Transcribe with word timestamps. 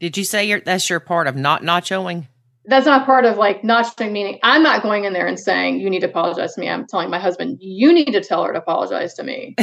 Did 0.00 0.16
you 0.16 0.24
say 0.24 0.46
you're, 0.46 0.60
that's 0.60 0.90
your 0.90 1.00
part 1.00 1.26
of 1.26 1.36
not 1.36 1.62
nachoing? 1.62 2.26
That's 2.66 2.86
not 2.86 3.04
part 3.04 3.26
of 3.26 3.36
like 3.36 3.62
nachoing, 3.62 4.10
meaning 4.10 4.38
I'm 4.42 4.62
not 4.62 4.82
going 4.82 5.04
in 5.04 5.12
there 5.12 5.26
and 5.26 5.38
saying, 5.38 5.80
you 5.80 5.90
need 5.90 6.00
to 6.00 6.06
apologize 6.06 6.54
to 6.54 6.60
me. 6.60 6.68
I'm 6.68 6.86
telling 6.86 7.10
my 7.10 7.18
husband, 7.18 7.58
you 7.60 7.92
need 7.92 8.12
to 8.12 8.22
tell 8.22 8.42
her 8.44 8.52
to 8.52 8.58
apologize 8.58 9.14
to 9.14 9.22
me. 9.22 9.54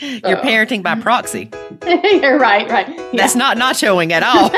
you're 0.00 0.36
parenting 0.38 0.82
by 0.82 0.94
proxy. 1.00 1.50
you're 1.86 2.38
right, 2.38 2.68
right. 2.70 2.88
Yeah. 2.88 3.10
That's 3.14 3.34
not 3.34 3.56
nachoing 3.56 4.10
at 4.12 4.22
all. 4.22 4.50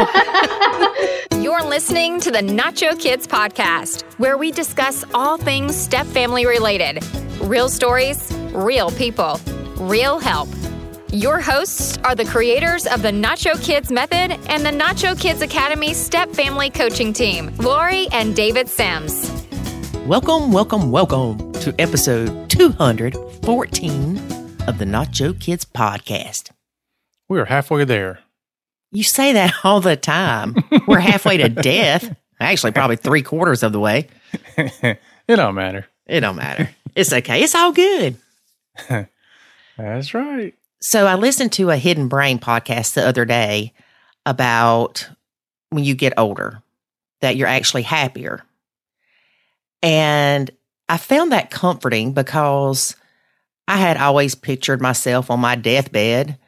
You're 1.40 1.62
listening 1.62 2.20
to 2.20 2.32
the 2.32 2.40
Nacho 2.40 2.98
Kids 2.98 3.26
podcast, 3.26 4.02
where 4.18 4.36
we 4.36 4.50
discuss 4.50 5.04
all 5.14 5.38
things 5.38 5.76
step 5.76 6.04
family 6.06 6.44
related 6.44 7.02
real 7.40 7.68
stories, 7.68 8.32
real 8.52 8.90
people, 8.90 9.40
real 9.76 10.18
help. 10.18 10.48
Your 11.12 11.40
hosts 11.40 11.96
are 12.04 12.14
the 12.14 12.26
creators 12.26 12.86
of 12.86 13.00
the 13.00 13.08
Nacho 13.10 13.58
Kids 13.64 13.90
Method 13.90 14.38
and 14.50 14.62
the 14.62 14.68
Nacho 14.70 15.18
Kids 15.18 15.40
Academy 15.40 15.94
Step 15.94 16.28
Family 16.32 16.68
Coaching 16.68 17.14
Team, 17.14 17.50
Lori 17.56 18.08
and 18.12 18.36
David 18.36 18.68
Sims. 18.68 19.30
Welcome, 20.06 20.52
welcome, 20.52 20.90
welcome 20.90 21.52
to 21.52 21.74
episode 21.78 22.50
214 22.50 24.18
of 24.66 24.76
the 24.76 24.84
Nacho 24.84 25.40
Kids 25.40 25.64
podcast. 25.64 26.50
We 27.26 27.40
are 27.40 27.46
halfway 27.46 27.84
there. 27.84 28.18
You 28.92 29.02
say 29.02 29.32
that 29.32 29.54
all 29.64 29.80
the 29.80 29.96
time. 29.96 30.56
We're 30.86 31.00
halfway 31.00 31.38
to 31.38 31.48
death. 31.48 32.14
Actually, 32.38 32.72
probably 32.72 32.96
three 32.96 33.22
quarters 33.22 33.62
of 33.62 33.72
the 33.72 33.80
way. 33.80 34.08
it 34.58 34.98
don't 35.26 35.54
matter. 35.54 35.86
It 36.06 36.20
don't 36.20 36.36
matter. 36.36 36.68
It's 36.94 37.14
okay. 37.14 37.42
It's 37.42 37.54
all 37.54 37.72
good. 37.72 38.16
That's 39.78 40.12
right. 40.12 40.54
So 40.80 41.06
I 41.06 41.16
listened 41.16 41.52
to 41.52 41.70
a 41.70 41.76
Hidden 41.76 42.08
Brain 42.08 42.38
podcast 42.38 42.94
the 42.94 43.06
other 43.06 43.24
day 43.24 43.72
about 44.24 45.08
when 45.70 45.84
you 45.84 45.94
get 45.94 46.12
older, 46.16 46.62
that 47.20 47.36
you're 47.36 47.48
actually 47.48 47.82
happier. 47.82 48.42
And 49.82 50.50
I 50.88 50.96
found 50.96 51.32
that 51.32 51.50
comforting 51.50 52.12
because 52.12 52.96
I 53.66 53.76
had 53.76 53.96
always 53.96 54.34
pictured 54.34 54.80
myself 54.80 55.30
on 55.30 55.40
my 55.40 55.56
deathbed 55.56 56.38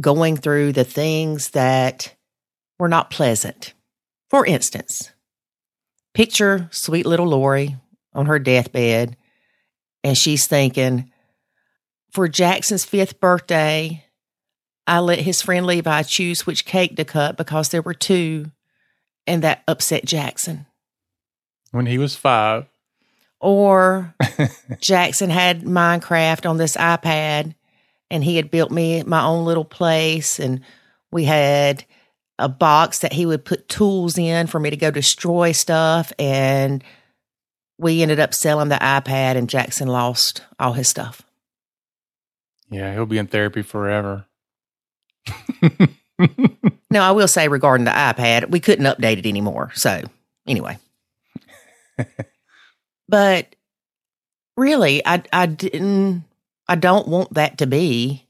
going 0.00 0.36
through 0.36 0.72
the 0.72 0.84
things 0.84 1.50
that 1.50 2.14
were 2.78 2.88
not 2.88 3.10
pleasant. 3.10 3.74
For 4.30 4.46
instance, 4.46 5.12
picture 6.14 6.68
sweet 6.70 7.04
little 7.04 7.26
Lori 7.26 7.76
on 8.14 8.26
her 8.26 8.38
deathbed, 8.38 9.16
and 10.02 10.16
she's 10.16 10.46
thinking, 10.46 11.11
for 12.12 12.28
Jackson's 12.28 12.84
fifth 12.84 13.20
birthday, 13.20 14.04
I 14.86 15.00
let 15.00 15.20
his 15.20 15.40
friend 15.40 15.66
Levi 15.66 16.02
choose 16.02 16.46
which 16.46 16.66
cake 16.66 16.96
to 16.96 17.04
cut 17.04 17.36
because 17.36 17.70
there 17.70 17.82
were 17.82 17.94
two, 17.94 18.50
and 19.26 19.42
that 19.42 19.62
upset 19.66 20.04
Jackson. 20.04 20.66
When 21.70 21.86
he 21.86 21.98
was 21.98 22.14
five. 22.14 22.66
Or 23.40 24.14
Jackson 24.80 25.30
had 25.30 25.62
Minecraft 25.62 26.48
on 26.48 26.58
this 26.58 26.76
iPad, 26.76 27.54
and 28.10 28.22
he 28.22 28.36
had 28.36 28.50
built 28.50 28.70
me 28.70 29.02
my 29.04 29.24
own 29.24 29.44
little 29.46 29.64
place, 29.64 30.38
and 30.38 30.60
we 31.10 31.24
had 31.24 31.84
a 32.38 32.48
box 32.48 32.98
that 32.98 33.14
he 33.14 33.24
would 33.24 33.44
put 33.44 33.68
tools 33.68 34.18
in 34.18 34.46
for 34.46 34.60
me 34.60 34.68
to 34.68 34.76
go 34.76 34.90
destroy 34.90 35.52
stuff, 35.52 36.12
and 36.18 36.84
we 37.78 38.02
ended 38.02 38.20
up 38.20 38.34
selling 38.34 38.68
the 38.68 38.76
iPad, 38.76 39.36
and 39.36 39.48
Jackson 39.48 39.88
lost 39.88 40.42
all 40.58 40.74
his 40.74 40.88
stuff. 40.88 41.22
Yeah, 42.72 42.94
he'll 42.94 43.06
be 43.06 43.18
in 43.18 43.26
therapy 43.26 43.60
forever. 43.60 44.24
now, 46.90 47.08
I 47.08 47.12
will 47.12 47.28
say 47.28 47.48
regarding 47.48 47.84
the 47.84 47.90
iPad, 47.90 48.50
we 48.50 48.60
couldn't 48.60 48.86
update 48.86 49.18
it 49.18 49.26
anymore. 49.26 49.70
So, 49.74 50.02
anyway. 50.46 50.78
but 53.08 53.54
really, 54.56 55.06
I 55.06 55.22
I 55.32 55.46
didn't 55.46 56.24
I 56.66 56.76
don't 56.76 57.06
want 57.06 57.34
that 57.34 57.58
to 57.58 57.66
be 57.66 58.26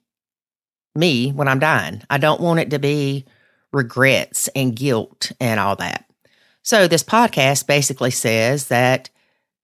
me 0.96 1.30
when 1.30 1.46
I'm 1.46 1.60
dying. 1.60 2.02
I 2.10 2.18
don't 2.18 2.40
want 2.40 2.58
it 2.58 2.70
to 2.70 2.80
be 2.80 3.24
regrets 3.72 4.48
and 4.56 4.74
guilt 4.74 5.30
and 5.40 5.60
all 5.60 5.76
that. 5.76 6.04
So, 6.64 6.88
this 6.88 7.04
podcast 7.04 7.68
basically 7.68 8.10
says 8.10 8.66
that 8.68 9.08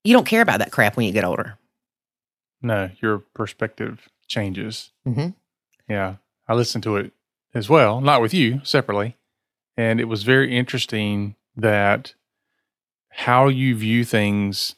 you 0.05 0.13
don't 0.13 0.27
care 0.27 0.43
about 0.43 0.61
that 0.61 0.71
crap 0.71 0.97
when 0.97 1.07
you 1.07 1.13
get 1.13 1.25
older. 1.25 1.59
No, 2.63 2.91
your 3.01 3.19
perspective 3.35 4.09
changes. 4.29 4.91
Mm-hmm. 5.07 5.31
Yeah, 5.89 6.17
I 6.47 6.55
listened 6.55 6.85
to 6.85 6.97
it 6.97 7.13
as 7.55 7.69
well, 7.69 8.01
not 8.01 8.21
with 8.21 8.33
you 8.33 8.61
separately, 8.63 9.17
and 9.77 10.01
it 10.01 10.05
was 10.05 10.23
very 10.23 10.57
interesting 10.57 11.35
that 11.57 12.15
how 13.09 13.49
you 13.49 13.75
view 13.75 14.05
things 14.05 14.77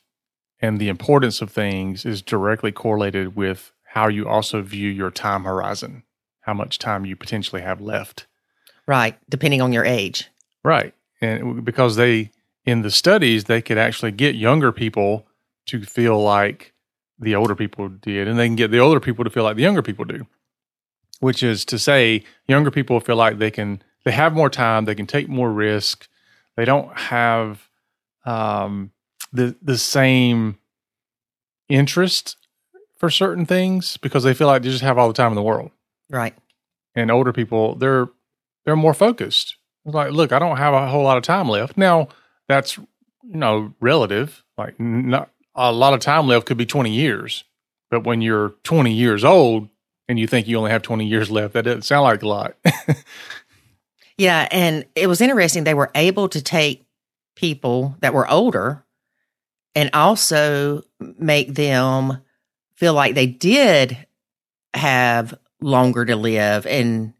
and 0.61 0.78
the 0.78 0.88
importance 0.88 1.43
of 1.43 1.50
things 1.50 2.05
is 2.05 2.22
directly 2.22 2.72
correlated 2.72 3.37
with 3.37 3.72
how 3.84 4.09
you 4.09 4.28
also 4.28 4.62
view 4.62 4.88
your 4.88 5.11
time 5.11 5.44
horizon, 5.44 6.05
how 6.43 6.55
much 6.55 6.78
time 6.78 7.05
you 7.05 7.17
potentially 7.17 7.62
have 7.62 7.81
left. 7.81 8.27
Right, 8.87 9.19
depending 9.28 9.61
on 9.61 9.72
your 9.72 9.84
age. 9.84 10.28
Right. 10.62 10.94
And 11.21 11.65
because 11.65 11.97
they, 11.97 12.31
in 12.65 12.82
the 12.82 12.91
studies, 12.91 13.44
they 13.44 13.61
could 13.61 13.78
actually 13.78 14.12
get 14.12 14.34
younger 14.34 14.72
people 14.72 15.27
to 15.67 15.82
feel 15.82 16.21
like 16.22 16.72
the 17.20 17.34
older 17.34 17.54
people 17.54 17.88
did, 17.88 18.26
and 18.26 18.38
they 18.38 18.48
can 18.48 18.56
get 18.56 18.70
the 18.70 18.78
older 18.78 19.00
people 19.00 19.25
to 19.25 19.31
feel 19.31 19.44
like 19.44 19.56
the 19.56 19.62
younger 19.62 19.82
people 19.82 20.04
do. 20.04 20.26
Which 21.20 21.42
is 21.42 21.66
to 21.66 21.78
say, 21.78 22.25
younger 22.48 22.70
people 22.70 22.98
feel 22.98 23.16
like 23.16 23.38
they 23.38 23.50
can 23.50 23.82
they 24.04 24.12
have 24.12 24.32
more 24.32 24.48
time, 24.48 24.86
they 24.86 24.94
can 24.94 25.06
take 25.06 25.28
more 25.28 25.53
risk, 25.53 26.08
they 26.56 26.64
don't 26.64 26.97
have 26.97 27.69
um, 28.25 28.92
the 29.32 29.56
the 29.62 29.78
same 29.78 30.58
interest 31.69 32.36
for 32.97 33.10
certain 33.10 33.47
things 33.47 33.97
because 33.98 34.25
they 34.25 34.34
feel 34.34 34.47
like 34.47 34.62
they 34.62 34.70
just 34.70 34.82
have 34.82 34.98
all 34.98 35.08
the 35.08 35.14
time 35.14 35.32
in 35.32 35.37
the 35.37 35.42
world. 35.42 35.70
Right. 36.08 36.34
And 36.94 37.10
older 37.10 37.32
people, 37.32 37.76
they're 37.76 38.08
they're 38.64 38.76
more 38.76 38.94
focused. 38.94 39.56
It's 39.84 39.94
like, 39.94 40.12
look, 40.12 40.32
I 40.32 40.38
don't 40.38 40.58
have 40.58 40.75
a 40.75 40.88
whole 40.88 41.04
lot 41.04 41.16
of 41.16 41.22
time 41.22 41.48
left. 41.48 41.76
Now, 41.76 42.08
that's 42.48 42.76
you 42.76 42.87
know 43.22 43.75
relative. 43.81 44.44
Like, 44.58 44.78
not 44.78 45.31
a 45.60 45.72
lot 45.72 45.93
of 45.93 46.00
time 46.00 46.26
left 46.26 46.47
could 46.47 46.56
be 46.56 46.66
20 46.66 46.91
years. 46.91 47.44
But 47.91 48.04
when 48.04 48.22
you're 48.22 48.50
20 48.65 48.93
years 48.93 49.25
old 49.25 49.69
and 50.09 50.19
you 50.19 50.26
think 50.26 50.48
you 50.48 50.56
only 50.56 50.71
have 50.71 50.82
20 50.82 51.06
years 51.06 51.31
left, 51.31 51.53
that 51.54 51.65
doesn't 51.65 51.82
sound 51.82 52.04
like 52.04 52.22
a 52.22 52.28
lot. 52.28 52.54
yeah. 54.19 54.49
And 54.50 54.87
it 54.94 55.06
was 55.06 55.20
interesting. 55.20 55.65
They 55.65 55.75
were 55.75 55.91
able 55.94 56.28
to 56.31 56.41
take 56.41 56.87
people 57.37 57.97
that 58.00 58.15
were 58.15 58.31
older 58.31 58.84
and 59.75 59.91
also 59.93 60.82
make 60.99 61.54
them 61.54 62.22
feel 62.75 62.94
like 62.94 63.15
they 63.15 63.26
did 63.26 64.06
have 64.72 65.34
longer 65.60 66.04
to 66.06 66.16
live 66.16 66.66
and 66.66 67.12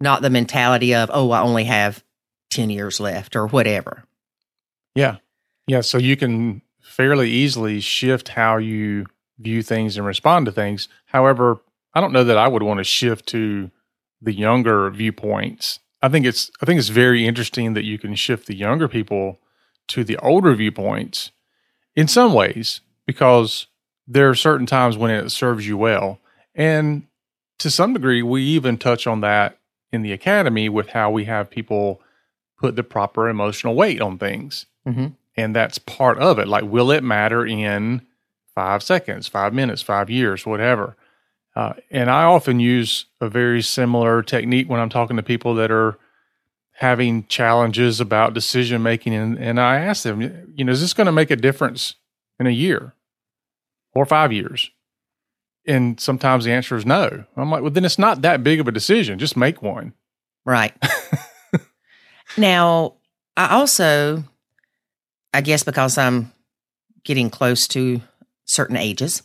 not 0.00 0.22
the 0.22 0.30
mentality 0.30 0.94
of, 0.94 1.10
oh, 1.12 1.30
I 1.32 1.42
only 1.42 1.64
have 1.64 2.04
10 2.50 2.70
years 2.70 3.00
left 3.00 3.34
or 3.34 3.46
whatever. 3.48 4.04
Yeah. 4.94 5.16
Yeah. 5.66 5.80
So 5.80 5.98
you 5.98 6.16
can 6.16 6.62
fairly 6.92 7.30
easily 7.30 7.80
shift 7.80 8.28
how 8.28 8.58
you 8.58 9.06
view 9.38 9.62
things 9.62 9.96
and 9.96 10.06
respond 10.06 10.44
to 10.44 10.52
things. 10.52 10.88
However, 11.06 11.62
I 11.94 12.02
don't 12.02 12.12
know 12.12 12.24
that 12.24 12.36
I 12.36 12.48
would 12.48 12.62
want 12.62 12.78
to 12.78 12.84
shift 12.84 13.26
to 13.28 13.70
the 14.20 14.34
younger 14.34 14.90
viewpoints. 14.90 15.78
I 16.02 16.10
think 16.10 16.26
it's 16.26 16.50
I 16.60 16.66
think 16.66 16.78
it's 16.78 16.88
very 16.88 17.26
interesting 17.26 17.72
that 17.72 17.84
you 17.84 17.98
can 17.98 18.14
shift 18.14 18.46
the 18.46 18.54
younger 18.54 18.88
people 18.88 19.40
to 19.88 20.04
the 20.04 20.18
older 20.18 20.54
viewpoints 20.54 21.32
in 21.96 22.08
some 22.08 22.34
ways 22.34 22.82
because 23.06 23.68
there 24.06 24.28
are 24.28 24.34
certain 24.34 24.66
times 24.66 24.96
when 24.98 25.10
it 25.10 25.30
serves 25.30 25.66
you 25.66 25.78
well. 25.78 26.20
And 26.54 27.06
to 27.58 27.70
some 27.70 27.94
degree 27.94 28.22
we 28.22 28.42
even 28.42 28.76
touch 28.76 29.06
on 29.06 29.22
that 29.22 29.58
in 29.92 30.02
the 30.02 30.12
academy 30.12 30.68
with 30.68 30.90
how 30.90 31.10
we 31.10 31.24
have 31.24 31.48
people 31.48 32.02
put 32.58 32.76
the 32.76 32.84
proper 32.84 33.30
emotional 33.30 33.74
weight 33.74 34.02
on 34.02 34.18
things. 34.18 34.66
Mm-hmm 34.86 35.06
and 35.36 35.54
that's 35.54 35.78
part 35.78 36.18
of 36.18 36.38
it. 36.38 36.48
Like, 36.48 36.64
will 36.64 36.90
it 36.90 37.02
matter 37.02 37.44
in 37.44 38.02
five 38.54 38.82
seconds, 38.82 39.28
five 39.28 39.54
minutes, 39.54 39.82
five 39.82 40.10
years, 40.10 40.44
whatever? 40.44 40.96
Uh, 41.54 41.74
and 41.90 42.10
I 42.10 42.24
often 42.24 42.60
use 42.60 43.06
a 43.20 43.28
very 43.28 43.62
similar 43.62 44.22
technique 44.22 44.68
when 44.68 44.80
I'm 44.80 44.88
talking 44.88 45.16
to 45.16 45.22
people 45.22 45.54
that 45.56 45.70
are 45.70 45.98
having 46.72 47.26
challenges 47.26 48.00
about 48.00 48.34
decision 48.34 48.82
making, 48.82 49.14
and, 49.14 49.38
and 49.38 49.60
I 49.60 49.76
ask 49.76 50.02
them, 50.02 50.20
you 50.54 50.64
know, 50.64 50.72
is 50.72 50.80
this 50.80 50.94
going 50.94 51.06
to 51.06 51.12
make 51.12 51.30
a 51.30 51.36
difference 51.36 51.96
in 52.40 52.46
a 52.46 52.50
year 52.50 52.94
or 53.94 54.06
five 54.06 54.32
years? 54.32 54.70
And 55.66 56.00
sometimes 56.00 56.44
the 56.44 56.52
answer 56.52 56.74
is 56.74 56.86
no. 56.86 57.24
I'm 57.36 57.50
like, 57.50 57.62
well, 57.62 57.70
then 57.70 57.84
it's 57.84 57.98
not 57.98 58.22
that 58.22 58.42
big 58.42 58.58
of 58.58 58.66
a 58.66 58.72
decision. 58.72 59.18
Just 59.18 59.36
make 59.36 59.62
one. 59.62 59.92
Right. 60.44 60.74
now, 62.36 62.94
I 63.36 63.54
also 63.54 64.24
I 65.32 65.40
guess 65.40 65.62
because 65.62 65.98
I'm 65.98 66.32
getting 67.04 67.30
close 67.30 67.66
to 67.68 68.00
certain 68.44 68.76
ages, 68.76 69.22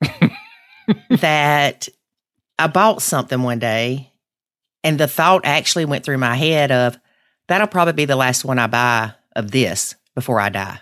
that 1.10 1.88
I 2.58 2.66
bought 2.66 3.02
something 3.02 3.42
one 3.42 3.58
day 3.58 4.12
And 4.84 4.98
the 4.98 5.08
thought 5.08 5.44
actually 5.44 5.84
went 5.84 6.04
through 6.04 6.18
my 6.18 6.34
head 6.34 6.70
of 6.70 6.98
that'll 7.48 7.66
probably 7.66 7.94
be 7.94 8.04
the 8.04 8.16
last 8.16 8.44
one 8.44 8.58
I 8.58 8.66
buy 8.66 9.12
of 9.34 9.50
this 9.50 9.96
before 10.14 10.40
I 10.40 10.48
die. 10.48 10.80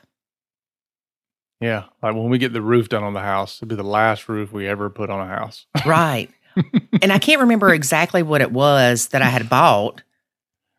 Yeah. 1.61 1.85
Like 2.03 2.15
when 2.15 2.29
we 2.29 2.39
get 2.39 2.53
the 2.53 2.61
roof 2.61 2.89
done 2.89 3.03
on 3.03 3.15
the 3.15 3.21
house, 3.21 3.57
it'll 3.57 3.69
be 3.69 3.77
the 3.77 3.83
last 3.83 4.29
roof 4.29 4.53
we 4.53 4.69
ever 4.69 4.91
put 4.91 5.11
on 5.11 5.21
a 5.21 5.27
house. 5.27 5.67
Right. 5.87 6.31
and 7.03 7.13
I 7.13 7.19
can't 7.19 7.41
remember 7.41 7.73
exactly 7.73 8.23
what 8.23 8.43
it 8.43 8.53
was 8.53 9.09
that 9.09 9.23
I 9.23 9.27
had 9.27 9.49
bought, 9.49 10.03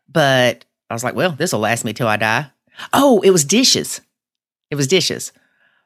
but 0.07 0.65
I 0.89 0.93
was 0.93 1.03
like, 1.03 1.15
well, 1.15 1.31
this 1.31 1.51
will 1.51 1.59
last 1.59 1.83
me 1.83 1.93
till 1.93 2.07
I 2.07 2.17
die. 2.17 2.51
Oh, 2.93 3.21
it 3.21 3.31
was 3.31 3.43
dishes. 3.45 4.01
It 4.69 4.75
was 4.75 4.87
dishes 4.87 5.31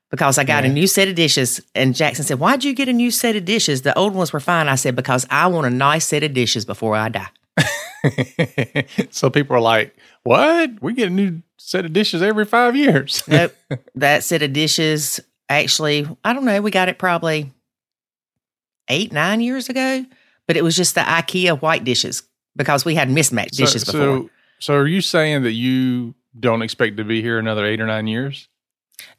because 0.10 0.38
I 0.38 0.44
got 0.44 0.64
Yeah. 0.64 0.70
a 0.70 0.74
new 0.74 0.88
set 0.88 1.08
of 1.08 1.16
dishes. 1.16 1.62
And 1.76 1.96
Jackson 1.96 2.26
said, 2.26 2.40
Why'd 2.40 2.64
you 2.64 2.74
get 2.74 2.90
a 2.90 2.94
new 2.94 3.12
set 3.12 3.36
of 3.36 3.46
dishes? 3.46 3.84
The 3.84 3.98
old 3.98 4.14
ones 4.14 4.34
were 4.34 4.40
fine. 4.40 4.68
I 4.68 4.76
said, 4.76 4.96
Because 4.96 5.26
I 5.30 5.48
want 5.48 5.68
a 5.68 5.70
nice 5.70 6.06
set 6.06 6.24
of 6.24 6.34
dishes 6.34 6.66
before 6.66 6.96
I 6.96 7.10
die. 7.10 7.30
so 9.12 9.30
people 9.30 9.56
are 9.56 9.62
like, 9.62 9.96
what? 10.24 10.72
We 10.82 10.94
get 10.94 11.08
a 11.08 11.14
new 11.14 11.42
set 11.58 11.86
of 11.86 11.94
dishes 11.94 12.22
every 12.22 12.46
five 12.46 12.76
years. 12.76 13.24
Nope. 13.28 13.56
that 13.96 14.24
set 14.24 14.42
of 14.42 14.54
dishes, 14.54 15.20
actually, 15.50 16.08
I 16.24 16.34
don't 16.34 16.46
know, 16.46 16.62
we 16.62 16.72
got 16.72 16.90
it 16.90 16.98
probably 16.98 17.52
eight, 18.88 19.12
nine 19.12 19.42
years 19.42 19.70
ago, 19.70 20.06
but 20.48 20.58
it 20.58 20.64
was 20.64 20.76
just 20.76 20.96
the 20.96 21.02
IKEA 21.02 21.62
white 21.62 21.84
dishes 21.84 22.24
because 22.56 22.84
we 22.86 22.96
had 22.96 23.10
mismatched 23.10 23.56
So- 23.56 23.66
dishes 23.66 23.86
before. 23.86 24.00
So, 24.02 24.30
so 24.60 24.74
are 24.76 24.88
you 24.88 25.02
saying 25.02 25.44
that 25.44 25.54
you 25.54 26.14
don't 26.40 26.62
expect 26.62 26.98
to 26.98 27.04
be 27.04 27.22
here 27.22 27.38
another 27.40 27.66
eight 27.66 27.82
or 27.82 27.86
nine 27.88 28.08
years? 28.08 28.48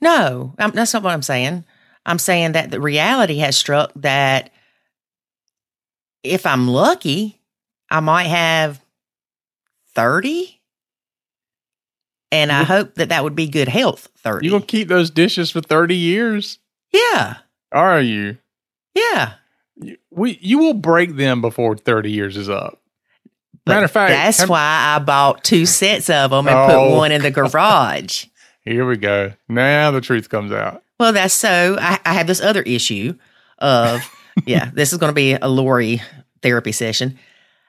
No, 0.01 0.55
um, 0.59 0.71
that's 0.73 0.95
not 0.95 1.03
what 1.03 1.13
I'm 1.13 1.23
saying. 1.23 1.65
I'm 2.07 2.19
saying 2.19 2.53
that 2.53 2.71
the 2.71 2.81
reality 2.81 3.39
has 3.39 3.57
struck 3.57 3.93
that 3.97 4.51
if 6.25 6.47
I'm 6.47 6.69
lucky, 6.69 7.41
I 7.91 8.01
might 8.01 8.25
have 8.29 8.81
30. 9.95 10.61
And 12.31 12.51
I 12.51 12.63
hope 12.65 12.95
that 12.95 13.11
that 13.11 13.25
would 13.25 13.35
be 13.37 13.47
good 13.47 13.69
health 13.69 14.09
30. 14.19 14.47
You 14.47 14.53
gonna 14.53 14.65
keep 14.65 14.89
those 14.89 15.11
dishes 15.11 15.51
for 15.51 15.61
thirty 15.61 15.97
years? 15.97 16.59
yeah. 16.93 17.37
Are 17.73 18.01
you? 18.01 18.39
Yeah. 18.95 19.35
You- 19.77 19.97
We 20.11 20.39
you 20.41 20.59
will 20.59 20.75
break 20.75 21.17
them 21.17 21.41
before 21.43 21.77
thirty 21.77 22.11
years 22.11 22.37
is 22.37 22.49
up. 22.49 22.81
But 23.65 23.75
Matter 23.75 23.85
of 23.85 23.91
fact, 23.93 24.11
that's 24.11 24.49
why 24.49 24.95
I 24.97 24.99
bought 24.99 25.45
two 25.45 25.67
sets 25.67 26.11
of 26.11 26.31
them 26.31 26.49
and 26.49 26.57
Oh, 26.57 26.67
put 26.91 26.97
one 26.97 27.13
in 27.13 27.23
the 27.23 27.31
garage. 27.33 28.27
Here 28.65 28.87
we 28.87 28.97
go. 28.97 29.33
Now 29.49 29.91
the 29.91 30.01
truth 30.01 30.29
comes 30.29 30.53
out. 30.53 30.83
Well, 30.99 31.13
that's 31.13 31.35
so. 31.35 31.77
I, 31.81 31.99
I 32.05 32.15
have 32.15 32.27
this 32.27 32.41
other 32.41 32.63
issue 32.63 33.15
of, 33.59 34.03
yeah, 34.47 34.71
this 34.73 34.93
is 34.93 34.99
going 34.99 35.11
to 35.11 35.15
be 35.15 35.35
a 35.35 35.49
Lori 35.49 36.03
therapy 36.43 36.73
session. 36.73 37.19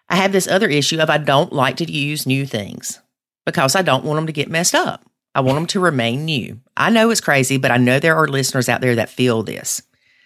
I 0.09 0.15
have 0.17 0.31
this 0.31 0.47
other 0.47 0.67
issue 0.67 0.99
of 0.99 1.09
I 1.09 1.17
don't 1.17 1.53
like 1.53 1.77
to 1.77 1.91
use 1.91 2.25
new 2.25 2.45
things 2.45 2.99
because 3.45 3.75
I 3.75 3.81
don't 3.81 4.03
want 4.03 4.17
them 4.17 4.27
to 4.27 4.33
get 4.33 4.49
messed 4.49 4.75
up. 4.75 5.03
I 5.35 5.41
want 5.41 5.55
them 5.55 5.67
to 5.67 5.79
remain 5.79 6.25
new. 6.25 6.59
I 6.77 6.89
know 6.91 7.09
it's 7.09 7.21
crazy, 7.21 7.57
but 7.57 7.71
I 7.71 7.77
know 7.77 7.99
there 7.99 8.15
are 8.15 8.27
listeners 8.27 8.69
out 8.69 8.81
there 8.81 8.95
that 8.95 9.09
feel 9.09 9.41
this. 9.43 9.81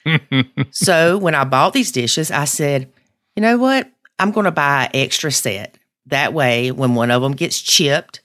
so 0.71 1.17
when 1.17 1.35
I 1.35 1.43
bought 1.45 1.73
these 1.73 1.91
dishes, 1.91 2.31
I 2.31 2.45
said, 2.45 2.91
you 3.35 3.41
know 3.41 3.57
what? 3.57 3.89
I'm 4.19 4.31
going 4.31 4.45
to 4.45 4.51
buy 4.51 4.85
an 4.85 4.89
extra 4.93 5.31
set. 5.31 5.77
That 6.07 6.33
way, 6.33 6.71
when 6.71 6.95
one 6.95 7.11
of 7.11 7.21
them 7.21 7.33
gets 7.33 7.61
chipped 7.61 8.21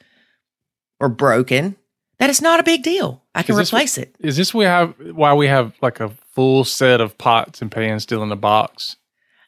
or 1.00 1.09
broken, 1.09 1.77
that 2.19 2.31
is 2.31 2.41
not 2.41 2.61
a 2.61 2.62
big 2.62 2.83
deal. 2.83 3.23
I 3.35 3.43
can 3.43 3.56
replace 3.56 3.99
it. 3.99 4.15
Is 4.21 4.37
this 4.37 4.55
we 4.55 4.65
have 4.65 4.94
why 5.12 5.35
we 5.35 5.49
have 5.49 5.75
like 5.83 5.99
a 6.00 6.11
full 6.35 6.65
set 6.65 7.00
of 7.00 7.19
pots 7.19 7.61
and 7.61 7.71
pans 7.73 8.05
still 8.05 8.23
in 8.23 8.29
the 8.29 8.37
box 8.37 8.97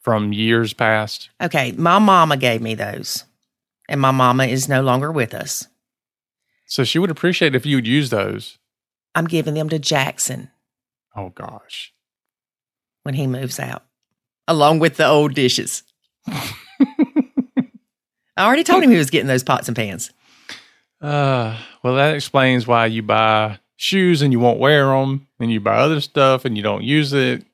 from 0.03 0.33
years 0.33 0.73
past? 0.73 1.31
Okay, 1.41 1.73
my 1.73 1.99
mama 1.99 2.37
gave 2.37 2.61
me 2.61 2.75
those, 2.75 3.25
and 3.89 4.01
my 4.01 4.11
mama 4.11 4.47
is 4.47 4.69
no 4.69 4.83
longer 4.83 5.13
with 5.13 5.33
us. 5.33 5.69
So 6.67 6.83
she 6.83 6.99
would 6.99 7.11
appreciate 7.11 7.55
if 7.55 7.65
you 7.67 7.77
would 7.77 7.87
use 7.87 8.11
those. 8.11 8.59
I'm 9.15 9.27
giving 9.27 9.55
them 9.55 9.69
to 9.69 9.79
Jackson 9.79 10.51
Oh 11.17 11.29
gosh. 11.29 11.93
when 13.05 13.15
he 13.15 13.29
moves 13.29 13.61
out, 13.61 13.85
along 14.49 14.81
with 14.81 14.97
the 14.97 15.07
old 15.07 15.35
dishes. 15.35 15.85
I 16.27 16.55
already 18.39 18.65
told 18.65 18.83
him 18.83 18.91
he 18.91 18.97
was 18.97 19.11
getting 19.11 19.29
those 19.29 19.43
pots 19.43 19.69
and 19.69 19.77
pans. 19.77 20.13
Uh, 21.01 21.59
well, 21.83 21.97
that 21.97 22.15
explains 22.15 22.67
why 22.67 22.87
you 22.87 23.03
buy 23.03 23.59
shoes 23.77 24.23
and 24.23 24.33
you 24.33 24.41
won't 24.41 24.59
wear 24.59 24.87
them, 24.87 25.27
and 25.39 25.53
you 25.53 25.61
buy 25.61 25.77
other 25.77 26.01
stuff 26.01 26.45
and 26.45 26.57
you 26.57 26.63
don't 26.63 26.85
use 26.85 27.13
it 27.13 27.45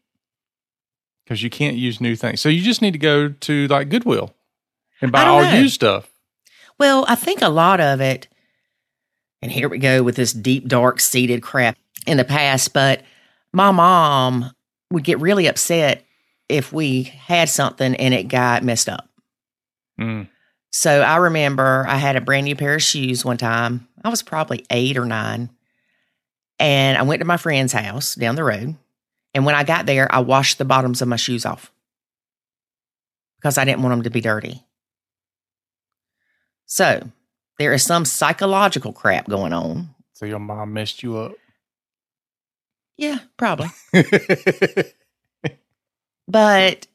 because 1.24 1.42
you 1.42 1.50
can't 1.50 1.76
use 1.76 2.00
new 2.00 2.16
things. 2.16 2.40
So 2.40 2.48
you 2.48 2.62
just 2.62 2.82
need 2.82 2.92
to 2.92 2.98
go 2.98 3.28
to 3.28 3.68
like 3.68 3.88
Goodwill 3.88 4.34
and 5.00 5.12
buy 5.12 5.24
all 5.24 5.42
know. 5.42 5.54
used 5.54 5.74
stuff. 5.74 6.10
Well, 6.78 7.04
I 7.08 7.14
think 7.14 7.42
a 7.42 7.48
lot 7.48 7.80
of 7.80 8.00
it, 8.00 8.28
and 9.42 9.52
here 9.52 9.68
we 9.68 9.78
go 9.78 10.02
with 10.02 10.16
this 10.16 10.32
deep, 10.32 10.66
dark, 10.66 11.00
seated 11.00 11.42
crap 11.42 11.76
in 12.06 12.16
the 12.16 12.24
past, 12.24 12.72
but 12.72 13.02
my 13.52 13.70
mom 13.70 14.52
would 14.90 15.04
get 15.04 15.20
really 15.20 15.46
upset 15.46 16.04
if 16.50 16.72
we 16.72 17.04
had 17.04 17.48
something 17.48 17.94
and 17.94 18.12
it 18.12 18.24
got 18.24 18.64
messed 18.64 18.88
up. 18.88 19.08
Mm. 19.98 20.28
So 20.72 21.00
I 21.00 21.16
remember 21.16 21.84
I 21.88 21.96
had 21.96 22.16
a 22.16 22.20
brand 22.20 22.44
new 22.44 22.56
pair 22.56 22.74
of 22.74 22.82
shoes 22.82 23.24
one 23.24 23.36
time. 23.36 23.88
I 24.04 24.08
was 24.08 24.22
probably 24.22 24.64
eight 24.70 24.96
or 24.96 25.04
nine. 25.04 25.50
And 26.58 26.98
I 26.98 27.02
went 27.02 27.20
to 27.20 27.26
my 27.26 27.36
friend's 27.38 27.72
house 27.72 28.14
down 28.14 28.34
the 28.34 28.44
road. 28.44 28.76
And 29.32 29.46
when 29.46 29.54
I 29.54 29.64
got 29.64 29.86
there, 29.86 30.12
I 30.12 30.20
washed 30.20 30.58
the 30.58 30.64
bottoms 30.64 31.00
of 31.00 31.08
my 31.08 31.16
shoes 31.16 31.46
off 31.46 31.72
because 33.38 33.56
I 33.56 33.64
didn't 33.64 33.82
want 33.82 33.92
them 33.94 34.02
to 34.02 34.10
be 34.10 34.20
dirty. 34.20 34.62
So 36.66 37.08
there 37.58 37.72
is 37.72 37.82
some 37.82 38.04
psychological 38.04 38.92
crap 38.92 39.28
going 39.28 39.52
on. 39.52 39.94
So 40.12 40.26
your 40.26 40.38
mom 40.38 40.72
messed 40.72 41.02
you 41.02 41.16
up. 41.16 41.32
Yeah, 42.96 43.20
probably. 43.36 43.70
but 46.30 46.86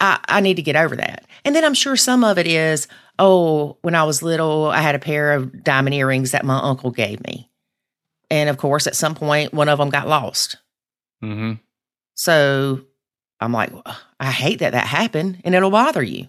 I, 0.00 0.18
I 0.26 0.40
need 0.40 0.54
to 0.56 0.62
get 0.62 0.76
over 0.76 0.96
that. 0.96 1.26
And 1.44 1.54
then 1.54 1.64
I'm 1.64 1.74
sure 1.74 1.96
some 1.96 2.24
of 2.24 2.38
it 2.38 2.46
is, 2.46 2.88
oh, 3.18 3.76
when 3.82 3.94
I 3.94 4.04
was 4.04 4.22
little, 4.22 4.66
I 4.66 4.80
had 4.80 4.94
a 4.94 5.00
pair 5.00 5.32
of 5.32 5.62
diamond 5.62 5.94
earrings 5.94 6.32
that 6.32 6.44
my 6.44 6.58
uncle 6.58 6.90
gave 6.90 7.22
me. 7.24 7.50
And 8.30 8.48
of 8.48 8.56
course, 8.56 8.86
at 8.86 8.96
some 8.96 9.14
point, 9.14 9.52
one 9.52 9.68
of 9.68 9.78
them 9.78 9.90
got 9.90 10.08
lost. 10.08 10.56
hmm 11.20 11.54
So 12.14 12.82
I'm 13.40 13.52
like, 13.52 13.72
I 14.18 14.30
hate 14.30 14.60
that 14.60 14.72
that 14.72 14.86
happened 14.86 15.40
and 15.44 15.54
it'll 15.54 15.70
bother 15.70 16.02
you. 16.02 16.28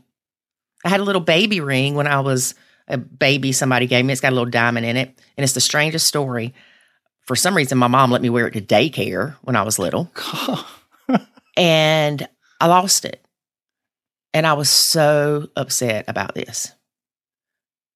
I 0.83 0.89
had 0.89 0.99
a 0.99 1.03
little 1.03 1.21
baby 1.21 1.59
ring 1.59 1.95
when 1.95 2.07
I 2.07 2.21
was 2.21 2.55
a 2.87 2.97
baby, 2.97 3.51
somebody 3.51 3.85
gave 3.85 4.03
me. 4.03 4.11
It's 4.11 4.21
got 4.21 4.31
a 4.31 4.35
little 4.35 4.49
diamond 4.49 4.85
in 4.85 4.97
it. 4.97 5.07
And 5.37 5.43
it's 5.43 5.53
the 5.53 5.61
strangest 5.61 6.07
story. 6.07 6.53
For 7.21 7.35
some 7.35 7.55
reason, 7.55 7.77
my 7.77 7.87
mom 7.87 8.11
let 8.11 8.21
me 8.21 8.29
wear 8.29 8.47
it 8.47 8.51
to 8.53 8.61
daycare 8.61 9.35
when 9.41 9.55
I 9.55 9.61
was 9.61 9.77
little 9.79 10.11
and 11.57 12.27
I 12.59 12.67
lost 12.67 13.05
it. 13.05 13.23
And 14.33 14.47
I 14.47 14.53
was 14.53 14.69
so 14.69 15.49
upset 15.55 16.05
about 16.07 16.35
this. 16.35 16.71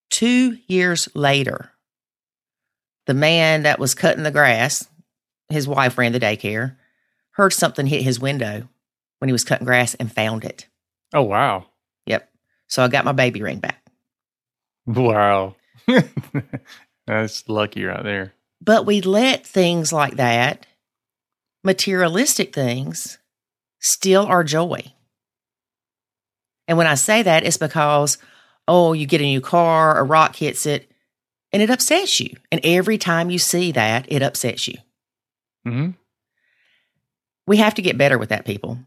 Two 0.10 0.58
years 0.68 1.08
later, 1.16 1.72
the 3.06 3.14
man 3.14 3.64
that 3.64 3.80
was 3.80 3.96
cutting 3.96 4.24
the 4.24 4.32
grass, 4.32 4.88
his 5.50 5.68
wife 5.68 5.98
ran 5.98 6.12
the 6.12 6.20
daycare, 6.20 6.76
heard 7.32 7.54
something 7.54 7.86
hit 7.86 8.02
his 8.02 8.20
window 8.20 8.68
when 9.20 9.30
he 9.30 9.34
was 9.34 9.44
cutting 9.44 9.66
grass 9.66 9.94
and 9.96 10.12
found 10.12 10.44
it. 10.44 10.68
oh 11.14 11.22
wow, 11.24 11.66
Yep. 12.06 12.30
So 12.68 12.84
I 12.84 12.88
got 12.88 13.06
my 13.06 13.12
baby 13.14 13.42
ring 13.42 13.60
back. 13.60 13.82
wow. 14.86 15.56
That's 17.08 17.48
lucky 17.48 17.84
right 17.84 18.04
there. 18.04 18.34
But 18.62 18.86
we 18.86 19.02
let 19.02 19.46
things 19.46 19.94
like 19.94 20.16
that, 20.16 20.66
materialistic 21.64 22.54
things, 22.54 23.20
steal 23.86 24.24
our 24.26 24.44
joy. 24.44 24.82
And 26.68 26.78
when 26.78 26.88
I 26.88 26.96
say 26.96 27.22
that, 27.22 27.46
it's 27.46 27.58
because, 27.58 28.18
oh, 28.68 28.94
you 28.94 29.06
get 29.06 29.22
a 29.22 29.26
new 29.26 29.42
car, 29.42 30.00
a 30.00 30.04
rock 30.04 30.36
hits 30.36 30.66
it, 30.66 30.90
and 31.52 31.62
it 31.62 31.70
upsets 31.70 32.20
you. 32.20 32.36
And 32.52 32.60
every 32.64 32.98
time 32.98 33.30
you 33.30 33.38
see 33.38 33.72
that, 33.74 34.12
it 34.12 34.24
upsets 34.24 34.68
you. 34.68 34.76
hmm 35.64 35.92
We 37.48 37.58
have 37.58 37.76
to 37.76 37.84
get 37.84 37.98
better 37.98 38.18
with 38.18 38.30
that, 38.30 38.46
people. 38.46 38.80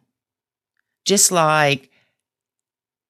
Just 1.05 1.31
like 1.31 1.91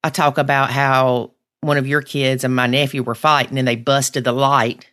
I 0.04 0.10
talk 0.10 0.36
about 0.36 0.70
how 0.70 1.32
one 1.62 1.78
of 1.78 1.88
your 1.88 2.02
kids 2.02 2.44
and 2.44 2.54
my 2.54 2.66
nephew 2.66 3.02
were 3.02 3.14
fighting 3.14 3.58
and 3.58 3.66
they 3.66 3.76
busted 3.76 4.24
the 4.24 4.32
light 4.32 4.86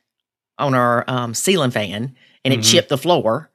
on 0.58 0.74
our 0.74 1.04
um, 1.08 1.34
ceiling 1.34 1.72
fan 1.72 2.16
and 2.46 2.54
it 2.54 2.62
Mhm. 2.62 2.72
chipped 2.72 2.90
the 2.90 2.98
floor. 2.98 3.52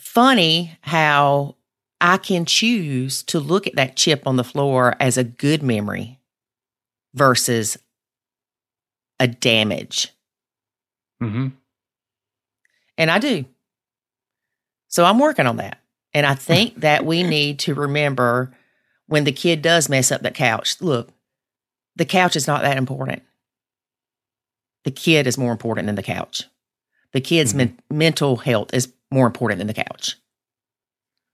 Funny 0.00 0.76
how 0.80 1.56
I 2.00 2.18
can 2.18 2.44
choose 2.44 3.22
to 3.24 3.40
look 3.40 3.66
at 3.66 3.76
that 3.76 3.96
chip 3.96 4.26
on 4.26 4.36
the 4.36 4.44
floor 4.44 4.94
as 5.00 5.16
a 5.16 5.24
good 5.24 5.62
memory 5.62 6.18
versus 7.14 7.78
a 9.18 9.26
damage. 9.26 10.12
hmm 11.20 11.48
And 12.98 13.10
I 13.10 13.18
do. 13.18 13.46
So 14.88 15.04
I'm 15.04 15.18
working 15.18 15.46
on 15.46 15.56
that. 15.56 15.80
And 16.12 16.26
I 16.26 16.34
think 16.34 16.74
that 16.80 17.04
we 17.06 17.22
need 17.22 17.58
to 17.60 17.74
remember 17.74 18.54
when 19.06 19.24
the 19.24 19.32
kid 19.32 19.62
does 19.62 19.88
mess 19.88 20.12
up 20.12 20.22
that 20.22 20.34
couch, 20.34 20.76
look, 20.80 21.10
the 21.96 22.04
couch 22.04 22.36
is 22.36 22.46
not 22.46 22.62
that 22.62 22.76
important. 22.76 23.22
The 24.84 24.90
kid 24.90 25.26
is 25.26 25.38
more 25.38 25.52
important 25.52 25.86
than 25.86 25.94
the 25.94 26.02
couch. 26.02 26.44
The 27.12 27.20
kid's 27.20 27.52
Mhm. 27.52 27.56
men- 27.56 27.78
mental 27.90 28.36
health 28.36 28.74
is 28.74 28.92
more 29.10 29.26
important 29.26 29.58
than 29.58 29.66
the 29.68 29.74
couch 29.74 30.16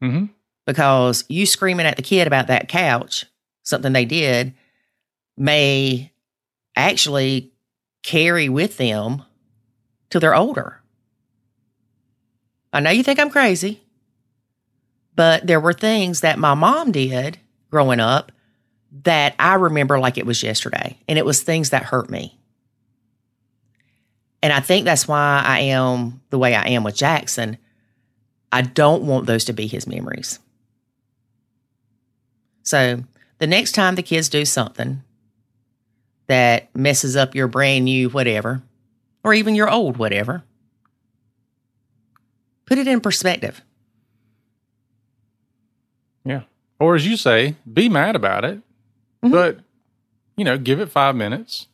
hmm 0.00 0.26
because 0.66 1.25
you 1.28 1.47
screaming 1.47 1.87
at 1.87 1.97
the 1.97 2.02
kid 2.02 2.26
about 2.26 2.47
that 2.47 2.69
couch, 2.69 3.25
something 3.62 3.92
they 3.92 4.04
did, 4.04 4.54
may 5.37 6.12
actually 6.76 7.52
carry 8.02 8.49
with 8.49 8.76
them 8.76 9.23
till 10.11 10.21
they're 10.21 10.35
older. 10.35 10.81
I 12.73 12.81
know 12.81 12.90
you 12.90 13.02
think 13.02 13.19
I'm 13.19 13.31
crazy, 13.31 13.83
but 15.14 15.47
there 15.47 15.61
were 15.61 15.73
things 15.73 16.21
that 16.21 16.38
my 16.38 16.54
mom 16.54 16.92
did 16.92 17.38
growing 17.71 18.00
up 18.00 18.33
that 19.04 19.35
I 19.38 19.54
remember 19.54 19.99
like 19.99 20.19
it 20.19 20.26
was 20.26 20.42
yesterday, 20.42 20.99
and 21.09 21.19
it 21.19 21.25
was 21.25 21.42
things 21.42 21.71
that 21.71 21.85
hurt 21.85 22.11
me. 22.11 22.38
And 24.42 24.52
I 24.52 24.61
think 24.61 24.85
that's 24.85 25.07
why 25.07 25.42
I 25.45 25.61
am 25.61 26.21
the 26.31 26.38
way 26.38 26.54
I 26.54 26.69
am 26.71 26.85
with 26.85 26.97
Jackson. 26.97 27.59
I 28.50 28.62
don't 28.62 29.04
want 29.04 29.26
those 29.26 29.45
to 29.45 29.52
be 29.52 29.66
his 29.66 29.87
memories. 29.87 30.38
So 32.62 33.02
the 33.38 33.47
next 33.47 33.73
time 33.73 33.95
the 33.95 34.02
kids 34.02 34.28
do 34.28 34.45
something 34.45 35.02
that 36.28 36.75
messes 36.75 37.16
up 37.16 37.35
your 37.35 37.49
brand 37.49 37.85
new 37.85 38.09
whatever, 38.09 38.62
or 39.25 39.35
even 39.35 39.54
your 39.54 39.69
old 39.71 39.97
whatever, 39.97 40.42
put 42.66 42.78
it 42.78 42.87
in 42.87 43.00
perspective. 43.00 43.61
Yeah. 46.25 46.42
Or 46.78 46.95
as 46.95 47.07
you 47.07 47.16
say, 47.16 47.57
be 47.71 47.88
mad 47.88 48.16
about 48.16 48.45
it, 48.45 48.61
Mhm. 49.23 49.31
but 49.33 49.59
you 50.37 50.45
know, 50.45 50.57
give 50.57 50.81
it 50.81 50.88
five 50.90 51.14
minutes, 51.14 51.66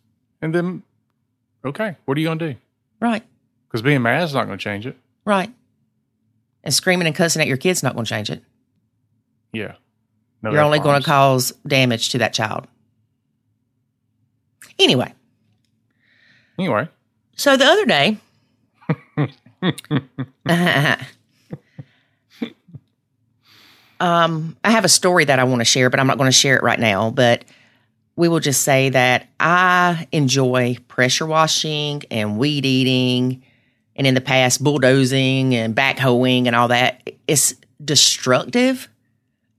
and 0.42 0.54
then 0.54 0.82
okay, 1.64 1.96
what 2.04 2.16
are 2.16 2.20
you 2.20 2.26
going 2.26 2.38
to 2.38 2.52
do? 2.54 2.58
Right, 3.00 3.22
Because 3.68 3.82
being 3.82 4.02
mad 4.02 4.24
is 4.24 4.34
not 4.34 4.46
going 4.46 4.58
to 4.58 4.62
change 4.62 4.86
it. 4.86 4.96
right. 5.24 5.54
And 6.64 6.74
screaming 6.74 7.06
and 7.06 7.14
cussing 7.14 7.40
at 7.40 7.46
your 7.48 7.56
kid's 7.56 7.82
not 7.84 7.94
going 7.94 8.04
to 8.04 8.08
change 8.08 8.28
it. 8.30 8.42
Yeah. 9.52 9.76
No 10.42 10.52
You're 10.52 10.62
only 10.62 10.78
going 10.78 11.00
to 11.00 11.06
cause 11.06 11.52
damage 11.66 12.10
to 12.10 12.18
that 12.18 12.32
child. 12.32 12.66
Anyway, 14.78 15.12
Anyway, 16.58 16.88
so 17.36 17.56
the 17.56 17.64
other 17.64 17.86
day, 17.86 18.18
um, 24.00 24.56
I 24.64 24.72
have 24.72 24.84
a 24.84 24.88
story 24.88 25.24
that 25.24 25.38
I 25.38 25.44
want 25.44 25.60
to 25.60 25.64
share, 25.64 25.88
but 25.88 26.00
I'm 26.00 26.08
not 26.08 26.18
going 26.18 26.26
to 26.28 26.36
share 26.36 26.56
it 26.56 26.64
right 26.64 26.80
now. 26.80 27.12
But 27.12 27.44
we 28.16 28.28
will 28.28 28.40
just 28.40 28.62
say 28.62 28.88
that 28.88 29.28
I 29.38 30.08
enjoy 30.10 30.78
pressure 30.88 31.26
washing 31.26 32.02
and 32.10 32.38
weed 32.38 32.66
eating, 32.66 33.44
and 33.94 34.04
in 34.04 34.14
the 34.14 34.20
past, 34.20 34.62
bulldozing 34.62 35.54
and 35.54 35.76
backhoeing 35.76 36.46
and 36.48 36.56
all 36.56 36.66
that. 36.68 37.08
It's 37.28 37.54
destructive 37.84 38.88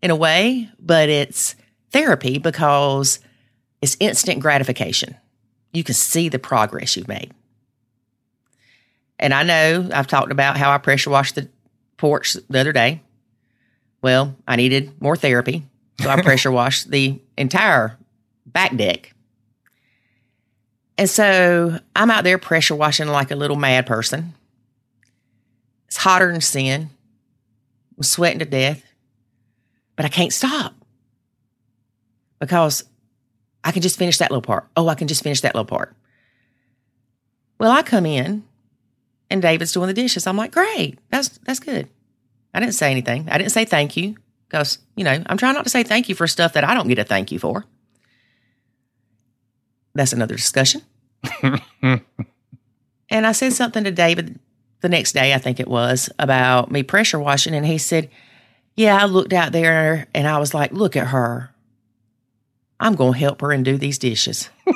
in 0.01 0.11
a 0.11 0.15
way, 0.15 0.69
but 0.79 1.09
it's 1.09 1.55
therapy 1.91 2.37
because 2.37 3.19
it's 3.81 3.97
instant 3.99 4.39
gratification. 4.39 5.15
You 5.73 5.83
can 5.83 5.95
see 5.95 6.29
the 6.29 6.39
progress 6.39 6.95
you've 6.95 7.07
made. 7.07 7.31
And 9.19 9.33
I 9.33 9.43
know 9.43 9.89
I've 9.93 10.07
talked 10.07 10.31
about 10.31 10.57
how 10.57 10.71
I 10.71 10.77
pressure 10.77 11.09
washed 11.09 11.35
the 11.35 11.49
porch 11.97 12.37
the 12.49 12.59
other 12.59 12.71
day. 12.71 13.01
Well, 14.01 14.35
I 14.47 14.55
needed 14.55 15.01
more 15.01 15.17
therapy. 15.17 15.65
So 16.01 16.09
I 16.09 16.21
pressure 16.21 16.51
washed 16.51 16.89
the 16.89 17.21
entire 17.37 17.97
back 18.45 18.75
deck. 18.75 19.13
And 20.97 21.09
so 21.09 21.79
I'm 21.95 22.11
out 22.11 22.23
there 22.23 22.37
pressure 22.37 22.75
washing 22.75 23.07
like 23.07 23.31
a 23.31 23.35
little 23.35 23.55
mad 23.57 23.85
person. 23.85 24.33
It's 25.87 25.97
hotter 25.97 26.31
than 26.31 26.41
sin. 26.41 26.89
I'm 27.97 28.03
sweating 28.03 28.39
to 28.39 28.45
death. 28.45 28.83
But 29.99 30.05
I 30.05 30.09
can't 30.09 30.31
stop 30.31 30.73
because 32.39 32.85
I 33.65 33.73
can 33.73 33.81
just 33.81 33.97
finish 33.97 34.19
that 34.19 34.31
little 34.31 34.41
part. 34.41 34.65
Oh, 34.77 34.87
I 34.87 34.95
can 34.95 35.09
just 35.09 35.21
finish 35.21 35.41
that 35.41 35.53
little 35.53 35.65
part. 35.65 35.93
Well, 37.59 37.69
I 37.69 37.83
come 37.83 38.05
in 38.05 38.45
and 39.29 39.41
David's 39.41 39.73
doing 39.73 39.87
the 39.87 39.93
dishes. 39.93 40.25
I'm 40.25 40.37
like, 40.37 40.53
great, 40.53 40.99
that's 41.09 41.37
that's 41.39 41.59
good. 41.59 41.89
I 42.53 42.61
didn't 42.61 42.75
say 42.75 42.91
anything. 42.91 43.27
I 43.29 43.37
didn't 43.37 43.51
say 43.51 43.65
thank 43.65 43.97
you 43.97 44.15
because 44.47 44.77
you 44.95 45.03
know 45.03 45.21
I'm 45.25 45.35
trying 45.35 45.55
not 45.55 45.65
to 45.65 45.69
say 45.69 45.83
thank 45.83 46.07
you 46.07 46.15
for 46.15 46.27
stuff 46.27 46.53
that 46.53 46.63
I 46.63 46.75
don't 46.75 46.87
get 46.87 46.99
a 46.99 47.03
thank 47.03 47.33
you 47.33 47.39
for. 47.39 47.65
That's 49.95 50.13
another 50.13 50.37
discussion. 50.37 50.81
and 51.43 52.01
I 53.11 53.33
said 53.33 53.51
something 53.51 53.83
to 53.83 53.91
David 53.91 54.39
the 54.79 54.87
next 54.87 55.11
day, 55.11 55.33
I 55.33 55.39
think 55.39 55.59
it 55.59 55.67
was, 55.67 56.09
about 56.17 56.71
me 56.71 56.83
pressure 56.83 57.19
washing, 57.19 57.53
and 57.53 57.65
he 57.65 57.77
said, 57.77 58.09
"Yeah, 58.79 58.95
I 58.95 59.05
looked 59.07 59.33
out 59.33 59.51
there 59.51 60.07
and 60.13 60.25
I 60.25 60.37
was 60.39 60.53
like, 60.53 60.71
look 60.71 60.95
at 60.95 61.07
her." 61.07 61.49
I'm 62.79 62.95
going 62.95 63.11
to 63.11 63.19
help 63.19 63.41
her 63.41 63.51
and 63.51 63.65
do 63.65 63.77
these 63.77 63.97
dishes. 63.97 64.49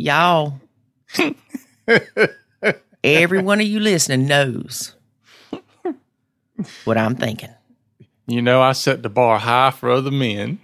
Y'all, 0.00 0.60
every 3.04 3.40
one 3.40 3.60
of 3.60 3.66
you 3.66 3.78
listening 3.78 4.26
knows 4.26 4.96
what 6.84 6.98
I'm 6.98 7.14
thinking. 7.14 7.50
you 8.26 8.42
know, 8.42 8.60
I 8.60 8.72
set 8.72 9.04
the 9.04 9.08
bar 9.08 9.38
high 9.38 9.70
for 9.70 9.90
other 9.90 10.10
men. 10.10 10.58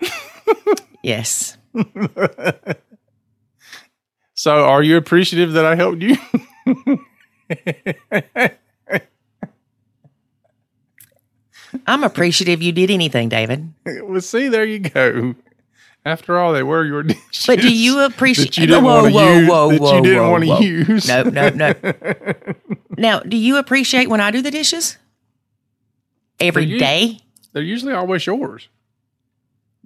Yes. 1.03 1.57
So, 4.35 4.65
are 4.65 4.83
you 4.83 4.97
appreciative 4.97 5.53
that 5.53 5.67
I 5.67 5.75
helped 5.75 6.01
you? 6.01 6.17
I'm 11.87 12.03
appreciative 12.05 12.63
you 12.63 12.73
did 12.73 12.91
anything, 12.91 13.29
David. 13.29 13.73
well, 14.03 14.21
see, 14.21 14.49
there 14.49 14.65
you 14.65 14.81
go. 14.81 15.35
After 16.05 16.39
all, 16.39 16.53
they 16.53 16.63
were 16.63 16.85
your 16.85 17.03
dishes. 17.05 17.47
But 17.47 17.61
do 17.61 17.73
you 17.73 18.01
appreciate 18.01 18.57
you 18.57 18.67
didn't 18.67 18.85
whoa, 18.85 19.03
want 19.03 19.07
to 19.09 19.13
whoa, 19.15 19.39
use? 19.39 19.49
whoa, 19.49 19.71
that 19.71 19.81
whoa, 19.81 19.97
you 19.97 20.03
didn't 20.03 20.23
whoa, 20.23 20.31
want 20.31 20.47
whoa. 20.47 20.59
to 20.59 20.65
use? 20.65 21.09
No, 21.09 21.23
no, 21.25 21.49
no. 21.51 21.75
Now, 22.97 23.21
do 23.21 23.37
you 23.37 23.57
appreciate 23.59 24.09
when 24.09 24.21
I 24.21 24.31
do 24.31 24.43
the 24.43 24.51
dishes? 24.51 24.99
Every 26.41 26.65
you- 26.65 26.79
day? 26.79 27.21
They're 27.53 27.63
usually 27.63 27.93
always 27.93 28.27
yours. 28.27 28.69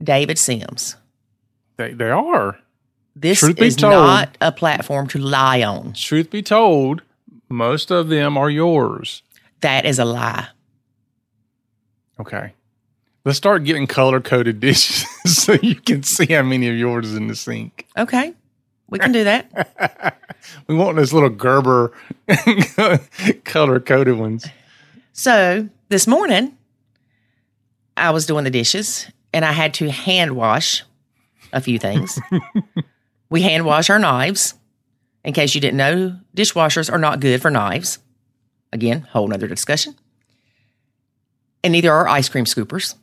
David 0.02 0.38
Sims. 0.38 0.96
They 1.76 1.92
they 1.92 2.10
are. 2.10 2.58
This 3.16 3.40
Truth 3.40 3.60
is 3.60 3.76
told- 3.76 3.92
not 3.92 4.36
a 4.40 4.52
platform 4.52 5.06
to 5.08 5.18
lie 5.18 5.62
on. 5.62 5.92
Truth 5.94 6.30
be 6.30 6.42
told, 6.42 7.02
most 7.54 7.90
of 7.90 8.08
them 8.08 8.36
are 8.36 8.50
yours. 8.50 9.22
That 9.60 9.86
is 9.86 9.98
a 9.98 10.04
lie. 10.04 10.48
Okay. 12.20 12.52
Let's 13.24 13.38
start 13.38 13.64
getting 13.64 13.86
color 13.86 14.20
coded 14.20 14.60
dishes 14.60 15.06
so 15.24 15.54
you 15.54 15.76
can 15.76 16.02
see 16.02 16.26
how 16.26 16.42
many 16.42 16.68
of 16.68 16.76
yours 16.76 17.06
is 17.06 17.16
in 17.16 17.28
the 17.28 17.34
sink. 17.34 17.86
Okay. 17.96 18.34
We 18.88 18.98
can 18.98 19.12
do 19.12 19.24
that. 19.24 20.20
We 20.66 20.74
want 20.74 20.96
those 20.96 21.14
little 21.14 21.30
Gerber 21.30 21.92
color 23.44 23.80
coded 23.80 24.18
ones. 24.18 24.46
So 25.14 25.70
this 25.88 26.06
morning, 26.06 26.56
I 27.96 28.10
was 28.10 28.26
doing 28.26 28.44
the 28.44 28.50
dishes 28.50 29.10
and 29.32 29.42
I 29.42 29.52
had 29.52 29.72
to 29.74 29.90
hand 29.90 30.36
wash 30.36 30.84
a 31.50 31.62
few 31.62 31.78
things. 31.78 32.18
we 33.30 33.40
hand 33.40 33.64
wash 33.64 33.88
our 33.88 33.98
knives. 33.98 34.52
In 35.24 35.32
case 35.32 35.54
you 35.54 35.60
didn't 35.60 35.78
know, 35.78 36.18
dishwashers 36.36 36.92
are 36.92 36.98
not 36.98 37.20
good 37.20 37.40
for 37.40 37.50
knives. 37.50 37.98
Again, 38.72 39.00
whole 39.00 39.26
nother 39.28 39.48
discussion. 39.48 39.94
And 41.62 41.72
neither 41.72 41.90
are 41.90 42.06
ice 42.06 42.28
cream 42.28 42.44
scoopers. 42.44 42.94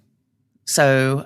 So 0.65 1.25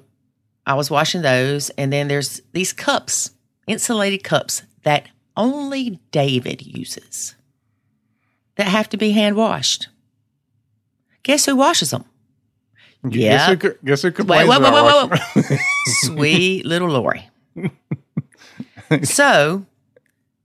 I 0.66 0.76
was 0.76 0.90
washing 0.90 1.22
those. 1.22 1.70
And 1.72 1.92
then 1.92 2.08
there's 2.08 2.42
these 2.54 2.72
cups, 2.72 3.32
insulated 3.68 4.24
cups 4.24 4.64
that 4.84 5.10
only 5.36 6.00
David 6.12 6.66
uses 6.66 7.36
that 8.56 8.68
have 8.68 8.88
to 8.90 8.98
be 8.98 9.12
hand 9.12 9.36
washed. 9.36 9.90
Guess 11.24 11.46
who 11.46 11.58
washes 11.58 11.90
them? 11.90 12.06
Yeah. 13.04 13.54
Guess 13.54 13.62
who, 13.62 13.74
guess 13.84 14.02
who 14.04 14.08
Wait, 14.10 14.16
complains 14.16 14.50
wait, 14.50 14.62
wait, 14.62 14.74
wait, 14.74 15.10
wait, 15.12 15.20
washing- 15.36 15.58
Sweet 15.86 16.66
little 16.66 16.88
Lori. 16.88 17.30
so 19.04 19.66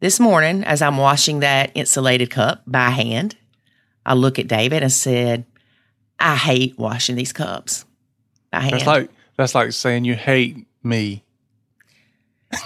this 0.00 0.18
morning, 0.18 0.64
as 0.64 0.82
I'm 0.82 0.96
washing 0.96 1.40
that 1.40 1.72
insulated 1.74 2.30
cup 2.30 2.62
by 2.66 2.90
hand, 2.90 3.36
I 4.04 4.14
look 4.14 4.38
at 4.38 4.48
David 4.48 4.82
and 4.82 4.92
said, 4.92 5.44
I 6.18 6.36
hate 6.36 6.78
washing 6.78 7.16
these 7.16 7.32
cups 7.32 7.84
by 8.50 8.60
hand. 8.60 8.74
That's 8.74 8.86
like 8.86 9.10
that's 9.36 9.54
like 9.54 9.72
saying 9.72 10.04
you 10.04 10.14
hate 10.14 10.66
me. 10.82 11.22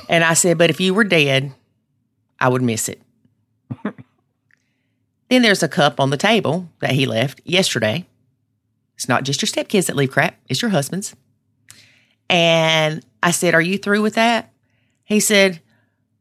and 0.08 0.24
I 0.24 0.34
said, 0.34 0.58
but 0.58 0.70
if 0.70 0.80
you 0.80 0.94
were 0.94 1.04
dead, 1.04 1.52
I 2.40 2.48
would 2.48 2.62
miss 2.62 2.88
it. 2.88 3.00
then 5.28 5.42
there's 5.42 5.62
a 5.62 5.68
cup 5.68 6.00
on 6.00 6.10
the 6.10 6.16
table 6.16 6.68
that 6.80 6.92
he 6.92 7.06
left 7.06 7.40
yesterday 7.44 8.06
It's 8.96 9.08
not 9.08 9.24
just 9.24 9.42
your 9.42 9.48
stepkids 9.48 9.86
that 9.86 9.96
leave 9.96 10.10
crap, 10.10 10.36
it's 10.48 10.62
your 10.62 10.70
husband's. 10.70 11.14
And 12.30 13.04
I 13.22 13.32
said, 13.32 13.54
Are 13.54 13.60
you 13.60 13.78
through 13.78 14.02
with 14.02 14.14
that? 14.14 14.52
He 15.04 15.20
said, 15.20 15.60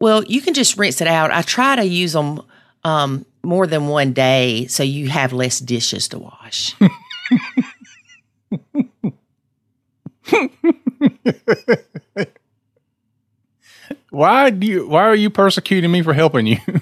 Well, 0.03 0.21
you 0.25 0.41
can 0.41 0.53
just 0.53 0.77
rinse 0.77 0.99
it 0.99 1.07
out. 1.07 1.31
I 1.31 1.43
try 1.43 1.77
to 1.77 1.85
use 1.85 2.11
them 2.11 2.41
um, 2.83 3.25
more 3.41 3.65
than 3.65 3.87
one 3.87 4.11
day 4.11 4.67
so 4.67 4.83
you 4.83 5.07
have 5.07 5.31
less 5.31 5.61
dishes 5.61 6.09
to 6.09 6.19
wash. 6.19 6.75
Why 14.09 14.49
do 14.49 14.67
you? 14.67 14.85
Why 14.89 15.03
are 15.03 15.15
you 15.15 15.29
persecuting 15.29 15.89
me 15.89 16.01
for 16.01 16.11
helping 16.11 16.47
you? 16.47 16.57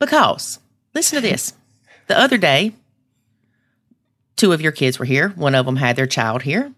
Because, 0.00 0.58
listen 0.92 1.22
to 1.22 1.22
this. 1.22 1.52
The 2.08 2.18
other 2.18 2.36
day, 2.36 2.72
two 4.34 4.50
of 4.50 4.60
your 4.60 4.72
kids 4.72 4.98
were 4.98 5.04
here. 5.04 5.28
One 5.36 5.54
of 5.54 5.66
them 5.66 5.76
had 5.76 5.94
their 5.94 6.08
child 6.08 6.42
here, 6.42 6.72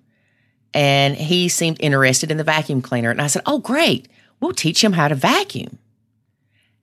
and 0.74 1.16
he 1.16 1.48
seemed 1.48 1.78
interested 1.80 2.30
in 2.30 2.36
the 2.36 2.44
vacuum 2.44 2.82
cleaner. 2.82 3.10
And 3.10 3.22
I 3.22 3.28
said, 3.28 3.40
Oh, 3.46 3.58
great. 3.58 4.06
We'll 4.40 4.52
teach 4.52 4.82
him 4.82 4.92
how 4.92 5.08
to 5.08 5.14
vacuum. 5.14 5.78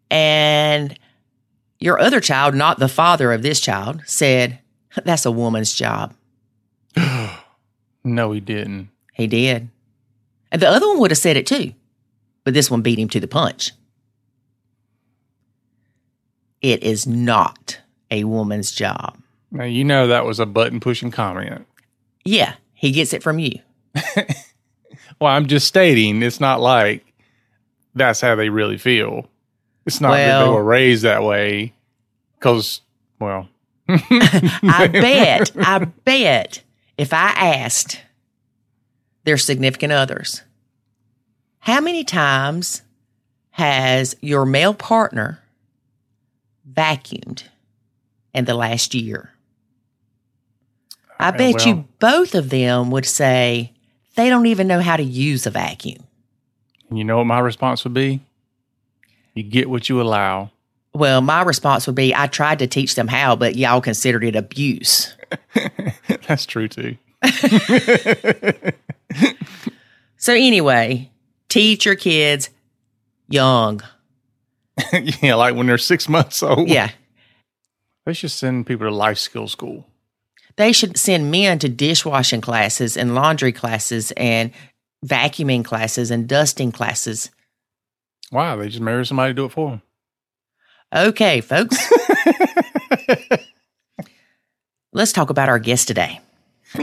And 0.09 0.97
your 1.79 1.99
other 1.99 2.19
child, 2.19 2.55
not 2.55 2.79
the 2.79 2.87
father 2.87 3.31
of 3.31 3.41
this 3.41 3.59
child, 3.59 4.01
said, 4.05 4.59
That's 5.03 5.25
a 5.25 5.31
woman's 5.31 5.73
job. 5.73 6.13
no, 8.03 8.31
he 8.31 8.39
didn't. 8.39 8.89
He 9.13 9.27
did. 9.27 9.69
And 10.51 10.61
the 10.61 10.69
other 10.69 10.87
one 10.87 10.99
would 10.99 11.11
have 11.11 11.17
said 11.17 11.37
it 11.37 11.47
too, 11.47 11.73
but 12.43 12.53
this 12.53 12.69
one 12.69 12.81
beat 12.81 12.99
him 12.99 13.09
to 13.09 13.19
the 13.19 13.27
punch. 13.27 13.71
It 16.61 16.83
is 16.83 17.05
not 17.07 17.79
a 18.09 18.23
woman's 18.23 18.71
job. 18.71 19.17
Now 19.51 19.65
you 19.65 19.83
know 19.83 20.07
that 20.07 20.25
was 20.25 20.39
a 20.39 20.45
button 20.45 20.79
pushing 20.79 21.11
comment. 21.11 21.65
Yeah, 22.23 22.53
he 22.73 22.91
gets 22.91 23.13
it 23.13 23.23
from 23.23 23.39
you. 23.39 23.59
Well, 25.23 25.31
I'm 25.31 25.47
just 25.47 25.67
stating 25.67 26.21
it's 26.21 26.41
not 26.41 26.59
like 26.59 27.05
that's 27.95 28.21
how 28.21 28.35
they 28.35 28.49
really 28.49 28.77
feel. 28.77 29.27
It's 29.85 29.99
not 30.01 30.11
that 30.17 30.43
they 30.45 30.49
were 30.49 30.63
raised 30.63 31.03
that 31.03 31.23
way. 31.23 31.73
Because, 32.39 32.81
well, 33.19 33.47
I 33.87 34.87
bet, 34.91 35.51
I 35.57 35.79
bet 36.05 36.61
if 36.97 37.13
I 37.13 37.29
asked 37.31 38.01
their 39.25 39.37
significant 39.37 39.91
others, 39.93 40.41
how 41.59 41.79
many 41.81 42.03
times 42.03 42.81
has 43.51 44.15
your 44.21 44.45
male 44.45 44.73
partner 44.73 45.39
vacuumed 46.71 47.43
in 48.33 48.45
the 48.45 48.53
last 48.55 48.93
year? 48.95 49.31
I 51.19 51.29
Uh, 51.29 51.31
bet 51.37 51.65
you 51.65 51.87
both 51.99 52.35
of 52.35 52.49
them 52.49 52.91
would 52.91 53.05
say 53.05 53.71
they 54.15 54.29
don't 54.29 54.47
even 54.47 54.67
know 54.67 54.81
how 54.81 54.97
to 54.97 55.03
use 55.03 55.45
a 55.45 55.51
vacuum. 55.51 56.03
You 56.97 57.03
know 57.03 57.17
what 57.17 57.25
my 57.25 57.39
response 57.39 57.83
would 57.83 57.93
be? 57.93 58.21
You 59.33 59.43
get 59.43 59.69
what 59.69 59.89
you 59.89 60.01
allow. 60.01 60.51
Well, 60.93 61.21
my 61.21 61.41
response 61.41 61.87
would 61.87 61.95
be 61.95 62.13
I 62.13 62.27
tried 62.27 62.59
to 62.59 62.67
teach 62.67 62.95
them 62.95 63.07
how, 63.07 63.35
but 63.35 63.55
y'all 63.55 63.81
considered 63.81 64.23
it 64.23 64.35
abuse. 64.35 65.15
That's 66.27 66.45
true 66.45 66.67
too. 66.67 66.97
So, 70.23 70.31
anyway, 70.31 71.11
teach 71.49 71.85
your 71.85 71.95
kids 71.95 72.49
young. 73.27 73.81
yeah, 75.21 75.35
like 75.35 75.53
when 75.53 75.67
they're 75.67 75.77
six 75.77 76.07
months 76.07 76.41
old. 76.41 76.69
Yeah. 76.69 76.91
They 78.05 78.13
should 78.13 78.31
send 78.31 78.65
people 78.65 78.87
to 78.87 78.95
life 78.95 79.17
skill 79.17 79.49
school. 79.49 79.85
They 80.55 80.71
should 80.71 80.95
send 80.95 81.29
men 81.29 81.59
to 81.59 81.67
dishwashing 81.67 82.39
classes 82.39 82.95
and 82.95 83.15
laundry 83.15 83.51
classes 83.51 84.13
and 84.15 84.51
vacuuming 85.03 85.65
classes 85.65 86.11
and 86.11 86.27
dusting 86.27 86.71
classes. 86.71 87.29
Wow, 88.31 88.55
they 88.55 88.69
just 88.69 88.81
marry 88.81 89.05
somebody 89.05 89.31
to 89.31 89.35
do 89.35 89.45
it 89.45 89.51
for 89.51 89.71
them. 89.71 89.81
Okay, 90.95 91.41
folks, 91.41 91.77
let's 94.93 95.11
talk 95.11 95.29
about 95.29 95.49
our 95.49 95.59
guest 95.59 95.87
today. 95.87 96.21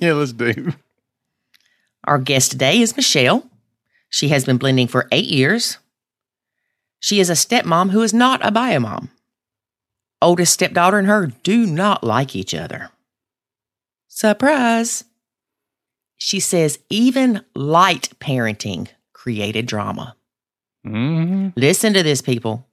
yeah, 0.00 0.12
let's 0.12 0.32
do. 0.32 0.72
Our 2.04 2.18
guest 2.18 2.52
today 2.52 2.80
is 2.80 2.96
Michelle. 2.96 3.48
She 4.08 4.28
has 4.28 4.44
been 4.44 4.58
blending 4.58 4.88
for 4.88 5.08
eight 5.10 5.26
years. 5.26 5.78
She 7.00 7.20
is 7.20 7.30
a 7.30 7.34
stepmom 7.34 7.90
who 7.90 8.02
is 8.02 8.14
not 8.14 8.44
a 8.44 8.50
biomom. 8.50 9.08
Oldest 10.22 10.52
stepdaughter 10.52 10.98
and 10.98 11.08
her 11.08 11.26
do 11.42 11.66
not 11.66 12.04
like 12.04 12.34
each 12.34 12.54
other. 12.54 12.90
Surprise! 14.08 15.04
She 16.18 16.40
says 16.40 16.78
even 16.90 17.44
light 17.54 18.10
parenting 18.18 18.88
created 19.12 19.66
drama. 19.66 20.16
hmm 20.84 21.48
Listen 21.56 21.92
to 21.94 22.02
this, 22.02 22.22
people. 22.22 22.66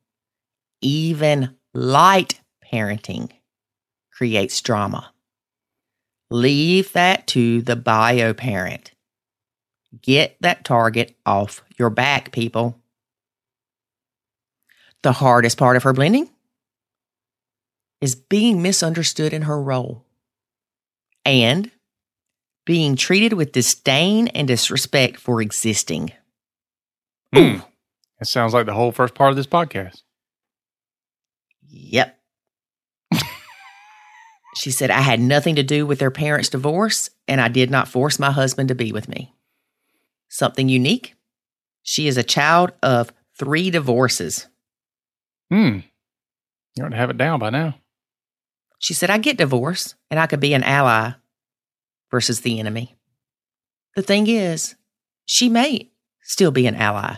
Even 0.82 1.56
light 1.74 2.42
parenting 2.72 3.32
creates 4.12 4.62
drama. 4.62 5.12
Leave 6.30 6.94
that 6.94 7.28
to 7.28 7.62
the 7.62 7.76
bio 7.76 8.34
parent. 8.34 8.92
Get 10.02 10.38
that 10.42 10.66
target 10.66 11.16
off 11.26 11.64
your 11.78 11.90
back, 11.90 12.32
people. 12.32 12.80
The 15.04 15.12
hardest 15.12 15.58
part 15.58 15.76
of 15.76 15.84
her 15.84 15.94
blending 15.94 16.30
is 18.02 18.16
being 18.16 18.62
misunderstood 18.62 19.34
in 19.34 19.44
her 19.44 19.62
role 19.62 20.06
and 21.26 21.70
being 22.66 22.96
treated 22.96 23.34
with 23.34 23.52
disdain 23.52 24.28
and 24.30 24.48
disrespect 24.48 25.20
for 25.20 25.42
existing. 25.42 26.12
Mm. 27.34 27.66
It 28.22 28.28
sounds 28.28 28.54
like 28.54 28.66
the 28.66 28.74
whole 28.74 28.92
first 28.92 29.16
part 29.16 29.32
of 29.32 29.36
this 29.36 29.48
podcast. 29.48 30.04
Yep. 31.68 32.18
she 34.56 34.72
said, 34.72 34.92
I 34.92 35.02
had 35.02 35.20
nothing 35.20 35.56
to 35.56 35.64
do 35.64 35.86
with 35.86 36.00
their 36.00 36.12
parents' 36.12 36.50
divorce, 36.50 37.10
and 37.28 37.42
I 37.42 37.48
did 37.48 37.70
not 37.70 37.88
force 37.88 38.20
my 38.20 38.32
husband 38.32 38.70
to 38.70 38.76
be 38.76 38.92
with 38.92 39.10
me. 39.10 39.34
Something 40.30 40.70
unique. 40.70 41.16
She 41.82 42.08
is 42.08 42.18
a 42.18 42.24
child 42.24 42.72
of 42.82 43.12
three 43.38 43.70
divorces. 43.70 44.48
Hmm. 45.52 45.80
You 46.76 46.86
ought 46.86 46.90
to 46.90 46.96
have 46.96 47.10
it 47.10 47.18
down 47.18 47.40
by 47.40 47.50
now. 47.50 47.76
She 48.80 48.94
said, 48.94 49.10
I 49.10 49.18
get 49.18 49.38
divorced, 49.38 49.96
and 50.10 50.20
I 50.20 50.28
could 50.28 50.40
be 50.40 50.54
an 50.54 50.64
ally 50.64 51.14
versus 52.14 52.42
the 52.42 52.60
enemy. 52.60 52.96
The 53.96 54.04
thing 54.04 54.28
is, 54.28 54.76
she 55.26 55.50
may 55.50 55.90
still 56.22 56.52
be 56.52 56.68
an 56.68 56.76
ally. 56.76 57.16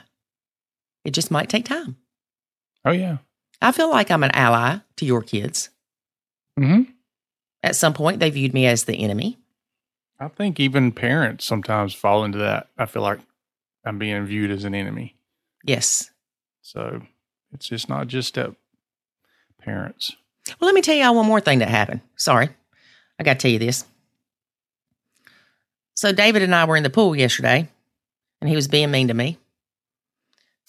It 1.04 1.12
just 1.12 1.30
might 1.30 1.50
take 1.50 1.66
time. 1.66 1.98
Oh 2.86 2.94
yeah. 2.94 3.18
I 3.62 3.74
feel 3.74 3.92
like 3.92 4.10
I'm 4.10 4.24
an 4.24 4.32
ally 4.32 4.78
to 4.96 5.06
your 5.06 5.22
kids. 5.22 5.70
Mm-hmm. 6.58 6.84
At 7.62 7.76
some 7.76 7.94
point, 7.94 8.22
they 8.22 8.30
viewed 8.30 8.54
me 8.54 8.68
as 8.68 8.86
the 8.86 8.96
enemy. 8.96 9.38
I 10.18 10.30
think 10.30 10.62
even 10.62 10.94
parents 10.94 11.44
sometimes 11.44 11.94
fall 11.94 12.24
into 12.24 12.38
that. 12.38 12.70
I 12.78 12.86
feel 12.86 13.02
like 13.02 13.20
I'm 13.86 14.00
being 14.00 14.26
viewed 14.26 14.50
as 14.50 14.64
an 14.64 14.74
enemy. 14.74 15.18
Yes. 15.66 16.10
So 16.62 17.02
it's 17.52 17.68
just 17.68 17.90
not 17.90 18.08
just 18.08 18.30
step 18.30 18.54
parents. 19.60 20.16
Well, 20.48 20.70
let 20.70 20.76
me 20.76 20.82
tell 20.82 20.96
y'all 20.96 21.16
one 21.16 21.26
more 21.26 21.42
thing 21.42 21.60
that 21.60 21.68
happened. 21.68 22.00
Sorry. 22.16 22.48
I 23.20 23.24
got 23.26 23.34
to 23.34 23.40
tell 23.40 23.52
you 23.52 23.60
this. 23.60 23.84
So, 25.96 26.12
David 26.12 26.42
and 26.44 26.54
I 26.54 26.66
were 26.66 26.76
in 26.76 26.84
the 26.84 26.90
pool 26.90 27.16
yesterday, 27.16 27.68
and 28.42 28.50
he 28.50 28.56
was 28.56 28.68
being 28.68 28.92
mean 28.92 29.08
to 29.08 29.14
me. 29.14 29.38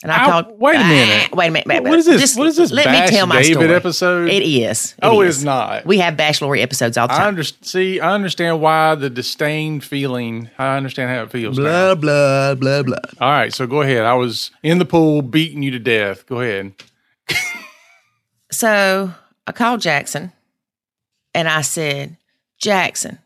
And 0.02 0.12
I 0.12 0.24
Ow, 0.24 0.30
called. 0.42 0.60
wait 0.60 0.76
a 0.76 0.78
minute. 0.80 1.30
Ah, 1.32 1.36
wait 1.36 1.46
a 1.48 1.50
minute. 1.50 1.66
wait 1.66 1.82
what 1.82 1.98
is 1.98 2.04
this? 2.04 2.20
Just 2.20 2.38
what 2.38 2.46
is 2.48 2.56
this? 2.56 2.70
Let 2.70 2.84
Bash 2.84 3.10
me 3.10 3.16
tell 3.16 3.26
my 3.26 3.40
David 3.40 3.54
story. 3.54 3.74
episode. 3.74 4.28
It 4.28 4.42
is. 4.42 4.92
It 4.92 4.98
oh, 5.02 5.22
is. 5.22 5.36
it's 5.36 5.44
not. 5.44 5.86
We 5.86 5.98
have 5.98 6.18
bachelor 6.18 6.54
episodes 6.54 6.98
all 6.98 7.08
the 7.08 7.14
I 7.14 7.18
time. 7.18 7.28
under, 7.28 7.42
see. 7.42 7.98
I 7.98 8.12
understand 8.14 8.60
why 8.60 8.94
the 8.94 9.08
disdain 9.08 9.80
feeling. 9.80 10.50
I 10.58 10.76
understand 10.76 11.10
how 11.10 11.22
it 11.22 11.30
feels. 11.30 11.56
Blah 11.56 11.70
now. 11.70 11.94
blah 11.94 12.54
blah 12.56 12.82
blah. 12.82 12.98
All 13.22 13.30
right, 13.30 13.54
so 13.54 13.66
go 13.66 13.80
ahead. 13.80 14.04
I 14.04 14.12
was 14.14 14.50
in 14.62 14.78
the 14.78 14.84
pool 14.84 15.22
beating 15.22 15.62
you 15.62 15.70
to 15.70 15.78
death. 15.78 16.26
Go 16.26 16.40
ahead. 16.40 16.74
So 18.52 19.12
I 19.46 19.52
called 19.52 19.80
Jackson, 19.80 20.30
and 21.34 21.48
I 21.48 21.62
said, 21.62 22.16
"Jackson, 22.58 23.18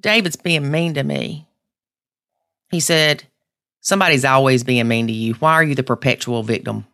David's 0.00 0.36
being 0.36 0.70
mean 0.70 0.94
to 0.94 1.04
me." 1.04 1.46
He 2.70 2.80
said, 2.80 3.24
"Somebody's 3.80 4.24
always 4.24 4.64
being 4.64 4.88
mean 4.88 5.06
to 5.06 5.12
you. 5.12 5.34
Why 5.34 5.54
are 5.54 5.64
you 5.64 5.74
the 5.74 5.82
perpetual 5.82 6.42
victim?" 6.42 6.86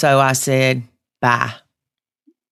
So 0.00 0.18
I 0.18 0.32
said, 0.32 0.82
bye. 1.20 1.52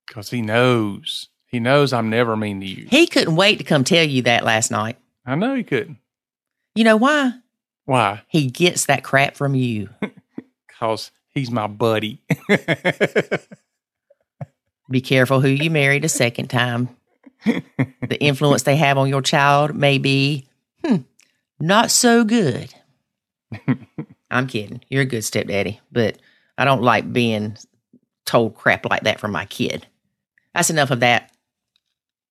Because 0.05 0.29
he 0.29 0.43
knows. 0.43 1.29
He 1.47 1.59
knows 1.59 1.93
I'm 1.93 2.11
never 2.11 2.37
mean 2.37 2.59
to 2.59 2.65
you. 2.67 2.85
He 2.87 3.07
couldn't 3.07 3.35
wait 3.35 3.57
to 3.57 3.63
come 3.63 3.83
tell 3.83 4.03
you 4.03 4.21
that 4.21 4.45
last 4.45 4.69
night. 4.69 4.97
I 5.25 5.33
know 5.33 5.55
he 5.55 5.63
couldn't. 5.63 5.97
You 6.75 6.83
know 6.83 6.95
why? 6.95 7.33
Why? 7.85 8.21
He 8.27 8.51
gets 8.51 8.85
that 8.85 9.03
crap 9.03 9.35
from 9.35 9.55
you. 9.55 9.89
Because 10.67 11.11
He's 11.33 11.51
my 11.51 11.67
buddy. 11.67 12.21
Be 14.89 15.01
careful 15.01 15.41
who 15.41 15.49
you 15.49 15.69
married 15.69 16.05
a 16.05 16.09
second 16.09 16.49
time. 16.49 16.89
the 17.45 18.17
influence 18.19 18.63
they 18.63 18.75
have 18.75 18.97
on 18.97 19.07
your 19.07 19.21
child 19.21 19.75
may 19.75 19.97
be 19.97 20.47
hmm, 20.83 20.97
not 21.59 21.91
so 21.91 22.23
good. 22.23 22.73
I'm 24.31 24.47
kidding. 24.47 24.81
You're 24.89 25.03
a 25.03 25.05
good 25.05 25.23
stepdaddy, 25.23 25.79
but 25.91 26.17
I 26.57 26.65
don't 26.65 26.81
like 26.81 27.11
being 27.11 27.57
told 28.25 28.55
crap 28.55 28.85
like 28.85 29.03
that 29.03 29.19
from 29.19 29.31
my 29.31 29.45
kid. 29.45 29.87
That's 30.53 30.69
enough 30.69 30.91
of 30.91 30.99
that. 30.99 31.31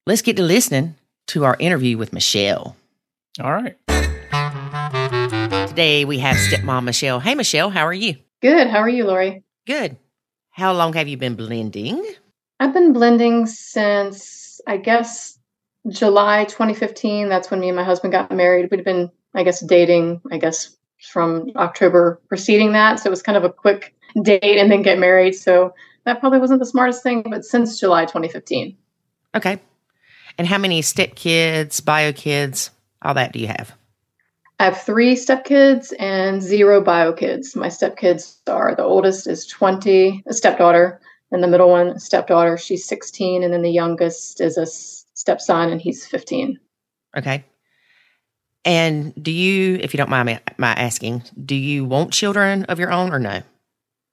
Let's 0.07 0.23
get 0.23 0.37
to 0.37 0.43
listening 0.43 0.97
to 1.29 1.45
our 1.45 1.57
interview 1.59 1.97
with 1.99 2.13
Michelle. 2.13 2.77
All 3.41 3.53
right. 3.53 3.77
Today 5.69 6.05
we 6.05 6.19
have 6.19 6.37
stepmom 6.37 6.85
Michelle. 6.85 7.21
Hey, 7.21 7.35
Michelle, 7.35 7.71
how 7.71 7.87
are 7.87 7.93
you? 7.93 8.17
Good. 8.43 8.69
How 8.69 8.79
are 8.79 8.89
you, 8.89 9.05
Lori? 9.05 9.43
Good. 9.67 9.97
How 10.51 10.73
long 10.73 10.93
have 10.95 11.09
you 11.09 11.17
been 11.17 11.35
blending? 11.35 12.05
I've 12.61 12.73
been 12.73 12.93
blending 12.93 13.47
since, 13.47 14.61
I 14.67 14.77
guess, 14.79 15.39
July 15.89 16.45
2015. 16.45 17.29
That's 17.29 17.51
when 17.51 17.61
me 17.61 17.69
and 17.69 17.77
my 17.77 17.85
husband 17.85 18.13
got 18.13 18.33
married. 18.33 18.69
We'd 18.71 18.85
been, 18.85 19.11
I 19.35 19.45
guess, 19.45 19.61
dating, 19.61 20.21
I 20.33 20.39
guess, 20.39 20.77
from 21.13 21.51
October 21.57 22.21
preceding 22.29 22.73
that. 22.73 23.01
So 23.01 23.09
it 23.09 23.11
was 23.11 23.23
kind 23.23 23.39
of 23.39 23.45
a 23.45 23.53
quick 23.53 23.95
date 24.23 24.59
and 24.59 24.71
then 24.71 24.83
get 24.83 24.99
married. 24.99 25.35
So 25.35 25.75
that 26.05 26.21
probably 26.21 26.39
wasn't 26.39 26.61
the 26.61 26.67
smartest 26.67 27.03
thing, 27.03 27.25
but 27.29 27.45
since 27.45 27.79
July 27.79 28.05
2015. 28.05 28.77
Okay. 29.37 29.61
And 30.37 30.47
how 30.47 30.59
many 30.59 30.83
step 30.83 31.15
kids, 31.15 31.81
bio 31.81 32.13
kids, 32.13 32.71
all 33.03 33.15
that 33.15 33.33
do 33.33 33.39
you 33.39 33.49
have? 33.49 33.73
I 34.61 34.65
have 34.65 34.83
three 34.83 35.15
stepkids 35.15 35.93
and 36.01 36.43
zero 36.43 36.81
bio 36.81 37.13
kids. 37.13 37.55
My 37.55 37.69
stepkids 37.69 38.39
are 38.49 38.75
the 38.75 38.83
oldest 38.83 39.29
is 39.29 39.47
20, 39.47 40.25
a 40.27 40.35
stepdaughter, 40.35 41.01
and 41.31 41.43
the 41.43 41.49
middle 41.49 41.69
one, 41.69 41.99
stepdaughter, 41.99 42.57
she's 42.57 42.87
16, 42.87 43.43
and 43.43 43.53
then 43.53 43.63
the 43.63 43.71
youngest 43.71 44.41
is 44.41 44.57
a 44.57 44.67
stepson, 44.67 45.71
and 45.71 45.81
he's 45.81 46.07
15. 46.07 46.59
Okay. 47.17 47.45
And 48.65 49.15
do 49.23 49.31
you, 49.31 49.79
if 49.81 49.95
you 49.95 49.99
don't 49.99 50.11
mind 50.11 50.27
me, 50.27 50.39
my 50.59 50.73
asking, 50.73 51.23
do 51.45 51.55
you 51.55 51.85
want 51.85 52.13
children 52.13 52.65
of 52.65 52.79
your 52.79 52.93
own 52.93 53.13
or 53.13 53.19
no? 53.19 53.43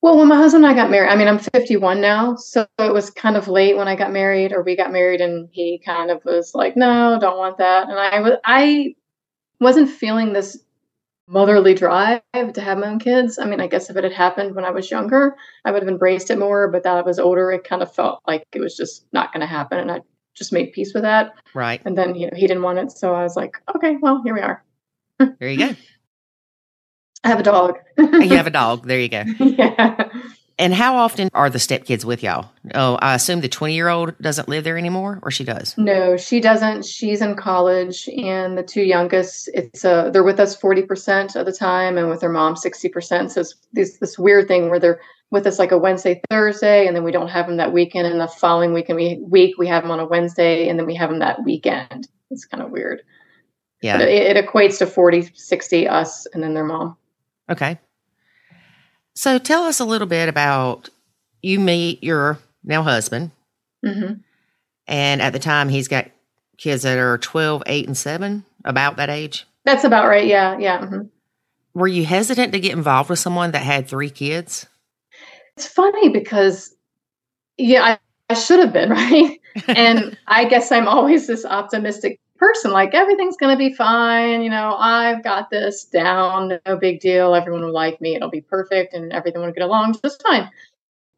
Well, 0.02 0.18
when 0.18 0.28
my 0.28 0.36
husband 0.36 0.66
and 0.66 0.72
I 0.72 0.76
got 0.76 0.92
married, 0.92 1.10
I 1.10 1.16
mean, 1.16 1.28
I'm 1.28 1.40
51 1.40 2.00
now, 2.00 2.36
so 2.36 2.68
it 2.78 2.94
was 2.94 3.10
kind 3.10 3.36
of 3.36 3.48
late 3.48 3.76
when 3.76 3.88
I 3.88 3.96
got 3.96 4.14
married, 4.14 4.54
or 4.54 4.62
we 4.62 4.76
got 4.76 4.92
married, 4.92 5.20
and 5.20 5.50
he 5.52 5.82
kind 5.84 6.12
of 6.12 6.24
was 6.24 6.54
like, 6.54 6.78
"No, 6.78 7.18
don't 7.20 7.40
want 7.40 7.58
that." 7.58 7.90
And 7.90 7.98
I 7.98 8.20
was, 8.22 8.34
I 8.46 8.94
wasn't 9.60 9.90
feeling 9.90 10.34
this 10.34 10.60
motherly 11.28 11.74
drive 11.74 12.22
to 12.34 12.62
have 12.62 12.78
my 12.78 12.88
own 12.88 13.00
kids. 13.00 13.40
I 13.40 13.46
mean, 13.46 13.60
I 13.60 13.68
guess 13.68 13.90
if 13.90 13.98
it 13.98 14.04
had 14.04 14.14
happened 14.14 14.56
when 14.56 14.66
I 14.66 14.72
was 14.72 14.92
younger, 14.92 15.36
I 15.64 15.72
would 15.72 15.82
have 15.82 15.90
embraced 15.90 16.30
it 16.32 16.38
more. 16.38 16.70
But 16.70 16.84
that 16.84 16.98
I 16.98 17.02
was 17.02 17.20
older, 17.20 17.52
it 17.52 17.64
kind 17.64 17.82
of 17.82 17.94
felt 17.94 18.22
like 18.28 18.46
it 18.54 18.62
was 18.62 18.76
just 18.76 19.06
not 19.14 19.34
going 19.34 19.42
to 19.42 19.48
happen, 19.48 19.80
and 19.80 19.92
I 19.92 20.02
just 20.36 20.54
made 20.54 20.74
peace 20.74 20.94
with 20.94 21.04
that. 21.04 21.34
Right. 21.54 21.82
And 21.86 21.98
then 21.98 22.16
you 22.16 22.28
know 22.28 22.36
he 22.36 22.48
didn't 22.48 22.64
want 22.64 22.80
it, 22.80 22.92
so 22.92 23.14
I 23.14 23.24
was 23.24 23.36
like, 23.36 23.58
okay, 23.76 23.98
well, 24.02 24.22
here 24.24 24.34
we 24.34 24.42
are. 24.42 24.64
there 25.20 25.50
you 25.50 25.58
go. 25.58 25.76
I 27.24 27.30
have 27.30 27.40
a 27.40 27.44
dog. 27.44 27.80
you 27.98 28.30
have 28.36 28.48
a 28.48 28.50
dog. 28.62 28.86
There 28.88 29.00
you 29.00 29.10
go. 29.10 29.24
yeah. 29.40 30.10
And 30.58 30.74
how 30.74 30.96
often 30.96 31.30
are 31.34 31.50
the 31.50 31.58
stepkids 31.58 32.06
with 32.06 32.24
y'all? 32.24 32.50
Oh, 32.74 32.96
I 32.96 33.16
assume 33.16 33.42
the 33.42 33.50
20 33.50 33.74
year 33.74 33.90
old 33.90 34.18
doesn't 34.20 34.48
live 34.48 34.64
there 34.64 34.78
anymore, 34.78 35.20
or 35.22 35.30
she 35.30 35.44
does? 35.44 35.78
No, 35.78 36.16
she 36.16 36.40
doesn't. 36.40 36.86
She's 36.86 37.22
in 37.22 37.36
college, 37.36 38.08
and 38.08 38.58
the 38.58 38.64
two 38.64 38.84
youngest, 38.84 39.50
it's 39.54 39.84
uh, 39.84 40.10
they're 40.12 40.24
with 40.24 40.40
us 40.40 40.56
40% 40.58 41.36
of 41.36 41.46
the 41.46 41.52
time, 41.52 41.98
and 41.98 42.10
with 42.10 42.22
their 42.22 42.32
mom 42.32 42.56
60%. 42.56 43.32
So 43.32 43.42
it's 43.42 43.56
this, 43.74 43.98
this 43.98 44.18
weird 44.18 44.48
thing 44.48 44.70
where 44.70 44.80
they're 44.80 45.02
with 45.30 45.46
us 45.46 45.60
like 45.60 45.72
a 45.72 45.78
Wednesday, 45.78 46.22
Thursday, 46.30 46.88
and 46.88 46.96
then 46.96 47.04
we 47.04 47.12
don't 47.12 47.28
have 47.28 47.48
them 47.48 47.58
that 47.58 47.74
weekend. 47.74 48.08
And 48.08 48.22
the 48.22 48.28
following 48.28 48.74
weekend, 48.74 48.96
we 48.98 49.20
week 49.28 49.58
we 49.58 49.68
have 49.68 49.84
them 49.84 49.92
on 49.92 50.00
a 50.00 50.06
Wednesday, 50.06 50.70
and 50.70 50.80
then 50.80 50.86
we 50.86 50.96
have 50.96 51.10
them 51.10 51.20
that 51.20 51.44
weekend. 51.44 52.08
It's 52.32 52.46
kind 52.46 52.64
of 52.64 52.72
weird. 52.72 53.02
Yeah. 53.82 54.00
It, 54.00 54.38
it 54.38 54.46
equates 54.46 54.78
to 54.78 54.88
40, 54.88 55.32
60 55.34 55.88
us, 55.90 56.26
and 56.28 56.42
then 56.42 56.54
their 56.54 56.64
mom. 56.64 56.96
Okay. 57.50 57.78
So 59.16 59.40
tell 59.40 59.64
us 59.64 59.80
a 59.80 59.86
little 59.86 60.08
bit 60.08 60.30
about 60.30 60.90
you 61.42 61.60
meet 61.60 62.04
your 62.04 62.38
now 62.64 62.84
husband. 62.84 63.32
Mm-hmm. 63.86 64.16
And 64.88 65.22
at 65.22 65.34
the 65.34 65.40
time, 65.40 65.70
he's 65.70 65.88
got 65.88 66.12
kids 66.58 66.84
that 66.84 66.98
are 66.98 67.18
12, 67.18 67.64
8, 67.66 67.88
and 67.88 67.98
7, 67.98 68.44
about 68.64 68.98
that 68.98 69.10
age. 69.10 69.48
That's 69.64 69.84
about 69.84 70.08
right. 70.08 70.28
Yeah. 70.28 70.58
Yeah. 70.58 70.82
Mm-hmm. 70.82 71.02
Were 71.74 71.88
you 71.88 72.06
hesitant 72.06 72.54
to 72.54 72.60
get 72.60 72.74
involved 72.74 73.10
with 73.10 73.20
someone 73.20 73.52
that 73.52 73.64
had 73.64 73.88
three 73.88 74.10
kids? 74.10 74.66
It's 75.58 75.68
funny 75.68 76.10
because, 76.10 76.74
yeah, 77.58 77.84
I, 77.84 78.00
I 78.30 78.34
should 78.34 78.60
have 78.60 78.74
been, 78.74 78.90
right? 78.92 79.40
and 79.68 80.18
I 80.28 80.46
guess 80.46 80.72
I'm 80.72 80.88
always 80.88 81.28
this 81.28 81.46
optimistic 81.46 82.20
person 82.38 82.72
like 82.72 82.94
everything's 82.94 83.38
going 83.38 83.54
to 83.54 83.58
be 83.58 83.74
fine 83.74 84.42
you 84.42 84.50
know 84.50 84.76
i've 84.78 85.24
got 85.24 85.50
this 85.50 85.86
down 85.86 86.60
no 86.66 86.78
big 86.78 87.00
deal 87.00 87.34
everyone 87.34 87.62
will 87.64 87.74
like 87.74 88.00
me 88.02 88.16
it'll 88.16 88.30
be 88.30 88.42
perfect 88.42 88.94
and 88.94 89.14
everything 89.14 89.42
will 89.42 89.52
get 89.52 89.64
along 89.64 89.96
just 90.04 90.22
fine. 90.22 90.50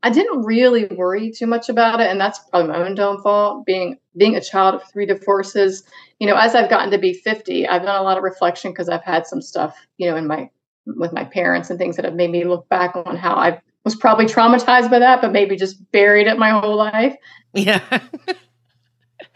I 0.03 0.11
didn't 0.11 0.43
really 0.43 0.85
worry 0.85 1.31
too 1.31 1.47
much 1.47 1.69
about 1.69 1.99
it 1.99 2.09
and 2.09 2.21
that's 2.21 2.39
probably 2.39 2.69
my 2.69 2.85
own 2.85 2.93
downfall 2.93 3.63
being 3.65 3.97
being 4.15 4.35
a 4.35 4.41
child 4.41 4.75
of 4.75 4.89
three 4.91 5.07
divorces. 5.07 5.83
You 6.19 6.27
know 6.27 6.35
as 6.35 6.55
i've 6.55 6.69
gotten 6.69 6.91
to 6.91 6.97
be 6.97 7.13
50 7.13 7.67
i've 7.67 7.83
done 7.83 7.99
a 7.99 8.03
lot 8.03 8.17
of 8.17 8.23
reflection 8.23 8.71
because 8.71 8.89
i've 8.89 9.03
had 9.03 9.25
some 9.25 9.41
stuff 9.41 9.75
you 9.97 10.09
know 10.09 10.15
in 10.15 10.27
my 10.27 10.49
with 10.85 11.13
my 11.13 11.23
parents 11.23 11.69
and 11.69 11.77
things 11.77 11.95
that 11.95 12.05
have 12.05 12.15
made 12.15 12.31
me 12.31 12.43
look 12.43 12.69
back 12.69 12.95
on 12.95 13.17
how 13.17 13.35
i 13.35 13.59
was 13.83 13.95
probably 13.95 14.25
traumatized 14.25 14.89
by 14.89 14.99
that 14.99 15.21
but 15.21 15.31
maybe 15.31 15.55
just 15.55 15.91
buried 15.91 16.27
it 16.27 16.37
my 16.37 16.49
whole 16.49 16.75
life. 16.75 17.15
Yeah 17.53 17.81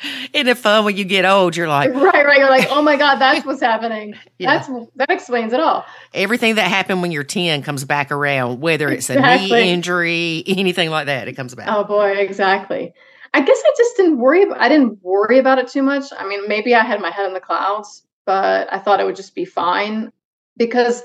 Isn't 0.33 0.47
it 0.47 0.57
fun 0.57 0.85
when 0.85 0.97
you 0.97 1.03
get 1.03 1.25
old? 1.25 1.55
You're 1.55 1.67
like, 1.67 1.93
right, 1.93 2.25
right. 2.25 2.37
You're 2.39 2.49
like, 2.49 2.67
oh 2.69 2.81
my 2.81 2.97
God, 2.97 3.15
that's 3.15 3.45
what's 3.45 3.61
happening. 3.61 4.15
Yeah. 4.37 4.57
That's 4.57 4.87
that 4.95 5.09
explains 5.09 5.53
it 5.53 5.59
all. 5.59 5.85
Everything 6.13 6.55
that 6.55 6.69
happened 6.69 7.01
when 7.01 7.11
you're 7.11 7.23
10 7.23 7.63
comes 7.63 7.85
back 7.85 8.11
around, 8.11 8.61
whether 8.61 8.89
it's 8.89 9.09
exactly. 9.09 9.59
a 9.59 9.63
knee 9.63 9.71
injury, 9.71 10.43
anything 10.47 10.89
like 10.89 11.05
that, 11.07 11.27
it 11.27 11.33
comes 11.33 11.55
back. 11.55 11.67
Oh 11.69 11.83
boy, 11.83 12.11
exactly. 12.11 12.93
I 13.33 13.41
guess 13.41 13.61
I 13.63 13.73
just 13.77 13.97
didn't 13.97 14.19
worry. 14.19 14.45
I 14.51 14.67
didn't 14.67 14.99
worry 15.01 15.39
about 15.39 15.59
it 15.59 15.67
too 15.69 15.83
much. 15.83 16.05
I 16.17 16.27
mean, 16.27 16.47
maybe 16.47 16.75
I 16.75 16.83
had 16.83 16.99
my 16.99 17.11
head 17.11 17.27
in 17.27 17.33
the 17.33 17.39
clouds, 17.39 18.03
but 18.25 18.71
I 18.71 18.79
thought 18.79 18.99
it 18.99 19.05
would 19.05 19.15
just 19.15 19.35
be 19.35 19.45
fine 19.45 20.11
because 20.57 21.01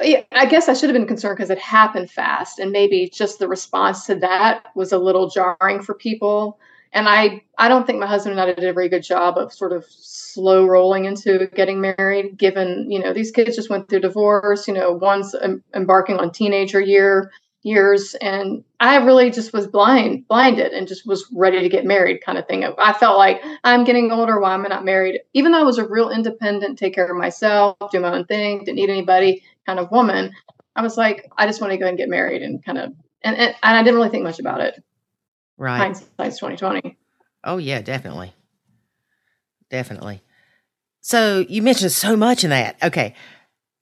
yeah, 0.00 0.22
I 0.32 0.46
guess 0.46 0.68
I 0.68 0.74
should 0.74 0.90
have 0.90 0.94
been 0.94 1.06
concerned 1.06 1.36
because 1.36 1.50
it 1.50 1.58
happened 1.58 2.10
fast, 2.10 2.58
and 2.58 2.72
maybe 2.72 3.08
just 3.12 3.38
the 3.38 3.48
response 3.48 4.06
to 4.06 4.16
that 4.16 4.66
was 4.74 4.92
a 4.92 4.98
little 4.98 5.28
jarring 5.28 5.80
for 5.82 5.94
people 5.94 6.58
and 6.92 7.08
I 7.08 7.42
I 7.58 7.68
don't 7.68 7.86
think 7.86 7.98
my 7.98 8.06
husband 8.06 8.38
and 8.38 8.40
I 8.40 8.52
did 8.52 8.64
a 8.64 8.72
very 8.72 8.88
good 8.88 9.02
job 9.02 9.38
of 9.38 9.52
sort 9.52 9.72
of 9.72 9.84
slow 9.88 10.66
rolling 10.66 11.04
into 11.06 11.48
getting 11.54 11.80
married. 11.80 12.36
Given 12.36 12.90
you 12.90 12.98
know 12.98 13.12
these 13.12 13.30
kids 13.30 13.56
just 13.56 13.70
went 13.70 13.88
through 13.88 14.00
divorce, 14.00 14.68
you 14.68 14.74
know 14.74 14.92
one's 14.92 15.34
embarking 15.74 16.18
on 16.18 16.30
teenager 16.30 16.80
year 16.80 17.30
years, 17.64 18.14
and 18.16 18.64
I 18.80 18.96
really 18.96 19.30
just 19.30 19.52
was 19.52 19.66
blind 19.66 20.26
blinded 20.28 20.72
and 20.72 20.88
just 20.88 21.06
was 21.06 21.26
ready 21.32 21.60
to 21.60 21.68
get 21.68 21.84
married 21.84 22.22
kind 22.24 22.38
of 22.38 22.46
thing. 22.46 22.64
I 22.64 22.92
felt 22.92 23.18
like 23.18 23.40
I'm 23.64 23.84
getting 23.84 24.10
older. 24.10 24.40
Why 24.40 24.54
am 24.54 24.66
I 24.66 24.68
not 24.68 24.84
married? 24.84 25.20
Even 25.32 25.52
though 25.52 25.60
I 25.60 25.64
was 25.64 25.78
a 25.78 25.86
real 25.86 26.10
independent, 26.10 26.78
take 26.78 26.94
care 26.94 27.10
of 27.10 27.16
myself, 27.16 27.76
do 27.90 28.00
my 28.00 28.12
own 28.14 28.26
thing, 28.26 28.60
didn't 28.60 28.76
need 28.76 28.90
anybody 28.90 29.42
kind 29.66 29.78
of 29.78 29.90
woman. 29.90 30.32
I 30.74 30.82
was 30.82 30.96
like, 30.96 31.30
I 31.38 31.46
just 31.46 31.60
want 31.60 31.72
to 31.72 31.76
go 31.78 31.86
and 31.86 31.96
get 31.98 32.08
married 32.08 32.42
and 32.42 32.64
kind 32.64 32.78
of 32.78 32.92
and, 33.22 33.36
and, 33.36 33.54
and 33.62 33.76
I 33.76 33.82
didn't 33.82 33.96
really 33.96 34.08
think 34.08 34.24
much 34.24 34.40
about 34.40 34.60
it. 34.60 34.82
Right. 35.62 35.78
Hindsight's 35.78 36.38
twenty 36.38 36.56
twenty. 36.56 36.98
Oh 37.44 37.56
yeah, 37.56 37.82
definitely, 37.82 38.32
definitely. 39.70 40.20
So 41.02 41.46
you 41.48 41.62
mentioned 41.62 41.92
so 41.92 42.16
much 42.16 42.42
in 42.42 42.50
that. 42.50 42.82
Okay, 42.82 43.14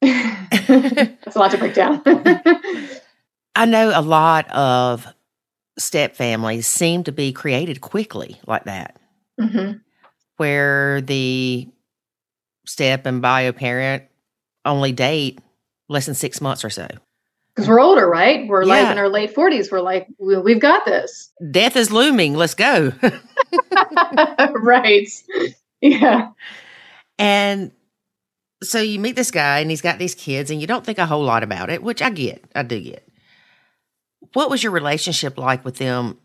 that's 0.02 1.36
a 1.36 1.38
lot 1.38 1.52
to 1.52 1.56
break 1.56 1.72
down. 1.72 2.02
I 3.56 3.64
know 3.64 3.98
a 3.98 4.02
lot 4.02 4.50
of 4.50 5.06
step 5.78 6.16
families 6.16 6.66
seem 6.66 7.02
to 7.04 7.12
be 7.12 7.32
created 7.32 7.80
quickly 7.80 8.38
like 8.46 8.64
that, 8.64 9.00
mm-hmm. 9.40 9.78
where 10.36 11.00
the 11.00 11.66
step 12.66 13.06
and 13.06 13.22
bio 13.22 13.52
parent 13.52 14.02
only 14.66 14.92
date 14.92 15.38
less 15.88 16.04
than 16.04 16.14
six 16.14 16.42
months 16.42 16.62
or 16.62 16.68
so 16.68 16.88
because 17.54 17.68
we're 17.68 17.80
older, 17.80 18.08
right? 18.08 18.46
We're 18.48 18.62
yeah. 18.62 18.82
like 18.82 18.92
in 18.92 18.98
our 18.98 19.08
late 19.08 19.34
forties. 19.34 19.70
We're 19.70 19.80
like, 19.80 20.08
we've 20.18 20.60
got 20.60 20.84
this. 20.84 21.30
Death 21.50 21.76
is 21.76 21.90
looming. 21.90 22.34
Let's 22.34 22.54
go. 22.54 22.92
right. 24.54 25.08
Yeah. 25.80 26.28
And 27.18 27.72
so 28.62 28.80
you 28.80 28.98
meet 28.98 29.16
this 29.16 29.30
guy, 29.30 29.60
and 29.60 29.70
he's 29.70 29.80
got 29.80 29.98
these 29.98 30.14
kids, 30.14 30.50
and 30.50 30.60
you 30.60 30.66
don't 30.66 30.84
think 30.84 30.98
a 30.98 31.06
whole 31.06 31.24
lot 31.24 31.42
about 31.42 31.70
it, 31.70 31.82
which 31.82 32.02
I 32.02 32.10
get. 32.10 32.44
I 32.54 32.62
do 32.62 32.80
get. 32.80 33.06
What 34.32 34.50
was 34.50 34.62
your 34.62 34.72
relationship 34.72 35.38
like 35.38 35.64
with 35.64 35.76
them 35.76 36.18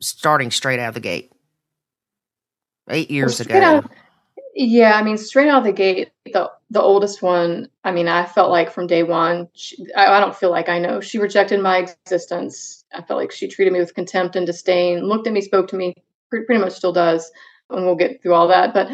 starting 0.00 0.50
straight 0.50 0.78
out 0.78 0.88
of 0.88 0.94
the 0.94 1.00
gate? 1.00 1.32
Eight 2.88 3.10
years 3.10 3.38
well, 3.38 3.58
ago. 3.58 3.64
Out, 3.64 3.90
yeah, 4.54 4.94
I 4.94 5.02
mean, 5.02 5.16
straight 5.16 5.48
out 5.48 5.58
of 5.58 5.64
the 5.64 5.72
gate, 5.72 6.10
the 6.24 6.50
the 6.72 6.80
oldest 6.80 7.20
one, 7.20 7.68
I 7.84 7.92
mean, 7.92 8.08
I 8.08 8.24
felt 8.24 8.50
like 8.50 8.72
from 8.72 8.86
day 8.86 9.02
one, 9.02 9.46
she, 9.52 9.76
I, 9.94 10.06
I, 10.06 10.20
don't 10.20 10.34
feel 10.34 10.50
like 10.50 10.70
I 10.70 10.78
know. 10.78 11.00
She 11.00 11.18
rejected 11.18 11.60
my 11.60 11.76
existence. 11.76 12.82
I 12.94 13.02
felt 13.02 13.20
like 13.20 13.30
she 13.30 13.46
treated 13.46 13.74
me 13.74 13.78
with 13.78 13.94
contempt 13.94 14.36
and 14.36 14.46
disdain, 14.46 15.04
looked 15.04 15.26
at 15.26 15.34
me, 15.34 15.42
spoke 15.42 15.68
to 15.68 15.76
me, 15.76 15.92
pretty, 16.30 16.46
pretty 16.46 16.62
much 16.62 16.72
still 16.72 16.92
does. 16.92 17.30
And 17.68 17.84
we'll 17.84 17.94
get 17.94 18.22
through 18.22 18.32
all 18.32 18.48
that. 18.48 18.72
But 18.72 18.90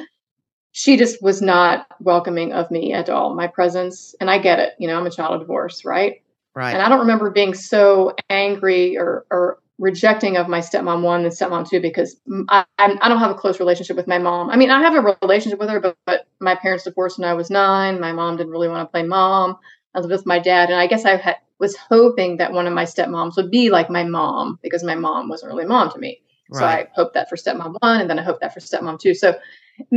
she 0.72 0.96
just 0.96 1.22
was 1.22 1.40
not 1.40 1.86
welcoming 2.00 2.52
of 2.52 2.68
me 2.68 2.92
at 2.92 3.08
all, 3.08 3.36
my 3.36 3.46
presence. 3.46 4.12
And 4.20 4.28
I 4.28 4.38
get 4.38 4.58
it. 4.58 4.72
You 4.80 4.88
know, 4.88 4.98
I'm 4.98 5.06
a 5.06 5.10
child 5.10 5.34
of 5.34 5.40
divorce, 5.40 5.84
right? 5.84 6.20
Right. 6.56 6.72
And 6.72 6.82
I 6.82 6.88
don't 6.88 7.00
remember 7.00 7.30
being 7.30 7.54
so 7.54 8.16
angry 8.28 8.98
or, 8.98 9.24
or 9.30 9.60
rejecting 9.78 10.36
of 10.36 10.48
my 10.48 10.58
stepmom 10.58 11.02
one 11.02 11.24
and 11.24 11.32
stepmom 11.32 11.68
two 11.68 11.80
because 11.80 12.20
I, 12.48 12.64
I 12.78 13.08
don't 13.08 13.18
have 13.18 13.30
a 13.30 13.34
close 13.34 13.60
relationship 13.60 13.96
with 13.96 14.08
my 14.08 14.18
mom. 14.18 14.50
I 14.50 14.56
mean, 14.56 14.70
I 14.70 14.80
have 14.80 14.94
a 14.94 15.16
relationship 15.22 15.60
with 15.60 15.68
her, 15.68 15.80
but, 15.80 15.96
but 16.04 16.26
my 16.40 16.54
parents 16.56 16.84
divorced 16.84 17.18
when 17.18 17.28
I 17.28 17.34
was 17.34 17.50
nine. 17.50 18.00
My 18.00 18.12
mom 18.12 18.36
didn't 18.36 18.52
really 18.52 18.68
want 18.68 18.86
to 18.86 18.90
play 18.90 19.04
mom. 19.04 19.56
I 19.94 20.00
was 20.00 20.08
with 20.08 20.26
my 20.26 20.38
dad, 20.38 20.70
and 20.70 20.78
I 20.78 20.86
guess 20.86 21.04
I 21.04 21.16
had, 21.16 21.36
was 21.58 21.76
hoping 21.76 22.36
that 22.36 22.52
one 22.52 22.66
of 22.66 22.72
my 22.74 22.84
stepmoms 22.84 23.36
would 23.36 23.50
be 23.50 23.70
like 23.70 23.90
my 23.90 24.04
mom 24.04 24.58
because 24.62 24.84
my 24.84 24.94
mom 24.94 25.28
wasn't 25.28 25.50
really 25.50 25.64
mom 25.64 25.90
to 25.90 25.98
me. 25.98 26.20
Right. 26.50 26.58
So 26.58 26.66
I 26.66 26.88
hoped 26.94 27.14
that 27.14 27.28
for 27.28 27.36
stepmom 27.36 27.76
one, 27.80 28.00
and 28.00 28.10
then 28.10 28.18
I 28.18 28.22
hoped 28.22 28.40
that 28.40 28.54
for 28.54 28.60
stepmom 28.60 28.98
two. 28.98 29.14
So 29.14 29.38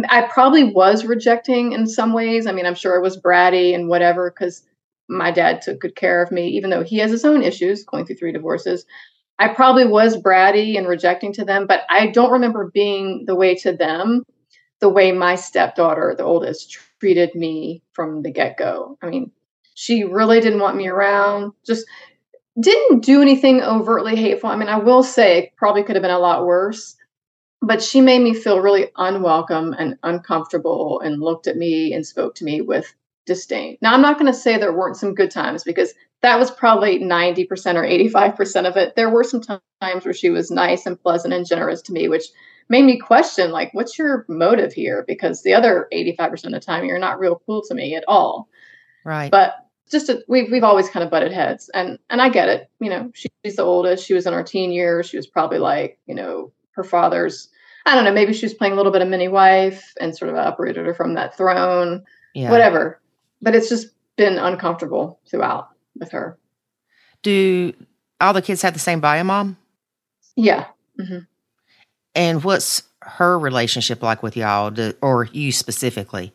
I 0.09 0.23
probably 0.23 0.63
was 0.63 1.05
rejecting 1.05 1.71
in 1.71 1.87
some 1.87 2.13
ways. 2.13 2.45
I 2.45 2.51
mean, 2.51 2.65
I'm 2.65 2.75
sure 2.75 2.95
I 2.97 3.01
was 3.01 3.19
bratty 3.19 3.73
and 3.73 3.89
whatever 3.89 4.31
because 4.31 4.63
my 5.09 5.31
dad 5.31 5.61
took 5.61 5.79
good 5.79 5.95
care 5.95 6.21
of 6.21 6.31
me, 6.31 6.47
even 6.49 6.69
though 6.69 6.83
he 6.83 6.97
has 6.99 7.11
his 7.11 7.25
own 7.25 7.43
issues 7.43 7.83
going 7.83 8.05
through 8.05 8.15
three 8.15 8.31
divorces. 8.31 8.85
I 9.39 9.49
probably 9.49 9.85
was 9.85 10.17
bratty 10.17 10.77
and 10.77 10.87
rejecting 10.87 11.33
to 11.33 11.45
them, 11.45 11.65
but 11.67 11.81
I 11.89 12.07
don't 12.07 12.31
remember 12.31 12.69
being 12.73 13.25
the 13.25 13.35
way 13.35 13.55
to 13.55 13.73
them 13.75 14.23
the 14.81 14.89
way 14.89 15.11
my 15.11 15.35
stepdaughter, 15.35 16.13
the 16.17 16.23
oldest, 16.23 16.77
treated 16.99 17.33
me 17.35 17.81
from 17.93 18.23
the 18.23 18.31
get 18.31 18.57
go. 18.57 18.97
I 19.01 19.09
mean, 19.09 19.31
she 19.75 20.03
really 20.03 20.41
didn't 20.41 20.59
want 20.59 20.75
me 20.75 20.87
around, 20.87 21.53
just 21.65 21.85
didn't 22.59 23.03
do 23.03 23.21
anything 23.21 23.61
overtly 23.61 24.15
hateful. 24.15 24.49
I 24.49 24.55
mean, 24.55 24.67
I 24.67 24.77
will 24.77 25.03
say 25.03 25.37
it 25.37 25.55
probably 25.55 25.83
could 25.83 25.95
have 25.95 26.03
been 26.03 26.11
a 26.11 26.19
lot 26.19 26.45
worse, 26.45 26.95
but 27.61 27.81
she 27.81 28.01
made 28.01 28.21
me 28.21 28.33
feel 28.33 28.59
really 28.59 28.89
unwelcome 28.97 29.73
and 29.77 29.97
uncomfortable 30.03 30.99
and 30.99 31.21
looked 31.21 31.47
at 31.47 31.57
me 31.57 31.93
and 31.93 32.05
spoke 32.05 32.35
to 32.35 32.43
me 32.43 32.61
with 32.61 32.93
disdain. 33.25 33.77
Now, 33.81 33.93
I'm 33.93 34.01
not 34.01 34.19
going 34.19 34.31
to 34.31 34.37
say 34.37 34.57
there 34.57 34.73
weren't 34.73 34.97
some 34.97 35.13
good 35.13 35.31
times 35.31 35.63
because 35.63 35.93
that 36.21 36.37
was 36.37 36.51
probably 36.51 36.99
90% 36.99 37.47
or 37.75 37.83
85% 37.83 38.67
of 38.67 38.77
it. 38.77 38.95
There 38.95 39.09
were 39.09 39.23
some 39.23 39.41
times 39.41 40.05
where 40.05 40.13
she 40.13 40.29
was 40.29 40.51
nice 40.51 40.85
and 40.85 41.01
pleasant 41.01 41.33
and 41.33 41.47
generous 41.47 41.81
to 41.83 41.93
me, 41.93 42.07
which 42.07 42.25
made 42.69 42.85
me 42.85 42.99
question, 42.99 43.51
like, 43.51 43.73
what's 43.73 43.97
your 43.97 44.25
motive 44.29 44.71
here? 44.71 45.03
Because 45.07 45.41
the 45.41 45.53
other 45.53 45.87
85% 45.91 46.45
of 46.45 46.51
the 46.51 46.59
time, 46.59 46.85
you're 46.85 46.99
not 46.99 47.19
real 47.19 47.41
cool 47.45 47.63
to 47.67 47.73
me 47.73 47.95
at 47.95 48.03
all. 48.07 48.47
Right. 49.03 49.31
But 49.31 49.55
just 49.91 50.09
a, 50.09 50.23
we've 50.27 50.49
we've 50.49 50.63
always 50.63 50.89
kind 50.89 51.03
of 51.03 51.11
butted 51.11 51.33
heads, 51.33 51.69
and 51.73 51.99
and 52.09 52.21
I 52.21 52.29
get 52.29 52.47
it. 52.47 52.69
You 52.79 52.89
know, 52.89 53.11
she's 53.13 53.57
the 53.57 53.63
oldest. 53.63 54.05
She 54.05 54.13
was 54.13 54.25
in 54.25 54.33
her 54.33 54.43
teen 54.43 54.71
years. 54.71 55.09
She 55.09 55.17
was 55.17 55.27
probably 55.27 55.57
like, 55.57 55.99
you 56.05 56.15
know, 56.15 56.53
her 56.71 56.83
father's. 56.83 57.49
I 57.85 57.95
don't 57.95 58.05
know. 58.05 58.13
Maybe 58.13 58.31
she 58.31 58.45
was 58.45 58.53
playing 58.53 58.73
a 58.73 58.77
little 58.77 58.91
bit 58.91 59.01
of 59.01 59.09
mini 59.09 59.27
wife 59.27 59.93
and 59.99 60.15
sort 60.15 60.29
of 60.29 60.37
uprooted 60.37 60.85
her 60.85 60.93
from 60.93 61.15
that 61.15 61.35
throne. 61.35 62.03
Yeah. 62.33 62.51
Whatever. 62.51 63.01
But 63.41 63.55
it's 63.55 63.69
just 63.69 63.87
been 64.17 64.37
uncomfortable 64.37 65.19
throughout 65.29 65.70
with 65.99 66.11
her. 66.11 66.37
Do 67.23 67.73
all 68.19 68.33
the 68.33 68.41
kids 68.41 68.61
have 68.61 68.73
the 68.73 68.79
same 68.79 68.99
bio 68.99 69.23
mom? 69.23 69.57
Yeah. 70.35 70.67
Mm-hmm. 70.99 71.19
And 72.15 72.43
what's 72.43 72.83
her 73.01 73.37
relationship 73.37 74.03
like 74.03 74.21
with 74.21 74.37
y'all, 74.37 74.75
or 75.01 75.25
you 75.25 75.51
specifically? 75.51 76.33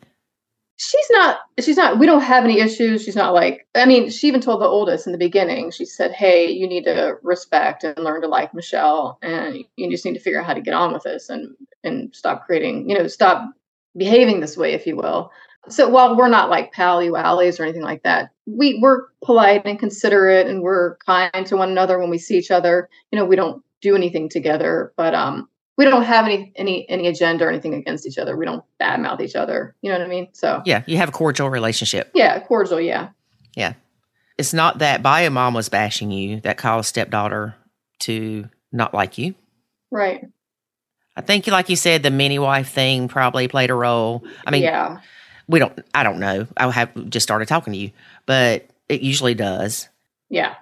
She's 0.77 1.07
not. 1.09 1.39
She's 1.59 1.77
not. 1.77 1.97
We 1.97 2.05
don't 2.05 2.21
have 2.21 2.43
any 2.43 2.59
issues. 2.59 3.03
She's 3.03 3.15
not 3.15 3.33
like. 3.33 3.67
I 3.73 3.85
mean, 3.85 4.11
she 4.11 4.27
even 4.27 4.41
told 4.41 4.61
the 4.61 4.65
oldest 4.65 5.07
in 5.07 5.11
the 5.11 5.17
beginning. 5.17 5.71
She 5.71 5.85
said, 5.85 6.11
"Hey, 6.11 6.51
you 6.51 6.67
need 6.67 6.83
to 6.83 7.15
respect 7.23 7.83
and 7.83 7.97
learn 7.97 8.21
to 8.21 8.27
like 8.27 8.53
Michelle, 8.53 9.17
and 9.23 9.63
you 9.75 9.89
just 9.89 10.05
need 10.05 10.13
to 10.13 10.19
figure 10.19 10.39
out 10.39 10.45
how 10.45 10.53
to 10.53 10.61
get 10.61 10.75
on 10.75 10.93
with 10.93 11.03
this 11.03 11.29
and 11.29 11.55
and 11.83 12.15
stop 12.15 12.45
creating. 12.45 12.89
You 12.89 12.97
know, 12.97 13.07
stop 13.07 13.49
behaving 13.95 14.39
this 14.39 14.55
way, 14.55 14.73
if 14.73 14.85
you 14.85 14.95
will." 14.95 15.31
So 15.69 15.89
while 15.89 16.15
we're 16.15 16.29
not 16.29 16.49
like 16.49 16.71
pally 16.71 17.09
wallies 17.09 17.59
or 17.59 17.63
anything 17.63 17.81
like 17.81 18.03
that, 18.03 18.31
we 18.45 18.79
we're 18.81 19.07
polite 19.23 19.65
and 19.65 19.79
considerate 19.79 20.47
and 20.47 20.61
we're 20.61 20.97
kind 20.97 21.45
to 21.45 21.57
one 21.57 21.69
another 21.69 21.99
when 21.99 22.09
we 22.09 22.17
see 22.17 22.37
each 22.37 22.51
other. 22.51 22.89
You 23.11 23.19
know, 23.19 23.25
we 23.25 23.35
don't 23.35 23.63
do 23.81 23.95
anything 23.95 24.29
together, 24.29 24.93
but 24.97 25.13
um, 25.13 25.49
we 25.77 25.85
don't 25.85 26.03
have 26.03 26.25
any 26.25 26.53
any 26.55 26.89
any 26.89 27.07
agenda 27.07 27.45
or 27.45 27.49
anything 27.49 27.73
against 27.73 28.07
each 28.07 28.17
other. 28.17 28.37
We 28.37 28.45
don't 28.45 28.63
badmouth 28.81 29.21
each 29.21 29.35
other. 29.35 29.75
You 29.81 29.91
know 29.91 29.99
what 29.99 30.05
I 30.05 30.09
mean? 30.09 30.29
So 30.33 30.61
yeah, 30.65 30.83
you 30.87 30.97
have 30.97 31.09
a 31.09 31.13
cordial 31.13 31.49
relationship. 31.49 32.11
Yeah, 32.13 32.39
cordial. 32.39 32.79
Yeah. 32.79 33.09
Yeah, 33.55 33.73
it's 34.37 34.53
not 34.53 34.79
that 34.79 35.01
bio 35.01 35.29
mom 35.31 35.53
was 35.53 35.69
bashing 35.69 36.11
you 36.11 36.41
that 36.41 36.57
caused 36.57 36.89
stepdaughter 36.89 37.55
to 37.99 38.47
not 38.71 38.93
like 38.93 39.17
you. 39.17 39.33
Right. 39.89 40.25
I 41.15 41.21
think, 41.21 41.47
like 41.47 41.69
you 41.69 41.75
said, 41.75 42.03
the 42.03 42.11
mini 42.11 42.37
wife 42.37 42.69
thing 42.69 43.07
probably 43.07 43.47
played 43.47 43.71
a 43.71 43.73
role. 43.73 44.23
I 44.45 44.51
mean, 44.51 44.61
yeah 44.61 44.99
we 45.47 45.59
don't 45.59 45.79
i 45.93 46.03
don't 46.03 46.19
know. 46.19 46.47
I 46.57 46.69
have 46.71 47.09
just 47.09 47.23
started 47.23 47.47
talking 47.47 47.73
to 47.73 47.79
you 47.79 47.91
but 48.25 48.67
it 48.89 49.01
usually 49.01 49.33
does. 49.33 49.89
Yeah. 50.29 50.55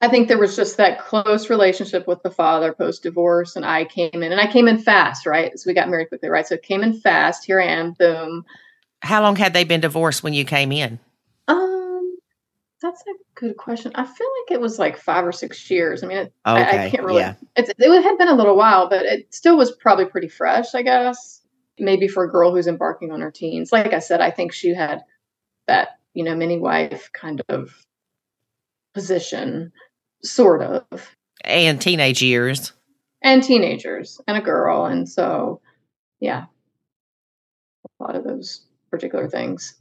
I 0.00 0.08
think 0.08 0.26
there 0.28 0.38
was 0.38 0.56
just 0.56 0.78
that 0.78 0.98
close 0.98 1.48
relationship 1.48 2.08
with 2.08 2.22
the 2.22 2.30
father 2.30 2.72
post 2.72 3.02
divorce 3.02 3.56
and 3.56 3.64
i 3.64 3.84
came 3.84 4.10
in 4.14 4.32
and 4.32 4.40
i 4.40 4.50
came 4.50 4.68
in 4.68 4.78
fast 4.78 5.26
right? 5.26 5.58
So 5.58 5.68
we 5.68 5.74
got 5.74 5.88
married 5.88 6.08
quickly 6.08 6.28
right? 6.28 6.46
So 6.46 6.54
it 6.54 6.62
came 6.62 6.82
in 6.82 6.94
fast. 6.94 7.44
Here 7.44 7.60
i 7.60 7.66
am 7.66 7.92
boom. 7.92 8.44
How 9.00 9.22
long 9.22 9.36
had 9.36 9.52
they 9.52 9.64
been 9.64 9.80
divorced 9.80 10.22
when 10.22 10.34
you 10.34 10.44
came 10.44 10.72
in? 10.72 10.98
Um 11.48 12.16
that's 12.80 13.02
a 13.02 13.14
good 13.34 13.56
question. 13.56 13.92
I 13.94 14.04
feel 14.04 14.26
like 14.40 14.50
it 14.50 14.60
was 14.60 14.78
like 14.78 14.96
five 14.96 15.24
or 15.24 15.32
six 15.32 15.70
years. 15.70 16.02
I 16.02 16.06
mean 16.06 16.18
it, 16.18 16.32
okay. 16.46 16.78
I, 16.78 16.86
I, 16.86 16.90
can't 16.90 17.04
really 17.04 17.20
yeah. 17.20 17.34
it, 17.56 17.72
it 17.78 18.02
had 18.02 18.18
been 18.18 18.28
a 18.28 18.34
little 18.34 18.56
while 18.56 18.88
but 18.88 19.04
it 19.04 19.32
still 19.32 19.56
was 19.56 19.72
probably 19.72 20.04
pretty 20.04 20.28
fresh 20.28 20.74
i 20.74 20.82
guess 20.82 21.41
maybe 21.78 22.08
for 22.08 22.24
a 22.24 22.30
girl 22.30 22.52
who's 22.52 22.66
embarking 22.66 23.10
on 23.10 23.20
her 23.20 23.30
teens. 23.30 23.72
Like 23.72 23.92
I 23.92 23.98
said, 23.98 24.20
I 24.20 24.30
think 24.30 24.52
she 24.52 24.74
had 24.74 25.02
that, 25.66 25.98
you 26.14 26.24
know, 26.24 26.34
mini 26.34 26.58
wife 26.58 27.10
kind 27.12 27.42
of 27.48 27.74
position, 28.94 29.72
sort 30.22 30.62
of. 30.62 30.84
And 31.44 31.80
teenage 31.80 32.22
years. 32.22 32.72
And 33.22 33.42
teenagers 33.42 34.20
and 34.26 34.36
a 34.36 34.40
girl. 34.40 34.84
And 34.86 35.08
so, 35.08 35.60
yeah, 36.20 36.44
a 38.00 38.02
lot 38.02 38.16
of 38.16 38.24
those 38.24 38.66
particular 38.90 39.28
things. 39.28 39.74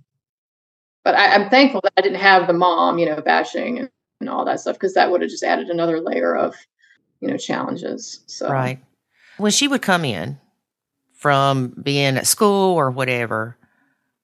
But 1.03 1.15
I, 1.15 1.35
am 1.35 1.49
thankful 1.49 1.81
that 1.81 1.93
I 1.97 2.01
didn't 2.01 2.19
have 2.19 2.47
the 2.47 2.53
mom, 2.53 2.99
you 2.99 3.07
know, 3.07 3.21
bashing 3.21 3.79
and, 3.79 3.89
and 4.19 4.29
all 4.29 4.45
that 4.45 4.59
stuff 4.59 4.75
because 4.75 4.93
that 4.93 5.09
would 5.09 5.21
have 5.21 5.31
just 5.31 5.43
added 5.43 5.69
another 5.69 5.99
layer 5.99 6.35
of, 6.35 6.55
you 7.19 7.27
know, 7.27 7.37
challenges. 7.37 8.21
So, 8.27 8.49
right. 8.49 8.79
When 9.37 9.51
she 9.51 9.67
would 9.67 9.81
come 9.81 10.05
in, 10.05 10.39
from 11.21 11.67
being 11.67 12.17
at 12.17 12.25
school 12.25 12.75
or 12.75 12.89
whatever, 12.89 13.55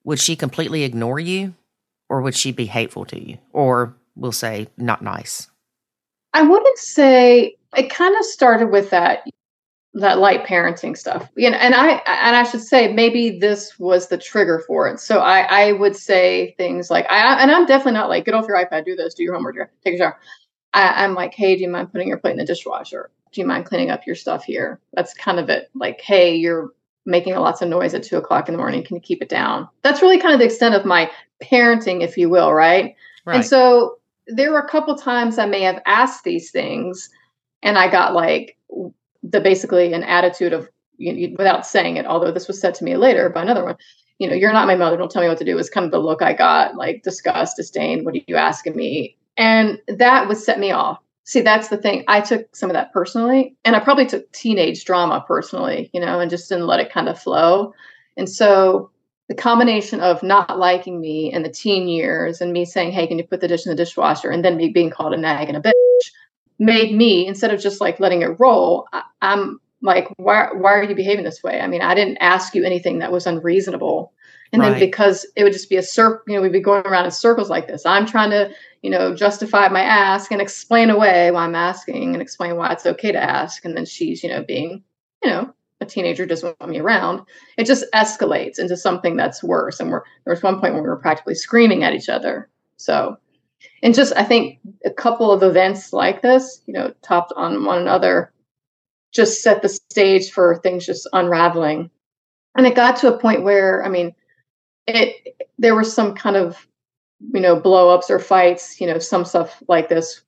would 0.04 0.20
she 0.20 0.36
completely 0.36 0.84
ignore 0.84 1.20
you 1.20 1.54
or 2.10 2.24
would 2.24 2.34
she 2.34 2.52
be 2.52 2.66
hateful 2.66 3.06
to 3.06 3.24
you 3.24 3.38
or 3.54 3.96
we'll 4.16 4.32
say 4.32 4.68
not 4.78 5.04
nice? 5.04 5.48
I 6.34 6.42
wouldn't 6.42 6.78
say 6.80 7.56
it 7.76 7.92
kind 7.92 8.16
of 8.18 8.26
started 8.26 8.72
with 8.72 8.90
that 8.90 9.28
that 9.94 10.18
light 10.18 10.46
parenting 10.46 10.98
stuff. 10.98 11.30
You 11.36 11.52
know, 11.52 11.58
and 11.58 11.76
I 11.76 12.02
and 12.08 12.36
I 12.36 12.44
should 12.44 12.62
say 12.62 12.92
maybe 12.92 13.38
this 13.38 13.78
was 13.78 14.08
the 14.08 14.18
trigger 14.18 14.64
for 14.66 14.88
it. 14.88 15.00
So 15.00 15.20
I 15.20 15.42
I 15.42 15.72
would 15.74 15.96
say 15.96 16.56
things 16.58 16.90
like 16.90 17.06
I 17.12 17.42
and 17.44 17.52
I'm 17.52 17.68
definitely 17.68 17.94
not 17.94 18.10
like 18.10 18.26
get 18.26 18.34
off 18.34 18.48
your 18.48 18.58
iPad, 18.58 18.86
do 18.86 18.96
this, 18.96 19.14
do 19.14 19.22
your 19.22 19.36
homework, 19.36 19.56
take 19.84 19.96
a 19.96 19.98
shower. 19.98 20.20
I, 20.74 21.04
I'm 21.04 21.14
like, 21.14 21.36
hey, 21.36 21.56
do 21.56 21.62
you 21.62 21.70
mind 21.70 21.92
putting 21.92 22.08
your 22.08 22.18
plate 22.18 22.32
in 22.32 22.38
the 22.38 22.46
dishwasher? 22.46 23.12
Do 23.32 23.42
you 23.42 23.48
mind 23.48 23.66
cleaning 23.66 23.92
up 23.92 24.08
your 24.08 24.16
stuff 24.16 24.44
here? 24.44 24.80
That's 24.94 25.14
kind 25.14 25.40
of 25.40 25.50
it. 25.50 25.70
Like, 25.76 26.02
hey, 26.02 26.36
you're 26.36 26.72
making 27.08 27.34
lots 27.36 27.62
of 27.62 27.70
noise 27.70 27.94
at 27.94 28.04
two 28.04 28.18
o'clock 28.18 28.48
in 28.48 28.54
the 28.54 28.58
morning. 28.58 28.84
Can 28.84 28.98
you 28.98 29.02
keep 29.02 29.22
it 29.22 29.30
down? 29.30 29.68
That's 29.82 30.02
really 30.02 30.20
kind 30.20 30.34
of 30.34 30.40
the 30.40 30.46
extent 30.46 30.76
of 30.76 30.86
my 30.86 31.10
parenting, 31.42 32.04
if 32.04 32.18
you 32.18 32.30
will, 32.30 32.54
right? 32.54 32.96
right. 33.26 33.38
And 33.38 33.46
so 33.46 33.98
there 34.28 34.52
were 34.52 34.60
a 34.60 34.68
couple 34.68 34.94
times 34.96 35.40
I 35.40 35.46
may 35.46 35.62
have 35.62 35.82
asked 35.86 36.26
these 36.26 36.52
things, 36.52 37.10
and 37.64 37.78
I 37.78 37.90
got 37.90 38.14
like 38.14 38.58
the 39.24 39.40
basically 39.40 39.94
an 39.94 40.04
attitude 40.04 40.54
of 40.54 40.70
you 40.98 41.30
know, 41.30 41.36
without 41.38 41.66
saying 41.66 41.96
it. 41.96 42.06
Although 42.06 42.32
this 42.32 42.48
was 42.48 42.60
said 42.60 42.76
to 42.76 42.84
me 42.84 42.98
later 42.98 43.30
by 43.30 43.42
another 43.42 43.64
one, 43.64 43.78
you 44.20 44.28
know, 44.28 44.36
you're 44.36 44.54
not 44.54 44.68
my 44.68 44.76
mother. 44.76 44.98
Don't 44.98 45.10
tell 45.10 45.22
me 45.22 45.30
what 45.30 45.38
to 45.38 45.46
do. 45.46 45.56
Was 45.56 45.70
kind 45.70 45.86
of 45.86 45.92
the 45.92 46.00
look 46.00 46.22
I 46.22 46.34
got, 46.34 46.76
like 46.76 47.04
disgust, 47.04 47.56
disdain. 47.56 48.04
What 48.04 48.16
are 48.16 48.22
you 48.28 48.36
asking 48.36 48.76
me? 48.76 49.16
And 49.38 49.80
that 49.88 50.28
would 50.28 50.38
set 50.38 50.60
me 50.60 50.72
off 50.72 51.00
see 51.28 51.42
that's 51.42 51.68
the 51.68 51.78
thing. 51.78 52.06
I 52.08 52.22
took 52.22 52.56
some 52.56 52.70
of 52.70 52.74
that 52.74 52.94
personally 52.94 53.54
and 53.66 53.76
i 53.76 53.80
probably 53.82 54.06
took 54.08 54.32
teenage 54.32 54.86
drama 54.86 55.24
personally 55.28 55.90
you 55.94 56.00
know 56.00 56.20
and 56.20 56.32
just 56.32 56.48
didn't 56.50 56.68
let 56.68 56.80
it 56.80 56.92
kind 56.92 57.10
of 57.10 57.20
flow. 57.20 57.74
And 58.16 58.28
so 58.28 58.90
the 59.28 59.36
combination 59.36 60.00
of 60.00 60.24
not 60.24 60.58
liking 60.58 61.00
me 61.02 61.32
in 61.32 61.44
the 61.44 61.50
teen 61.50 61.88
years 61.90 62.40
and 62.42 62.54
me 62.54 62.64
saying 62.66 62.92
hey 62.94 63.06
can 63.08 63.18
you 63.18 63.26
put 63.28 63.42
the 63.42 63.48
dish 63.48 63.66
in 63.66 63.70
the 63.70 63.76
dishwasher? 63.76 64.32
and 64.32 64.44
then 64.44 64.58
me 64.58 64.70
being 64.70 64.90
called 64.90 65.14
a 65.14 65.18
nag 65.18 65.50
and 65.50 65.58
a 65.58 65.62
bitch 65.62 66.06
made 66.60 66.96
me 66.96 67.28
instead 67.28 67.54
of 67.54 67.60
just 67.62 67.82
like 67.82 68.00
letting 68.00 68.22
it 68.22 68.40
roll 68.40 68.88
I, 68.94 69.04
i'm 69.22 69.60
like 69.82 70.08
why, 70.18 70.50
why 70.54 70.74
are 70.74 70.84
you 70.84 70.96
behaving 70.96 71.26
this 71.26 71.44
way? 71.44 71.60
I 71.60 71.68
mean 71.68 71.82
i 71.82 71.94
didn't 71.94 72.18
ask 72.20 72.56
you 72.56 72.64
anything 72.64 73.00
that 73.00 73.12
was 73.12 73.28
unreasonable. 73.28 74.14
And 74.54 74.62
Right. 74.62 74.72
then 74.72 74.80
because 74.80 75.26
it 75.36 75.44
would 75.44 75.54
just 75.54 75.70
be 75.70 75.76
a 75.76 75.84
circle, 75.84 76.22
you 76.28 76.36
know, 76.36 76.42
we'd 76.42 76.52
be 76.54 76.62
going 76.62 76.86
around 76.88 77.06
in 77.06 77.12
circles 77.12 77.50
like 77.50 77.68
this. 77.68 77.86
I'm 77.86 78.06
trying 78.06 78.30
to, 78.30 78.50
you 78.82 78.90
know, 78.90 79.16
justify 79.16 79.68
my 79.70 79.82
ask 79.82 80.32
and 80.32 80.42
explain 80.42 80.90
away 80.90 81.32
why 81.32 81.44
I'm 81.44 81.56
asking 81.56 82.14
and 82.14 82.22
explain 82.22 82.56
why 82.56 82.72
it's 82.72 82.86
okay 82.86 83.12
to 83.12 83.22
ask. 83.22 83.66
And 83.66 83.76
then 83.76 83.86
she's, 83.86 84.24
you 84.24 84.30
know, 84.30 84.44
being, 84.44 84.84
you 85.24 85.30
know, 85.30 85.54
a 85.80 85.86
teenager 85.86 86.26
doesn't 86.26 86.60
want 86.60 86.72
me 86.72 86.80
around. 86.80 87.22
It 87.58 87.66
just 87.66 87.86
escalates 87.94 88.60
into 88.60 88.78
something 88.78 89.16
that's 89.16 89.44
worse. 89.44 89.80
And 89.80 89.92
we're 89.92 90.04
there 90.26 90.34
was 90.34 90.44
one 90.44 90.60
point 90.60 90.74
when 90.74 90.84
we 90.84 90.90
were 90.90 90.98
practically 90.98 91.36
screaming 91.36 91.84
at 91.84 91.94
each 91.94 92.10
other. 92.10 92.50
So 92.78 93.18
and 93.84 93.94
just 93.94 94.14
I 94.16 94.24
think 94.24 94.60
a 94.86 94.92
couple 94.92 95.32
of 95.32 95.44
events 95.44 95.94
like 95.94 96.22
this, 96.22 96.62
you 96.66 96.74
know, 96.74 96.94
topped 97.04 97.34
on 97.36 97.66
one 97.66 97.80
another, 97.80 98.32
just 99.12 99.42
set 99.42 99.62
the 99.62 99.70
stage 99.70 100.32
for 100.32 100.60
things 100.60 100.86
just 100.86 101.08
unraveling. 101.14 101.90
And 102.56 102.66
it 102.66 102.76
got 102.76 102.98
to 102.98 103.14
a 103.14 103.20
point 103.20 103.44
where, 103.44 103.84
I 103.86 103.90
mean, 103.90 104.16
it 104.88 105.36
there 105.60 105.76
was 105.76 105.94
some 105.94 106.16
kind 106.16 106.36
of, 106.36 106.68
you 107.34 107.40
know, 107.42 107.60
blow 107.60 107.90
ups 107.90 108.10
or 108.10 108.20
fights, 108.20 108.80
you 108.80 108.88
know, 108.88 109.00
some 109.00 109.26
stuff 109.26 109.62
like 109.68 109.90
this, 109.90 110.22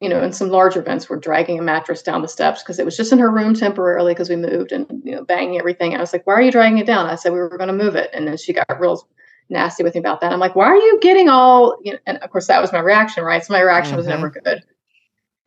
you 0.00 0.08
know, 0.08 0.22
in 0.22 0.32
some 0.32 0.48
large 0.48 0.76
events 0.76 1.08
we're 1.08 1.16
dragging 1.18 1.58
a 1.58 1.62
mattress 1.62 2.02
down 2.02 2.22
the 2.22 2.28
steps 2.28 2.62
because 2.62 2.78
it 2.78 2.84
was 2.84 2.96
just 2.96 3.12
in 3.12 3.18
her 3.18 3.30
room 3.30 3.54
temporarily 3.54 4.12
because 4.12 4.28
we 4.28 4.36
moved 4.36 4.72
and 4.72 4.86
you 5.04 5.12
know 5.14 5.24
banging 5.24 5.58
everything. 5.58 5.94
I 5.94 6.00
was 6.00 6.12
like, 6.12 6.26
"Why 6.26 6.34
are 6.34 6.42
you 6.42 6.52
dragging 6.52 6.78
it 6.78 6.86
down?" 6.86 7.06
I 7.06 7.16
said 7.16 7.32
we 7.32 7.38
were 7.38 7.58
going 7.58 7.68
to 7.68 7.84
move 7.84 7.96
it, 7.96 8.10
and 8.12 8.26
then 8.26 8.36
she 8.36 8.52
got 8.52 8.66
real 8.80 9.06
nasty 9.50 9.82
with 9.82 9.94
me 9.94 10.00
about 10.00 10.20
that. 10.20 10.32
I'm 10.32 10.40
like, 10.40 10.54
"Why 10.56 10.66
are 10.66 10.76
you 10.76 10.98
getting 11.02 11.28
all?" 11.28 11.76
You 11.82 11.94
know, 11.94 11.98
and 12.06 12.18
of 12.18 12.30
course 12.30 12.46
that 12.48 12.60
was 12.60 12.72
my 12.72 12.80
reaction, 12.80 13.24
right? 13.24 13.44
So 13.44 13.52
my 13.52 13.60
reaction 13.60 13.96
was 13.96 14.06
Mhm. 14.06 14.10
never 14.10 14.30
good. 14.30 14.62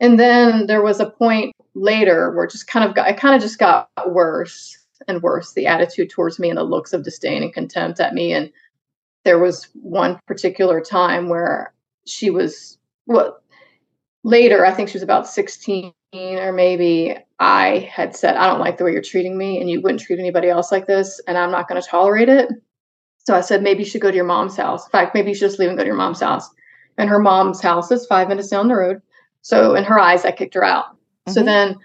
And 0.00 0.18
then 0.20 0.66
there 0.66 0.82
was 0.82 1.00
a 1.00 1.10
point 1.10 1.54
later 1.74 2.32
where 2.32 2.44
it 2.44 2.50
just 2.52 2.66
kind 2.68 2.88
of 2.88 2.94
got, 2.94 3.08
it 3.08 3.16
kind 3.16 3.34
of 3.34 3.40
just 3.40 3.58
got 3.58 3.88
worse 4.12 4.76
and 5.08 5.22
worse. 5.22 5.52
The 5.54 5.66
attitude 5.66 6.10
towards 6.10 6.38
me 6.38 6.48
and 6.50 6.58
the 6.58 6.64
looks 6.64 6.92
of 6.92 7.02
disdain 7.04 7.42
and 7.42 7.52
contempt 7.52 8.00
at 8.00 8.14
me. 8.14 8.32
And 8.32 8.50
there 9.24 9.38
was 9.38 9.68
one 9.74 10.18
particular 10.26 10.80
time 10.80 11.28
where 11.28 11.74
she 12.06 12.30
was, 12.30 12.78
well, 13.06 13.38
later, 14.24 14.64
I 14.64 14.72
think 14.72 14.88
she 14.88 14.96
was 14.96 15.02
about 15.02 15.28
16 15.28 15.92
or 16.14 16.52
maybe 16.52 17.16
I 17.38 17.90
had 17.92 18.16
said, 18.16 18.36
I 18.36 18.46
don't 18.46 18.60
like 18.60 18.78
the 18.78 18.84
way 18.84 18.92
you're 18.92 19.02
treating 19.02 19.36
me 19.36 19.60
and 19.60 19.68
you 19.68 19.80
wouldn't 19.80 20.00
treat 20.00 20.18
anybody 20.18 20.48
else 20.48 20.72
like 20.72 20.86
this 20.86 21.20
and 21.26 21.36
I'm 21.36 21.50
not 21.50 21.68
going 21.68 21.80
to 21.80 21.86
tolerate 21.86 22.28
it. 22.28 22.48
So 23.18 23.34
I 23.34 23.42
said, 23.42 23.62
maybe 23.62 23.80
you 23.80 23.88
should 23.88 24.00
go 24.00 24.10
to 24.10 24.16
your 24.16 24.24
mom's 24.24 24.56
house. 24.56 24.86
In 24.86 24.90
fact, 24.90 25.14
maybe 25.14 25.28
you 25.30 25.34
should 25.34 25.48
just 25.48 25.58
leave 25.58 25.68
and 25.68 25.76
go 25.76 25.84
to 25.84 25.88
your 25.88 25.96
mom's 25.96 26.20
house. 26.20 26.48
And 26.96 27.10
her 27.10 27.18
mom's 27.18 27.60
house 27.60 27.90
is 27.90 28.06
five 28.06 28.28
minutes 28.28 28.48
down 28.48 28.68
the 28.68 28.74
road. 28.74 29.02
So 29.42 29.74
in 29.74 29.84
her 29.84 29.98
eyes, 29.98 30.24
I 30.24 30.32
kicked 30.32 30.54
her 30.54 30.64
out. 30.64 30.96
So 31.28 31.42
Mhm. 31.42 31.44
then 31.44 31.76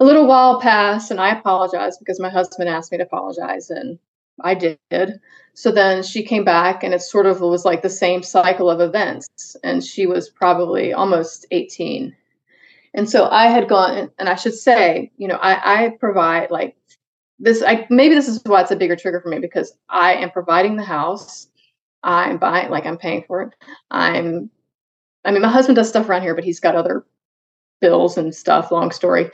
a 0.00 0.04
little 0.04 0.26
while 0.26 0.60
passed 0.60 1.10
and 1.10 1.20
I 1.20 1.30
apologized 1.30 1.98
because 1.98 2.20
my 2.20 2.30
husband 2.30 2.68
asked 2.68 2.92
me 2.92 2.98
to 2.98 3.04
apologize 3.04 3.70
and 3.70 3.98
I 4.42 4.54
did. 4.54 5.20
So 5.54 5.72
then 5.72 6.02
she 6.02 6.22
came 6.22 6.44
back 6.44 6.82
and 6.82 6.92
it 6.92 7.00
sort 7.00 7.26
of 7.26 7.40
was 7.40 7.64
like 7.64 7.82
the 7.82 7.90
same 7.90 8.22
cycle 8.22 8.68
of 8.68 8.80
events. 8.80 9.56
And 9.64 9.82
she 9.82 10.06
was 10.06 10.28
probably 10.28 10.92
almost 10.92 11.46
18. 11.50 12.14
And 12.94 13.08
so 13.08 13.28
I 13.30 13.46
had 13.46 13.68
gone, 13.68 14.10
and 14.18 14.28
I 14.28 14.36
should 14.36 14.54
say, 14.54 15.10
you 15.18 15.28
know, 15.28 15.36
I, 15.36 15.84
I 15.84 15.88
provide 16.00 16.50
like 16.50 16.76
this. 17.38 17.62
I 17.62 17.86
maybe 17.90 18.14
this 18.14 18.28
is 18.28 18.40
why 18.44 18.62
it's 18.62 18.70
a 18.70 18.76
bigger 18.76 18.96
trigger 18.96 19.20
for 19.20 19.28
me 19.28 19.38
because 19.38 19.76
I 19.90 20.14
am 20.14 20.30
providing 20.30 20.76
the 20.76 20.84
house. 20.84 21.48
I'm 22.02 22.38
buying, 22.38 22.70
like 22.70 22.86
I'm 22.86 22.96
paying 22.96 23.24
for 23.26 23.42
it. 23.42 23.54
I'm, 23.90 24.50
I 25.24 25.32
mean, 25.32 25.42
my 25.42 25.50
husband 25.50 25.76
does 25.76 25.88
stuff 25.88 26.08
around 26.08 26.22
here, 26.22 26.34
but 26.34 26.44
he's 26.44 26.60
got 26.60 26.76
other 26.76 27.04
bills 27.80 28.16
and 28.16 28.34
stuff. 28.34 28.70
Long 28.70 28.90
story. 28.90 29.30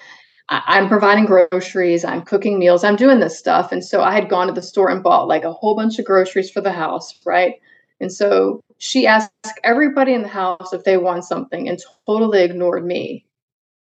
I'm 0.49 0.89
providing 0.89 1.25
groceries. 1.25 2.05
I'm 2.05 2.23
cooking 2.23 2.59
meals. 2.59 2.85
I'm 2.85 2.97
doing 2.97 3.21
this 3.21 3.39
stuff. 3.39 3.73
And 3.73 3.85
so 3.85 4.03
I 4.03 4.13
had 4.13 4.29
gone 4.29 4.49
to 4.49 4.53
the 4.53 4.63
store 4.63 4.91
and 4.91 5.03
bought 5.03 5.29
like 5.29 5.45
a 5.45 5.53
whole 5.53 5.75
bunch 5.75 5.99
of 5.99 6.05
groceries 6.05 6.51
for 6.51 6.61
the 6.61 6.73
house, 6.73 7.19
right? 7.25 7.55
And 8.01 8.13
so 8.13 8.61
she 8.79 9.07
asked 9.07 9.31
everybody 9.63 10.13
in 10.13 10.23
the 10.23 10.29
house 10.29 10.73
if 10.73 10.85
they 10.85 10.97
want 10.97 11.25
something 11.25 11.69
and 11.69 11.81
totally 12.07 12.43
ignored 12.43 12.85
me. 12.85 13.25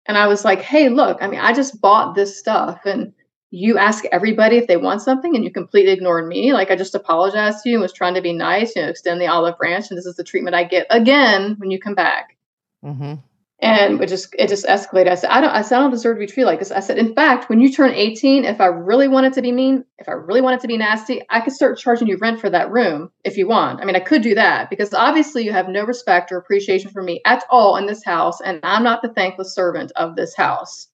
And 0.07 0.19
I 0.19 0.27
was 0.27 0.45
like, 0.45 0.61
hey, 0.61 0.89
look, 0.89 1.19
I 1.23 1.29
mean, 1.29 1.41
I 1.41 1.53
just 1.53 1.81
bought 1.81 2.15
this 2.15 2.39
stuff 2.39 2.81
and 2.85 3.13
you 3.51 3.79
ask 3.79 4.05
everybody 4.13 4.57
if 4.57 4.67
they 4.67 4.77
want 4.77 5.03
something 5.03 5.35
and 5.35 5.45
you 5.45 5.51
completely 5.51 5.93
ignored 5.93 6.27
me. 6.27 6.53
Like 6.53 6.71
I 6.71 6.77
just 6.77 6.95
apologized 6.95 7.63
to 7.63 7.71
you 7.71 7.77
and 7.77 7.83
was 7.83 7.93
trying 7.93 8.15
to 8.15 8.23
be 8.23 8.33
nice, 8.33 8.75
you 8.77 8.83
know, 8.83 8.89
extend 8.89 9.21
the 9.21 9.27
olive 9.27 9.59
branch. 9.59 9.91
And 9.91 9.99
this 9.99 10.07
is 10.07 10.17
the 10.17 10.25
treatment 10.25 10.57
I 10.57 10.65
get 10.65 10.87
again 10.91 11.57
when 11.59 11.71
you 11.71 11.79
come 11.79 11.95
back. 11.95 12.37
Mm-hmm. 12.85 13.15
And 13.63 14.03
it 14.03 14.09
just 14.09 14.35
it 14.37 14.49
just 14.49 14.67
escalated. 14.67 15.09
I 15.09 15.15
said, 15.15 15.31
I 15.31 15.41
don't 15.41 15.51
I 15.51 15.63
said 15.63 15.79
I 15.79 15.83
don't 15.83 15.93
deserve 15.93 16.17
to 16.17 16.19
be 16.21 16.27
treated 16.27 16.47
like 16.47 16.59
this. 16.59 16.73
I 16.73 16.81
said, 16.81 16.99
in 16.99 17.15
fact, 17.15 17.49
when 17.49 17.61
you 17.61 17.73
turn 17.73 17.93
18, 17.93 18.45
if 18.45 18.61
I 18.61 18.67
really 18.67 19.07
wanted 19.07 19.33
to 19.35 19.43
be 19.43 19.53
mean, 19.53 19.85
if 19.99 20.09
I 20.09 20.13
really 20.13 20.41
wanted 20.41 20.59
to 20.61 20.67
be 20.67 20.77
nasty, 20.77 21.23
I 21.31 21.41
could 21.41 21.53
start 21.53 21.79
charging 21.79 22.09
you 22.09 22.17
rent 22.17 22.41
for 22.41 22.51
that 22.51 22.73
room 22.73 23.13
if 23.25 23.37
you 23.37 23.47
want. 23.47 23.81
I 23.81 23.85
mean, 23.85 23.95
I 23.95 24.01
could 24.01 24.21
do 24.21 24.35
that 24.35 24.69
because 24.69 24.93
obviously 24.93 25.45
you 25.45 25.53
have 25.53 25.69
no 25.69 25.85
respect 25.85 26.33
or 26.33 26.39
appreciation 26.39 26.91
for 26.91 27.05
me 27.05 27.21
at 27.25 27.45
all 27.51 27.77
in 27.77 27.87
this 27.87 28.05
house, 28.05 28.41
and 28.41 28.59
I'm 28.65 28.83
not 28.83 29.01
the 29.01 29.15
thankless 29.15 29.55
servant 29.55 29.93
of 29.95 30.17
this 30.17 30.35
house. 30.35 30.89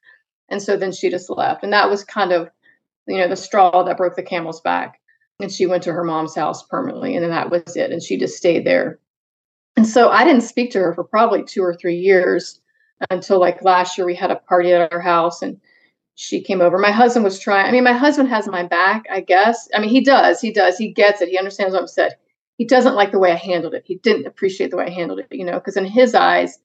And 0.51 0.63
so 0.63 0.77
then 0.77 0.93
she 0.93 1.09
just 1.09 1.31
left. 1.31 1.63
And 1.63 1.73
that 1.73 1.89
was 1.89 2.05
kind 2.05 2.33
of, 2.33 2.51
you 3.07 3.17
know, 3.17 3.29
the 3.29 3.37
straw 3.37 3.83
that 3.83 3.97
broke 3.97 4.17
the 4.17 4.23
camel's 4.23 4.61
back. 4.61 5.01
And 5.41 5.51
she 5.53 5.67
went 5.67 5.85
to 5.85 5.93
her 5.93 6.05
mom's 6.05 6.35
house 6.35 6.65
permanently, 6.65 7.15
and 7.15 7.25
then 7.25 7.31
that 7.31 7.51
was 7.51 7.77
it. 7.77 7.93
And 7.93 8.03
she 8.03 8.19
just 8.19 8.37
stayed 8.37 8.67
there. 8.67 8.99
And 9.79 9.87
so 9.87 10.09
I 10.09 10.25
didn't 10.25 10.41
speak 10.41 10.73
to 10.73 10.81
her 10.81 10.93
for 10.93 11.05
probably 11.05 11.45
two 11.45 11.63
or 11.63 11.73
three 11.73 11.95
years 11.95 12.61
until 13.11 13.39
like 13.39 13.63
last 13.63 13.97
year 13.97 14.05
we 14.05 14.17
had 14.17 14.33
a 14.33 14.35
party 14.35 14.73
at 14.73 14.93
our 14.93 14.99
house 14.99 15.41
and 15.41 15.61
she 16.17 16.41
came 16.41 16.61
over. 16.61 16.79
My 16.79 16.91
husband 16.91 17.23
was 17.23 17.39
trying, 17.39 17.67
I 17.67 17.71
mean, 17.71 17.85
my 17.85 17.93
husband 17.93 18.29
has 18.29 18.49
my 18.49 18.65
back, 18.65 19.05
I 19.09 19.21
guess. 19.21 19.69
I 19.73 19.79
mean, 19.79 19.91
he 19.91 20.01
does, 20.01 20.41
he 20.41 20.51
does, 20.53 20.79
he 20.79 20.93
gets 20.93 21.21
it, 21.21 21.29
he 21.29 21.39
understands 21.39 21.75
what 21.75 21.83
I'm 21.83 21.87
said. 21.87 22.17
He 22.57 22.65
doesn't 22.65 22.97
like 22.97 23.13
the 23.13 23.21
way 23.21 23.31
I 23.31 23.37
handled 23.37 23.73
it. 23.73 23.85
He 23.87 23.99
didn't 23.99 24.27
appreciate 24.27 24.73
the 24.73 24.79
way 24.79 24.87
I 24.87 24.91
handled 24.91 25.21
it, 25.21 25.29
you 25.31 25.45
know, 25.45 25.61
because 25.61 25.77
in 25.77 25.85
his 25.85 26.13
eyes, 26.13 26.59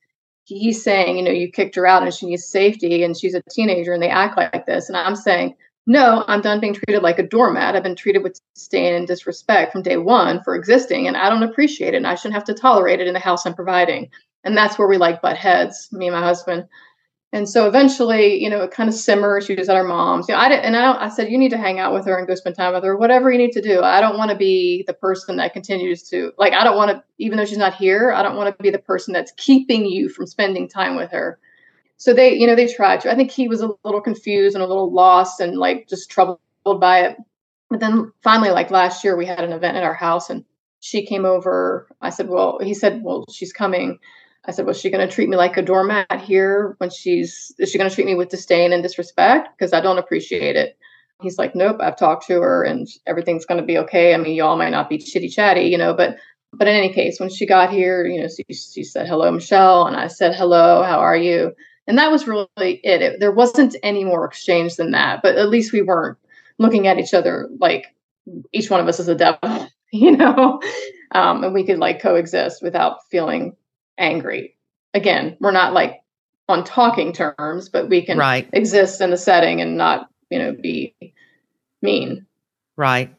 he's 0.45 0.83
saying, 0.83 1.15
you 1.15 1.23
know, 1.23 1.29
you 1.29 1.51
kicked 1.51 1.75
her 1.75 1.85
out 1.85 2.01
and 2.01 2.11
she 2.11 2.25
needs 2.25 2.45
safety 2.45 3.03
and 3.03 3.15
she's 3.15 3.35
a 3.35 3.43
teenager 3.51 3.93
and 3.93 4.01
they 4.01 4.09
act 4.09 4.37
like 4.37 4.65
this. 4.65 4.89
And 4.89 4.97
I'm 4.97 5.15
saying, 5.15 5.55
no, 5.85 6.23
I'm 6.27 6.41
done 6.41 6.59
being 6.59 6.73
treated 6.73 7.03
like 7.03 7.19
a 7.19 7.27
doormat. 7.27 7.75
I've 7.75 7.83
been 7.83 7.95
treated 7.95 8.23
with 8.23 8.39
disdain 8.55 8.93
and 8.93 9.07
disrespect 9.07 9.71
from 9.71 9.81
day 9.81 9.97
one 9.97 10.41
for 10.43 10.55
existing, 10.55 11.07
and 11.07 11.17
I 11.17 11.29
don't 11.29 11.43
appreciate 11.43 11.93
it. 11.93 11.97
And 11.97 12.07
I 12.07 12.15
shouldn't 12.15 12.35
have 12.35 12.45
to 12.45 12.53
tolerate 12.53 13.01
it 13.01 13.07
in 13.07 13.13
the 13.13 13.19
house 13.19 13.45
I'm 13.45 13.53
providing. 13.53 14.09
And 14.43 14.55
that's 14.55 14.77
where 14.77 14.87
we 14.87 14.97
like 14.97 15.21
butt 15.21 15.37
heads, 15.37 15.89
me 15.91 16.07
and 16.07 16.15
my 16.15 16.21
husband. 16.21 16.67
And 17.33 17.49
so 17.49 17.67
eventually, 17.67 18.41
you 18.41 18.49
know, 18.49 18.61
it 18.61 18.69
kind 18.69 18.87
of 18.87 18.93
simmers. 18.93 19.45
She 19.45 19.55
was 19.55 19.67
at 19.67 19.75
our 19.75 19.83
mom's. 19.83 20.29
You 20.29 20.35
know, 20.35 20.39
I 20.39 20.49
didn't, 20.49 20.65
and 20.65 20.77
I, 20.77 21.05
I 21.05 21.09
said, 21.09 21.31
you 21.31 21.37
need 21.39 21.49
to 21.49 21.57
hang 21.57 21.79
out 21.79 21.91
with 21.91 22.05
her 22.05 22.15
and 22.15 22.27
go 22.27 22.35
spend 22.35 22.55
time 22.55 22.73
with 22.73 22.83
her, 22.83 22.95
whatever 22.95 23.31
you 23.31 23.39
need 23.39 23.53
to 23.53 23.61
do. 23.61 23.81
I 23.81 24.01
don't 24.01 24.19
want 24.19 24.29
to 24.29 24.37
be 24.37 24.83
the 24.85 24.93
person 24.93 25.37
that 25.37 25.51
continues 25.51 26.03
to, 26.09 26.31
like, 26.37 26.53
I 26.53 26.63
don't 26.63 26.77
want 26.77 26.91
to, 26.91 27.03
even 27.17 27.37
though 27.37 27.45
she's 27.45 27.57
not 27.57 27.73
here, 27.73 28.11
I 28.11 28.21
don't 28.21 28.37
want 28.37 28.55
to 28.55 28.63
be 28.63 28.69
the 28.69 28.77
person 28.77 29.13
that's 29.13 29.33
keeping 29.35 29.85
you 29.85 30.09
from 30.09 30.27
spending 30.27 30.69
time 30.69 30.95
with 30.95 31.09
her. 31.11 31.39
So 32.03 32.13
they, 32.13 32.33
you 32.33 32.45
know, 32.45 32.55
they 32.55 32.67
tried 32.67 32.99
to. 32.99 33.11
I 33.13 33.15
think 33.15 33.31
he 33.31 33.47
was 33.47 33.61
a 33.61 33.69
little 33.85 34.01
confused 34.01 34.57
and 34.57 34.61
a 34.61 34.67
little 34.67 34.91
lost 34.91 35.39
and 35.39 35.57
like 35.57 35.87
just 35.87 36.11
troubled 36.11 36.37
by 36.65 36.99
it. 36.99 37.17
But 37.69 37.79
then 37.79 38.11
finally, 38.21 38.49
like 38.49 38.71
last 38.71 39.05
year, 39.05 39.15
we 39.15 39.25
had 39.25 39.39
an 39.39 39.53
event 39.53 39.77
at 39.77 39.85
our 39.85 39.93
house 39.93 40.29
and 40.29 40.43
she 40.81 41.05
came 41.05 41.23
over. 41.23 41.87
I 42.01 42.09
said, 42.09 42.27
well, 42.27 42.59
he 42.61 42.73
said, 42.73 43.03
well, 43.03 43.23
she's 43.31 43.53
coming. 43.53 43.99
I 44.43 44.51
said, 44.51 44.65
was 44.65 44.77
she 44.77 44.89
going 44.89 45.07
to 45.07 45.15
treat 45.15 45.29
me 45.29 45.37
like 45.37 45.55
a 45.55 45.61
doormat 45.61 46.19
here 46.19 46.75
when 46.79 46.89
she's, 46.89 47.55
is 47.57 47.71
she 47.71 47.77
going 47.77 47.89
to 47.89 47.95
treat 47.95 48.05
me 48.05 48.15
with 48.15 48.27
disdain 48.27 48.73
and 48.73 48.83
disrespect? 48.83 49.57
Because 49.57 49.71
I 49.71 49.79
don't 49.79 49.97
appreciate 49.97 50.57
it. 50.57 50.77
He's 51.21 51.37
like, 51.37 51.55
nope, 51.55 51.77
I've 51.79 51.97
talked 51.97 52.27
to 52.27 52.41
her 52.41 52.65
and 52.65 52.85
everything's 53.07 53.45
going 53.45 53.61
to 53.61 53.65
be 53.65 53.77
okay. 53.77 54.13
I 54.13 54.17
mean, 54.17 54.35
y'all 54.35 54.57
might 54.57 54.71
not 54.71 54.89
be 54.89 54.97
chitty 54.97 55.29
chatty, 55.29 55.67
you 55.67 55.77
know, 55.77 55.93
but, 55.93 56.17
but 56.51 56.67
in 56.67 56.75
any 56.75 56.91
case, 56.91 57.17
when 57.21 57.29
she 57.29 57.45
got 57.45 57.71
here, 57.71 58.05
you 58.05 58.21
know, 58.21 58.27
she, 58.27 58.43
she 58.53 58.83
said, 58.83 59.07
hello, 59.07 59.31
Michelle. 59.31 59.87
And 59.87 59.95
I 59.95 60.07
said, 60.07 60.35
hello, 60.35 60.83
how 60.83 60.99
are 60.99 61.15
you? 61.15 61.53
And 61.87 61.97
that 61.97 62.11
was 62.11 62.27
really 62.27 62.47
it. 62.57 63.01
it. 63.01 63.19
There 63.19 63.31
wasn't 63.31 63.75
any 63.83 64.03
more 64.03 64.25
exchange 64.25 64.75
than 64.75 64.91
that, 64.91 65.21
but 65.21 65.35
at 65.35 65.49
least 65.49 65.73
we 65.73 65.81
weren't 65.81 66.17
looking 66.59 66.87
at 66.87 66.99
each 66.99 67.13
other 67.13 67.49
like 67.59 67.87
each 68.53 68.69
one 68.69 68.79
of 68.79 68.87
us 68.87 68.99
is 68.99 69.07
a 69.07 69.15
devil, 69.15 69.67
you 69.91 70.15
know, 70.15 70.61
um, 71.11 71.43
and 71.43 71.53
we 71.53 71.65
could 71.65 71.79
like 71.79 72.01
coexist 72.01 72.61
without 72.61 72.99
feeling 73.09 73.55
angry. 73.97 74.55
Again, 74.93 75.37
we're 75.39 75.51
not 75.51 75.73
like 75.73 76.01
on 76.47 76.63
talking 76.63 77.13
terms, 77.13 77.69
but 77.69 77.89
we 77.89 78.05
can 78.05 78.17
Right. 78.17 78.47
exist 78.53 79.01
in 79.01 79.09
the 79.09 79.17
setting 79.17 79.61
and 79.61 79.77
not, 79.77 80.07
you 80.29 80.39
know, 80.39 80.53
be 80.53 80.95
mean. 81.81 82.25
Right. 82.75 83.13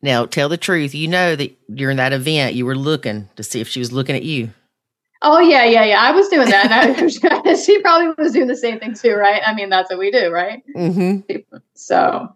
Now, 0.00 0.26
tell 0.26 0.48
the 0.48 0.56
truth. 0.56 0.94
You 0.94 1.08
know 1.08 1.36
that 1.36 1.56
during 1.74 1.96
that 1.98 2.12
event, 2.12 2.54
you 2.54 2.66
were 2.66 2.76
looking 2.76 3.28
to 3.36 3.42
see 3.42 3.60
if 3.60 3.68
she 3.68 3.78
was 3.78 3.92
looking 3.92 4.16
at 4.16 4.24
you. 4.24 4.50
Oh 5.22 5.38
yeah, 5.38 5.64
yeah, 5.64 5.84
yeah. 5.84 6.00
I 6.00 6.10
was 6.10 6.28
doing 6.28 6.48
that, 6.48 6.64
and 6.64 6.74
I, 6.74 7.54
she 7.54 7.80
probably 7.80 8.12
was 8.22 8.32
doing 8.32 8.48
the 8.48 8.56
same 8.56 8.80
thing 8.80 8.94
too, 8.94 9.14
right? 9.14 9.40
I 9.46 9.54
mean, 9.54 9.70
that's 9.70 9.90
what 9.90 9.98
we 9.98 10.10
do, 10.10 10.30
right? 10.30 10.62
Mm-hmm. 10.76 11.32
So, 11.74 12.28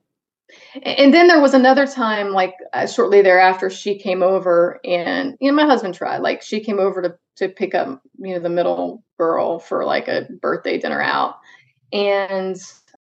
and 0.83 1.13
then 1.13 1.27
there 1.27 1.41
was 1.41 1.53
another 1.53 1.87
time, 1.87 2.31
like 2.31 2.55
uh, 2.73 2.87
shortly 2.87 3.23
thereafter, 3.23 3.71
she 3.71 3.99
came 3.99 4.23
over, 4.23 4.79
and 4.85 5.37
you 5.41 5.51
know, 5.51 5.57
my 5.57 5.67
husband 5.67 5.95
tried. 5.95 6.19
Like, 6.19 6.43
she 6.43 6.61
came 6.61 6.79
over 6.79 7.03
to 7.03 7.17
to 7.37 7.49
pick 7.49 7.75
up, 7.75 8.01
you 8.19 8.35
know, 8.35 8.41
the 8.41 8.49
middle 8.49 9.03
girl 9.19 9.59
for 9.59 9.85
like 9.85 10.07
a 10.07 10.29
birthday 10.41 10.79
dinner 10.79 11.03
out, 11.03 11.37
and 11.93 12.57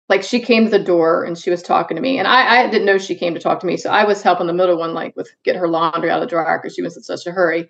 like 0.10 0.22
she 0.22 0.40
came 0.40 0.66
to 0.66 0.72
the 0.72 0.84
door 0.84 1.24
and 1.24 1.38
she 1.38 1.50
was 1.50 1.64
talking 1.64 1.96
to 1.96 2.02
me 2.02 2.20
and 2.20 2.28
I, 2.28 2.66
I 2.66 2.70
didn't 2.70 2.86
know 2.86 2.98
she 2.98 3.16
came 3.16 3.34
to 3.34 3.40
talk 3.40 3.60
to 3.62 3.66
me 3.66 3.78
so 3.78 3.90
i 3.90 4.04
was 4.04 4.22
helping 4.22 4.48
the 4.48 4.54
middle 4.54 4.78
one 4.78 4.94
like 4.94 5.16
with 5.16 5.34
get 5.44 5.56
her 5.56 5.68
laundry 5.68 6.12
out 6.12 6.22
of 6.22 6.28
the 6.28 6.30
dryer 6.30 6.60
because 6.62 6.76
she 6.76 6.82
was 6.82 6.98
in 6.98 7.04
such 7.04 7.26
a 7.26 7.32
hurry 7.32 7.70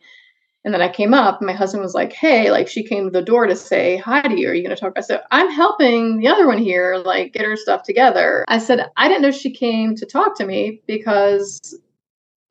and 0.63 0.73
then 0.73 0.81
i 0.81 0.89
came 0.89 1.13
up 1.13 1.39
and 1.39 1.47
my 1.47 1.53
husband 1.53 1.83
was 1.83 1.93
like 1.93 2.13
hey 2.13 2.51
like 2.51 2.67
she 2.67 2.83
came 2.83 3.05
to 3.05 3.09
the 3.09 3.21
door 3.21 3.45
to 3.47 3.55
say 3.55 3.97
hi 3.97 4.21
to 4.21 4.39
you. 4.39 4.49
Are 4.49 4.53
you 4.53 4.63
going 4.63 4.75
to 4.75 4.79
talk? 4.79 4.93
I 4.95 5.01
said 5.01 5.21
i'm 5.31 5.49
helping 5.49 6.19
the 6.19 6.27
other 6.27 6.47
one 6.47 6.57
here 6.57 6.97
like 7.05 7.33
get 7.33 7.45
her 7.45 7.55
stuff 7.55 7.83
together. 7.83 8.45
I 8.47 8.57
said 8.57 8.87
i 8.97 9.07
didn't 9.07 9.23
know 9.23 9.31
she 9.31 9.51
came 9.51 9.95
to 9.95 10.05
talk 10.05 10.37
to 10.37 10.45
me 10.45 10.81
because 10.87 11.77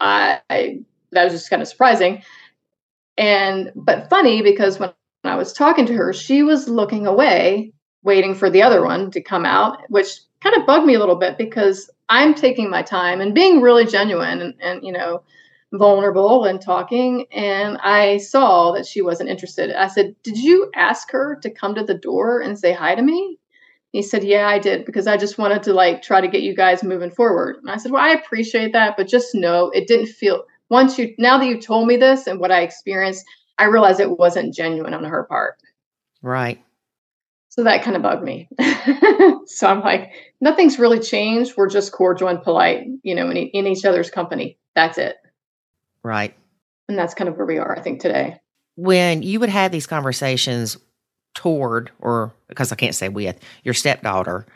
i, 0.00 0.40
I 0.50 0.80
that 1.12 1.24
was 1.24 1.32
just 1.32 1.50
kind 1.50 1.62
of 1.62 1.68
surprising. 1.68 2.22
And 3.16 3.70
but 3.76 4.10
funny 4.10 4.42
because 4.42 4.80
when 4.80 4.90
I 5.24 5.36
was 5.36 5.52
talking 5.52 5.86
to 5.86 5.94
her, 5.94 6.12
she 6.12 6.42
was 6.42 6.68
looking 6.68 7.06
away 7.06 7.72
waiting 8.02 8.34
for 8.34 8.50
the 8.50 8.62
other 8.62 8.84
one 8.84 9.10
to 9.12 9.20
come 9.20 9.46
out, 9.46 9.78
which 9.88 10.18
kind 10.40 10.56
of 10.56 10.66
bugged 10.66 10.86
me 10.86 10.94
a 10.94 10.98
little 10.98 11.14
bit 11.14 11.38
because 11.38 11.88
I'm 12.08 12.34
taking 12.34 12.68
my 12.68 12.82
time 12.82 13.20
and 13.20 13.34
being 13.34 13.60
really 13.60 13.86
genuine 13.86 14.40
and, 14.40 14.54
and 14.60 14.84
you 14.84 14.90
know, 14.92 15.22
vulnerable 15.72 16.44
and 16.44 16.60
talking. 16.60 17.26
And 17.32 17.78
I 17.78 18.18
saw 18.18 18.72
that 18.72 18.86
she 18.86 19.02
wasn't 19.02 19.30
interested. 19.30 19.72
I 19.72 19.88
said, 19.88 20.14
Did 20.22 20.36
you 20.36 20.70
ask 20.74 21.10
her 21.10 21.36
to 21.42 21.50
come 21.50 21.74
to 21.74 21.84
the 21.84 21.94
door 21.94 22.40
and 22.40 22.58
say 22.58 22.72
hi 22.72 22.94
to 22.94 23.02
me? 23.02 23.38
He 23.90 24.02
said, 24.02 24.24
Yeah, 24.24 24.46
I 24.46 24.58
did, 24.58 24.84
because 24.84 25.06
I 25.06 25.16
just 25.16 25.38
wanted 25.38 25.62
to 25.64 25.72
like 25.72 26.02
try 26.02 26.20
to 26.20 26.28
get 26.28 26.42
you 26.42 26.54
guys 26.54 26.82
moving 26.82 27.10
forward. 27.10 27.56
And 27.56 27.70
I 27.70 27.76
said, 27.76 27.92
Well, 27.92 28.04
I 28.04 28.10
appreciate 28.10 28.72
that, 28.72 28.96
but 28.96 29.08
just 29.08 29.34
know 29.34 29.70
it 29.70 29.86
didn't 29.86 30.06
feel 30.06 30.44
once 30.68 30.98
you 30.98 31.14
now 31.18 31.38
that 31.38 31.46
you 31.46 31.60
told 31.60 31.86
me 31.86 31.96
this 31.96 32.26
and 32.26 32.40
what 32.40 32.50
I 32.50 32.62
experienced, 32.62 33.24
I 33.58 33.64
realized 33.64 34.00
it 34.00 34.18
wasn't 34.18 34.54
genuine 34.54 34.94
on 34.94 35.04
her 35.04 35.24
part. 35.24 35.58
Right. 36.22 36.64
So 37.50 37.64
that 37.64 37.82
kind 37.82 37.96
of 37.96 38.02
bugged 38.02 38.22
me. 38.22 38.48
so 39.46 39.66
I'm 39.66 39.80
like, 39.80 40.12
nothing's 40.40 40.78
really 40.78 40.98
changed. 40.98 41.52
We're 41.54 41.68
just 41.68 41.92
cordial 41.92 42.28
and 42.28 42.42
polite, 42.42 42.86
you 43.02 43.14
know, 43.14 43.28
in, 43.28 43.36
in 43.36 43.66
each 43.66 43.84
other's 43.84 44.10
company. 44.10 44.58
That's 44.74 44.96
it. 44.96 45.16
Right. 46.04 46.34
And 46.88 46.98
that's 46.98 47.14
kind 47.14 47.28
of 47.28 47.36
where 47.36 47.46
we 47.46 47.58
are, 47.58 47.76
I 47.76 47.80
think, 47.80 48.00
today. 48.00 48.40
When 48.76 49.22
you 49.22 49.40
would 49.40 49.48
have 49.48 49.70
these 49.70 49.86
conversations 49.86 50.76
toward, 51.34 51.90
or 52.00 52.32
because 52.48 52.72
I 52.72 52.76
can't 52.76 52.94
say 52.94 53.08
with, 53.08 53.38
your 53.64 53.74
stepdaughter 53.74 54.46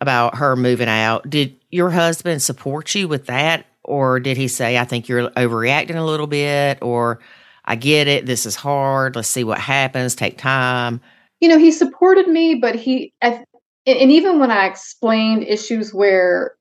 about 0.00 0.36
her 0.36 0.56
moving 0.56 0.88
out, 0.88 1.28
did 1.28 1.54
your 1.70 1.90
husband 1.90 2.42
support 2.42 2.94
you 2.94 3.08
with 3.08 3.26
that? 3.26 3.66
Or 3.84 4.18
did 4.18 4.36
he 4.36 4.48
say, 4.48 4.78
I 4.78 4.84
think 4.84 5.08
you're 5.08 5.30
overreacting 5.30 5.96
a 5.96 6.02
little 6.02 6.26
bit? 6.26 6.78
Or 6.82 7.20
I 7.64 7.76
get 7.76 8.08
it. 8.08 8.26
This 8.26 8.46
is 8.46 8.56
hard. 8.56 9.14
Let's 9.16 9.28
see 9.28 9.44
what 9.44 9.58
happens. 9.58 10.14
Take 10.14 10.38
time 10.38 11.00
you 11.40 11.48
know, 11.48 11.58
he 11.58 11.70
supported 11.70 12.28
me, 12.28 12.54
but 12.54 12.74
he, 12.74 13.12
and 13.20 13.44
even 13.86 14.38
when 14.38 14.50
I 14.50 14.66
explained 14.66 15.44
issues 15.44 15.92
where, 15.92 16.55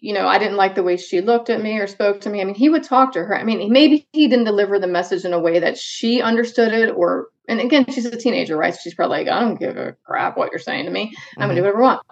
you 0.00 0.14
know, 0.14 0.26
I 0.26 0.38
didn't 0.38 0.56
like 0.56 0.74
the 0.74 0.82
way 0.82 0.96
she 0.96 1.20
looked 1.20 1.50
at 1.50 1.62
me 1.62 1.78
or 1.78 1.86
spoke 1.86 2.20
to 2.22 2.30
me, 2.30 2.40
I 2.40 2.44
mean, 2.44 2.54
he 2.54 2.68
would 2.68 2.82
talk 2.82 3.12
to 3.12 3.24
her. 3.24 3.36
I 3.36 3.44
mean, 3.44 3.72
maybe 3.72 4.06
he 4.12 4.28
didn't 4.28 4.44
deliver 4.44 4.78
the 4.78 4.86
message 4.86 5.24
in 5.24 5.32
a 5.32 5.40
way 5.40 5.58
that 5.58 5.78
she 5.78 6.20
understood 6.20 6.72
it, 6.72 6.90
or, 6.90 7.28
and 7.48 7.60
again, 7.60 7.86
she's 7.90 8.06
a 8.06 8.16
teenager, 8.16 8.56
right? 8.56 8.74
So 8.74 8.80
she's 8.82 8.94
probably 8.94 9.18
like, 9.18 9.28
I 9.28 9.40
don't 9.40 9.58
give 9.58 9.76
a 9.76 9.96
crap 10.04 10.36
what 10.36 10.50
you're 10.50 10.58
saying 10.58 10.86
to 10.86 10.90
me. 10.90 11.02
I'm 11.02 11.06
mm-hmm. 11.08 11.40
going 11.40 11.48
to 11.50 11.54
do 11.56 11.62
whatever 11.62 11.82
I 11.82 11.86
want. 11.86 12.02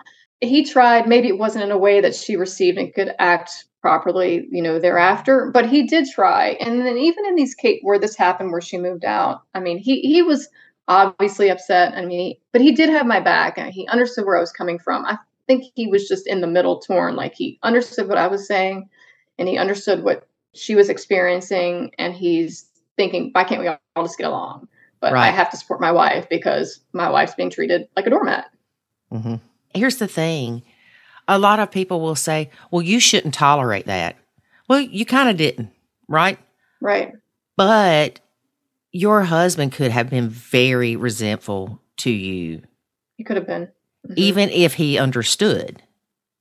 He 0.40 0.64
tried, 0.64 1.08
maybe 1.08 1.28
it 1.28 1.38
wasn't 1.38 1.64
in 1.64 1.70
a 1.70 1.78
way 1.78 2.00
that 2.00 2.14
she 2.14 2.36
received 2.36 2.78
and 2.78 2.94
could 2.94 3.12
act 3.18 3.66
properly, 3.82 4.46
you 4.50 4.62
know, 4.62 4.78
thereafter, 4.78 5.50
but 5.52 5.68
he 5.68 5.86
did 5.86 6.06
try. 6.14 6.50
And 6.60 6.80
then 6.84 6.96
even 6.96 7.26
in 7.26 7.34
these 7.34 7.54
Kate, 7.54 7.80
where 7.82 7.98
this 7.98 8.16
happened, 8.16 8.52
where 8.52 8.60
she 8.60 8.78
moved 8.78 9.04
out, 9.04 9.42
I 9.54 9.60
mean, 9.60 9.78
he, 9.78 10.00
he 10.00 10.22
was, 10.22 10.48
obviously 10.90 11.48
upset. 11.48 11.94
I 11.94 12.04
mean, 12.04 12.34
but 12.52 12.60
he 12.60 12.72
did 12.72 12.90
have 12.90 13.06
my 13.06 13.20
back. 13.20 13.56
and 13.56 13.72
He 13.72 13.86
understood 13.86 14.26
where 14.26 14.36
I 14.36 14.40
was 14.40 14.52
coming 14.52 14.78
from. 14.78 15.06
I 15.06 15.18
think 15.50 15.72
he 15.74 15.88
was 15.88 16.06
just 16.06 16.28
in 16.28 16.40
the 16.40 16.46
middle, 16.46 16.78
torn. 16.78 17.16
Like 17.16 17.34
he 17.34 17.58
understood 17.64 18.08
what 18.08 18.18
I 18.18 18.28
was 18.28 18.46
saying, 18.46 18.88
and 19.38 19.48
he 19.48 19.58
understood 19.58 20.04
what 20.04 20.28
she 20.54 20.76
was 20.76 20.88
experiencing, 20.88 21.92
and 21.98 22.14
he's 22.14 22.66
thinking, 22.96 23.30
why 23.32 23.44
can't 23.44 23.60
we 23.60 23.68
all 23.68 23.78
just 24.04 24.18
get 24.18 24.28
along? 24.28 24.68
But 25.00 25.12
right. 25.12 25.28
I 25.28 25.30
have 25.30 25.50
to 25.50 25.56
support 25.56 25.80
my 25.80 25.90
wife 25.90 26.28
because 26.28 26.80
my 26.92 27.10
wife's 27.10 27.34
being 27.34 27.50
treated 27.50 27.88
like 27.96 28.06
a 28.06 28.10
doormat. 28.10 28.46
Mm-hmm. 29.12 29.36
Here's 29.74 29.96
the 29.96 30.06
thing: 30.06 30.62
a 31.26 31.38
lot 31.38 31.58
of 31.58 31.72
people 31.72 32.00
will 32.00 32.14
say, 32.14 32.50
"Well, 32.70 32.82
you 32.82 33.00
shouldn't 33.00 33.34
tolerate 33.34 33.86
that." 33.86 34.16
Well, 34.68 34.80
you 34.80 35.04
kind 35.04 35.28
of 35.28 35.36
didn't, 35.36 35.70
right? 36.06 36.38
Right. 36.80 37.12
But 37.56 38.20
your 38.92 39.22
husband 39.22 39.72
could 39.72 39.90
have 39.90 40.10
been 40.10 40.28
very 40.28 40.94
resentful 40.94 41.80
to 41.98 42.10
you. 42.10 42.62
He 43.16 43.24
could 43.24 43.36
have 43.36 43.46
been. 43.48 43.68
Mm-hmm. 44.06 44.14
Even 44.16 44.48
if 44.50 44.74
he 44.74 44.98
understood. 44.98 45.82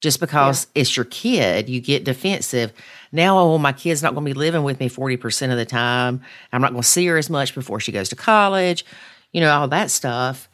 Just 0.02 0.22
because 0.22 0.68
yeah. 0.74 0.82
it's 0.82 0.96
your 0.96 1.06
kid, 1.06 1.68
you 1.68 1.82
get 1.82 2.06
defensive. 2.06 2.72
Now, 3.12 3.38
oh, 3.38 3.58
my 3.58 3.74
kid's 3.74 4.02
not 4.02 4.14
going 4.14 4.26
to 4.26 4.34
be 4.34 4.38
living 4.38 4.64
with 4.64 4.80
me 4.80 4.90
40% 4.90 5.52
of 5.52 5.58
the 5.58 5.66
time. 5.66 6.22
I'm 6.54 6.62
not 6.62 6.72
going 6.72 6.84
to 6.84 6.88
see 6.88 7.06
her 7.08 7.18
as 7.18 7.30
much 7.30 7.54
before 7.54 7.82
she 7.82 7.92
goes 7.92 8.08
to 8.10 8.16
college, 8.16 8.86
you 9.34 9.42
know, 9.42 9.52
all 9.52 9.68
that 9.68 9.92
stuff. 9.92 10.48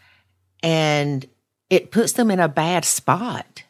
And 0.63 1.27
it 1.69 1.91
puts 1.91 2.13
them 2.13 2.31
in 2.31 2.39
a 2.39 2.47
bad 2.47 2.85
spot. 2.85 3.63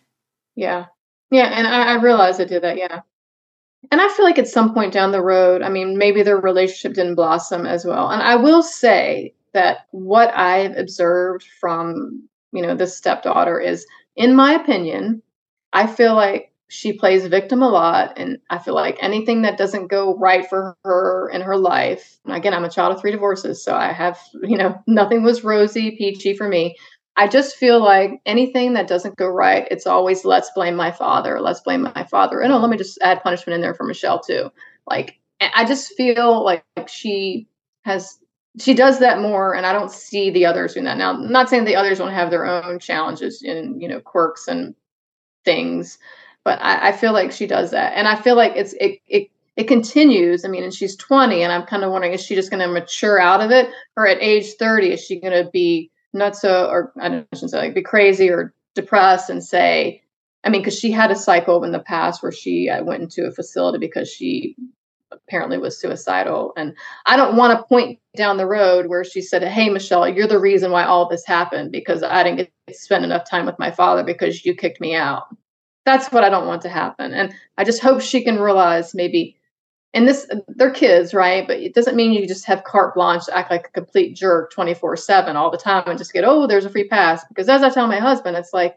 Yeah. 0.56 0.86
Yeah. 1.30 1.52
And 1.54 1.68
I, 1.68 1.94
I 1.94 2.02
realized 2.02 2.40
I 2.40 2.46
did 2.46 2.64
that. 2.64 2.78
Yeah. 2.78 3.02
And 3.92 4.02
I 4.02 4.08
feel 4.10 4.26
like 4.26 4.40
at 4.40 4.48
some 4.48 4.74
point 4.74 4.94
down 4.94 5.12
the 5.12 5.22
road, 5.22 5.62
I 5.62 5.70
mean, 5.70 5.98
maybe 5.98 6.24
their 6.24 6.38
relationship 6.38 6.94
didn't 6.94 7.16
blossom 7.16 7.66
as 7.66 7.86
well. 7.86 8.10
And 8.10 8.22
I 8.22 8.36
will 8.36 8.64
say 8.64 9.34
that 9.54 9.88
what 9.92 10.34
I've 10.36 10.78
observed 10.78 11.46
from, 11.60 12.28
you 12.56 12.62
know, 12.62 12.76
this 12.76 12.98
stepdaughter 12.98 13.60
is, 13.60 13.86
in 14.16 14.36
my 14.36 14.54
opinion, 14.54 15.22
I 15.74 15.88
feel 15.88 16.16
like 16.16 16.52
she 16.68 16.94
plays 16.94 17.28
victim 17.28 17.62
a 17.62 17.70
lot. 17.70 18.14
And 18.18 18.40
I 18.50 18.58
feel 18.58 18.74
like 18.74 18.98
anything 19.00 19.44
that 19.44 19.58
doesn't 19.58 19.88
go 19.88 20.18
right 20.18 20.48
for 20.48 20.76
her 20.84 21.30
in 21.32 21.42
her 21.42 21.58
life, 21.58 22.18
and 22.26 22.36
again, 22.36 22.54
I'm 22.54 22.66
a 22.66 22.70
child 22.70 22.94
of 22.94 23.02
three 23.02 23.12
divorces. 23.12 23.64
So 23.64 23.76
I 23.76 23.92
have, 23.92 24.20
you 24.44 24.58
know, 24.58 24.82
nothing 24.88 25.24
was 25.24 25.44
rosy, 25.44 25.96
peachy 25.98 26.36
for 26.36 26.48
me. 26.48 26.76
I 27.18 27.28
just 27.30 27.56
feel 27.56 27.82
like 27.82 28.20
anything 28.26 28.74
that 28.74 28.88
doesn't 28.88 29.16
go 29.16 29.28
right, 29.28 29.68
it's 29.72 29.88
always 29.88 30.26
let's 30.26 30.52
blame 30.54 30.76
my 30.76 30.92
father, 30.92 31.40
let's 31.40 31.62
blame 31.62 31.84
my 31.84 32.04
father. 32.04 32.42
And 32.42 32.52
oh, 32.52 32.58
let 32.58 32.70
me 32.70 32.78
just 32.78 33.00
add 33.02 33.24
punishment 33.24 33.56
in 33.56 33.62
there 33.62 33.74
for 33.74 33.86
Michelle 33.86 34.20
too. 34.20 34.52
Like 34.86 35.18
I 35.40 35.64
just 35.66 35.94
feel 35.94 36.44
like 36.44 36.66
she 36.88 37.48
has 37.84 38.20
she 38.60 38.74
does 38.74 39.00
that 39.00 39.20
more 39.20 39.56
and 39.56 39.66
I 39.66 39.74
don't 39.74 39.92
see 39.92 40.30
the 40.30 40.46
others 40.46 40.74
doing 40.74 40.86
that. 40.86 40.98
Now, 40.98 41.14
I'm 41.14 41.32
not 41.32 41.50
saying 41.50 41.66
the 41.66 41.76
others 41.76 41.98
don't 41.98 42.14
have 42.14 42.30
their 42.30 42.46
own 42.46 42.80
challenges 42.80 43.42
and 43.42 43.82
you 43.82 43.88
know 43.88 44.00
quirks 44.00 44.48
and 44.48 44.76
things, 45.44 45.98
but 46.44 46.60
I, 46.62 46.90
I 46.90 46.92
feel 46.92 47.14
like 47.14 47.32
she 47.32 47.48
does 47.48 47.72
that. 47.72 47.94
And 47.96 48.08
I 48.08 48.16
feel 48.16 48.36
like 48.36 48.54
it's 48.56 48.74
it 48.74 49.00
it 49.08 49.30
it 49.56 49.68
continues. 49.68 50.44
I 50.44 50.50
mean, 50.50 50.64
and 50.64 50.74
she's 50.74 50.96
20, 50.98 51.42
and 51.42 51.52
I'm 51.52 51.64
kind 51.64 51.84
of 51.84 51.92
wondering, 51.92 52.14
is 52.14 52.22
she 52.24 52.36
just 52.36 52.50
going 52.50 52.60
to 52.60 52.68
mature 52.68 53.20
out 53.20 53.40
of 53.40 53.52
it? 53.52 53.70
Or 53.96 54.06
at 54.06 54.22
age 54.22 54.54
30, 54.60 54.92
is 54.92 55.02
she 55.02 55.20
going 55.20 55.32
to 55.32 55.50
be 55.50 55.92
nuts 56.14 56.42
so, 56.42 56.68
or 56.68 56.92
I 57.00 57.08
don't 57.08 57.28
know, 57.32 57.48
say 57.48 57.58
like 57.58 57.74
be 57.74 57.82
crazy 57.82 58.30
or 58.30 58.54
depressed 58.74 59.30
and 59.30 59.44
say, 59.44 60.02
I 60.44 60.50
mean, 60.50 60.62
because 60.62 60.78
she 60.78 60.92
had 60.92 61.10
a 61.10 61.16
cycle 61.16 61.64
in 61.64 61.72
the 61.72 61.80
past 61.80 62.22
where 62.22 62.32
she 62.32 62.70
uh, 62.70 62.84
went 62.84 63.02
into 63.02 63.26
a 63.26 63.32
facility 63.32 63.78
because 63.78 64.10
she 64.10 64.56
apparently 65.12 65.58
was 65.58 65.80
suicidal. 65.80 66.54
And 66.58 66.76
I 67.06 67.16
don't 67.16 67.36
want 67.36 67.58
to 67.58 67.66
point 67.66 68.00
down 68.16 68.38
the 68.38 68.48
road 68.48 68.88
where 68.88 69.04
she 69.04 69.22
said, 69.22 69.44
Hey, 69.44 69.70
Michelle, 69.70 70.08
you're 70.08 70.28
the 70.28 70.40
reason 70.40 70.72
why 70.72 70.84
all 70.84 71.08
this 71.08 71.26
happened 71.26 71.72
because 71.72 72.04
I 72.04 72.24
didn't 72.24 72.38
get 72.38 72.52
to 72.68 72.74
spend 72.74 73.04
enough 73.04 73.30
time 73.30 73.46
with 73.46 73.60
my 73.60 73.72
father 73.72 74.04
because 74.04 74.46
you 74.46 74.56
kicked 74.56 74.82
me 74.82 74.96
out. 74.96 75.24
That's 75.86 76.12
what 76.12 76.24
I 76.24 76.30
don't 76.30 76.48
want 76.48 76.62
to 76.64 76.70
happen. 76.70 77.14
And 77.14 77.34
I 77.58 77.64
just 77.64 77.82
hope 77.82 78.02
she 78.02 78.24
can 78.24 78.40
realize 78.40 78.96
maybe 78.96 79.38
and 79.96 80.08
this 80.08 80.30
they're 80.50 80.72
kids 80.72 81.14
right 81.14 81.48
but 81.48 81.58
it 81.58 81.74
doesn't 81.74 81.96
mean 81.96 82.12
you 82.12 82.28
just 82.28 82.46
have 82.46 82.66
carte 82.66 82.94
blanche 82.94 83.26
to 83.26 83.36
act 83.36 83.50
like 83.50 83.68
a 83.68 83.72
complete 83.72 84.14
jerk 84.16 84.52
24 84.52 84.98
7 84.98 85.36
all 85.36 85.50
the 85.50 85.58
time 85.58 85.84
and 85.88 85.98
just 85.98 86.14
get 86.14 86.26
oh 86.26 86.46
there's 86.46 86.66
a 86.66 86.70
free 86.70 86.88
pass 86.88 87.24
because 87.30 87.48
as 87.48 87.64
i 87.64 87.70
tell 87.70 87.88
my 87.88 88.00
husband 88.00 88.36
it's 88.36 88.54
like 88.54 88.76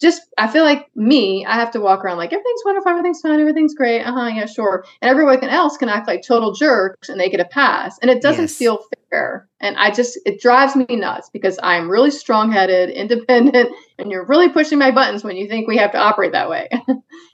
just 0.00 0.22
I 0.36 0.46
feel 0.48 0.64
like 0.64 0.88
me, 0.94 1.46
I 1.46 1.54
have 1.54 1.70
to 1.72 1.80
walk 1.80 2.04
around 2.04 2.18
like 2.18 2.32
everything's 2.32 2.62
wonderful, 2.64 2.90
everything's 2.90 3.20
fine, 3.20 3.40
everything's 3.40 3.74
great. 3.74 4.02
Uh 4.02 4.12
huh, 4.12 4.26
yeah, 4.26 4.46
sure. 4.46 4.84
And 5.00 5.10
everyone 5.10 5.42
else 5.44 5.76
can 5.76 5.88
act 5.88 6.06
like 6.06 6.22
total 6.22 6.52
jerks 6.52 7.08
and 7.08 7.18
they 7.18 7.30
get 7.30 7.40
a 7.40 7.46
pass, 7.46 7.98
and 8.00 8.10
it 8.10 8.20
doesn't 8.20 8.44
yes. 8.44 8.56
feel 8.56 8.80
fair. 9.10 9.48
And 9.60 9.76
I 9.76 9.90
just 9.90 10.18
it 10.26 10.40
drives 10.40 10.76
me 10.76 10.84
nuts 10.90 11.30
because 11.30 11.58
I'm 11.62 11.90
really 11.90 12.10
strong 12.10 12.52
headed, 12.52 12.90
independent, 12.90 13.70
and 13.98 14.10
you're 14.10 14.26
really 14.26 14.50
pushing 14.50 14.78
my 14.78 14.90
buttons 14.90 15.24
when 15.24 15.36
you 15.36 15.48
think 15.48 15.66
we 15.66 15.78
have 15.78 15.92
to 15.92 15.98
operate 15.98 16.32
that 16.32 16.50
way. 16.50 16.68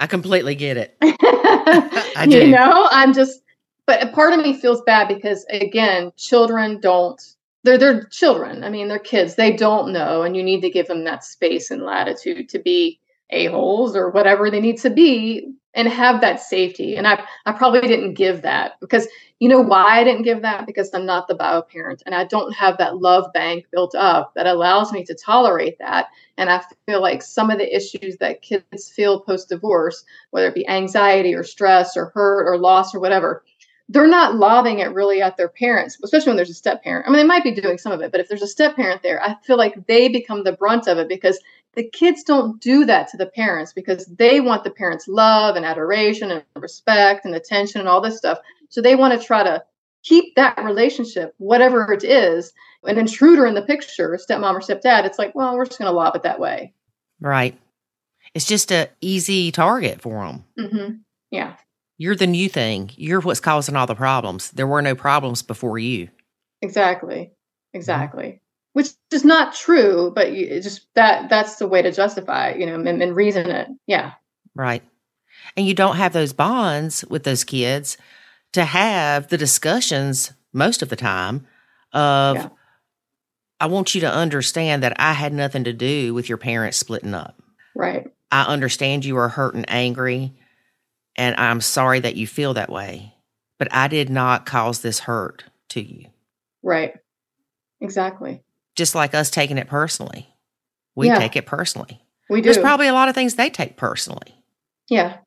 I 0.01 0.07
completely 0.07 0.55
get 0.55 0.77
it. 0.77 0.97
I 1.03 2.27
do. 2.29 2.39
You 2.39 2.49
know, 2.49 2.89
I'm 2.91 3.13
just, 3.13 3.41
but 3.87 4.03
a 4.03 4.09
part 4.13 4.33
of 4.33 4.41
me 4.41 4.55
feels 4.55 4.81
bad 4.83 5.09
because 5.09 5.45
again, 5.51 6.13
children 6.17 6.79
don't 6.81 7.21
they're 7.65 7.79
they're 7.79 8.05
children. 8.05 8.65
I 8.65 8.71
mean, 8.71 8.89
they're 8.89 8.99
kids. 8.99 9.35
They 9.35 9.53
don't 9.53 9.93
know, 9.93 10.23
and 10.23 10.37
you 10.37 10.43
need 10.43 10.63
to 10.63 10.71
give 10.71 10.89
them 10.89 11.05
that 11.05 11.25
space 11.25 11.71
and 11.71 11.83
latitude 11.83 12.49
to 12.51 12.59
be 12.59 13.01
a 13.31 13.47
holes 13.47 13.97
or 13.97 14.11
whatever 14.11 14.51
they 14.51 14.61
need 14.61 14.79
to 14.79 14.91
be 14.91 15.55
and 15.75 15.89
have 15.89 16.21
that 16.21 16.41
safety. 16.41 16.97
And 16.97 17.07
I, 17.07 17.25
I 17.47 17.53
probably 17.53 17.81
didn't 17.81 18.15
give 18.15 18.43
that 18.43 18.79
because 18.81 19.09
you 19.41 19.49
know 19.49 19.61
why 19.61 20.01
I 20.01 20.05
didn't 20.05 20.23
give 20.23 20.43
that? 20.43 20.67
Because 20.67 20.91
I'm 20.93 21.07
not 21.07 21.27
the 21.27 21.35
bio 21.35 21.63
parent 21.63 22.03
and 22.05 22.15
I 22.15 22.25
don't 22.25 22.53
have 22.55 22.79
that 22.79 22.99
love 22.99 23.33
bank 23.33 23.67
built 23.73 23.95
up 23.95 24.33
that 24.35 24.47
allows 24.47 24.93
me 24.93 25.05
to 25.05 25.15
tolerate 25.15 25.79
that. 25.79 26.09
And 26.37 26.51
I 26.51 26.63
feel 26.87 27.01
like 27.01 27.23
some 27.23 27.51
of 27.51 27.59
the 27.59 27.75
issues 27.75 28.19
that 28.19 28.43
kids 28.43 28.91
feel 28.91 29.21
post 29.21 29.49
divorce, 29.49 30.05
whether 30.31 30.49
it 30.49 30.55
be 30.55 30.69
anxiety 30.69 31.35
or 31.35 31.43
stress 31.43 31.97
or 31.97 32.13
hurt 32.15 32.47
or 32.47 32.59
loss 32.59 32.95
or 32.95 33.01
whatever, 33.01 33.43
they're 33.93 34.07
not 34.07 34.37
lobbing 34.37 34.79
it 34.79 34.95
really 34.95 35.21
at 35.21 35.37
their 35.37 35.49
parents, 35.49 35.99
especially 36.03 36.31
when 36.31 36.37
there's 36.37 36.51
a 36.51 36.55
step 36.55 36.83
parent. 36.83 37.07
I 37.07 37.11
mean, 37.11 37.19
they 37.19 37.25
might 37.25 37.45
be 37.45 37.55
doing 37.55 37.77
some 37.77 37.93
of 37.93 38.01
it, 38.01 38.11
but 38.11 38.21
if 38.21 38.29
there's 38.29 38.43
a 38.43 38.47
step 38.47 38.75
parent 38.75 39.03
there, 39.03 39.23
I 39.23 39.37
feel 39.45 39.59
like 39.59 39.87
they 39.87 40.09
become 40.09 40.45
the 40.45 40.53
brunt 40.53 40.89
of 40.89 40.97
it 40.97 41.09
because 41.09 41.39
the 41.75 41.89
kids 41.89 42.23
don't 42.23 42.61
do 42.61 42.87
that 42.87 43.09
to 43.09 43.19
the 43.19 43.27
parents 43.27 43.73
because 43.73 44.07
they 44.07 44.41
want 44.41 44.65
the 44.65 44.71
parents' 44.71 45.09
love 45.09 45.57
and 45.57 45.67
adoration 45.67 46.31
and 46.31 46.43
respect 46.57 47.27
and 47.27 47.35
attention 47.35 47.81
and 47.81 47.89
all 47.89 48.01
this 48.01 48.17
stuff. 48.17 48.39
So 48.71 48.81
they 48.81 48.95
want 48.95 49.19
to 49.19 49.27
try 49.27 49.43
to 49.43 49.63
keep 50.03 50.35
that 50.37 50.57
relationship, 50.63 51.35
whatever 51.39 51.93
it 51.93 52.03
is. 52.03 52.53
An 52.85 52.99
intruder 52.99 53.47
in 53.47 53.55
the 53.55 53.63
picture, 53.63 54.19
stepmom 54.19 54.55
or 54.55 54.61
stepdad, 54.61 55.05
it's 55.05 55.19
like, 55.19 55.35
well, 55.35 55.55
we're 55.57 55.67
just 55.67 55.79
going 55.79 55.91
to 55.91 55.97
lob 55.97 56.17
it 56.17 56.25
that 56.25 56.41
way. 56.41 56.73
Right. 57.21 57.57
It's 58.35 58.47
just 58.47 58.73
a 58.73 58.89
easy 59.01 59.53
target 59.53 60.01
for 60.01 60.27
them. 60.27 60.45
Mm-hmm. 60.59 60.95
Yeah. 61.31 61.57
You're 62.03 62.17
the 62.17 62.27
new 62.27 62.49
thing. 62.49 62.91
You're 62.97 63.21
what's 63.21 63.39
causing 63.39 63.77
all 63.77 63.87
the 63.87 63.95
problems. 63.95 64.51
There 64.51 64.67
were 64.67 64.83
no 64.83 64.97
problems 64.97 65.41
before 65.41 65.79
you. 65.79 66.09
Exactly. 66.61 67.31
Exactly. 67.73 68.25
Mm-hmm. 68.25 68.37
Which 68.73 68.89
is 69.13 69.25
not 69.25 69.55
true, 69.55 70.11
but 70.13 70.33
you, 70.33 70.61
just 70.61 70.93
that 70.97 71.31
that's 71.31 71.57
the 71.57 71.69
way 71.69 71.81
to 71.81 71.93
justify, 71.93 72.55
you 72.55 72.67
know, 72.67 72.75
and, 72.75 73.01
and 73.01 73.15
reason 73.15 73.49
it. 73.49 73.69
Yeah. 73.87 74.15
Right. 74.53 74.83
And 75.57 75.65
you 75.65 75.75
don't 75.75 75.95
have 75.95 76.13
those 76.13 76.33
bonds 76.33 77.05
with 77.09 77.23
those 77.23 77.45
kids 77.45 77.97
to 78.53 78.65
have 78.65 79.29
the 79.29 79.39
discussions 79.39 80.33
most 80.53 80.83
of 80.83 80.89
the 80.89 80.97
time 80.97 81.47
of 81.93 82.35
yeah. 82.35 82.49
I 83.61 83.67
want 83.67 83.95
you 83.95 84.01
to 84.01 84.13
understand 84.13 84.83
that 84.83 84.97
I 84.99 85.13
had 85.13 85.33
nothing 85.33 85.63
to 85.63 85.73
do 85.73 86.15
with 86.15 86.29
your 86.29 86.39
parents 86.39 86.79
splitting 86.79 87.15
up. 87.15 87.41
Right. 87.77 88.11
I 88.33 88.43
understand 88.47 89.05
you 89.05 89.17
are 89.19 89.29
hurt 89.29 89.55
and 89.55 89.67
angry, 89.69 90.33
and 91.17 91.37
I'm 91.37 91.61
sorry 91.61 92.01
that 92.01 92.17
you 92.17 92.27
feel 92.27 92.55
that 92.55 92.71
way, 92.71 93.15
but 93.59 93.69
I 93.73 93.89
did 93.89 94.11
not 94.11 94.47
cause 94.47 94.81
this 94.81 95.01
hurt 95.01 95.45
to 95.71 95.81
you. 95.83 96.07
Right. 96.63 96.95
Exactly. 97.81 98.43
Just 98.77 98.95
like 98.95 99.15
us 99.15 99.31
taking 99.31 99.59
it 99.59 99.69
personally. 99.69 100.29
We 100.95 101.09
yeah. 101.09 101.19
take 101.19 101.37
it 101.37 101.47
personally. 101.47 102.01
We 102.29 102.41
do. 102.41 102.45
There's 102.45 102.59
probably 102.59 102.89
a 102.89 102.93
lot 102.93 103.09
of 103.09 103.15
things 103.15 103.35
they 103.35 103.51
take 103.51 103.77
personally. 103.77 104.35
Yeah 104.89 105.19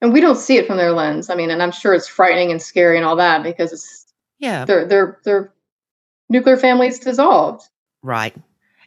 and 0.00 0.12
we 0.12 0.20
don't 0.20 0.36
see 0.36 0.56
it 0.56 0.66
from 0.66 0.76
their 0.76 0.92
lens. 0.92 1.30
I 1.30 1.34
mean, 1.34 1.50
and 1.50 1.62
I'm 1.62 1.72
sure 1.72 1.94
it's 1.94 2.08
frightening 2.08 2.50
and 2.50 2.60
scary 2.60 2.96
and 2.96 3.04
all 3.04 3.16
that 3.16 3.42
because 3.42 3.72
it's 3.72 4.06
yeah, 4.38 4.64
their 4.64 4.86
their 4.86 5.18
their 5.24 5.52
nuclear 6.28 6.56
family's 6.56 6.98
dissolved. 6.98 7.68
Right. 8.02 8.34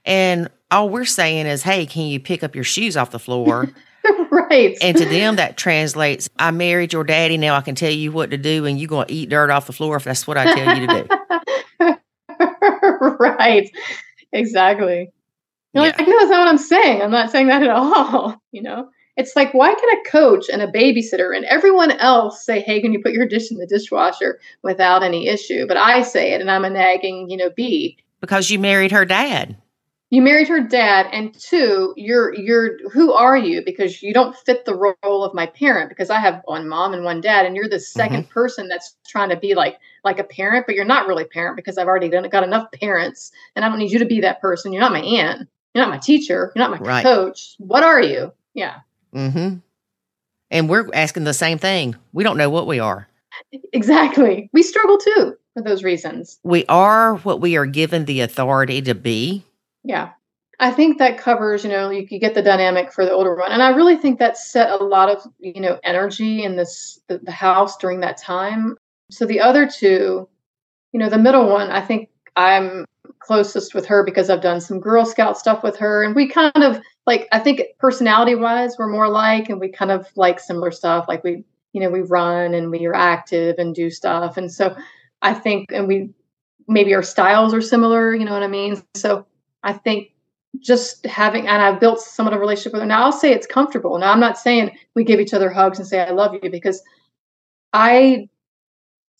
And 0.06 0.50
all 0.72 0.90
we're 0.90 1.06
saying 1.06 1.46
is, 1.46 1.64
hey, 1.64 1.86
can 1.86 2.08
you 2.08 2.20
pick 2.20 2.44
up 2.44 2.56
your 2.56 2.64
shoes 2.64 2.98
off 2.98 3.12
the 3.12 3.20
floor? 3.20 3.70
right. 4.32 4.78
And 4.82 4.98
to 4.98 5.06
them, 5.06 5.38
that 5.38 5.58
translates, 5.58 6.30
I 6.38 6.52
married 6.52 6.94
your 6.94 7.04
daddy. 7.04 7.38
Now 7.38 7.56
I 7.56 7.62
can 7.62 7.76
tell 7.76 7.92
you 7.92 8.12
what 8.12 8.32
to 8.32 8.38
do, 8.38 8.66
and 8.66 8.80
you're 8.80 8.88
going 8.88 9.08
to 9.08 9.14
eat 9.14 9.30
dirt 9.30 9.50
off 9.50 9.68
the 9.68 9.74
floor 9.74 9.96
if 9.96 10.04
that's 10.04 10.28
what 10.28 10.38
I 10.38 10.54
tell 10.54 10.78
you 10.78 10.88
to 10.88 11.04
do. 11.04 11.96
right. 13.20 13.70
Exactly. 14.32 15.12
You're 15.74 15.86
yeah. 15.86 15.96
like, 15.98 16.08
no, 16.08 16.20
that's 16.20 16.32
not 16.32 16.40
what 16.40 16.48
I'm 16.48 16.58
saying. 16.58 17.02
I'm 17.02 17.12
not 17.12 17.32
saying 17.32 17.48
that 17.48 17.64
at 17.64 17.70
all. 17.70 18.42
You 18.52 18.62
know? 18.62 18.90
It's 19.18 19.36
like, 19.36 19.54
why 19.54 19.74
can 19.74 20.00
a 20.00 20.10
coach 20.10 20.48
and 20.48 20.62
a 20.62 20.72
babysitter 20.72 21.36
and 21.36 21.44
everyone 21.46 21.92
else 21.92 22.46
say, 22.46 22.62
hey, 22.62 22.82
can 22.82 22.94
you 22.94 23.02
put 23.02 23.14
your 23.14 23.28
dish 23.28 23.50
in 23.50 23.58
the 23.58 23.66
dishwasher 23.66 24.40
without 24.62 25.02
any 25.02 25.28
issue? 25.28 25.68
But 25.68 25.78
I 25.78 26.04
say 26.04 26.34
it 26.34 26.42
and 26.42 26.52
I'm 26.52 26.66
a 26.66 26.70
nagging, 26.70 27.30
you 27.32 27.38
know, 27.38 27.50
bee. 27.50 27.98
Because 28.22 28.52
you 28.52 28.60
married 28.60 28.92
her 28.92 29.06
dad. 29.06 29.58
You 30.14 30.22
married 30.22 30.48
her 30.48 30.60
dad, 30.60 31.08
and 31.12 31.34
two, 31.34 31.92
you're 31.98 32.36
you're 32.36 32.78
who 32.92 33.14
are 33.14 33.36
you? 33.36 33.64
Because 33.66 34.04
you 34.04 34.14
don't 34.14 34.38
fit 34.38 34.64
the 34.64 34.76
role 34.76 35.24
of 35.24 35.34
my 35.34 35.48
parent. 35.48 35.90
Because 35.90 36.12
I 36.12 36.20
have 36.20 36.44
one 36.46 36.70
mom 36.70 36.94
and 36.94 37.04
one 37.04 37.20
dad, 37.20 37.48
and 37.48 37.56
you're 37.56 37.68
the 37.68 37.78
2nd 37.78 38.10
mm-hmm. 38.10 38.32
person 38.32 38.68
that's 38.68 38.96
trying 39.08 39.30
to 39.30 39.36
be 39.36 39.56
like 39.56 39.80
like 40.04 40.20
a 40.20 40.24
parent, 40.24 40.68
but 40.68 40.76
you're 40.76 40.86
not 40.86 41.08
really 41.08 41.26
parent 41.26 41.56
because 41.56 41.80
I've 41.80 41.88
already 41.88 42.10
done, 42.10 42.30
got 42.30 42.44
enough 42.44 42.72
parents, 42.80 43.32
and 43.56 43.66
I 43.66 43.70
don't 43.70 43.80
need 43.80 43.90
you 43.90 43.98
to 43.98 44.06
be 44.06 44.22
that 44.22 44.40
person. 44.40 44.72
You're 44.72 44.82
not 44.82 44.92
my 44.92 45.02
aunt. 45.02 45.50
You're 45.74 45.84
not 45.84 45.90
my 45.90 45.98
teacher. 45.98 46.52
You're 46.56 46.70
not 46.70 46.80
my 46.80 46.86
right. 46.86 47.04
coach. 47.04 47.56
What 47.58 47.82
are 47.82 48.00
you? 48.00 48.32
Yeah. 48.54 48.82
Mm-hmm. 49.16 49.56
And 50.52 50.70
we're 50.70 50.90
asking 50.94 51.24
the 51.24 51.34
same 51.34 51.58
thing. 51.58 51.96
We 52.12 52.24
don't 52.24 52.38
know 52.38 52.52
what 52.52 52.68
we 52.68 52.80
are. 52.80 53.08
Exactly. 53.74 54.48
We 54.54 54.62
struggle 54.62 55.00
too 55.00 55.36
for 55.56 55.64
those 55.64 55.84
reasons. 55.84 56.40
We 56.44 56.68
are 56.68 57.16
what 57.16 57.42
we 57.42 57.58
are 57.58 57.66
given 57.66 58.06
the 58.06 58.22
authority 58.22 58.80
to 58.84 58.94
be. 58.94 59.44
Yeah. 59.84 60.12
I 60.60 60.72
think 60.72 60.98
that 61.00 61.18
covers, 61.18 61.64
you 61.64 61.70
know, 61.70 61.90
you, 61.90 62.08
you 62.10 62.20
get 62.20 62.36
the 62.36 62.42
dynamic 62.42 62.92
for 62.92 63.06
the 63.06 63.12
older 63.12 63.36
one. 63.36 63.52
And 63.52 63.62
I 63.62 63.70
really 63.70 63.98
think 63.98 64.20
that 64.20 64.38
set 64.38 64.70
a 64.70 64.84
lot 64.84 65.10
of, 65.10 65.24
you 65.40 65.60
know, 65.60 65.80
energy 65.84 66.44
in 66.44 66.56
this 66.56 67.02
the, 67.08 67.18
the 67.18 67.32
house 67.32 67.76
during 67.78 68.00
that 68.02 68.18
time. 68.18 68.78
So 69.12 69.26
the 69.26 69.42
other 69.42 69.68
two, 69.68 70.28
you 70.92 71.00
know, 71.00 71.10
the 71.10 71.18
middle 71.18 71.50
one, 71.50 71.70
I 71.70 71.82
think 71.82 72.10
I'm 72.36 72.86
closest 73.20 73.74
with 73.74 73.86
her 73.88 74.04
because 74.04 74.30
I've 74.30 74.42
done 74.42 74.62
some 74.62 74.80
Girl 74.80 75.06
Scout 75.06 75.38
stuff 75.38 75.64
with 75.64 75.78
her. 75.78 76.04
And 76.04 76.16
we 76.16 76.30
kind 76.30 76.64
of 76.64 76.80
like, 77.08 77.28
I 77.32 77.40
think 77.40 77.62
personality 77.80 78.36
wise, 78.36 78.78
we're 78.78 78.88
more 78.88 79.10
like, 79.10 79.50
and 79.50 79.60
we 79.60 79.70
kind 79.70 79.92
of 79.92 80.08
like 80.16 80.40
similar 80.40 80.72
stuff. 80.72 81.06
Like 81.08 81.24
we, 81.24 81.44
you 81.74 81.82
know, 81.82 81.90
we 81.90 82.02
run 82.02 82.54
and 82.54 82.70
we 82.70 82.86
are 82.86 82.96
active 82.96 83.56
and 83.58 83.74
do 83.74 83.90
stuff. 83.90 84.38
And 84.38 84.52
so 84.52 84.76
I 85.22 85.34
think, 85.34 85.72
and 85.72 85.88
we 85.88 86.12
maybe 86.68 86.94
our 86.94 87.04
styles 87.04 87.54
are 87.54 87.62
similar, 87.62 88.16
you 88.16 88.24
know 88.24 88.34
what 88.34 88.44
I 88.44 88.48
mean? 88.48 88.82
So 88.96 89.26
I 89.64 89.74
think 89.74 90.10
just 90.60 91.06
having, 91.06 91.48
and 91.48 91.62
I've 91.62 91.80
built 91.80 92.00
somewhat 92.00 92.34
of 92.34 92.38
a 92.38 92.42
relationship 92.42 92.74
with 92.74 92.82
her. 92.82 92.88
Now 92.88 93.04
I'll 93.04 93.12
say 93.12 93.32
it's 93.32 93.48
comfortable. 93.48 93.98
Now 93.98 94.12
I'm 94.12 94.20
not 94.20 94.38
saying 94.38 94.78
we 94.96 95.04
give 95.04 95.20
each 95.20 95.34
other 95.34 95.50
hugs 95.50 95.80
and 95.80 95.88
say, 95.88 96.00
I 96.00 96.12
love 96.12 96.36
you 96.42 96.50
because 96.50 96.82
I 97.74 98.30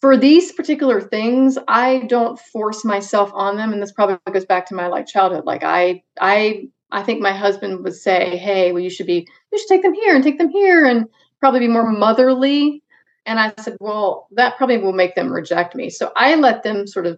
for 0.04 0.18
these 0.18 0.52
particular 0.52 1.00
things 1.00 1.58
i 1.70 2.00
don't 2.10 2.38
force 2.38 2.84
myself 2.84 3.32
on 3.34 3.56
them 3.56 3.72
and 3.72 3.82
this 3.82 3.94
probably 3.94 4.18
goes 4.34 4.44
back 4.44 4.66
to 4.66 4.76
my 4.76 4.88
like 4.88 5.08
childhood 5.08 5.46
like 5.46 5.64
i 5.64 6.04
i 6.20 6.68
i 6.92 7.02
think 7.02 7.22
my 7.22 7.32
husband 7.32 7.82
would 7.82 7.96
say 7.96 8.36
hey 8.36 8.74
well 8.74 8.84
you 8.84 8.90
should 8.90 9.06
be 9.08 9.26
you 9.50 9.58
should 9.58 9.70
take 9.70 9.82
them 9.82 9.94
here 9.94 10.14
and 10.14 10.22
take 10.22 10.38
them 10.38 10.50
here 10.50 10.86
and 10.86 11.06
probably 11.40 11.62
be 11.62 11.70
more 11.70 11.90
motherly 11.90 12.84
and 13.26 13.40
i 13.40 13.54
said 13.62 13.78
well 13.80 14.28
that 14.32 14.58
probably 14.58 14.78
will 14.78 14.92
make 14.92 15.16
them 15.16 15.32
reject 15.32 15.74
me 15.74 15.90
so 15.90 16.12
i 16.18 16.36
let 16.36 16.64
them 16.64 16.86
sort 16.86 17.06
of 17.06 17.18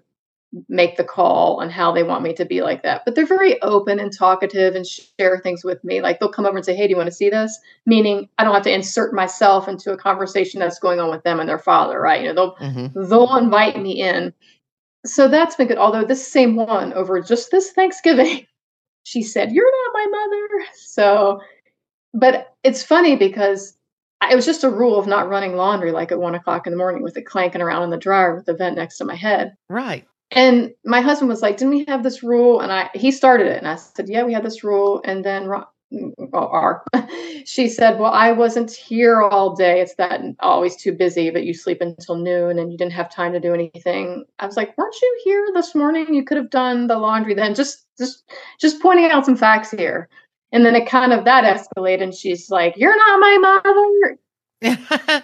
make 0.70 0.96
the 0.96 1.04
call 1.04 1.60
on 1.62 1.70
how 1.70 1.92
they 1.92 2.04
want 2.04 2.24
me 2.24 2.34
to 2.34 2.46
be 2.46 2.62
like 2.62 2.84
that. 2.84 3.04
But 3.04 3.16
they're 3.16 3.26
very 3.26 3.62
open 3.62 4.00
and 4.00 4.12
talkative 4.12 4.76
and 4.76 4.86
share 4.86 5.40
things 5.40 5.64
with 5.64 5.84
me. 5.84 6.02
Like 6.02 6.20
they'll 6.20 6.32
come 6.32 6.46
over 6.46 6.58
and 6.58 6.66
say, 6.66 6.76
Hey, 6.76 6.88
do 6.88 6.92
you 6.92 6.98
want 6.98 7.08
to 7.08 7.16
see 7.16 7.30
this? 7.30 7.60
Meaning 7.86 8.30
I 8.38 8.44
don't 8.44 8.54
have 8.54 8.64
to 8.64 8.74
insert 8.74 9.14
myself 9.14 9.68
into 9.68 9.92
a 9.92 9.98
conversation 9.98 10.60
that's 10.60 10.80
going 10.80 11.00
on 11.00 11.10
with 11.10 11.24
them 11.24 11.40
and 11.40 11.50
their 11.50 11.60
father, 11.60 12.00
right? 12.00 12.22
You 12.22 12.34
know, 12.34 12.34
they'll 12.34 12.56
mm-hmm. 12.56 13.10
they'll 13.10 13.36
invite 13.36 13.82
me 13.82 14.02
in. 14.02 14.34
So 15.06 15.28
that's 15.28 15.56
been 15.56 15.68
good. 15.68 15.78
Although 15.78 16.06
this 16.06 16.26
same 16.26 16.56
one 16.56 16.94
over 16.94 17.22
just 17.22 17.52
this 17.52 17.72
Thanksgiving, 17.72 18.48
she 19.04 19.24
said, 19.24 19.52
You're 19.52 19.72
not 19.72 19.94
my 19.94 20.08
mother. 20.10 20.66
So 20.76 21.42
but 22.16 22.56
it's 22.64 22.82
funny 22.82 23.16
because 23.16 23.78
it 24.32 24.36
was 24.36 24.46
just 24.46 24.64
a 24.64 24.70
rule 24.70 24.98
of 24.98 25.06
not 25.06 25.28
running 25.28 25.56
laundry 25.56 25.92
like 25.92 26.12
at 26.12 26.20
one 26.20 26.34
o'clock 26.34 26.66
in 26.66 26.72
the 26.72 26.78
morning 26.78 27.04
with 27.04 27.18
it 27.18 27.26
clanking 27.26 27.62
around 27.62 27.84
in 27.84 27.90
the 27.90 27.98
dryer 27.98 28.36
with 28.36 28.46
the 28.46 28.54
vent 28.54 28.78
next 28.78 28.98
to 28.98 29.06
my 29.06 29.16
head. 29.16 29.56
Right. 29.70 30.08
And 30.32 30.74
my 30.84 31.02
husband 31.02 31.30
was 31.30 31.42
like, 31.42 31.58
"Didn't 31.58 31.76
we 31.76 31.86
have 31.88 32.04
this 32.04 32.24
rule?" 32.24 32.60
And 32.60 32.72
I 32.72 32.90
he 32.94 33.12
started 33.12 33.48
it, 33.48 33.58
and 33.58 33.68
I 33.68 33.76
said, 33.76 34.10
"Yeah, 34.10 34.24
we 34.24 34.34
had 34.34 34.44
this 34.44 34.64
rule." 34.64 35.02
And 35.06 35.24
then 35.24 35.48
well, 35.92 36.84
she 37.46 37.70
said, 37.70 38.00
"Well, 38.00 38.12
I 38.12 38.32
wasn't 38.32 38.72
here 38.72 39.22
all 39.22 39.56
day. 39.56 39.82
It's 39.82 39.96
that 39.96 40.22
always 40.40 40.76
too 40.76 40.92
busy, 40.94 41.30
but 41.30 41.44
you 41.44 41.54
sleep 41.54 41.80
until 41.80 42.16
noon, 42.18 42.58
and 42.58 42.72
you 42.72 42.78
didn't 42.78 42.94
have 42.94 43.12
time 43.12 43.34
to 43.34 43.40
do 43.40 43.54
anything." 43.54 44.26
I 44.40 44.46
was 44.46 44.58
like, 44.58 44.76
"Weren't 44.78 44.96
you 45.02 45.22
here 45.24 45.48
this 45.54 45.76
morning? 45.76 46.14
You 46.14 46.24
could 46.24 46.38
have 46.38 46.50
done 46.50 46.88
the 46.88 46.98
laundry 46.98 47.36
then." 47.36 47.54
Just 47.54 47.86
just 47.98 48.24
just 48.60 48.82
pointing 48.82 49.06
out 49.06 49.26
some 49.26 49.38
facts 49.38 49.72
here. 49.72 50.10
And 50.52 50.66
then 50.66 50.76
it 50.76 50.88
kind 50.88 51.14
of 51.14 51.26
that 51.26 51.44
escalated, 51.44 52.04
and 52.04 52.14
she's 52.14 52.50
like, 52.50 52.74
"You're 52.78 52.98
not 52.98 53.20
my 53.20 53.62
mother." 54.64 55.24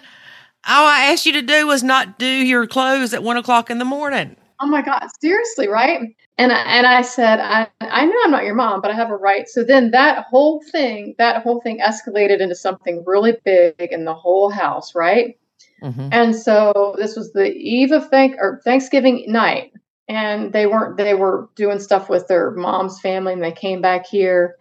All 0.64 0.86
I 0.86 1.10
asked 1.10 1.26
you 1.26 1.32
to 1.32 1.42
do 1.42 1.66
was 1.66 1.82
not 1.82 2.20
do 2.20 2.26
your 2.26 2.68
clothes 2.68 3.12
at 3.12 3.24
one 3.24 3.36
o'clock 3.36 3.68
in 3.68 3.78
the 3.78 3.84
morning 3.84 4.36
oh 4.62 4.66
my 4.66 4.80
god 4.80 5.06
seriously 5.20 5.68
right 5.68 6.00
and 6.38 6.52
I, 6.52 6.62
and 6.62 6.86
I 6.86 7.02
said 7.02 7.40
I, 7.40 7.66
I 7.80 8.06
know 8.06 8.16
i'm 8.24 8.30
not 8.30 8.44
your 8.44 8.54
mom 8.54 8.80
but 8.80 8.90
i 8.90 8.94
have 8.94 9.10
a 9.10 9.16
right 9.16 9.48
so 9.48 9.64
then 9.64 9.90
that 9.90 10.24
whole 10.24 10.62
thing 10.70 11.14
that 11.18 11.42
whole 11.42 11.60
thing 11.60 11.80
escalated 11.80 12.40
into 12.40 12.54
something 12.54 13.02
really 13.06 13.36
big 13.44 13.74
in 13.78 14.04
the 14.04 14.14
whole 14.14 14.50
house 14.50 14.94
right 14.94 15.38
mm-hmm. 15.82 16.08
and 16.12 16.34
so 16.34 16.94
this 16.96 17.16
was 17.16 17.32
the 17.32 17.52
eve 17.52 17.92
of 17.92 18.08
thank 18.08 18.36
or 18.38 18.60
thanksgiving 18.64 19.24
night 19.26 19.72
and 20.08 20.52
they 20.52 20.66
weren't 20.66 20.96
they 20.96 21.14
were 21.14 21.48
doing 21.56 21.78
stuff 21.78 22.08
with 22.08 22.28
their 22.28 22.52
mom's 22.52 23.00
family 23.00 23.32
and 23.32 23.42
they 23.42 23.52
came 23.52 23.80
back 23.80 24.06
here 24.06 24.56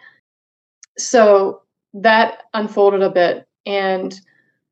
so 0.98 1.62
that 1.94 2.44
unfolded 2.54 3.02
a 3.02 3.10
bit 3.10 3.48
and 3.66 4.20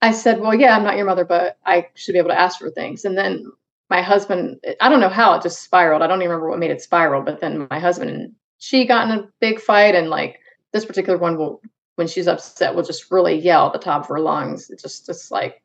I 0.02 0.12
said, 0.12 0.40
Well, 0.40 0.56
yeah, 0.56 0.76
I'm 0.76 0.84
not 0.84 0.96
your 0.96 1.06
mother, 1.06 1.26
but 1.26 1.58
I 1.66 1.88
should 1.96 2.14
be 2.14 2.20
able 2.20 2.30
to 2.30 2.40
ask 2.40 2.60
for 2.60 2.70
things. 2.70 3.04
And 3.06 3.18
then 3.18 3.52
my 3.90 4.02
husband, 4.02 4.60
I 4.82 4.90
don't 4.90 5.00
know 5.00 5.10
how 5.10 5.34
it 5.34 5.42
just 5.42 5.64
spiraled. 5.64 6.02
I 6.02 6.08
don't 6.08 6.22
even 6.22 6.30
remember 6.30 6.50
what 6.50 6.60
made 6.60 6.72
it 6.72 6.82
spiral, 6.82 7.24
but 7.24 7.42
then 7.42 7.68
my 7.70 7.80
husband 7.80 8.10
and 8.10 8.34
she 8.60 8.86
got 8.86 9.10
in 9.10 9.18
a 9.18 9.28
big 9.40 9.60
fight. 9.60 9.96
And 9.96 10.10
like 10.10 10.40
this 10.74 10.86
particular 10.86 11.18
one 11.18 11.38
will, 11.38 11.62
when 11.96 12.08
she's 12.08 12.28
upset, 12.28 12.76
will 12.76 12.84
just 12.84 13.10
really 13.12 13.36
yell 13.36 13.68
at 13.68 13.74
the 13.74 13.80
top 13.80 14.02
of 14.02 14.08
her 14.08 14.20
lungs. 14.20 14.70
It's 14.70 14.84
just, 14.84 15.06
just 15.06 15.32
like 15.32 15.62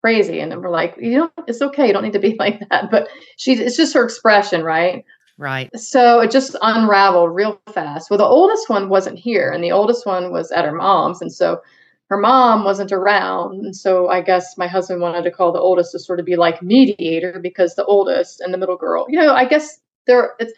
crazy. 0.00 0.40
And 0.40 0.52
then 0.52 0.62
we're 0.62 0.70
like, 0.70 0.96
you 0.98 1.18
know, 1.18 1.30
it's 1.46 1.60
okay. 1.60 1.86
You 1.86 1.92
don't 1.92 2.04
need 2.04 2.12
to 2.12 2.18
be 2.20 2.36
like 2.38 2.60
that. 2.68 2.90
But 2.90 3.08
she, 3.36 3.54
it's 3.54 3.76
just 3.76 3.94
her 3.94 4.04
expression, 4.04 4.62
right? 4.62 5.04
Right. 5.38 5.70
So 5.74 6.20
it 6.20 6.30
just 6.30 6.54
unraveled 6.60 7.34
real 7.34 7.60
fast. 7.72 8.10
Well, 8.10 8.18
the 8.18 8.24
oldest 8.24 8.68
one 8.68 8.90
wasn't 8.90 9.18
here, 9.18 9.50
and 9.50 9.64
the 9.64 9.72
oldest 9.72 10.04
one 10.04 10.30
was 10.30 10.52
at 10.52 10.66
her 10.66 10.72
mom's. 10.72 11.22
And 11.22 11.32
so 11.32 11.62
her 12.10 12.18
mom 12.18 12.64
wasn't 12.64 12.92
around. 12.92 13.64
And 13.64 13.76
so 13.76 14.08
I 14.08 14.20
guess 14.20 14.58
my 14.58 14.66
husband 14.66 15.00
wanted 15.00 15.22
to 15.22 15.30
call 15.30 15.52
the 15.52 15.60
oldest 15.60 15.92
to 15.92 15.98
sort 16.00 16.18
of 16.18 16.26
be 16.26 16.36
like 16.36 16.60
mediator 16.60 17.38
because 17.40 17.76
the 17.76 17.84
oldest 17.84 18.40
and 18.40 18.52
the 18.52 18.58
middle 18.58 18.76
girl, 18.76 19.06
you 19.08 19.18
know, 19.18 19.32
I 19.32 19.44
guess 19.44 19.80
they're, 20.06 20.34
it's, 20.40 20.52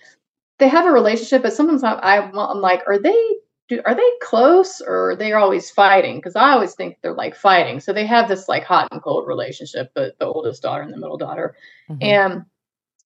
they 0.59 0.68
have 0.68 0.86
a 0.86 0.90
relationship, 0.90 1.42
but 1.42 1.53
sometimes 1.53 1.84
I, 1.84 2.18
I'm 2.18 2.61
like, 2.61 2.82
are 2.86 2.98
they 2.98 3.36
do, 3.68 3.82
are 3.84 3.94
they 3.94 4.11
close 4.22 4.80
or 4.80 5.14
they're 5.16 5.38
always 5.38 5.70
fighting? 5.70 6.16
Because 6.16 6.36
I 6.36 6.53
always 6.53 6.74
think 6.74 6.96
they're 7.03 7.14
like 7.14 7.36
fighting. 7.36 7.80
So 7.80 7.92
they 7.92 8.07
have 8.07 8.28
this 8.28 8.48
like 8.48 8.64
hot 8.64 8.88
and 8.90 9.03
cold 9.03 9.28
relationship, 9.28 9.92
but 9.94 10.18
the 10.18 10.26
oldest 10.26 10.62
daughter 10.62 10.82
and 10.82 10.92
the 10.92 10.98
middle 10.98 11.18
daughter. 11.18 11.55
Mm-hmm. 11.90 12.03
And 12.03 12.44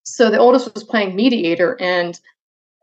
so 0.05 0.31
the 0.31 0.39
oldest 0.39 0.73
was 0.73 0.85
playing 0.85 1.17
mediator, 1.17 1.77
and 1.81 2.19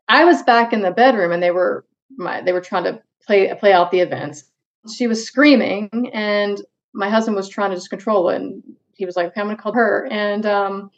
I 0.10 0.26
was 0.26 0.44
back 0.44 0.74
in 0.74 0.82
the 0.82 0.92
bedroom, 0.92 1.32
and 1.32 1.42
they 1.42 1.52
were 1.52 1.86
my 2.18 2.42
they 2.42 2.52
were 2.52 2.62
trying 2.62 2.84
to 2.84 3.02
play 3.26 3.54
play 3.56 3.72
out 3.72 3.92
the 3.92 4.02
events. 4.02 4.44
She 4.92 5.08
was 5.08 5.26
screaming, 5.26 5.90
and 6.14 6.62
my 6.94 7.10
husband 7.10 7.36
was 7.38 7.50
trying 7.50 7.72
to 7.72 7.78
just 7.78 7.90
control 7.90 8.30
it, 8.30 8.38
and 8.38 8.64
he 8.96 9.06
was 9.06 9.16
like, 9.16 9.28
okay, 9.28 9.42
"I'm 9.42 9.48
going 9.48 9.58
to 9.58 9.64
call 9.64 9.74
her," 9.74 10.08
and 10.12 10.46
um, 10.46 10.92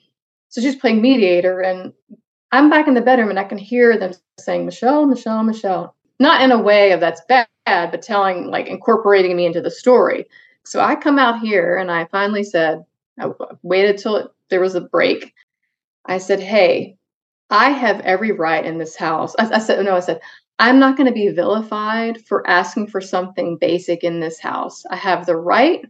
so 0.49 0.61
she's 0.61 0.75
playing 0.75 1.01
mediator, 1.01 1.61
and 1.61 1.93
I'm 2.51 2.69
back 2.69 2.87
in 2.87 2.95
the 2.95 3.01
bedroom, 3.01 3.29
and 3.29 3.39
I 3.39 3.45
can 3.45 3.57
hear 3.59 3.97
them 3.97 4.13
saying, 4.39 4.65
"Michelle, 4.65 5.05
Michelle, 5.07 5.43
Michelle," 5.43 5.95
not 6.19 6.41
in 6.41 6.51
a 6.51 6.61
way 6.61 6.91
of 6.93 6.99
that's 6.99 7.21
bad, 7.29 7.47
but 7.67 8.01
telling 8.01 8.47
like 8.47 8.67
incorporating 8.67 9.35
me 9.37 9.45
into 9.45 9.61
the 9.61 9.71
story. 9.71 10.25
So 10.65 10.79
I 10.81 10.95
come 10.95 11.19
out 11.19 11.39
here, 11.39 11.77
and 11.77 11.91
I 11.91 12.05
finally 12.05 12.43
said, 12.43 12.85
I 13.19 13.31
waited 13.63 13.97
till 13.99 14.17
it, 14.17 14.27
there 14.49 14.61
was 14.61 14.75
a 14.75 14.81
break 14.81 15.33
I 16.07 16.19
said, 16.19 16.41
Hey, 16.41 16.97
I 17.51 17.71
have 17.71 18.01
every 18.01 18.33
right 18.33 18.65
in 18.65 18.79
this 18.79 18.97
house. 18.97 19.35
I, 19.39 19.49
I 19.55 19.59
said, 19.59 19.85
No, 19.85 19.95
I 19.97 20.01
said, 20.01 20.21
I'm 20.57 20.79
not 20.79 20.95
going 20.95 21.07
to 21.07 21.13
be 21.13 21.29
vilified 21.29 22.23
for 22.25 22.47
asking 22.47 22.87
for 22.87 23.01
something 23.01 23.57
basic 23.59 24.03
in 24.03 24.19
this 24.19 24.39
house. 24.39 24.83
I 24.89 24.95
have 24.95 25.25
the 25.25 25.35
right. 25.35 25.85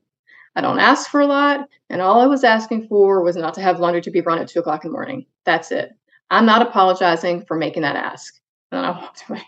I 0.56 0.62
don't 0.62 0.80
ask 0.80 1.10
for 1.10 1.20
a 1.20 1.28
lot. 1.28 1.68
And 1.90 2.02
all 2.02 2.22
I 2.22 2.26
was 2.26 2.44
asking 2.44 2.88
for 2.88 3.24
was 3.24 3.36
not 3.36 3.54
to 3.56 3.62
have 3.62 3.80
laundry 3.80 4.02
to 4.02 4.12
be 4.12 4.22
run 4.22 4.40
at 4.40 4.48
two 4.48 4.60
o'clock 4.60 4.84
in 4.84 4.92
the 4.92 4.94
morning. 4.94 5.26
That's 5.46 5.72
it. 5.72 5.92
I'm 6.32 6.46
not 6.46 6.64
apologizing 6.64 7.46
for 7.46 7.58
making 7.58 7.84
that 7.84 7.96
ask. 7.96 8.40
And 8.72 8.80
then 8.80 8.86
I 8.86 9.00
walked 9.00 9.30
away. 9.30 9.44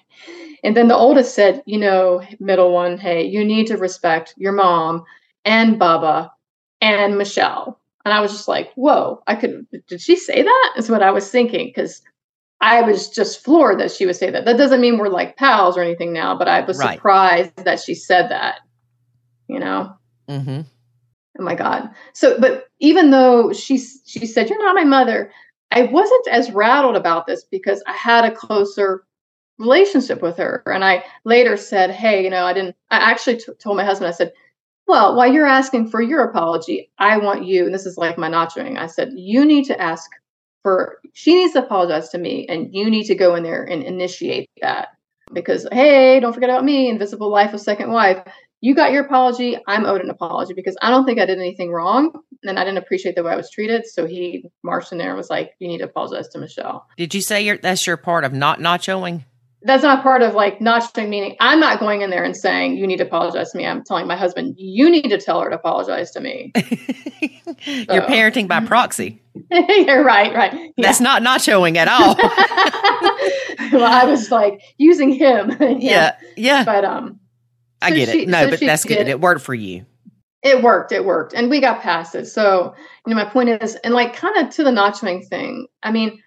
And 0.63 0.75
then 0.75 0.87
the 0.87 0.95
oldest 0.95 1.33
said, 1.33 1.63
You 1.65 1.79
know, 1.79 2.21
middle 2.39 2.71
one, 2.71 2.97
hey, 2.97 3.25
you 3.25 3.43
need 3.43 3.67
to 3.67 3.77
respect 3.77 4.33
your 4.37 4.51
mom 4.51 5.03
and 5.45 5.79
Bubba 5.79 6.29
and 6.81 7.17
Michelle. 7.17 7.79
And 8.05 8.13
I 8.13 8.21
was 8.21 8.31
just 8.31 8.47
like, 8.47 8.71
whoa, 8.75 9.21
I 9.27 9.35
could, 9.35 9.67
did 9.87 10.01
she 10.01 10.15
say 10.15 10.43
that? 10.43 10.73
Is 10.77 10.89
what 10.89 11.03
I 11.03 11.11
was 11.11 11.29
thinking. 11.29 11.73
Cause 11.73 12.01
I 12.59 12.81
was 12.81 13.09
just 13.09 13.43
floored 13.43 13.79
that 13.79 13.91
she 13.91 14.05
would 14.05 14.15
say 14.15 14.31
that. 14.31 14.45
That 14.45 14.57
doesn't 14.57 14.81
mean 14.81 14.97
we're 14.97 15.09
like 15.09 15.37
pals 15.37 15.77
or 15.77 15.81
anything 15.81 16.11
now, 16.11 16.37
but 16.37 16.47
I 16.47 16.61
was 16.61 16.79
right. 16.79 16.95
surprised 16.95 17.55
that 17.57 17.79
she 17.79 17.93
said 17.93 18.29
that, 18.29 18.61
you 19.47 19.59
know? 19.59 19.93
Mm-hmm. 20.27 20.61
Oh 21.39 21.43
my 21.43 21.53
God. 21.53 21.89
So, 22.13 22.39
but 22.39 22.67
even 22.79 23.11
though 23.11 23.53
she, 23.53 23.77
she 23.77 24.25
said, 24.25 24.49
you're 24.49 24.63
not 24.63 24.75
my 24.75 24.83
mother, 24.83 25.31
I 25.71 25.83
wasn't 25.83 26.27
as 26.29 26.51
rattled 26.51 26.95
about 26.95 27.27
this 27.27 27.43
because 27.43 27.83
I 27.85 27.93
had 27.93 28.25
a 28.25 28.35
closer 28.35 29.03
relationship 29.59 30.21
with 30.21 30.37
her. 30.37 30.63
And 30.65 30.83
I 30.83 31.03
later 31.25 31.57
said, 31.57 31.91
hey, 31.91 32.23
you 32.23 32.29
know, 32.29 32.45
I 32.45 32.53
didn't, 32.53 32.75
I 32.89 32.97
actually 32.97 33.37
t- 33.37 33.53
told 33.59 33.77
my 33.77 33.85
husband, 33.85 34.07
I 34.07 34.11
said, 34.11 34.33
well, 34.87 35.15
while 35.15 35.31
you're 35.31 35.45
asking 35.45 35.89
for 35.89 36.01
your 36.01 36.23
apology, 36.23 36.89
I 36.97 37.17
want 37.17 37.45
you, 37.45 37.65
and 37.65 37.73
this 37.73 37.85
is 37.85 37.97
like 37.97 38.17
my 38.17 38.29
nachoing. 38.29 38.77
I 38.77 38.87
said, 38.87 39.11
you 39.15 39.45
need 39.45 39.65
to 39.65 39.79
ask 39.79 40.09
for, 40.63 40.99
she 41.13 41.35
needs 41.35 41.53
to 41.53 41.63
apologize 41.63 42.09
to 42.09 42.17
me, 42.17 42.45
and 42.47 42.73
you 42.73 42.89
need 42.89 43.05
to 43.05 43.15
go 43.15 43.35
in 43.35 43.43
there 43.43 43.63
and 43.63 43.83
initiate 43.83 44.49
that. 44.61 44.89
Because, 45.33 45.67
hey, 45.71 46.19
don't 46.19 46.33
forget 46.33 46.49
about 46.49 46.63
me, 46.63 46.89
invisible 46.89 47.29
life 47.29 47.53
of 47.53 47.59
second 47.59 47.91
wife. 47.91 48.17
You 48.61 48.73
got 48.73 48.91
your 48.91 49.05
apology. 49.05 49.57
I'm 49.67 49.85
owed 49.85 50.01
an 50.01 50.09
apology 50.09 50.53
because 50.53 50.75
I 50.81 50.89
don't 50.89 51.05
think 51.05 51.19
I 51.19 51.25
did 51.25 51.37
anything 51.37 51.71
wrong. 51.71 52.13
And 52.43 52.57
I 52.57 52.63
didn't 52.63 52.79
appreciate 52.79 53.15
the 53.15 53.23
way 53.23 53.33
I 53.33 53.35
was 53.35 53.51
treated. 53.51 53.85
So 53.85 54.07
he 54.07 54.45
marched 54.63 54.91
in 54.91 54.97
there 54.97 55.09
and 55.09 55.17
was 55.17 55.29
like, 55.29 55.51
you 55.59 55.67
need 55.67 55.79
to 55.79 55.83
apologize 55.83 56.29
to 56.29 56.39
Michelle. 56.39 56.87
Did 56.97 57.13
you 57.13 57.21
say 57.21 57.57
that's 57.57 57.85
your 57.85 57.97
part 57.97 58.23
of 58.23 58.33
not 58.33 58.59
nachoing? 58.59 59.25
That's 59.67 59.83
not 59.83 60.01
part 60.01 60.21
of 60.21 60.33
like 60.33 60.59
nachoing 60.59 61.09
meaning. 61.09 61.35
I'm 61.41 61.59
not 61.59 61.81
going 61.81 62.01
in 62.01 62.09
there 62.09 62.23
and 62.23 62.35
saying 62.35 62.77
you 62.77 62.87
need 62.87 62.97
to 62.97 63.03
apologize 63.03 63.51
to 63.51 63.57
me. 63.57 63.65
I'm 63.65 63.83
telling 63.83 64.07
my 64.07 64.15
husband 64.15 64.55
you 64.57 64.89
need 64.89 65.09
to 65.09 65.19
tell 65.19 65.41
her 65.41 65.49
to 65.49 65.57
apologize 65.57 66.11
to 66.11 66.21
me. 66.21 66.53
You're 66.55 68.03
parenting 68.03 68.47
by 68.47 68.61
proxy. 68.61 69.21
You're 69.51 70.05
right 70.05 70.33
right. 70.33 70.53
Yeah. 70.53 70.69
that's 70.77 71.01
not 71.01 71.21
nachoing 71.21 71.75
at 71.75 71.89
all. 71.89 72.15
Well 73.73 73.83
i 73.83 74.05
was 74.05 74.31
like 74.31 74.61
using 74.77 75.11
him. 75.11 75.57
Yeah. 75.59 75.75
Yeah, 75.79 76.15
yeah. 76.37 76.63
but 76.63 76.85
um 76.85 77.19
i 77.81 77.91
get 77.91 78.07
she, 78.07 78.21
it 78.21 78.29
no 78.29 78.45
so 78.45 78.51
but 78.51 78.59
that's 78.61 78.85
good. 78.85 79.09
it 79.09 79.19
worked 79.19 79.41
for 79.41 79.53
you. 79.53 79.85
It 80.43 80.63
worked 80.63 80.93
it 80.93 81.03
worked. 81.03 81.33
And 81.33 81.49
we 81.49 81.59
got 81.59 81.81
past 81.81 82.15
it. 82.15 82.27
So 82.27 82.73
you 83.05 83.13
know 83.13 83.21
my 83.21 83.29
point 83.29 83.49
is 83.49 83.75
and 83.75 83.93
like 83.93 84.15
kind 84.15 84.37
of 84.37 84.53
to 84.55 84.63
the 84.63 84.71
nachoing 84.71 85.27
thing 85.27 85.67
i 85.83 85.91
mean 85.91 86.21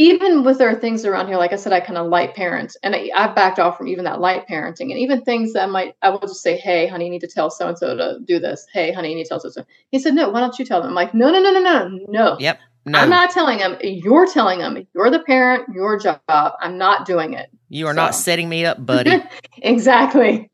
even 0.00 0.44
with 0.44 0.56
there 0.56 0.70
are 0.70 0.74
things 0.74 1.04
around 1.04 1.26
here, 1.26 1.36
like 1.36 1.52
I 1.52 1.56
said, 1.56 1.74
I 1.74 1.80
kind 1.80 1.98
of 1.98 2.06
light 2.06 2.34
parent, 2.34 2.74
and 2.82 2.96
I, 2.96 3.10
have 3.14 3.34
backed 3.34 3.58
off 3.58 3.76
from 3.76 3.86
even 3.86 4.04
that 4.04 4.18
light 4.18 4.48
parenting, 4.48 4.90
and 4.90 4.98
even 4.98 5.20
things 5.20 5.52
that 5.52 5.68
might 5.68 5.94
I 6.00 6.08
will 6.08 6.20
just 6.20 6.42
say, 6.42 6.56
"Hey, 6.56 6.86
honey, 6.86 7.04
you 7.04 7.10
need 7.10 7.20
to 7.20 7.28
tell 7.28 7.50
so 7.50 7.68
and 7.68 7.76
so 7.76 7.94
to 7.94 8.18
do 8.24 8.38
this." 8.38 8.66
Hey, 8.72 8.92
honey, 8.92 9.10
you 9.10 9.16
need 9.16 9.24
to 9.24 9.28
tell 9.28 9.40
so 9.40 9.48
and 9.48 9.54
so. 9.54 9.64
He 9.90 9.98
said, 9.98 10.14
"No, 10.14 10.30
why 10.30 10.40
don't 10.40 10.58
you 10.58 10.64
tell 10.64 10.80
them?" 10.80 10.88
I'm 10.88 10.94
like, 10.94 11.12
"No, 11.12 11.30
no, 11.30 11.38
no, 11.38 11.52
no, 11.52 11.60
no, 11.60 12.06
no." 12.08 12.36
Yep. 12.40 12.60
No. 12.86 12.98
I'm 12.98 13.10
not 13.10 13.30
telling 13.30 13.58
them. 13.58 13.76
You're 13.82 14.26
telling 14.26 14.58
them. 14.58 14.86
You're 14.94 15.10
the 15.10 15.20
parent. 15.20 15.68
Your 15.74 15.98
job. 15.98 16.18
I'm 16.28 16.78
not 16.78 17.04
doing 17.04 17.34
it. 17.34 17.50
You 17.68 17.86
are 17.86 17.92
so. 17.92 17.96
not 17.96 18.14
setting 18.14 18.48
me 18.48 18.64
up, 18.64 18.84
buddy. 18.86 19.22
exactly. 19.58 20.50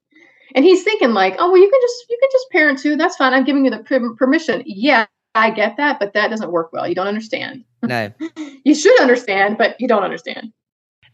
And 0.56 0.64
he's 0.64 0.82
thinking 0.82 1.12
like, 1.12 1.36
"Oh, 1.38 1.52
well, 1.52 1.62
you 1.62 1.70
can 1.70 1.80
just 1.80 2.06
you 2.10 2.18
can 2.20 2.28
just 2.32 2.50
parent 2.50 2.78
too. 2.80 2.96
That's 2.96 3.14
fine. 3.14 3.32
I'm 3.32 3.44
giving 3.44 3.64
you 3.64 3.70
the 3.70 4.14
permission." 4.18 4.64
Yeah, 4.66 5.06
I 5.36 5.50
get 5.50 5.76
that, 5.76 6.00
but 6.00 6.14
that 6.14 6.30
doesn't 6.30 6.50
work 6.50 6.72
well. 6.72 6.88
You 6.88 6.96
don't 6.96 7.06
understand. 7.06 7.62
No. 7.86 8.12
you 8.64 8.74
should 8.74 9.00
understand, 9.00 9.58
but 9.58 9.76
you 9.80 9.88
don't 9.88 10.02
understand. 10.02 10.52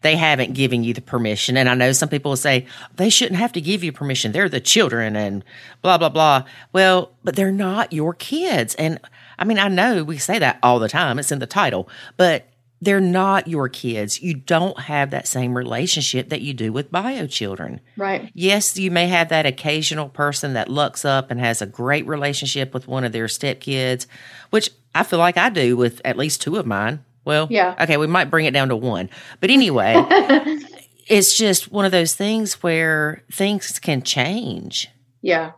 They 0.01 0.15
haven't 0.17 0.53
given 0.53 0.83
you 0.83 0.93
the 0.93 1.01
permission. 1.01 1.55
And 1.55 1.69
I 1.69 1.75
know 1.75 1.93
some 1.93 2.09
people 2.09 2.31
will 2.31 2.37
say 2.37 2.67
they 2.95 3.09
shouldn't 3.09 3.39
have 3.39 3.53
to 3.53 3.61
give 3.61 3.83
you 3.83 3.91
permission. 3.91 4.33
They're 4.33 4.49
the 4.49 4.59
children 4.59 5.15
and 5.15 5.43
blah, 5.81 5.97
blah, 5.97 6.09
blah. 6.09 6.43
Well, 6.73 7.13
but 7.23 7.35
they're 7.35 7.51
not 7.51 7.93
your 7.93 8.13
kids. 8.13 8.75
And 8.75 8.99
I 9.39 9.45
mean, 9.45 9.57
I 9.57 9.69
know 9.69 10.03
we 10.03 10.17
say 10.17 10.39
that 10.39 10.59
all 10.61 10.79
the 10.79 10.89
time, 10.89 11.19
it's 11.19 11.31
in 11.31 11.39
the 11.39 11.47
title, 11.47 11.89
but 12.17 12.49
they're 12.81 12.99
not 12.99 13.47
your 13.47 13.69
kids. 13.69 14.21
You 14.21 14.33
don't 14.33 14.77
have 14.77 15.11
that 15.11 15.25
same 15.25 15.55
relationship 15.55 16.27
that 16.29 16.41
you 16.41 16.53
do 16.53 16.73
with 16.73 16.91
bio 16.91 17.27
children. 17.27 17.79
Right. 17.95 18.29
Yes, 18.33 18.77
you 18.77 18.91
may 18.91 19.07
have 19.07 19.29
that 19.29 19.45
occasional 19.45 20.09
person 20.09 20.53
that 20.53 20.67
looks 20.67 21.05
up 21.05 21.31
and 21.31 21.39
has 21.39 21.61
a 21.61 21.65
great 21.65 22.05
relationship 22.05 22.73
with 22.73 22.87
one 22.87 23.05
of 23.05 23.13
their 23.13 23.27
stepkids, 23.27 24.05
which 24.49 24.69
I 24.95 25.03
feel 25.03 25.19
like 25.19 25.37
I 25.37 25.49
do 25.49 25.75
with 25.75 26.01
at 26.05 26.17
least 26.17 26.41
two 26.41 26.57
of 26.57 26.65
mine. 26.65 27.03
Well, 27.25 27.47
yeah. 27.49 27.75
Okay, 27.79 27.97
we 27.97 28.07
might 28.07 28.29
bring 28.29 28.45
it 28.45 28.51
down 28.51 28.69
to 28.69 28.75
one. 28.75 29.09
But 29.39 29.49
anyway, 29.49 29.95
it's 31.07 31.35
just 31.37 31.71
one 31.71 31.85
of 31.85 31.91
those 31.91 32.15
things 32.15 32.61
where 32.61 33.23
things 33.31 33.79
can 33.79 34.01
change. 34.01 34.89
Yeah. 35.21 35.51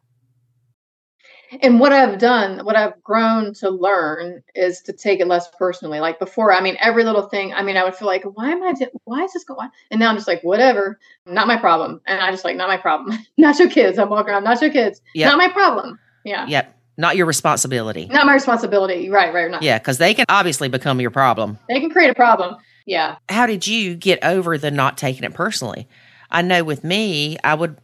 And 1.62 1.80
what 1.80 1.94
I've 1.94 2.18
done, 2.18 2.66
what 2.66 2.76
I've 2.76 3.02
grown 3.04 3.54
to 3.56 3.70
learn 3.70 4.44
is 4.56 4.82
to 4.82 4.94
take 4.94 5.20
it 5.20 5.28
less 5.28 5.48
personally. 5.58 6.00
Like 6.00 6.20
before, 6.20 6.52
I 6.52 6.62
mean, 6.62 6.76
every 6.80 7.04
little 7.04 7.24
thing, 7.30 7.54
I 7.54 7.62
mean, 7.62 7.78
I 7.78 7.84
would 7.84 7.96
feel 7.96 8.08
like, 8.08 8.24
why 8.24 8.52
am 8.52 8.64
I, 8.64 8.74
di- 8.74 8.90
why 9.04 9.24
is 9.24 9.34
this 9.34 9.44
going 9.44 9.62
on? 9.62 9.72
And 9.92 10.00
now 10.00 10.10
I'm 10.10 10.16
just 10.16 10.28
like, 10.28 10.42
whatever, 10.42 11.00
not 11.26 11.48
my 11.48 11.58
problem. 11.58 12.02
And 12.06 12.20
I 12.20 12.32
just 12.32 12.44
like, 12.44 12.58
not 12.58 12.68
my 12.68 12.78
problem. 12.78 13.18
not 13.38 13.60
your 13.60 13.70
kids. 13.70 13.98
I'm 13.98 14.10
walking 14.10 14.34
around, 14.34 14.44
not 14.44 14.62
your 14.62 14.72
kids. 14.72 15.02
Yep. 15.14 15.30
Not 15.30 15.38
my 15.38 15.50
problem. 15.50 16.00
Yeah. 16.24 16.48
Yep. 16.48 16.75
Not 16.98 17.18
your 17.18 17.26
responsibility. 17.26 18.06
Not 18.06 18.26
my 18.26 18.34
responsibility. 18.34 19.10
Right, 19.10 19.34
right. 19.34 19.52
Not. 19.52 19.64
Yeah, 19.64 19.80
because 19.80 19.98
they 19.98 20.14
can 20.14 20.26
obviously 20.30 20.70
become 20.70 21.02
your 21.02 21.12
problem. 21.12 21.60
They 21.68 21.80
can 21.80 21.90
create 21.90 22.10
a 22.10 22.16
problem. 22.16 22.56
Yeah. 22.86 23.18
How 23.28 23.48
did 23.48 23.68
you 23.68 23.96
get 23.96 24.24
over 24.24 24.58
the 24.58 24.72
not 24.72 24.98
taking 24.98 25.24
it 25.24 25.34
personally? 25.34 25.88
I 26.30 26.42
know 26.42 26.64
with 26.64 26.84
me, 26.84 27.38
I 27.44 27.56
would 27.56 27.78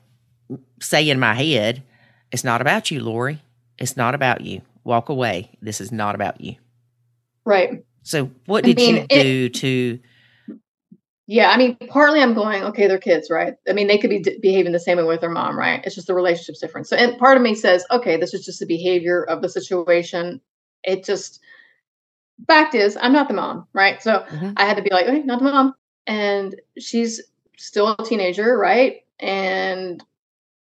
say 0.81 1.09
in 1.09 1.19
my 1.19 1.33
head, 1.33 1.83
it's 2.31 2.43
not 2.43 2.61
about 2.61 2.91
you, 2.91 3.01
Lori. 3.01 3.41
It's 3.77 3.97
not 3.97 4.15
about 4.15 4.41
you. 4.41 4.61
Walk 4.83 5.09
away. 5.09 5.51
This 5.61 5.81
is 5.81 5.91
not 5.91 6.15
about 6.15 6.39
you. 6.41 6.55
Right. 7.43 7.83
So, 8.03 8.31
what 8.45 8.63
did 8.63 8.79
I 8.79 8.81
mean, 8.81 8.95
you 8.95 9.07
do 9.07 9.45
it, 9.45 9.53
to 9.55 9.99
yeah, 11.31 11.49
I 11.49 11.55
mean, 11.55 11.77
partly 11.87 12.21
I'm 12.21 12.33
going, 12.33 12.61
okay, 12.61 12.87
they're 12.87 12.97
kids, 12.99 13.29
right? 13.31 13.53
I 13.65 13.71
mean, 13.71 13.87
they 13.87 13.97
could 13.97 14.09
be 14.09 14.19
d- 14.19 14.37
behaving 14.41 14.73
the 14.73 14.81
same 14.81 14.97
way 14.97 15.05
with 15.05 15.21
their 15.21 15.29
mom, 15.29 15.57
right? 15.57 15.81
It's 15.85 15.95
just 15.95 16.07
the 16.07 16.13
relationship's 16.13 16.59
different. 16.59 16.87
So, 16.87 16.97
and 16.97 17.17
part 17.17 17.37
of 17.37 17.41
me 17.41 17.55
says, 17.55 17.85
okay, 17.89 18.17
this 18.17 18.33
is 18.33 18.43
just 18.43 18.59
the 18.59 18.65
behavior 18.65 19.23
of 19.23 19.41
the 19.41 19.47
situation. 19.47 20.41
It 20.83 21.05
just, 21.05 21.39
fact 22.47 22.75
is, 22.75 22.97
I'm 22.99 23.13
not 23.13 23.29
the 23.29 23.33
mom, 23.33 23.65
right? 23.71 24.03
So 24.03 24.25
Mhm. 24.29 24.55
I 24.57 24.65
had 24.65 24.75
to 24.75 24.83
be 24.83 24.89
like, 24.91 25.05
okay, 25.07 25.23
not 25.23 25.39
the 25.39 25.45
mom. 25.45 25.73
And 26.05 26.59
she's 26.77 27.21
still 27.57 27.95
a 27.97 28.03
teenager, 28.03 28.57
right? 28.57 29.05
And 29.21 30.03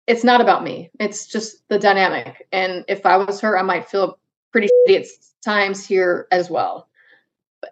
it's 0.08 0.24
not 0.24 0.42
about 0.42 0.64
me. 0.64 0.90
It's 1.00 1.28
just 1.28 1.58
the 1.70 1.78
dynamic. 1.78 2.48
And 2.52 2.86
if 2.88 3.06
I 3.06 3.18
was 3.18 3.40
her, 3.42 3.56
I 3.56 3.62
might 3.62 3.88
feel 3.88 4.18
pretty 4.52 4.70
shitty 4.88 5.02
at 5.02 5.06
times 5.44 5.86
here 5.86 6.28
as 6.32 6.50
well. 6.50 6.90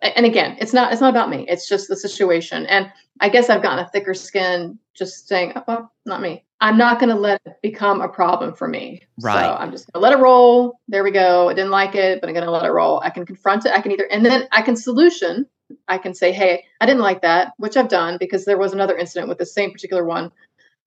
And 0.02 0.26
again, 0.26 0.58
it's 0.60 0.74
not 0.74 0.92
it's 0.92 1.02
not 1.02 1.10
about 1.10 1.30
me. 1.30 1.46
It's 1.48 1.68
just 1.68 1.88
the 1.88 1.96
situation. 1.96 2.66
And 2.66 2.92
I 3.22 3.30
guess 3.30 3.50
I've 3.50 3.62
gotten 3.62 3.84
a 3.86 3.90
thicker 3.90 4.14
skin 4.14 4.78
just 4.94 5.28
saying, 5.28 5.54
oh, 5.56 5.64
well, 5.68 5.92
not 6.06 6.22
me. 6.22 6.44
I'm 6.62 6.78
not 6.78 7.00
going 7.00 7.10
to 7.10 7.20
let 7.20 7.42
it 7.46 7.58
become 7.62 8.00
a 8.00 8.08
problem 8.08 8.54
for 8.54 8.68
me. 8.68 9.02
Right. 9.22 9.44
So 9.44 9.54
I'm 9.56 9.72
just 9.72 9.92
going 9.92 10.02
to 10.02 10.04
let 10.04 10.18
it 10.18 10.22
roll. 10.22 10.80
There 10.88 11.04
we 11.04 11.12
go. 11.12 11.50
I 11.50 11.54
didn't 11.54 11.72
like 11.72 11.94
it, 11.94 12.22
but 12.22 12.28
I'm 12.28 12.34
going 12.34 12.46
to 12.46 12.52
let 12.52 12.64
it 12.64 12.72
roll. 12.72 13.02
I 13.02 13.10
can 13.10 13.26
confront 13.26 13.66
it. 13.66 13.74
I 13.74 13.82
can 13.82 13.92
either, 13.92 14.08
and 14.10 14.26
then 14.26 14.48
I 14.52 14.62
can 14.62 14.76
solution. 14.78 15.46
I 15.88 15.98
can 15.98 16.14
say, 16.14 16.32
hey, 16.32 16.64
I 16.80 16.86
didn't 16.86 17.02
like 17.02 17.22
that, 17.22 17.54
which 17.58 17.76
I've 17.76 17.90
done 17.90 18.18
because 18.18 18.46
there 18.46 18.58
was 18.58 18.74
another 18.74 18.98
incident 18.98 19.28
with 19.28 19.40
the 19.40 19.46
same 19.46 19.72
particular 19.72 20.06
one 20.06 20.32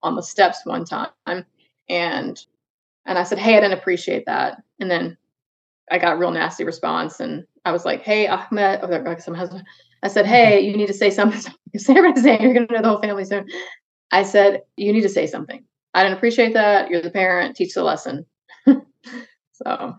on 0.03 0.15
the 0.15 0.23
steps 0.23 0.65
one 0.65 0.85
time. 0.85 1.11
And 1.27 1.45
and 1.89 3.19
I 3.19 3.23
said, 3.23 3.39
hey, 3.39 3.57
I 3.57 3.61
didn't 3.61 3.79
appreciate 3.79 4.27
that. 4.27 4.63
And 4.81 4.91
then 4.91 5.17
I 5.91 5.99
got 5.99 6.15
a 6.15 6.17
real 6.17 6.31
nasty 6.31 6.65
response. 6.65 7.21
And 7.21 7.45
I 7.65 7.73
was 7.73 7.85
like, 7.85 8.03
hey, 8.03 8.27
Ahmed, 8.27 8.81
I 8.83 9.15
guess 9.15 9.29
my 9.29 9.39
husband. 9.39 9.65
I 10.03 10.09
said, 10.09 10.27
hey, 10.27 10.61
you 10.61 10.77
need 10.77 10.87
to 10.87 10.95
say 10.95 11.11
something. 11.11 11.53
Say 11.77 11.95
everything. 11.95 12.41
You're 12.41 12.55
going 12.55 12.67
to 12.69 12.75
know 12.75 12.83
the 12.83 12.89
whole 12.89 13.01
family 13.01 13.25
soon. 13.25 13.49
I 14.11 14.23
said, 14.23 14.63
you 14.77 14.93
need 14.93 15.03
to 15.03 15.09
say 15.09 15.27
something. 15.27 15.63
I 15.93 16.03
didn't 16.03 16.17
appreciate 16.17 16.55
that. 16.55 16.91
You're 16.91 17.03
the 17.03 17.11
parent. 17.11 17.57
Teach 17.57 17.75
the 17.75 17.83
lesson. 17.83 18.25
so 19.53 19.97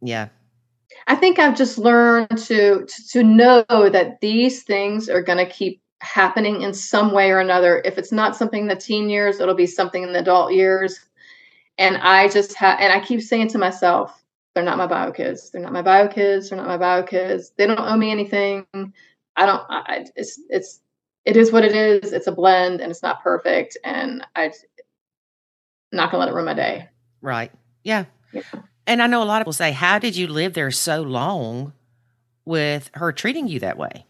Yeah. 0.00 0.28
I 1.06 1.14
think 1.14 1.38
I've 1.38 1.56
just 1.56 1.78
learned 1.78 2.36
to 2.38 2.84
to, 2.86 3.08
to 3.10 3.22
know 3.22 3.64
that 3.68 4.20
these 4.20 4.64
things 4.64 5.08
are 5.08 5.22
going 5.22 5.38
to 5.38 5.50
keep 5.50 5.80
happening 6.00 6.62
in 6.62 6.72
some 6.72 7.12
way 7.12 7.30
or 7.30 7.38
another. 7.38 7.82
If 7.84 7.98
it's 7.98 8.12
not 8.12 8.36
something 8.36 8.62
in 8.62 8.68
the 8.68 8.76
teen 8.76 9.10
years, 9.10 9.40
it'll 9.40 9.54
be 9.54 9.66
something 9.66 10.02
in 10.02 10.12
the 10.12 10.20
adult 10.20 10.52
years. 10.52 10.98
And 11.78 11.96
I 11.98 12.28
just 12.28 12.54
have, 12.54 12.78
and 12.80 12.92
I 12.92 13.04
keep 13.04 13.22
saying 13.22 13.48
to 13.48 13.58
myself, 13.58 14.19
they're 14.54 14.64
not 14.64 14.78
my 14.78 14.86
bio 14.86 15.12
kids. 15.12 15.50
They're 15.50 15.62
not 15.62 15.72
my 15.72 15.82
bio 15.82 16.08
kids. 16.08 16.50
They're 16.50 16.58
not 16.58 16.66
my 16.66 16.76
bio 16.76 17.02
kids. 17.02 17.52
They 17.56 17.66
don't 17.66 17.78
owe 17.78 17.96
me 17.96 18.10
anything. 18.10 18.66
I 19.36 19.46
don't. 19.46 19.62
I, 19.68 20.06
it's 20.16 20.40
it's 20.48 20.80
it 21.24 21.36
is 21.36 21.52
what 21.52 21.64
it 21.64 21.74
is. 21.74 22.12
It's 22.12 22.26
a 22.26 22.32
blend, 22.32 22.80
and 22.80 22.90
it's 22.90 23.02
not 23.02 23.22
perfect. 23.22 23.76
And 23.84 24.26
I, 24.34 24.44
am 24.46 24.52
not 25.92 26.10
gonna 26.10 26.20
let 26.20 26.28
it 26.28 26.34
ruin 26.34 26.46
my 26.46 26.54
day. 26.54 26.88
Right. 27.20 27.52
Yeah. 27.84 28.06
Yeah. 28.32 28.42
And 28.86 29.02
I 29.02 29.06
know 29.06 29.22
a 29.22 29.24
lot 29.24 29.40
of 29.40 29.44
people 29.44 29.52
say, 29.52 29.72
How 29.72 29.98
did 29.98 30.16
you 30.16 30.26
live 30.26 30.54
there 30.54 30.70
so 30.70 31.02
long 31.02 31.72
with 32.44 32.90
her 32.94 33.12
treating 33.12 33.46
you 33.46 33.60
that 33.60 33.78
way? 33.78 34.04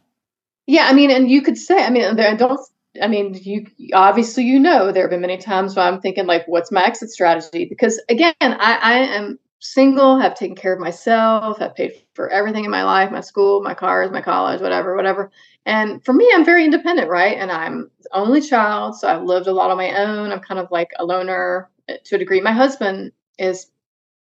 Yeah, 0.66 0.86
I 0.88 0.92
mean, 0.92 1.10
and 1.10 1.30
you 1.30 1.42
could 1.42 1.58
say, 1.58 1.84
I 1.84 1.90
mean, 1.90 2.16
there 2.16 2.36
don't. 2.36 2.60
I 3.00 3.06
mean, 3.06 3.38
you 3.40 3.66
obviously 3.92 4.44
you 4.44 4.58
know 4.58 4.90
there 4.90 5.04
have 5.04 5.10
been 5.10 5.20
many 5.20 5.36
times 5.36 5.76
where 5.76 5.84
I'm 5.84 6.00
thinking 6.00 6.26
like, 6.26 6.48
what's 6.48 6.72
my 6.72 6.84
exit 6.84 7.10
strategy? 7.10 7.64
Because 7.64 8.00
again, 8.08 8.34
I, 8.40 8.78
I 8.82 8.92
am 9.16 9.38
single, 9.60 10.18
have 10.18 10.34
taken 10.34 10.56
care 10.56 10.72
of 10.72 10.80
myself, 10.80 11.58
have 11.58 11.74
paid 11.74 11.92
for 12.14 12.28
everything 12.30 12.64
in 12.64 12.70
my 12.70 12.82
life, 12.82 13.10
my 13.10 13.20
school, 13.20 13.62
my 13.62 13.74
cars, 13.74 14.10
my 14.10 14.22
college, 14.22 14.60
whatever, 14.60 14.96
whatever. 14.96 15.30
And 15.66 16.04
for 16.04 16.12
me, 16.12 16.28
I'm 16.34 16.44
very 16.44 16.64
independent, 16.64 17.08
right? 17.08 17.36
And 17.36 17.52
I'm 17.52 17.90
the 18.02 18.14
only 18.14 18.40
child, 18.40 18.96
so 18.96 19.08
I've 19.08 19.22
lived 19.22 19.46
a 19.46 19.52
lot 19.52 19.70
on 19.70 19.76
my 19.76 19.94
own. 19.94 20.32
I'm 20.32 20.40
kind 20.40 20.58
of 20.58 20.70
like 20.70 20.90
a 20.98 21.04
loner 21.04 21.70
uh, 21.88 21.94
to 22.04 22.16
a 22.16 22.18
degree. 22.18 22.40
My 22.40 22.52
husband 22.52 23.12
is 23.38 23.66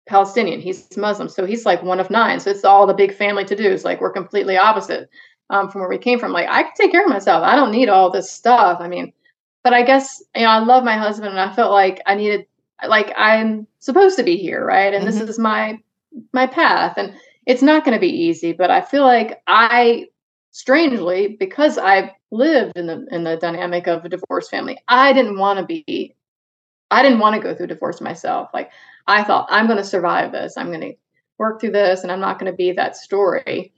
Palestinian. 0.07 0.61
He's 0.61 0.95
Muslim, 0.97 1.29
so 1.29 1.45
he's 1.45 1.65
like 1.65 1.81
one 1.81 1.99
of 1.99 2.09
nine. 2.09 2.39
So 2.39 2.51
it's 2.51 2.65
all 2.65 2.86
the 2.86 2.93
big 2.93 3.13
family 3.13 3.45
to 3.45 3.55
do. 3.55 3.71
It's 3.71 3.86
like 3.86 4.01
we're 4.01 4.11
completely 4.11 4.57
opposite 4.57 5.09
um, 5.49 5.69
from 5.69 5.81
where 5.81 5.89
we 5.89 5.97
came 5.97 6.19
from. 6.19 6.31
Like 6.31 6.47
I 6.49 6.63
can 6.63 6.73
take 6.77 6.91
care 6.91 7.03
of 7.03 7.09
myself. 7.09 7.43
I 7.43 7.55
don't 7.55 7.71
need 7.71 7.89
all 7.89 8.11
this 8.11 8.31
stuff. 8.31 8.77
I 8.79 8.88
mean, 8.88 9.13
but 9.63 9.73
I 9.73 9.84
guess 9.84 10.21
you 10.36 10.43
know 10.43 10.49
I 10.49 10.59
love 10.59 10.84
my 10.84 10.97
husband, 10.97 11.31
and 11.31 11.39
I 11.39 11.53
felt 11.53 11.71
like 11.71 12.01
I 12.05 12.15
needed, 12.15 12.45
like 12.88 13.13
I'm 13.17 13.67
supposed 13.79 14.17
to 14.17 14.23
be 14.23 14.38
here, 14.38 14.65
right? 14.65 14.93
And 14.93 15.03
Mhm. 15.03 15.07
this 15.07 15.21
is 15.21 15.39
my 15.39 15.79
my 16.34 16.47
path, 16.47 16.95
and 16.97 17.13
it's 17.45 17.61
not 17.61 17.84
going 17.86 17.95
to 17.95 17.99
be 18.01 18.09
easy. 18.09 18.53
But 18.53 18.71
I 18.71 18.81
feel 18.81 19.03
like 19.03 19.41
I, 19.47 20.07
strangely, 20.51 21.36
because 21.39 21.77
I've 21.77 22.09
lived 22.31 22.77
in 22.77 22.88
the 22.88 23.05
in 23.11 23.23
the 23.23 23.38
dynamic 23.38 23.88
of 23.88 24.05
a 24.05 24.09
divorced 24.09 24.51
family, 24.51 24.77
I 24.88 25.13
didn't 25.13 25.38
want 25.38 25.59
to 25.59 25.65
be. 25.65 26.15
I 26.91 27.01
didn't 27.03 27.19
want 27.19 27.36
to 27.36 27.41
go 27.41 27.55
through 27.55 27.67
divorce 27.67 28.01
myself. 28.01 28.49
Like 28.53 28.71
I 29.07 29.23
thought, 29.23 29.47
I'm 29.49 29.65
going 29.67 29.77
to 29.77 29.84
survive 29.84 30.31
this. 30.31 30.57
I'm 30.57 30.67
going 30.67 30.81
to 30.81 30.93
work 31.39 31.59
through 31.61 31.71
this, 31.71 32.03
and 32.03 32.11
I'm 32.11 32.19
not 32.19 32.39
going 32.39 32.51
to 32.51 32.55
be 32.55 32.71
that 32.73 32.95
story. 32.97 33.73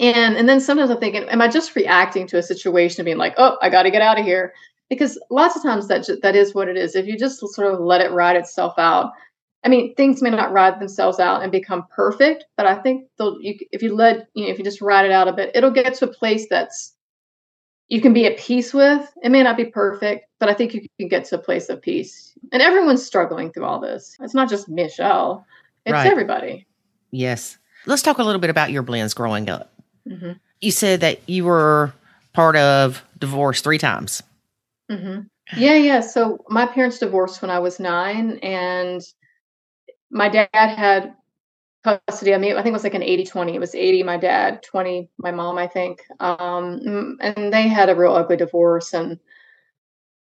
And 0.00 0.36
and 0.36 0.48
then 0.48 0.60
sometimes 0.60 0.90
I'm 0.90 0.98
thinking, 0.98 1.24
am 1.28 1.40
I 1.40 1.48
just 1.48 1.76
reacting 1.76 2.26
to 2.28 2.38
a 2.38 2.42
situation 2.42 3.04
being 3.04 3.18
like, 3.18 3.34
oh, 3.38 3.56
I 3.62 3.70
got 3.70 3.84
to 3.84 3.90
get 3.90 4.02
out 4.02 4.18
of 4.18 4.24
here? 4.24 4.54
Because 4.90 5.18
lots 5.30 5.56
of 5.56 5.62
times 5.62 5.88
that 5.88 6.06
that 6.22 6.36
is 6.36 6.54
what 6.54 6.68
it 6.68 6.76
is. 6.76 6.94
If 6.94 7.06
you 7.06 7.18
just 7.18 7.40
sort 7.40 7.72
of 7.72 7.80
let 7.80 8.00
it 8.00 8.12
ride 8.12 8.36
itself 8.36 8.74
out, 8.78 9.12
I 9.64 9.68
mean, 9.68 9.94
things 9.94 10.20
may 10.20 10.30
not 10.30 10.52
ride 10.52 10.78
themselves 10.78 11.18
out 11.18 11.42
and 11.42 11.50
become 11.50 11.86
perfect, 11.90 12.44
but 12.56 12.66
I 12.66 12.76
think 12.76 13.06
they'll. 13.18 13.40
You, 13.40 13.56
if 13.72 13.82
you 13.82 13.94
let, 13.94 14.28
you 14.34 14.44
know, 14.44 14.50
if 14.52 14.58
you 14.58 14.64
just 14.64 14.82
ride 14.82 15.06
it 15.06 15.10
out 15.12 15.28
a 15.28 15.32
bit, 15.32 15.52
it'll 15.54 15.70
get 15.70 15.94
to 15.94 16.04
a 16.04 16.12
place 16.12 16.46
that's 16.50 16.94
you 17.88 18.00
can 18.00 18.12
be 18.12 18.26
at 18.26 18.38
peace 18.38 18.74
with. 18.74 19.10
It 19.22 19.30
may 19.30 19.42
not 19.42 19.56
be 19.56 19.64
perfect, 19.64 20.26
but 20.38 20.48
I 20.48 20.54
think 20.54 20.74
you 20.74 20.82
can 20.98 21.08
get 21.08 21.24
to 21.26 21.36
a 21.36 21.42
place 21.42 21.68
of 21.68 21.80
peace. 21.80 22.32
And 22.52 22.60
everyone's 22.60 23.04
struggling 23.04 23.52
through 23.52 23.64
all 23.64 23.80
this. 23.80 24.16
It's 24.20 24.34
not 24.34 24.50
just 24.50 24.68
Michelle; 24.68 25.46
it's 25.86 25.92
Right. 25.92 26.10
everybody. 26.10 26.66
Yes. 27.10 27.56
Let's 27.86 28.02
talk 28.02 28.18
a 28.18 28.22
little 28.22 28.40
bit 28.40 28.50
about 28.50 28.70
your 28.70 28.82
blends 28.82 29.14
growing 29.14 29.48
up. 29.48 29.72
hmm 30.06 30.32
You 30.60 30.70
said 30.70 31.00
that 31.00 31.26
you 31.28 31.44
were 31.44 31.92
part 32.32 32.56
of 32.56 33.02
divorce 33.18 33.60
three 33.60 33.78
times. 33.78 34.22
Hmm 34.90 35.20
Yeah, 35.54 35.74
yeah. 35.74 36.00
So 36.00 36.38
my 36.48 36.66
parents 36.66 36.98
divorced 36.98 37.40
when 37.42 37.50
I 37.50 37.58
was 37.58 37.78
nine, 37.80 38.38
and 38.42 39.00
my 40.10 40.28
dad 40.28 40.48
had 40.52 41.14
custody. 41.84 42.34
I 42.34 42.38
mean, 42.38 42.52
I 42.54 42.56
think 42.62 42.68
it 42.68 42.72
was 42.74 42.84
like 42.84 42.94
an 42.94 43.02
80 43.04 43.24
20. 43.24 43.54
It 43.56 43.60
was 43.60 43.74
80 43.74 44.02
my 44.02 44.16
dad, 44.18 44.62
20 44.64 45.10
my 45.18 45.32
mom, 45.32 45.58
I 45.58 45.68
think. 45.68 46.02
Um, 46.20 47.16
and 47.20 47.52
they 47.52 47.68
had 47.68 47.90
a 47.90 47.96
real 47.96 48.14
ugly 48.14 48.36
divorce. 48.38 48.94
And 48.94 49.20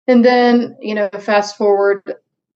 and 0.07 0.24
then, 0.24 0.78
you 0.82 0.95
know, 0.95 1.09
fast 1.20 1.57
forward, 1.57 2.03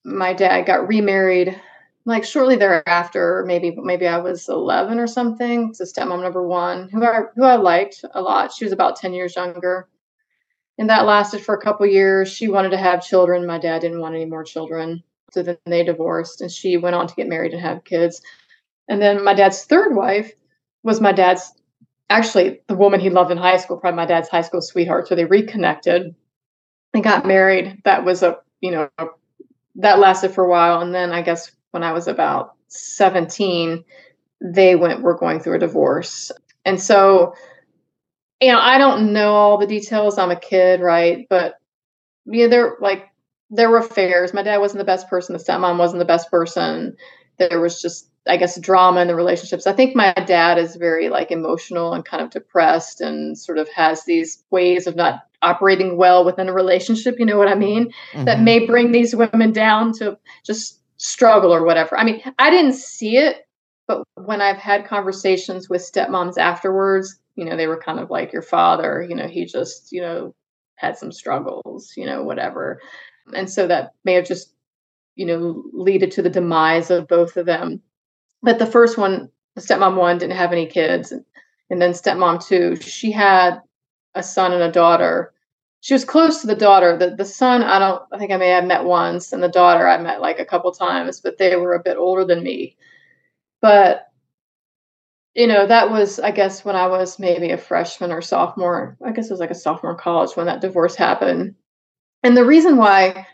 my 0.04 0.34
dad 0.34 0.66
got 0.66 0.88
remarried 0.88 1.60
like 2.06 2.24
shortly 2.24 2.56
thereafter, 2.56 3.44
maybe 3.46 3.76
maybe 3.76 4.08
I 4.08 4.18
was 4.18 4.48
11 4.48 4.98
or 5.00 5.08
something. 5.08 5.74
To 5.74 5.84
stepmom 5.84 6.22
number 6.24 6.46
one, 6.48 6.90
who 6.90 7.04
I 7.04 7.22
who 7.36 7.44
I 7.44 7.56
liked 7.56 8.04
a 8.14 8.22
lot. 8.22 8.54
She 8.54 8.64
was 8.66 8.72
about 8.74 8.96
10 8.96 9.14
years 9.14 9.36
younger 9.36 9.88
and 10.78 10.90
that 10.90 11.06
lasted 11.06 11.42
for 11.42 11.56
a 11.56 11.62
couple 11.62 11.86
years. 11.86 12.32
She 12.32 12.48
wanted 12.48 12.70
to 12.70 12.78
have 12.78 13.06
children. 13.06 13.46
My 13.46 13.58
dad 13.58 13.80
didn't 13.80 14.00
want 14.00 14.16
any 14.16 14.26
more 14.26 14.44
children. 14.44 15.04
So 15.32 15.44
then 15.44 15.58
they 15.66 15.84
divorced 15.84 16.42
and 16.42 16.52
she 16.52 16.78
went 16.78 16.96
on 16.96 17.08
to 17.08 17.16
get 17.16 17.28
married 17.28 17.54
and 17.54 17.62
have 17.62 17.84
kids. 17.84 18.22
And 18.88 19.02
then 19.02 19.24
my 19.24 19.34
dad's 19.34 19.64
third 19.66 19.96
wife 19.96 20.32
was 20.84 21.02
my 21.02 21.12
dad's 21.12 21.54
actually 22.10 22.62
the 22.68 22.76
woman 22.76 23.00
he 23.00 23.10
loved 23.10 23.32
in 23.32 23.38
high 23.38 23.58
school, 23.58 23.78
probably 23.78 23.98
my 23.98 24.06
dad's 24.06 24.30
high 24.30 24.42
school 24.42 24.62
sweetheart. 24.62 25.08
So 25.08 25.16
they 25.16 25.26
reconnected 25.26 26.16
and 26.94 27.04
got 27.04 27.26
married. 27.26 27.82
That 27.84 28.06
was 28.06 28.24
a, 28.24 28.38
you 28.62 28.72
know, 28.72 28.90
that 29.76 30.00
lasted 30.00 30.32
for 30.32 30.46
a 30.46 30.50
while. 30.50 30.82
And 30.82 30.94
then 30.94 31.12
I 31.12 31.22
guess 31.22 31.52
when 31.72 31.84
I 31.84 31.92
was 31.92 32.08
about 32.08 32.56
17, 32.70 33.84
they 34.42 34.76
went, 34.76 35.02
were 35.02 35.18
going 35.18 35.40
through 35.40 35.56
a 35.56 35.60
divorce. 35.60 36.32
And 36.66 36.82
so 36.82 37.34
you 38.42 38.52
know, 38.52 38.60
I 38.60 38.78
don't 38.78 39.14
know 39.14 39.34
all 39.34 39.58
the 39.58 39.68
details. 39.68 40.18
I'm 40.18 40.32
a 40.32 40.40
kid, 40.40 40.82
right? 40.82 41.26
But 41.30 41.56
yeah, 42.26 42.48
there 42.48 42.78
like 42.82 43.08
there 43.50 43.70
were 43.70 43.78
affairs. 43.78 44.34
My 44.34 44.44
dad 44.44 44.58
wasn't 44.58 44.80
the 44.80 44.86
best 44.86 45.10
person. 45.10 45.34
The 45.34 45.44
stepmom 45.44 45.78
wasn't 45.78 46.00
the 46.00 46.06
best 46.06 46.30
person. 46.30 46.96
There 47.38 47.60
was 47.62 47.82
just, 47.82 48.10
I 48.28 48.36
guess, 48.38 48.60
drama 48.60 49.02
in 49.02 49.08
the 49.08 49.16
relationships. 49.16 49.68
I 49.68 49.74
think 49.74 49.96
my 49.96 50.12
dad 50.14 50.58
is 50.58 50.76
very 50.76 51.10
like 51.10 51.32
emotional 51.32 51.94
and 51.94 52.04
kind 52.04 52.22
of 52.22 52.30
depressed 52.30 53.00
and 53.00 53.38
sort 53.38 53.58
of 53.58 53.70
has 53.70 54.04
these 54.06 54.44
ways 54.52 54.86
of 54.86 54.96
not 54.96 55.24
operating 55.42 55.98
well 55.98 56.26
within 56.26 56.50
a 56.50 56.54
relationship. 56.54 57.16
You 57.20 57.26
know 57.26 57.38
what 57.38 57.48
I 57.48 57.56
mean? 57.56 57.94
That 58.14 58.40
Mhm. 58.40 58.44
may 58.44 58.66
bring 58.66 58.92
these 58.92 59.16
women 59.16 59.52
down 59.54 59.94
to 59.94 60.18
just 60.44 60.82
struggle 60.98 61.54
or 61.54 61.64
whatever. 61.64 61.98
I 61.98 62.04
mean, 62.04 62.22
I 62.40 62.50
didn't 62.50 62.74
see 62.74 63.18
it, 63.18 63.46
but 63.88 64.04
when 64.16 64.42
I've 64.42 64.58
had 64.58 64.86
conversations 64.86 65.70
with 65.70 65.82
stepmoms 65.82 66.38
afterwards, 66.38 67.20
you 67.38 67.46
know, 67.46 67.58
they 67.58 67.68
were 67.68 67.82
kind 67.82 68.00
of 68.00 68.12
like 68.12 68.34
your 68.34 68.44
father, 68.44 69.06
you 69.08 69.16
know, 69.16 69.28
he 69.28 69.46
just, 69.46 69.94
you 69.94 70.02
know, 70.02 70.36
had 70.78 70.98
some 70.98 71.14
struggles, 71.14 71.94
you 71.98 72.06
know, 72.06 72.24
whatever. 72.24 72.82
And 73.36 73.50
so 73.50 73.68
that 73.68 73.94
may 74.06 74.16
have 74.16 74.28
just, 74.28 74.54
you 75.16 75.26
know, 75.26 75.64
leaded 75.74 76.12
to 76.14 76.24
the 76.24 76.30
demise 76.32 76.92
of 76.92 77.08
both 77.08 77.38
of 77.38 77.46
them. 77.48 77.82
But 78.44 78.60
the 78.60 78.66
first 78.68 78.98
one, 78.98 79.30
stepmom 79.60 79.98
one, 79.98 80.18
didn't 80.20 80.38
have 80.38 80.52
any 80.54 80.68
kids. 80.68 81.14
And 81.70 81.82
then 81.82 81.92
stepmom 81.94 82.46
two, 82.46 82.76
she 82.78 83.12
had 83.12 83.62
a 84.16 84.24
son 84.24 84.54
and 84.54 84.64
a 84.64 84.72
daughter. 84.72 85.34
she 85.82 85.94
was 85.94 86.06
close 86.06 86.42
to 86.42 86.48
the 86.48 86.56
daughter. 86.56 86.98
The 86.98 87.16
the 87.16 87.26
son, 87.26 87.64
I 87.64 87.80
don't 87.80 88.04
I 88.12 88.18
think 88.18 88.32
I 88.32 88.38
may 88.38 88.50
have 88.50 88.66
met 88.66 88.84
once, 88.86 89.32
and 89.34 89.44
the 89.44 89.48
daughter 89.50 89.88
I 89.88 89.98
met 89.98 90.22
like 90.22 90.40
a 90.40 90.46
couple 90.46 90.72
times, 90.72 91.22
but 91.22 91.38
they 91.38 91.56
were 91.56 91.74
a 91.76 91.84
bit 91.84 91.98
older 91.98 92.26
than 92.26 92.44
me. 92.44 92.78
But 93.62 94.07
you 95.38 95.46
know, 95.46 95.68
that 95.68 95.92
was 95.92 96.20
I 96.20 96.32
guess 96.32 96.66
when 96.66 96.76
I 96.76 96.88
was 96.88 97.20
maybe 97.20 97.52
a 97.52 97.58
freshman 97.60 98.12
or 98.12 98.24
sophomore. 98.24 98.98
I 99.06 99.12
guess 99.12 99.28
it 99.28 99.34
was 99.34 99.40
like 99.40 99.52
a 99.52 99.56
sophomore 99.56 99.96
college 99.96 100.36
when 100.36 100.48
that 100.48 100.62
divorce 100.62 100.96
happened. 100.96 101.54
And 102.24 102.36
the 102.36 102.44
reason 102.44 102.78
why 102.78 103.28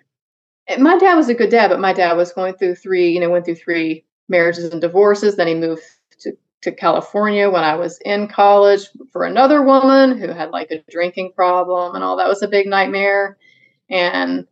eh, 0.68 0.78
my 0.78 0.98
dad 0.98 1.16
was 1.16 1.30
a 1.30 1.34
good 1.34 1.50
dad, 1.50 1.70
but 1.70 1.80
my 1.80 1.94
dad 1.94 2.18
was 2.18 2.34
going 2.34 2.56
through 2.56 2.76
three, 2.76 3.10
you 3.10 3.22
know, 3.22 3.30
went 3.30 3.46
through 3.46 3.56
three 3.56 4.06
marriages 4.28 4.66
and 4.66 4.82
divorces. 4.82 5.38
Then 5.38 5.48
he 5.48 5.56
moved 5.56 5.84
to 6.20 6.34
to 6.64 6.74
California 6.74 7.50
when 7.50 7.64
I 7.64 7.76
was 7.76 8.00
in 8.06 8.28
college 8.28 8.90
for 9.14 9.24
another 9.24 9.64
woman 9.64 10.18
who 10.18 10.28
had 10.28 10.52
like 10.52 10.72
a 10.72 10.84
drinking 10.92 11.32
problem 11.34 11.96
and 11.96 12.04
all 12.04 12.18
that 12.18 12.28
was 12.28 12.44
a 12.44 12.50
big 12.50 12.68
nightmare. 12.68 13.38
And 13.90 14.46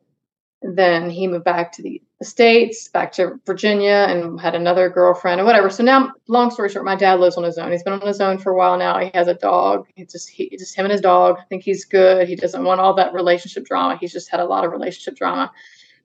then 0.61 1.09
he 1.09 1.27
moved 1.27 1.45
back 1.45 1.73
to 1.73 1.83
the 1.83 2.01
States, 2.23 2.87
back 2.87 3.11
to 3.13 3.39
Virginia, 3.45 4.05
and 4.09 4.39
had 4.39 4.53
another 4.55 4.89
girlfriend 4.89 5.39
and 5.39 5.47
whatever. 5.47 5.69
So 5.69 5.83
now, 5.83 6.11
long 6.27 6.51
story 6.51 6.69
short, 6.69 6.85
my 6.85 6.95
dad 6.95 7.19
lives 7.19 7.37
on 7.37 7.43
his 7.43 7.57
own. 7.57 7.71
He's 7.71 7.83
been 7.83 7.93
on 7.93 8.05
his 8.05 8.21
own 8.21 8.37
for 8.37 8.51
a 8.51 8.55
while 8.55 8.77
now. 8.77 8.99
He 8.99 9.09
has 9.13 9.27
a 9.27 9.33
dog. 9.33 9.87
It's 9.95 10.13
just 10.13 10.29
he, 10.29 10.49
just 10.57 10.75
him 10.75 10.85
and 10.85 10.91
his 10.91 11.01
dog. 11.01 11.37
I 11.39 11.43
think 11.45 11.63
he's 11.63 11.85
good. 11.85 12.27
He 12.27 12.35
doesn't 12.35 12.63
want 12.63 12.79
all 12.79 12.93
that 12.95 13.13
relationship 13.13 13.65
drama. 13.65 13.97
He's 13.99 14.13
just 14.13 14.29
had 14.29 14.39
a 14.39 14.45
lot 14.45 14.65
of 14.65 14.71
relationship 14.71 15.15
drama. 15.15 15.51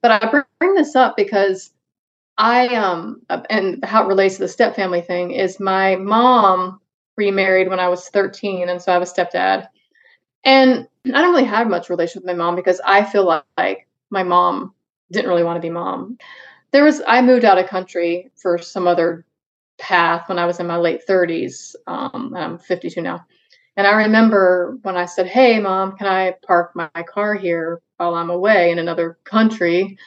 But 0.01 0.23
I 0.23 0.43
bring 0.59 0.73
this 0.73 0.95
up 0.95 1.15
because 1.17 1.71
I 2.37 2.67
um 2.75 3.21
and 3.49 3.83
how 3.83 4.03
it 4.03 4.07
relates 4.07 4.35
to 4.35 4.41
the 4.41 4.47
step 4.47 4.75
family 4.75 5.01
thing 5.01 5.31
is 5.31 5.59
my 5.59 5.95
mom 5.95 6.79
remarried 7.15 7.69
when 7.69 7.79
I 7.79 7.89
was 7.89 8.09
13 8.09 8.69
and 8.69 8.81
so 8.81 8.91
I 8.91 8.93
have 8.93 9.01
a 9.01 9.05
stepdad. 9.05 9.67
And 10.43 10.87
I 11.05 11.21
don't 11.21 11.31
really 11.31 11.43
have 11.45 11.67
much 11.67 11.89
relationship 11.89 12.23
with 12.23 12.37
my 12.37 12.43
mom 12.43 12.55
because 12.55 12.79
I 12.85 13.03
feel 13.03 13.25
like 13.57 13.87
my 14.09 14.23
mom 14.23 14.73
didn't 15.11 15.29
really 15.29 15.43
want 15.43 15.57
to 15.57 15.61
be 15.61 15.69
mom. 15.69 16.17
There 16.71 16.83
was 16.83 17.01
I 17.07 17.21
moved 17.21 17.45
out 17.45 17.57
of 17.57 17.67
country 17.67 18.31
for 18.35 18.57
some 18.57 18.87
other 18.87 19.25
path 19.77 20.27
when 20.27 20.39
I 20.39 20.45
was 20.45 20.59
in 20.59 20.67
my 20.67 20.77
late 20.77 21.01
30s. 21.07 21.75
Um, 21.85 22.33
I'm 22.35 22.57
52 22.57 23.01
now. 23.01 23.25
And 23.75 23.85
I 23.85 23.93
remember 23.93 24.77
when 24.81 24.97
I 24.97 25.05
said, 25.05 25.27
Hey, 25.27 25.59
mom, 25.59 25.95
can 25.97 26.07
I 26.07 26.33
park 26.45 26.71
my 26.75 26.89
car 27.07 27.35
here 27.35 27.81
while 27.97 28.15
I'm 28.15 28.31
away 28.31 28.71
in 28.71 28.79
another 28.79 29.19
country? 29.23 29.97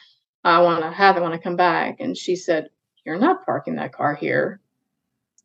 I 0.43 0.61
want 0.61 0.83
to 0.83 0.91
have 0.91 1.17
it 1.17 1.21
when 1.23 1.33
I 1.33 1.37
come 1.37 1.55
back. 1.55 1.99
And 1.99 2.17
she 2.17 2.35
said, 2.35 2.69
You're 3.05 3.19
not 3.19 3.45
parking 3.45 3.75
that 3.75 3.93
car 3.93 4.13
here. 4.13 4.59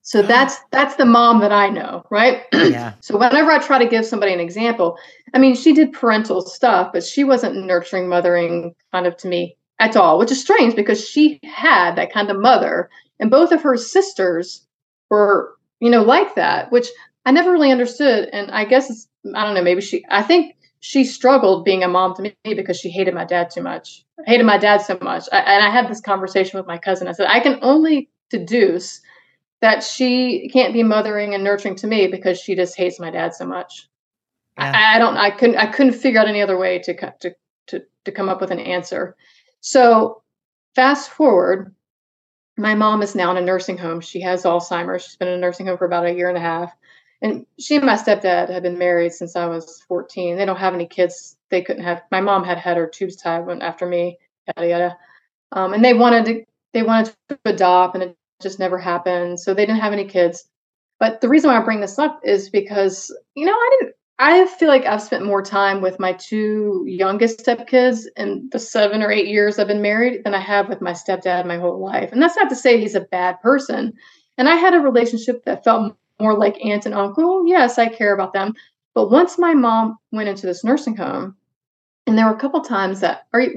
So 0.06 0.20
oh. 0.20 0.22
that's 0.22 0.58
that's 0.70 0.94
the 0.94 1.04
mom 1.04 1.40
that 1.40 1.50
I 1.52 1.68
know, 1.68 2.04
right? 2.10 2.44
Yeah. 2.54 2.94
so 3.00 3.18
whenever 3.18 3.50
I 3.50 3.58
try 3.58 3.78
to 3.78 3.88
give 3.88 4.06
somebody 4.06 4.32
an 4.32 4.40
example, 4.40 4.98
I 5.34 5.38
mean, 5.38 5.56
she 5.56 5.72
did 5.72 5.92
parental 5.92 6.42
stuff, 6.42 6.90
but 6.92 7.04
she 7.04 7.24
wasn't 7.24 7.66
nurturing, 7.66 8.08
mothering 8.08 8.74
kind 8.92 9.06
of 9.06 9.16
to 9.18 9.28
me 9.28 9.56
at 9.80 9.96
all, 9.96 10.18
which 10.18 10.30
is 10.30 10.40
strange 10.40 10.76
because 10.76 11.06
she 11.06 11.40
had 11.44 11.96
that 11.96 12.12
kind 12.12 12.30
of 12.30 12.38
mother, 12.38 12.88
and 13.18 13.30
both 13.32 13.50
of 13.50 13.62
her 13.62 13.76
sisters 13.76 14.64
were, 15.10 15.56
you 15.80 15.90
know, 15.90 16.02
like 16.02 16.36
that, 16.36 16.70
which 16.70 16.86
I 17.24 17.32
never 17.32 17.50
really 17.50 17.72
understood. 17.72 18.28
And 18.32 18.50
I 18.52 18.64
guess 18.64 18.88
it's 18.88 19.08
I 19.34 19.44
don't 19.44 19.54
know, 19.54 19.62
maybe 19.62 19.80
she 19.80 20.04
I 20.08 20.22
think 20.22 20.54
she 20.78 21.04
struggled 21.04 21.64
being 21.64 21.82
a 21.82 21.88
mom 21.88 22.14
to 22.14 22.22
me 22.22 22.34
because 22.44 22.78
she 22.78 22.90
hated 22.90 23.14
my 23.14 23.24
dad 23.24 23.50
too 23.50 23.62
much. 23.62 24.04
I 24.24 24.30
hated 24.30 24.46
my 24.46 24.58
dad 24.58 24.82
so 24.82 24.96
much. 25.02 25.24
I, 25.32 25.38
and 25.38 25.64
I 25.64 25.70
had 25.70 25.88
this 25.88 26.00
conversation 26.00 26.58
with 26.58 26.68
my 26.68 26.78
cousin. 26.78 27.08
I 27.08 27.12
said, 27.12 27.26
I 27.28 27.40
can 27.40 27.58
only 27.60 28.08
deduce 28.30 29.00
that 29.60 29.82
she 29.82 30.48
can't 30.52 30.72
be 30.72 30.82
mothering 30.82 31.34
and 31.34 31.42
nurturing 31.42 31.76
to 31.76 31.86
me 31.86 32.06
because 32.06 32.38
she 32.38 32.54
just 32.54 32.76
hates 32.76 33.00
my 33.00 33.10
dad 33.10 33.34
so 33.34 33.46
much. 33.46 33.88
Yeah. 34.58 34.72
I, 34.74 34.96
I, 34.96 34.98
don't. 34.98 35.16
I 35.16 35.30
couldn't. 35.30 35.56
I 35.56 35.66
couldn't 35.66 35.94
figure 35.94 36.20
out 36.20 36.28
any 36.28 36.42
other 36.42 36.58
way 36.58 36.78
to 36.80 36.94
to 36.94 37.34
to 37.68 37.82
to 38.04 38.12
come 38.12 38.28
up 38.28 38.40
with 38.40 38.50
an 38.50 38.60
answer. 38.60 39.16
So, 39.60 40.22
fast 40.74 41.10
forward, 41.10 41.74
my 42.56 42.74
mom 42.74 43.02
is 43.02 43.14
now 43.14 43.30
in 43.30 43.36
a 43.36 43.40
nursing 43.40 43.76
home. 43.76 44.00
She 44.00 44.20
has 44.22 44.44
Alzheimer's. 44.44 45.04
She's 45.04 45.16
been 45.16 45.28
in 45.28 45.34
a 45.34 45.38
nursing 45.38 45.66
home 45.66 45.76
for 45.76 45.84
about 45.84 46.06
a 46.06 46.14
year 46.14 46.28
and 46.28 46.38
a 46.38 46.40
half 46.40 46.72
and 47.22 47.46
she 47.58 47.76
and 47.76 47.86
my 47.86 47.94
stepdad 47.94 48.50
have 48.50 48.62
been 48.62 48.78
married 48.78 49.12
since 49.12 49.36
I 49.36 49.46
was 49.46 49.82
14. 49.88 50.36
They 50.36 50.44
don't 50.44 50.58
have 50.58 50.74
any 50.74 50.86
kids. 50.86 51.36
They 51.50 51.62
couldn't 51.62 51.84
have. 51.84 52.02
My 52.10 52.20
mom 52.20 52.44
had 52.44 52.58
had 52.58 52.76
her 52.76 52.86
tubes 52.86 53.16
tied 53.16 53.46
when, 53.46 53.62
after 53.62 53.86
me, 53.86 54.18
yada 54.46 54.68
yada. 54.68 54.98
Um, 55.52 55.72
and 55.72 55.84
they 55.84 55.94
wanted 55.94 56.24
to 56.26 56.44
they 56.72 56.82
wanted 56.82 57.14
to 57.28 57.38
adopt, 57.46 57.94
and 57.94 58.04
it 58.04 58.16
just 58.40 58.58
never 58.58 58.78
happened. 58.78 59.40
So 59.40 59.54
they 59.54 59.66
didn't 59.66 59.80
have 59.80 59.92
any 59.92 60.04
kids. 60.04 60.44
But 60.98 61.20
the 61.20 61.28
reason 61.28 61.50
why 61.50 61.58
I 61.58 61.64
bring 61.64 61.80
this 61.80 61.98
up 61.98 62.20
is 62.24 62.48
because 62.48 63.14
you 63.34 63.46
know 63.46 63.52
I 63.52 63.76
didn't. 63.78 63.94
I 64.18 64.46
feel 64.46 64.68
like 64.68 64.86
I've 64.86 65.02
spent 65.02 65.26
more 65.26 65.42
time 65.42 65.82
with 65.82 66.00
my 66.00 66.14
two 66.14 66.84
youngest 66.86 67.44
stepkids 67.44 68.06
in 68.16 68.48
the 68.50 68.58
seven 68.58 69.02
or 69.02 69.10
eight 69.10 69.26
years 69.26 69.58
I've 69.58 69.66
been 69.66 69.82
married 69.82 70.24
than 70.24 70.34
I 70.34 70.40
have 70.40 70.70
with 70.70 70.80
my 70.80 70.92
stepdad 70.92 71.44
my 71.44 71.58
whole 71.58 71.78
life. 71.84 72.12
And 72.12 72.22
that's 72.22 72.36
not 72.36 72.48
to 72.48 72.56
say 72.56 72.80
he's 72.80 72.94
a 72.94 73.00
bad 73.00 73.38
person. 73.42 73.92
And 74.38 74.48
I 74.48 74.54
had 74.54 74.72
a 74.72 74.80
relationship 74.80 75.44
that 75.44 75.64
felt 75.64 75.94
more 76.18 76.34
like 76.34 76.64
aunt 76.64 76.86
and 76.86 76.94
uncle. 76.94 77.46
Yes, 77.46 77.78
I 77.78 77.88
care 77.88 78.14
about 78.14 78.32
them. 78.32 78.54
But 78.94 79.10
once 79.10 79.38
my 79.38 79.52
mom 79.52 79.98
went 80.12 80.30
into 80.30 80.46
this 80.46 80.64
nursing 80.64 80.96
home, 80.96 81.36
and 82.06 82.16
there 82.16 82.24
were 82.24 82.34
a 82.34 82.40
couple 82.40 82.62
times 82.62 83.00
that, 83.00 83.26
or 83.34 83.48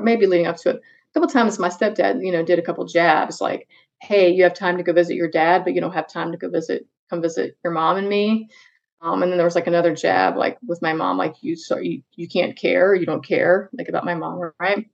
maybe 0.00 0.26
leading 0.26 0.46
up 0.46 0.56
to 0.58 0.70
it, 0.70 0.76
a 0.76 1.12
couple 1.12 1.28
times 1.28 1.58
my 1.58 1.68
stepdad, 1.68 2.24
you 2.24 2.32
know, 2.32 2.42
did 2.42 2.58
a 2.58 2.62
couple 2.62 2.86
jabs 2.86 3.42
like, 3.42 3.68
"Hey, 4.00 4.30
you 4.30 4.42
have 4.44 4.54
time 4.54 4.76
to 4.76 4.82
go 4.82 4.92
visit 4.92 5.16
your 5.16 5.30
dad, 5.30 5.64
but 5.64 5.74
you 5.74 5.80
don't 5.80 5.92
have 5.92 6.08
time 6.08 6.32
to 6.32 6.38
go 6.38 6.48
visit, 6.48 6.86
come 7.10 7.22
visit 7.22 7.56
your 7.64 7.72
mom 7.72 7.96
and 7.96 8.08
me." 8.08 8.48
Um, 9.00 9.22
and 9.22 9.30
then 9.30 9.38
there 9.38 9.46
was 9.46 9.54
like 9.54 9.68
another 9.68 9.94
jab, 9.94 10.36
like 10.36 10.58
with 10.66 10.82
my 10.82 10.92
mom, 10.92 11.18
like 11.18 11.36
you, 11.40 11.54
so 11.54 11.78
you, 11.78 12.02
you 12.16 12.26
can't 12.26 12.56
care, 12.56 12.94
you 12.94 13.06
don't 13.06 13.24
care, 13.24 13.70
like 13.72 13.88
about 13.88 14.04
my 14.04 14.14
mom, 14.14 14.50
right? 14.58 14.86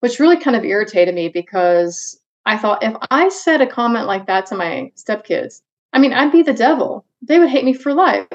Which 0.00 0.20
really 0.20 0.38
kind 0.38 0.56
of 0.56 0.64
irritated 0.64 1.14
me 1.14 1.28
because 1.28 2.20
I 2.46 2.56
thought 2.56 2.82
if 2.82 2.94
I 3.10 3.28
said 3.28 3.60
a 3.60 3.66
comment 3.66 4.06
like 4.06 4.26
that 4.26 4.46
to 4.46 4.54
my 4.54 4.92
stepkids, 4.96 5.62
I 5.92 5.98
mean, 5.98 6.12
I'd 6.12 6.32
be 6.32 6.42
the 6.42 6.54
devil. 6.54 7.04
They 7.22 7.38
would 7.38 7.50
hate 7.50 7.64
me 7.64 7.74
for 7.74 7.92
life. 7.92 8.28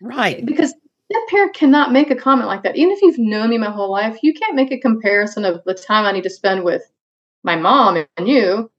Right. 0.00 0.44
Because 0.44 0.72
that 1.10 1.26
parent 1.28 1.54
cannot 1.54 1.92
make 1.92 2.10
a 2.10 2.16
comment 2.16 2.48
like 2.48 2.62
that. 2.62 2.76
Even 2.76 2.92
if 2.92 3.02
you've 3.02 3.18
known 3.18 3.50
me 3.50 3.58
my 3.58 3.70
whole 3.70 3.90
life, 3.90 4.18
you 4.22 4.32
can't 4.32 4.56
make 4.56 4.72
a 4.72 4.80
comparison 4.80 5.44
of 5.44 5.62
the 5.64 5.74
time 5.74 6.06
I 6.06 6.12
need 6.12 6.24
to 6.24 6.30
spend 6.30 6.64
with 6.64 6.82
my 7.44 7.56
mom 7.56 8.04
and 8.16 8.28
you 8.28 8.70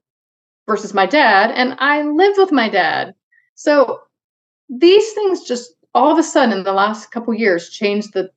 versus 0.68 0.94
my 0.94 1.06
dad. 1.06 1.52
And 1.52 1.76
I 1.80 2.04
lived 2.04 2.38
with 2.38 2.52
my 2.52 2.70
dad. 2.70 3.16
So 3.56 4.02
these 4.70 5.14
things 5.14 5.44
just 5.44 5.74
all 5.94 6.12
of 6.12 6.18
a 6.18 6.24
sudden 6.24 6.58
in 6.58 6.64
the 6.64 6.74
last 6.74 7.12
couple 7.12 7.34
years 7.34 7.70
changed 7.70 8.14
the 8.14 8.32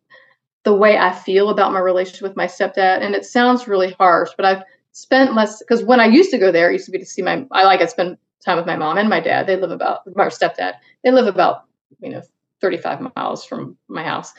the 0.64 0.74
way 0.74 0.99
I 0.99 1.12
feel 1.12 1.49
about 1.49 1.72
my 1.72 1.79
relationship 1.79 2.22
with 2.22 2.37
my 2.37 2.47
stepdad. 2.47 3.01
And 3.01 3.14
it 3.14 3.24
sounds 3.24 3.68
really 3.68 3.93
harsh, 3.93 4.31
but 4.37 4.45
I've 4.45 4.64
spent 4.91 5.35
less 5.35 5.61
because 5.61 5.85
when 5.85 6.01
I 6.01 6.07
used 6.07 6.33
to 6.33 6.39
go 6.39 6.51
there, 6.51 6.70
it 6.70 6.74
used 6.74 6.87
to 6.87 6.91
be 6.91 6.99
to 6.99 7.07
see 7.07 7.22
my 7.22 7.47
I 7.53 7.64
like 7.64 7.81
I 7.81 7.87
spend 7.87 8.18
time 8.45 8.57
with 8.57 8.66
my 8.66 8.77
mom 8.77 8.99
and 8.99 9.09
my 9.09 9.20
dad. 9.20 9.47
They 9.47 9.57
live 9.57 9.70
about 9.70 10.01
my 10.16 10.27
stepdad. 10.27 10.74
They 11.05 11.12
live 11.12 11.27
about 11.27 11.64
you 12.01 12.11
know 12.11 12.22
35 12.61 13.12
miles 13.14 13.45
from 13.45 13.77
my 13.89 14.03
house. 14.03 14.33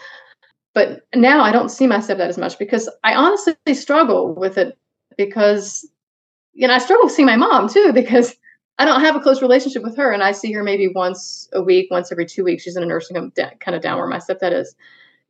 But 0.73 1.07
now 1.15 1.41
I 1.41 1.51
don't 1.51 1.69
see 1.69 1.88
my 1.88 1.97
stepdad 1.97 2.27
as 2.27 2.38
much 2.38 2.59
because 2.59 2.89
I 3.03 3.15
honestly 3.15 3.55
struggle 3.73 4.35
with 4.35 4.57
it 4.57 4.77
because 5.17 5.89
you 6.57 6.67
know 6.67 6.73
I 6.73 6.79
struggle 6.79 7.09
seeing 7.09 7.25
my 7.25 7.37
mom 7.37 7.69
too 7.69 7.93
because 7.93 8.35
I 8.77 8.85
don't 8.85 9.01
have 9.01 9.15
a 9.15 9.19
close 9.19 9.41
relationship 9.41 9.83
with 9.83 9.95
her 9.97 10.11
and 10.11 10.21
I 10.21 10.33
see 10.33 10.51
her 10.51 10.63
maybe 10.63 10.87
once 10.87 11.49
a 11.53 11.61
week, 11.61 11.89
once 11.89 12.11
every 12.11 12.25
two 12.25 12.43
weeks. 12.43 12.63
She's 12.63 12.75
in 12.75 12.83
a 12.83 12.85
nursing 12.85 13.15
home 13.15 13.31
kind 13.59 13.75
of 13.75 13.81
down 13.81 13.97
where 13.97 14.07
my 14.07 14.19
stepdad 14.19 14.51
is. 14.51 14.75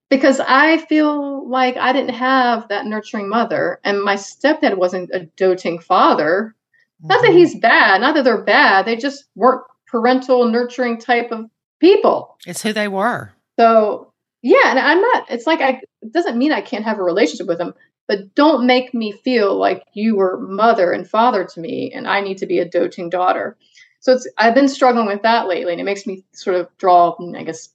Because 0.09 0.39
I 0.39 0.77
feel 0.85 1.49
like 1.49 1.75
I 1.77 1.91
didn't 1.91 2.15
have 2.15 2.69
that 2.69 2.85
nurturing 2.85 3.27
mother, 3.29 3.81
and 3.83 4.01
my 4.01 4.15
stepdad 4.15 4.77
wasn't 4.77 5.11
a 5.13 5.25
doting 5.35 5.79
father 5.79 6.55
not 7.03 7.21
that 7.21 7.29
mm-hmm. 7.29 7.37
he's 7.37 7.59
bad, 7.59 8.01
not 8.01 8.15
that 8.15 8.23
they're 8.23 8.41
bad. 8.41 8.85
They 8.85 8.95
just 8.95 9.25
weren't 9.35 9.61
parental, 9.85 10.45
nurturing 10.49 10.97
type 10.97 11.31
of 11.31 11.45
people. 11.79 12.37
It's 12.45 12.63
who 12.63 12.73
they 12.73 12.87
were. 12.87 13.31
So 13.59 14.11
yeah, 14.41 14.71
and 14.71 14.79
I'm 14.79 15.01
not. 15.01 15.25
It's 15.29 15.45
like 15.45 15.61
I. 15.61 15.81
It 16.01 16.11
doesn't 16.11 16.37
mean 16.37 16.51
I 16.51 16.61
can't 16.61 16.85
have 16.85 16.99
a 16.99 17.03
relationship 17.03 17.47
with 17.47 17.57
them, 17.59 17.73
but 18.07 18.33
don't 18.35 18.65
make 18.65 18.93
me 18.93 19.11
feel 19.11 19.57
like 19.57 19.83
you 19.93 20.15
were 20.15 20.39
mother 20.39 20.91
and 20.91 21.07
father 21.07 21.43
to 21.45 21.59
me, 21.59 21.91
and 21.93 22.07
I 22.07 22.21
need 22.21 22.37
to 22.39 22.45
be 22.45 22.59
a 22.59 22.69
doting 22.69 23.09
daughter. 23.09 23.57
So 23.99 24.13
it's. 24.13 24.27
I've 24.37 24.55
been 24.55 24.69
struggling 24.69 25.07
with 25.07 25.23
that 25.23 25.47
lately, 25.47 25.73
and 25.73 25.81
it 25.81 25.85
makes 25.85 26.07
me 26.07 26.23
sort 26.33 26.55
of 26.55 26.69
draw, 26.77 27.15
I 27.35 27.43
guess, 27.43 27.69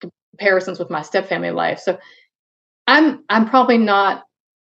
comparisons 0.00 0.78
with 0.78 0.90
my 0.90 1.00
stepfamily 1.00 1.54
life. 1.54 1.78
So 1.78 1.98
I'm. 2.86 3.24
I'm 3.28 3.48
probably 3.48 3.78
not 3.78 4.24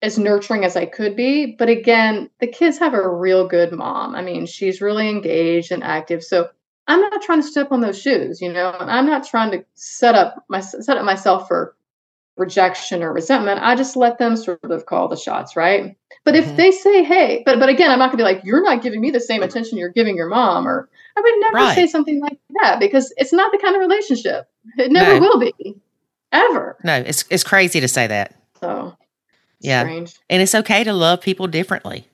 as 0.03 0.19
nurturing 0.19 0.65
as 0.65 0.77
I 0.77 0.87
could 0.87 1.17
be. 1.17 1.57
But 1.59 1.69
again, 1.69 2.31
the 2.41 2.47
kids 2.47 2.79
have 2.79 2.95
a 2.95 3.09
real 3.09 3.47
good 3.47 3.73
mom. 3.73 4.15
I 4.15 4.23
mean, 4.23 4.47
she's 4.47 4.81
really 4.81 5.09
engaged 5.09 5.73
and 5.73 5.83
active. 5.83 6.23
So 6.23 6.49
I'm 6.87 7.01
not 7.01 7.23
trying 7.23 7.43
to 7.43 7.49
step 7.49 7.73
on 7.73 7.81
those 7.81 8.01
shoes, 8.01 8.41
you 8.41 8.53
know. 8.53 8.75
I'm 8.79 9.07
not 9.07 9.27
trying 9.27 9.51
to 9.53 9.65
set 9.75 10.15
up 10.15 10.45
my 10.49 10.61
set 10.61 10.97
up 10.97 11.05
myself 11.05 11.49
for 11.49 11.75
rejection 12.37 13.03
or 13.03 13.13
resentment. 13.13 13.61
I 13.63 13.75
just 13.75 13.97
let 13.97 14.19
them 14.19 14.37
sort 14.37 14.63
of 14.65 14.87
call 14.87 15.09
the 15.09 15.17
shots, 15.17 15.57
right? 15.57 15.97
But 16.25 16.35
mm-hmm. 16.35 16.51
if 16.51 16.57
they 16.57 16.71
say, 16.71 17.05
"Hey," 17.05 17.43
but 17.47 17.59
but 17.59 17.69
again, 17.69 17.91
I'm 17.91 17.99
not 17.99 18.07
going 18.11 18.19
to 18.19 18.25
be 18.25 18.35
like, 18.35 18.45
"You're 18.45 18.63
not 18.63 18.83
giving 18.83 19.01
me 19.01 19.11
the 19.11 19.21
same 19.21 19.43
attention 19.43 19.79
you're 19.79 19.89
giving 19.91 20.17
your 20.17 20.29
mom," 20.29 20.67
or 20.67 20.89
I 21.17 21.21
would 21.21 21.35
never 21.41 21.65
right. 21.67 21.75
say 21.75 21.87
something 21.87 22.21
like 22.21 22.39
that 22.63 22.79
because 22.81 23.13
it's 23.17 23.33
not 23.33 23.53
the 23.53 23.59
kind 23.59 23.75
of 23.75 23.81
relationship. 23.81 24.49
It 24.79 24.93
never 24.93 25.13
right. 25.13 25.21
will 25.21 25.39
be 25.39 25.77
ever. 26.33 26.77
No, 26.85 26.97
it's 26.97 27.25
it's 27.31 27.45
crazy 27.45 27.81
to 27.81 27.89
say 27.89 28.07
that. 28.07 28.35
So 28.61 28.97
Yeah. 29.61 29.83
strange. 29.83 30.15
And 30.29 30.43
it's 30.43 30.55
okay 30.55 30.85
to 30.85 30.93
love 30.93 31.21
people 31.21 31.47
differently. 31.47 32.09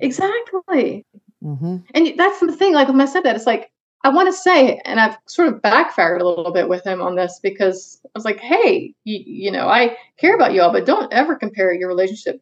Exactly. 0.00 1.04
hmm 1.42 1.78
And 1.94 2.14
that's 2.16 2.40
the 2.40 2.52
thing, 2.52 2.72
like 2.74 2.88
when 2.88 3.00
i 3.00 3.04
said 3.06 3.22
that 3.24 3.36
it's 3.36 3.46
like 3.46 3.70
I 4.04 4.10
want 4.10 4.28
to 4.28 4.32
say, 4.32 4.80
and 4.84 5.00
I've 5.00 5.16
sort 5.26 5.48
of 5.48 5.60
backfired 5.60 6.22
a 6.22 6.28
little 6.28 6.52
bit 6.52 6.68
with 6.68 6.86
him 6.86 7.02
on 7.02 7.16
this 7.16 7.40
because 7.42 8.00
I 8.04 8.10
was 8.14 8.24
like, 8.24 8.38
hey, 8.38 8.94
you, 9.04 9.22
you 9.26 9.50
know, 9.50 9.68
I 9.68 9.96
care 10.18 10.34
about 10.34 10.54
you 10.54 10.62
all, 10.62 10.72
but 10.72 10.86
don't 10.86 11.12
ever 11.12 11.34
compare 11.34 11.74
your 11.74 11.88
relationship 11.88 12.40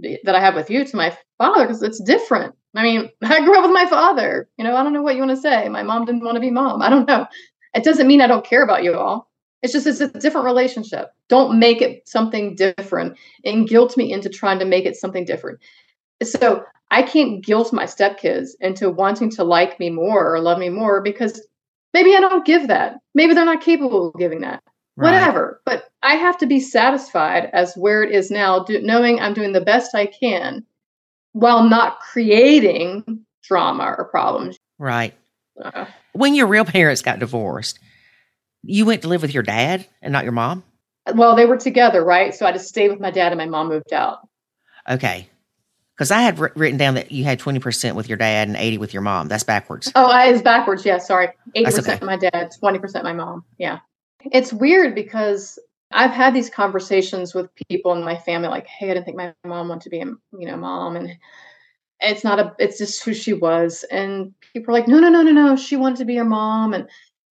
that 0.00 0.34
I 0.34 0.40
have 0.40 0.54
with 0.54 0.70
you 0.70 0.84
to 0.84 0.96
my 0.96 1.16
father 1.38 1.66
because 1.66 1.82
it's 1.82 2.02
different. 2.02 2.54
I 2.74 2.82
mean, 2.82 3.10
I 3.22 3.44
grew 3.44 3.56
up 3.56 3.64
with 3.64 3.74
my 3.74 3.86
father. 3.86 4.48
You 4.56 4.64
know, 4.64 4.76
I 4.76 4.82
don't 4.82 4.92
know 4.92 5.02
what 5.02 5.14
you 5.14 5.20
want 5.20 5.36
to 5.36 5.42
say. 5.42 5.68
My 5.68 5.82
mom 5.82 6.04
didn't 6.06 6.24
want 6.24 6.36
to 6.36 6.40
be 6.40 6.50
mom. 6.50 6.82
I 6.82 6.88
don't 6.88 7.06
know. 7.06 7.26
It 7.74 7.84
doesn't 7.84 8.06
mean 8.06 8.20
I 8.20 8.26
don't 8.26 8.46
care 8.46 8.62
about 8.62 8.84
you 8.84 8.94
all. 8.94 9.30
It's 9.62 9.72
just 9.72 9.86
it's 9.86 10.00
a 10.00 10.08
different 10.08 10.44
relationship. 10.44 11.08
Don't 11.28 11.58
make 11.58 11.80
it 11.80 12.06
something 12.06 12.54
different 12.54 13.16
and 13.44 13.68
guilt 13.68 13.96
me 13.96 14.12
into 14.12 14.28
trying 14.28 14.58
to 14.58 14.64
make 14.64 14.84
it 14.84 14.96
something 14.96 15.24
different. 15.24 15.58
So 16.22 16.64
I 16.94 17.02
can't 17.02 17.44
guilt 17.44 17.72
my 17.72 17.86
stepkids 17.86 18.50
into 18.60 18.88
wanting 18.88 19.28
to 19.30 19.42
like 19.42 19.80
me 19.80 19.90
more 19.90 20.32
or 20.32 20.38
love 20.38 20.58
me 20.58 20.68
more 20.68 21.02
because 21.02 21.44
maybe 21.92 22.14
I 22.14 22.20
don't 22.20 22.46
give 22.46 22.68
that. 22.68 23.00
Maybe 23.14 23.34
they're 23.34 23.44
not 23.44 23.60
capable 23.60 24.10
of 24.10 24.14
giving 24.14 24.42
that. 24.42 24.62
Whatever. 24.94 25.60
But 25.66 25.90
I 26.04 26.14
have 26.14 26.38
to 26.38 26.46
be 26.46 26.60
satisfied 26.60 27.50
as 27.52 27.74
where 27.74 28.04
it 28.04 28.12
is 28.12 28.30
now, 28.30 28.62
do, 28.62 28.80
knowing 28.80 29.18
I'm 29.18 29.34
doing 29.34 29.50
the 29.50 29.60
best 29.60 29.92
I 29.92 30.06
can 30.06 30.64
while 31.32 31.68
not 31.68 31.98
creating 31.98 33.26
drama 33.42 33.96
or 33.98 34.04
problems. 34.04 34.56
Right. 34.78 35.14
Uh, 35.60 35.86
When 36.12 36.36
your 36.36 36.46
real 36.46 36.64
parents 36.64 37.02
got 37.02 37.18
divorced, 37.18 37.80
you 38.62 38.86
went 38.86 39.02
to 39.02 39.08
live 39.08 39.22
with 39.22 39.34
your 39.34 39.42
dad 39.42 39.84
and 40.00 40.12
not 40.12 40.22
your 40.22 40.32
mom? 40.32 40.62
well, 41.12 41.34
they 41.34 41.44
were 41.44 41.56
together, 41.58 42.04
right? 42.04 42.32
So 42.32 42.46
I 42.46 42.52
just 42.52 42.68
stayed 42.68 42.90
with 42.90 43.00
my 43.00 43.10
dad 43.10 43.32
and 43.32 43.38
my 43.38 43.46
mom 43.46 43.68
moved 43.68 43.92
out. 43.92 44.28
Okay. 44.88 45.28
Because 45.96 46.10
I 46.10 46.22
had 46.22 46.38
written 46.38 46.76
down 46.76 46.94
that 46.94 47.12
you 47.12 47.22
had 47.22 47.38
20% 47.38 47.94
with 47.94 48.08
your 48.08 48.18
dad 48.18 48.48
and 48.48 48.56
80 48.56 48.78
with 48.78 48.92
your 48.92 49.02
mom. 49.02 49.28
That's 49.28 49.44
backwards. 49.44 49.92
Oh, 49.94 50.06
I 50.06 50.26
is 50.26 50.42
backwards. 50.42 50.84
Yeah, 50.84 50.98
sorry. 50.98 51.28
80% 51.54 51.78
okay. 51.78 52.04
my 52.04 52.16
dad, 52.16 52.50
twenty 52.58 52.80
percent 52.80 53.04
my 53.04 53.12
mom. 53.12 53.44
Yeah, 53.58 53.78
it's 54.32 54.52
weird 54.52 54.94
because 54.94 55.58
I've 55.92 56.10
had 56.10 56.34
these 56.34 56.50
conversations 56.50 57.34
with 57.34 57.48
people 57.68 57.92
in 57.92 58.04
my 58.04 58.16
family, 58.16 58.48
like, 58.48 58.66
"Hey, 58.66 58.90
I 58.90 58.94
didn't 58.94 59.04
think 59.04 59.16
my 59.16 59.32
mom 59.44 59.68
wanted 59.68 59.82
to 59.84 59.90
be 59.90 60.00
a 60.00 60.06
you 60.06 60.46
know 60.46 60.56
mom," 60.56 60.96
and 60.96 61.16
it's 62.00 62.24
not 62.24 62.40
a, 62.40 62.54
it's 62.58 62.78
just 62.78 63.04
who 63.04 63.14
she 63.14 63.32
was. 63.32 63.84
And 63.90 64.34
people 64.52 64.74
are 64.74 64.78
like, 64.78 64.88
"No, 64.88 64.98
no, 64.98 65.08
no, 65.08 65.22
no, 65.22 65.30
no, 65.30 65.56
she 65.56 65.76
wanted 65.76 65.98
to 65.98 66.04
be 66.04 66.14
your 66.14 66.24
mom," 66.24 66.74
and 66.74 66.88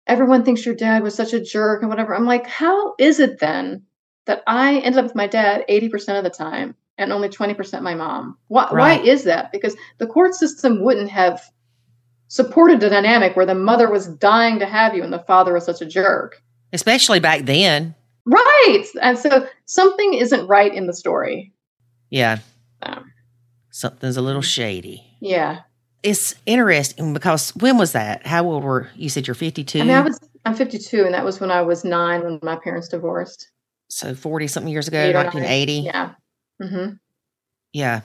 everyone 0.07 0.43
thinks 0.43 0.65
your 0.65 0.75
dad 0.75 1.03
was 1.03 1.15
such 1.15 1.33
a 1.33 1.41
jerk 1.41 1.81
and 1.81 1.89
whatever. 1.89 2.13
I'm 2.15 2.25
like, 2.25 2.47
how 2.47 2.95
is 2.99 3.19
it 3.19 3.39
then 3.39 3.83
that 4.25 4.43
I 4.47 4.79
ended 4.79 4.97
up 4.99 5.05
with 5.05 5.15
my 5.15 5.27
dad 5.27 5.63
eighty 5.69 5.87
percent 5.87 6.17
of 6.17 6.23
the 6.25 6.37
time 6.37 6.75
and 6.99 7.11
only 7.11 7.29
twenty 7.29 7.53
percent 7.55 7.83
my 7.83 7.95
mom? 7.95 8.37
Why, 8.47 8.69
Right. 8.71 9.01
why 9.01 9.07
is 9.07 9.23
that? 9.23 9.51
Because 9.51 9.75
the 9.97 10.05
court 10.07 10.35
system 10.35 10.83
wouldn't 10.83 11.09
have 11.09 11.41
supported 12.27 12.83
a 12.83 12.89
dynamic 12.89 13.35
where 13.35 13.45
the 13.45 13.55
mother 13.55 13.89
was 13.89 14.07
dying 14.07 14.59
to 14.59 14.65
have 14.67 14.93
you 14.95 15.03
and 15.03 15.11
the 15.11 15.19
father 15.27 15.53
was 15.53 15.65
such 15.65 15.81
a 15.81 15.85
jerk. 15.85 16.41
Especially 16.73 17.19
back 17.19 17.45
then. 17.45 17.95
Right. 18.25 18.85
And 19.01 19.17
so 19.17 19.47
something 19.65 20.13
isn't 20.13 20.45
right 20.47 20.71
in 20.73 20.85
the 20.85 20.93
story. 20.93 21.51
Yeah. 22.11 22.37
Um, 22.83 23.11
Something's 23.71 24.17
a 24.17 24.21
little 24.21 24.41
shady. 24.43 25.03
yeah. 25.21 25.61
It's 26.01 26.33
interesting 26.45 27.13
because 27.13 27.49
when 27.57 27.77
was 27.77 27.91
that? 27.91 28.25
How 28.25 28.45
old 28.45 28.63
were 28.63 28.87
you? 28.95 29.09
Said 29.09 29.27
you're 29.27 29.35
52? 29.35 29.79
I 29.79 29.81
mean, 29.83 29.91
I 29.91 29.99
was 30.01 30.17
I'm 30.45 30.55
52, 30.55 31.03
and 31.03 31.13
that 31.13 31.25
was 31.25 31.41
when 31.41 31.51
I 31.51 31.61
was 31.61 31.83
nine 31.83 32.23
when 32.23 32.39
my 32.41 32.55
parents 32.55 32.87
divorced. 32.87 33.49
so 33.89 34.15
40 34.15 34.47
something 34.47 34.71
years 34.71 34.87
ago, 34.87 34.97
Eight 34.97 35.09
or 35.09 35.23
nine. 35.23 35.25
1980. 35.25 35.73
Yeah. 35.81 36.11
Hmm 36.61 36.89
Yeah. 37.73 38.01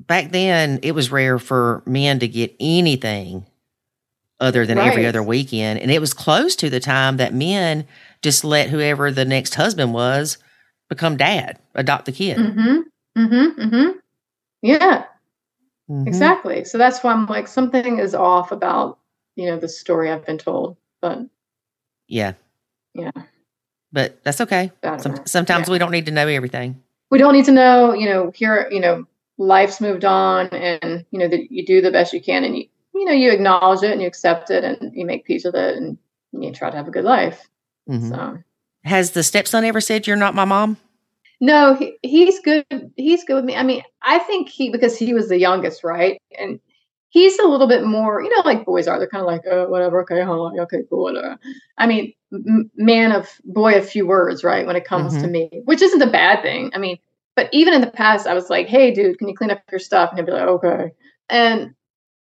Back 0.00 0.30
then, 0.30 0.78
it 0.82 0.92
was 0.92 1.10
rare 1.10 1.38
for 1.38 1.82
men 1.86 2.18
to 2.20 2.28
get 2.28 2.54
anything 2.60 3.46
other 4.38 4.66
than 4.66 4.78
every 4.78 5.06
other 5.06 5.22
weekend. 5.22 5.80
And 5.80 5.90
it 5.90 6.00
was 6.00 6.12
close 6.12 6.54
to 6.56 6.68
the 6.68 6.80
time 6.80 7.16
that 7.16 7.32
men 7.32 7.86
just 8.22 8.44
let 8.44 8.68
whoever 8.68 9.10
the 9.10 9.24
next 9.24 9.54
husband 9.54 9.94
was 9.94 10.36
become 10.90 11.16
dad, 11.16 11.58
adopt 11.74 12.04
the 12.04 12.12
kid. 12.12 12.36
Mm-hmm. 12.36 12.80
Mm-hmm. 13.18 13.60
Mm-hmm. 13.62 13.98
Yeah. 14.62 15.04
Mhm. 15.90 16.06
Exactly. 16.06 16.64
So 16.64 16.76
that's 16.78 17.02
why 17.02 17.12
I'm 17.12 17.26
like 17.26 17.48
something 17.48 17.98
is 17.98 18.14
off 18.14 18.52
about 18.52 18.98
you 19.36 19.46
know 19.46 19.58
the 19.58 19.68
story 19.68 20.10
I've 20.10 20.26
been 20.26 20.38
told. 20.38 20.76
But 21.00 21.20
Yeah. 22.08 22.34
yeah, 22.94 23.10
But 23.92 24.22
that's 24.24 24.40
okay. 24.40 24.72
Some, 24.98 25.26
sometimes 25.26 25.68
Yeah. 25.68 25.72
we 25.72 25.78
don't 25.78 25.90
need 25.92 26.06
to 26.06 26.12
know 26.12 26.26
everything. 26.28 26.82
We 27.10 27.18
don't 27.18 27.34
need 27.34 27.44
to 27.46 27.52
know, 27.52 27.92
you 27.94 28.06
know, 28.08 28.30
here, 28.34 28.68
you 28.70 28.80
know, 28.80 29.04
life's 29.38 29.80
moved 29.80 30.04
on 30.04 30.48
and, 30.48 31.04
you 31.10 31.18
know, 31.18 31.28
that 31.28 31.50
you 31.50 31.64
do 31.64 31.80
the 31.80 31.90
best 31.90 32.12
you 32.12 32.20
can 32.20 32.44
and 32.44 32.56
you, 32.56 32.66
you 32.94 33.04
know, 33.04 33.12
you 33.12 33.30
acknowledge 33.30 33.82
it 33.82 33.92
and 33.92 34.00
you 34.00 34.06
accept 34.08 34.50
it 34.50 34.64
and 34.64 34.92
you 34.94 35.04
make 35.04 35.24
peace 35.24 35.44
with 35.44 35.54
it 35.54 35.76
and 35.76 35.98
you 36.32 36.52
try 36.52 36.70
to 36.70 36.76
have 36.76 36.88
a 36.88 36.92
good 36.92 37.04
life. 37.04 37.48
Mhm. 37.88 38.08
So, 38.08 38.38
Has 38.84 39.12
the 39.12 39.22
stepson 39.22 39.64
ever 39.64 39.80
said 39.80 40.06
you're 40.06 40.16
not 40.16 40.34
my 40.34 40.44
mom? 40.44 40.78
no, 41.40 41.74
he, 41.74 41.96
he's 42.02 42.40
good. 42.40 42.64
He's 42.96 43.24
good 43.24 43.34
with 43.34 43.44
me. 43.44 43.56
I 43.56 43.62
mean, 43.62 43.82
I 44.02 44.18
think 44.20 44.48
he, 44.48 44.70
because 44.70 44.96
he 44.96 45.12
was 45.12 45.28
the 45.28 45.38
youngest, 45.38 45.84
right? 45.84 46.20
And 46.38 46.58
he's 47.10 47.38
a 47.38 47.46
little 47.46 47.68
bit 47.68 47.84
more, 47.84 48.22
you 48.22 48.28
know, 48.30 48.42
like 48.44 48.64
boys 48.64 48.88
are. 48.88 48.98
They're 48.98 49.08
kind 49.08 49.22
of 49.22 49.26
like, 49.26 49.42
oh, 49.50 49.68
whatever. 49.68 50.02
Okay. 50.02 50.20
huh, 50.22 50.50
okay, 50.62 50.82
cool. 50.90 51.04
Whatever. 51.04 51.38
I 51.78 51.86
mean, 51.86 52.12
m- 52.32 52.70
man 52.76 53.12
of 53.12 53.28
boy 53.44 53.74
of 53.76 53.88
few 53.88 54.06
words, 54.06 54.44
right? 54.44 54.66
When 54.66 54.76
it 54.76 54.84
comes 54.84 55.16
to 55.18 55.28
me, 55.28 55.50
which 55.64 55.82
isn't 55.82 56.02
a 56.02 56.10
bad 56.10 56.42
thing. 56.42 56.70
I 56.74 56.78
mean, 56.78 56.98
but 57.34 57.48
even 57.52 57.74
in 57.74 57.80
the 57.82 57.90
past, 57.90 58.26
I 58.26 58.34
was 58.34 58.50
like, 58.50 58.66
hey, 58.66 58.90
dude, 58.92 59.18
can 59.18 59.28
you 59.28 59.34
clean 59.34 59.50
up 59.50 59.62
your 59.70 59.78
stuff? 59.78 60.10
And 60.10 60.18
he'd 60.18 60.26
be 60.26 60.32
like, 60.32 60.48
okay. 60.48 60.92
And 61.28 61.74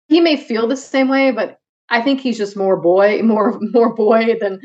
he 0.08 0.20
may 0.22 0.38
feel 0.38 0.68
the 0.68 0.78
same 0.78 1.10
way, 1.10 1.32
but 1.32 1.60
I 1.90 2.02
think 2.02 2.22
he's 2.22 2.38
just 2.38 2.58
more 2.58 2.78
boy, 2.78 3.22
more 3.22 3.58
more 3.62 3.94
boy 3.94 4.36
than, 4.40 4.60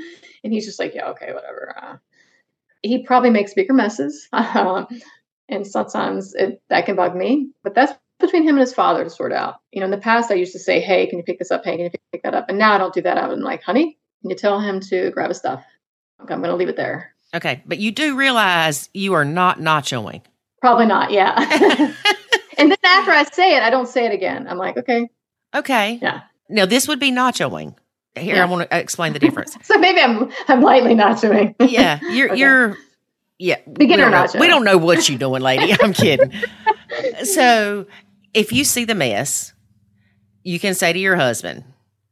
and 0.45 0.53
he's 0.53 0.64
just 0.64 0.79
like, 0.79 0.95
yeah, 0.95 1.09
okay, 1.11 1.33
whatever. 1.33 1.75
Uh, 1.81 1.97
he 2.83 3.03
probably 3.05 3.31
makes 3.31 3.55
bigger 3.55 3.73
messes, 3.73 4.29
um, 4.33 4.87
and 5.49 5.67
sometimes 5.67 6.35
it, 6.35 6.62
that 6.69 6.87
can 6.87 6.97
bug 6.97 7.17
me. 7.17 7.51
But 7.62 7.75
that's 7.75 7.93
between 8.19 8.43
him 8.43 8.51
and 8.57 8.61
his 8.61 8.73
father 8.75 9.05
to 9.05 9.11
sort 9.11 9.33
out. 9.33 9.57
You 9.73 9.81
know, 9.81 9.87
in 9.87 9.91
the 9.91 9.99
past, 9.99 10.31
I 10.31 10.35
used 10.35 10.53
to 10.53 10.59
say, 10.59 10.81
hey, 10.81 11.07
can 11.07 11.19
you 11.19 11.25
pick 11.25 11.39
this 11.39 11.51
up? 11.51 11.64
Hey, 11.64 11.77
can 11.77 11.85
you 11.85 11.91
pick 12.12 12.23
that 12.23 12.35
up? 12.35 12.49
And 12.49 12.59
now 12.59 12.73
I 12.75 12.79
don't 12.79 12.95
do 12.95 13.03
that. 13.03 13.19
I'm 13.19 13.41
like, 13.41 13.62
honey, 13.62 13.99
can 14.23 14.31
you 14.31 14.37
tell 14.37 14.61
him 14.61 14.81
to 14.81 15.11
grab 15.11 15.29
his 15.29 15.39
stuff? 15.39 15.64
Okay, 16.23 16.33
I'm 16.33 16.41
going 16.41 16.51
to 16.51 16.57
leave 16.57 16.69
it 16.69 16.77
there. 16.77 17.12
Okay. 17.35 17.62
But 17.67 17.79
you 17.79 17.93
do 17.93 18.17
realize 18.17 18.89
you 18.95 19.12
are 19.14 19.25
not 19.25 19.59
nachoing. 19.59 20.23
Probably 20.62 20.87
not. 20.87 21.11
Yeah. 21.11 21.35
and 22.59 22.71
then 22.71 22.79
after 22.85 23.11
I 23.11 23.25
say 23.25 23.57
it, 23.57 23.62
I 23.62 23.69
don't 23.71 23.89
say 23.89 24.07
it 24.07 24.12
again. 24.14 24.47
I'm 24.49 24.57
like, 24.59 24.79
okay. 24.79 25.09
Okay. 25.55 25.99
Yeah. 26.01 26.23
Now, 26.49 26.64
this 26.67 26.89
would 26.89 27.01
be 27.01 27.11
nachoing. 27.12 27.75
Here, 28.14 28.37
Yeah. 28.37 28.43
I 28.45 28.47
want 28.47 28.71
to 28.71 28.79
explain 28.79 29.12
the 29.12 29.19
difference. 29.19 29.59
So 29.62 29.77
maybe 29.79 30.01
I'm 30.01 30.31
I'm 30.49 30.62
lightly 30.62 30.95
not 30.95 31.21
doing. 31.21 31.55
yeah. 31.61 32.01
You're, 32.11 32.31
Okay. 32.31 32.39
you're, 32.41 32.77
yeah. 33.39 33.57
Beginner 33.71 34.07
we 34.07 34.12
nacho. 34.12 34.35
know, 34.35 34.41
we 34.41 34.47
don't 34.47 34.64
know 34.64 34.79
what 34.79 35.07
you're 35.07 35.19
doing, 35.19 35.43
lady. 35.43 35.75
I'm 35.83 35.93
kidding. 35.93 36.33
so 37.25 37.87
if 38.37 38.53
you 38.53 38.64
see 38.64 38.84
the 38.84 38.95
mess, 38.95 39.55
you 40.43 40.61
can 40.61 40.74
say 40.74 40.93
to 40.93 40.99
your 40.99 41.16
husband, 41.16 41.64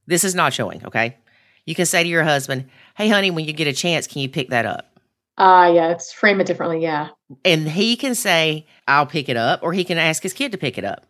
this 0.07 0.25
is 0.25 0.35
nachoing, 0.35 0.83
okay? 0.87 1.19
You 1.67 1.75
can 1.75 1.87
say 1.87 2.03
to 2.03 2.09
your 2.09 2.25
husband, 2.25 2.71
hey, 2.97 3.09
honey, 3.09 3.31
when 3.31 3.45
you 3.45 3.53
get 3.53 3.67
a 3.67 3.73
chance, 3.75 4.07
can 4.07 4.23
you 4.23 4.29
pick 4.29 4.49
that 4.49 4.65
up? 4.65 4.99
Ah, 5.37 5.67
yeah. 5.67 5.91
It's 5.91 6.13
frame 6.13 6.41
it 6.41 6.47
differently. 6.47 6.81
Yeah. 6.81 7.09
And 7.45 7.69
he 7.69 7.97
can 7.97 8.15
say, 8.15 8.67
I'll 8.89 9.07
pick 9.07 9.29
it 9.29 9.37
up, 9.37 9.61
or 9.63 9.73
he 9.75 9.85
can 9.85 9.99
ask 9.99 10.23
his 10.23 10.33
kid 10.33 10.53
to 10.53 10.59
pick 10.59 10.79
it 10.79 10.85
up. 10.85 11.07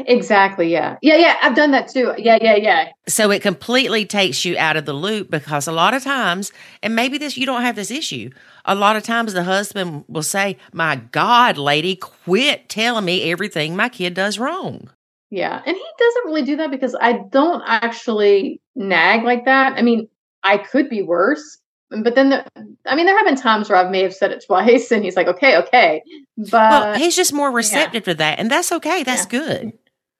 Exactly. 0.00 0.70
Yeah. 0.70 0.96
Yeah. 1.02 1.16
Yeah. 1.16 1.36
I've 1.42 1.56
done 1.56 1.72
that 1.72 1.88
too. 1.88 2.14
Yeah. 2.16 2.38
Yeah. 2.40 2.54
Yeah. 2.56 2.88
So 3.06 3.30
it 3.30 3.42
completely 3.42 4.06
takes 4.06 4.44
you 4.44 4.56
out 4.56 4.76
of 4.76 4.84
the 4.84 4.92
loop 4.92 5.30
because 5.30 5.66
a 5.66 5.72
lot 5.72 5.92
of 5.94 6.02
times, 6.02 6.52
and 6.82 6.94
maybe 6.94 7.18
this 7.18 7.36
you 7.36 7.46
don't 7.46 7.62
have 7.62 7.76
this 7.76 7.90
issue. 7.90 8.30
A 8.68 8.74
lot 8.74 8.96
of 8.96 9.02
times 9.02 9.32
the 9.32 9.44
husband 9.44 10.04
will 10.08 10.22
say, 10.22 10.58
My 10.72 10.96
God, 10.96 11.56
lady, 11.56 11.96
quit 11.96 12.68
telling 12.68 13.04
me 13.06 13.32
everything 13.32 13.74
my 13.74 13.88
kid 13.88 14.14
does 14.14 14.38
wrong. 14.38 14.90
Yeah. 15.30 15.62
And 15.64 15.74
he 15.76 15.84
doesn't 15.98 16.26
really 16.26 16.42
do 16.42 16.56
that 16.56 16.70
because 16.70 16.94
I 17.00 17.14
don't 17.30 17.62
actually 17.66 18.60
nag 18.76 19.24
like 19.24 19.46
that. 19.46 19.72
I 19.76 19.82
mean, 19.82 20.08
I 20.42 20.58
could 20.58 20.88
be 20.88 21.02
worse. 21.02 21.58
But 21.90 22.14
then, 22.14 22.28
the, 22.28 22.44
I 22.84 22.94
mean, 22.94 23.06
there 23.06 23.16
have 23.16 23.26
been 23.26 23.36
times 23.36 23.70
where 23.70 23.78
I 23.78 23.88
may 23.88 24.02
have 24.02 24.14
said 24.14 24.30
it 24.30 24.44
twice, 24.46 24.90
and 24.92 25.02
he's 25.02 25.16
like, 25.16 25.26
"Okay, 25.26 25.56
okay," 25.56 26.02
but 26.36 26.52
well, 26.52 26.98
he's 26.98 27.16
just 27.16 27.32
more 27.32 27.50
receptive 27.50 28.04
to 28.04 28.14
that, 28.14 28.38
and 28.38 28.50
that's 28.50 28.70
okay. 28.72 29.02
That's 29.04 29.24
Yeah. 29.24 29.40
good. 29.40 29.72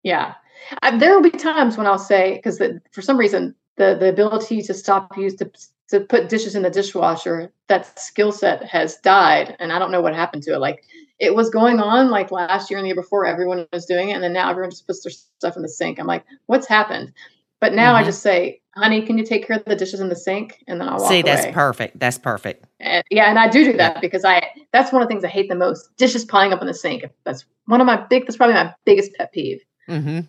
Yeah, 0.02 0.34
I, 0.80 0.96
there 0.96 1.14
will 1.14 1.22
be 1.22 1.36
times 1.36 1.76
when 1.76 1.86
I'll 1.86 1.98
say 1.98 2.36
because 2.36 2.58
for 2.92 3.02
some 3.02 3.18
reason 3.18 3.54
the 3.76 3.96
the 4.00 4.08
ability 4.08 4.62
to 4.62 4.72
stop 4.72 5.14
use 5.18 5.34
to 5.36 5.50
to 5.90 6.00
put 6.00 6.28
dishes 6.28 6.54
in 6.54 6.62
the 6.62 6.70
dishwasher 6.70 7.50
that 7.68 7.98
skill 7.98 8.30
set 8.32 8.62
has 8.64 8.96
died, 8.98 9.56
and 9.58 9.72
I 9.72 9.78
don't 9.78 9.90
know 9.90 10.00
what 10.00 10.14
happened 10.14 10.42
to 10.44 10.54
it. 10.54 10.58
Like 10.58 10.84
it 11.18 11.34
was 11.34 11.50
going 11.50 11.80
on 11.80 12.10
like 12.10 12.30
last 12.30 12.70
year 12.70 12.78
and 12.78 12.84
the 12.84 12.88
year 12.88 12.94
before, 12.94 13.26
everyone 13.26 13.66
was 13.72 13.86
doing 13.86 14.10
it, 14.10 14.12
and 14.14 14.22
then 14.22 14.32
now 14.32 14.50
everyone 14.50 14.70
just 14.70 14.86
puts 14.86 15.02
their 15.02 15.10
stuff 15.10 15.56
in 15.56 15.62
the 15.62 15.68
sink. 15.68 15.98
I'm 15.98 16.06
like, 16.06 16.24
what's 16.46 16.66
happened? 16.66 17.12
But 17.60 17.74
now 17.74 17.94
I 17.96 18.02
Mhm. 18.02 18.06
just 18.06 18.22
say, 18.22 18.60
honey, 18.76 19.02
can 19.02 19.18
you 19.18 19.24
take 19.24 19.44
care 19.46 19.56
of 19.56 19.64
the 19.64 19.74
dishes 19.74 19.98
in 19.98 20.08
the 20.08 20.14
sink? 20.14 20.62
And 20.68 20.80
then 20.80 20.88
I'll 20.88 21.00
walk 21.00 21.08
See, 21.08 21.22
that's 21.22 21.42
away. 21.42 21.52
perfect. 21.52 21.98
That's 21.98 22.16
perfect. 22.18 22.66
And- 22.78 23.02
yeah, 23.10 23.24
and 23.28 23.36
I 23.38 23.48
do 23.48 23.64
do 23.64 23.72
that 23.78 24.00
because 24.00 24.24
I 24.24 24.48
that's 24.72 24.92
one 24.92 25.02
of 25.02 25.08
the 25.08 25.12
things 25.12 25.24
I 25.24 25.28
hate 25.28 25.48
the 25.48 25.56
most. 25.56 25.96
Dishes 25.96 26.24
piling 26.24 26.52
up 26.52 26.60
in 26.60 26.68
the 26.68 26.74
sink. 26.74 27.04
That's 27.24 27.44
one 27.66 27.80
of 27.80 27.86
my 27.86 27.96
big. 27.96 28.26
That's 28.26 28.36
probably 28.36 28.54
my 28.54 28.72
biggest 28.84 29.12
pet 29.14 29.32
peeve. 29.32 29.60
hmm 29.88 30.20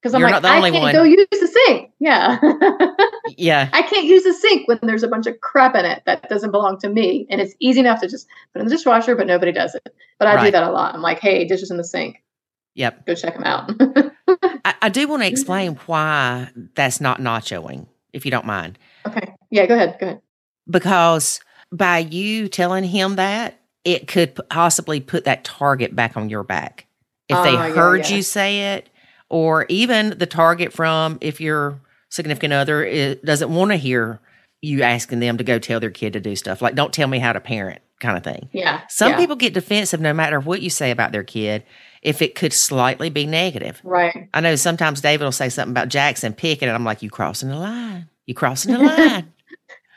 Because 0.00 0.14
I'm 0.14 0.20
You're 0.20 0.30
like, 0.30 0.42
not 0.42 0.48
the 0.48 0.48
I 0.48 0.70
can't 0.70 0.82
one. 0.84 0.92
go 0.94 1.02
use 1.02 1.26
the 1.30 1.48
sink. 1.66 1.90
Yeah, 1.98 2.38
Yeah. 3.36 3.68
I 3.72 3.82
can't 3.82 4.04
use 4.04 4.24
the 4.24 4.32
sink 4.32 4.68
when 4.68 4.78
there's 4.82 5.02
a 5.02 5.08
bunch 5.08 5.26
of 5.26 5.40
crap 5.40 5.74
in 5.74 5.84
it 5.84 6.02
that 6.06 6.28
doesn't 6.28 6.50
belong 6.50 6.78
to 6.80 6.88
me. 6.88 7.26
And 7.30 7.40
it's 7.40 7.54
easy 7.60 7.80
enough 7.80 8.00
to 8.00 8.08
just 8.08 8.26
put 8.52 8.60
in 8.60 8.68
the 8.68 8.74
dishwasher, 8.74 9.16
but 9.16 9.26
nobody 9.26 9.52
does 9.52 9.74
it. 9.74 9.94
But 10.18 10.28
I 10.28 10.44
do 10.44 10.50
that 10.50 10.62
a 10.62 10.70
lot. 10.70 10.94
I'm 10.94 11.02
like, 11.02 11.20
hey, 11.20 11.44
dishes 11.44 11.70
in 11.70 11.76
the 11.76 11.84
sink. 11.84 12.22
Yep. 12.74 13.06
Go 13.06 13.14
check 13.14 13.34
them 13.34 13.44
out. 13.44 13.70
I, 14.64 14.74
I 14.82 14.88
do 14.88 15.08
want 15.08 15.22
to 15.22 15.28
explain 15.30 15.76
why 15.86 16.50
that's 16.74 17.00
not 17.00 17.20
nachoing, 17.20 17.86
if 18.12 18.24
you 18.24 18.30
don't 18.30 18.46
mind. 18.46 18.78
okay. 19.06 19.34
Yeah. 19.50 19.66
Go 19.66 19.74
ahead. 19.74 19.96
Go 19.98 20.06
ahead. 20.06 20.20
Because 20.68 21.40
by 21.72 21.98
you 21.98 22.48
telling 22.48 22.84
him 22.84 23.16
that, 23.16 23.60
it 23.84 24.08
could 24.08 24.38
possibly 24.50 25.00
put 25.00 25.24
that 25.24 25.44
target 25.44 25.94
back 25.94 26.16
on 26.16 26.28
your 26.28 26.42
back. 26.42 26.86
If 27.28 27.42
they 27.44 27.50
oh, 27.50 27.66
yeah, 27.66 27.74
heard 27.74 28.08
yeah. 28.08 28.16
you 28.16 28.22
say 28.22 28.74
it, 28.74 28.90
or 29.28 29.66
even 29.68 30.18
the 30.18 30.26
target 30.26 30.72
from 30.72 31.18
if 31.20 31.40
your 31.40 31.80
significant 32.08 32.52
other 32.52 32.84
is, 32.84 33.16
doesn't 33.24 33.52
want 33.54 33.70
to 33.72 33.76
hear 33.76 34.20
you 34.62 34.82
asking 34.82 35.20
them 35.20 35.38
to 35.38 35.44
go 35.44 35.58
tell 35.58 35.80
their 35.80 35.90
kid 35.90 36.14
to 36.14 36.20
do 36.20 36.34
stuff, 36.36 36.62
like 36.62 36.74
don't 36.74 36.92
tell 36.92 37.08
me 37.08 37.18
how 37.18 37.32
to 37.32 37.40
parent 37.40 37.80
kind 38.00 38.16
of 38.16 38.24
thing. 38.24 38.48
Yeah. 38.52 38.82
Some 38.88 39.12
yeah. 39.12 39.16
people 39.16 39.36
get 39.36 39.54
defensive 39.54 40.00
no 40.00 40.12
matter 40.12 40.40
what 40.40 40.60
you 40.62 40.70
say 40.70 40.90
about 40.90 41.12
their 41.12 41.24
kid 41.24 41.64
if 42.02 42.22
it 42.22 42.34
could 42.34 42.52
slightly 42.52 43.10
be 43.10 43.26
negative. 43.26 43.80
Right. 43.82 44.28
I 44.34 44.40
know 44.40 44.54
sometimes 44.56 45.00
David 45.00 45.24
will 45.24 45.32
say 45.32 45.48
something 45.48 45.72
about 45.72 45.88
Jackson 45.88 46.32
picking, 46.34 46.68
and 46.68 46.76
I'm 46.76 46.84
like, 46.84 47.02
"You 47.02 47.10
crossing 47.10 47.48
the 47.48 47.56
line? 47.56 48.08
You 48.26 48.34
crossing 48.34 48.74
the 48.74 48.78
line?" 48.78 49.32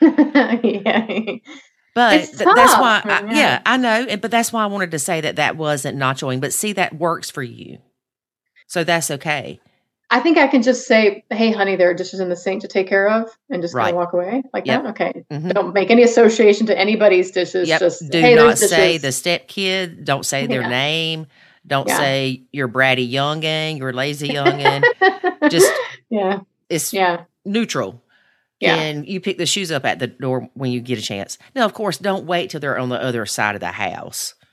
yeah. 0.64 1.36
But 1.94 2.18
th- 2.18 2.36
that's 2.38 2.74
why, 2.74 3.02
I, 3.04 3.20
Yeah. 3.26 3.32
yeah, 3.32 3.62
I 3.66 3.76
know. 3.76 4.06
and- 4.08 4.20
But 4.20 4.30
that's 4.30 4.52
why 4.52 4.62
I 4.62 4.66
wanted 4.66 4.92
to 4.92 4.98
say 4.98 5.20
that 5.20 5.36
that 5.36 5.56
wasn't 5.56 5.98
nachoing. 5.98 6.40
But 6.40 6.52
see, 6.52 6.72
that 6.72 6.94
works 6.96 7.30
for 7.30 7.42
you, 7.42 7.78
so 8.66 8.82
that's 8.84 9.10
okay. 9.10 9.60
I 10.12 10.18
think 10.20 10.38
I 10.38 10.48
can 10.48 10.62
just 10.62 10.86
say, 10.88 11.24
"Hey, 11.30 11.52
honey, 11.52 11.76
there 11.76 11.90
are 11.90 11.94
dishes 11.94 12.18
in 12.20 12.28
the 12.28 12.36
sink 12.36 12.62
to 12.62 12.68
take 12.68 12.88
care 12.88 13.08
of," 13.08 13.30
and 13.48 13.62
just 13.62 13.74
Right. 13.74 13.94
walk 13.94 14.12
away 14.12 14.42
like 14.52 14.66
Yep. 14.66 14.82
that. 14.82 14.90
Okay. 14.90 15.24
Mhm. 15.30 15.54
Don't 15.54 15.72
make 15.74 15.90
any 15.90 16.02
association 16.02 16.66
to 16.66 16.76
anybody's 16.78 17.30
dishes. 17.30 17.68
Yep. 17.68 17.80
Just 17.80 18.10
Do 18.10 18.20
hey, 18.20 18.34
not 18.34 18.58
say 18.58 18.98
the 18.98 19.12
step 19.12 19.46
kid. 19.46 20.04
Don't 20.04 20.26
say 20.26 20.46
their 20.46 20.62
Yeah. 20.62 20.68
name. 20.68 21.26
Don't 21.66 21.86
Yeah. 21.88 21.96
say 21.98 22.42
you're 22.52 22.68
bratty 22.68 23.10
youngin, 23.10 23.78
you're 23.78 23.92
lazy 23.92 24.28
youngin. 24.30 24.82
just 25.50 25.70
yeah, 26.10 26.40
it's 26.68 26.92
yeah, 26.92 27.22
neutral. 27.44 28.02
yeah. 28.58 28.74
And 28.76 29.06
you 29.06 29.20
pick 29.20 29.38
the 29.38 29.46
shoes 29.46 29.70
up 29.70 29.84
at 29.84 29.98
the 30.00 30.06
door 30.08 30.48
when 30.54 30.72
you 30.72 30.80
get 30.80 30.98
a 30.98 31.02
chance. 31.02 31.38
Now, 31.54 31.64
of 31.66 31.72
course, 31.74 31.98
don't 31.98 32.24
wait 32.26 32.50
till 32.50 32.60
they're 32.60 32.78
on 32.78 32.88
the 32.88 33.00
other 33.00 33.26
side 33.26 33.54
of 33.54 33.60
the 33.60 33.68
house. 33.68 34.34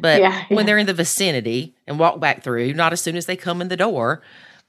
But 0.00 0.20
yeah, 0.20 0.42
when 0.48 0.66
they're 0.66 0.78
in 0.78 0.86
the 0.86 0.92
vicinity 0.92 1.74
and 1.86 1.98
walk 1.98 2.18
back 2.20 2.42
through, 2.42 2.74
not 2.74 2.92
as 2.92 3.00
soon 3.00 3.16
as 3.16 3.26
they 3.26 3.36
come 3.36 3.62
in 3.62 3.68
the 3.68 3.76
door, 3.76 4.20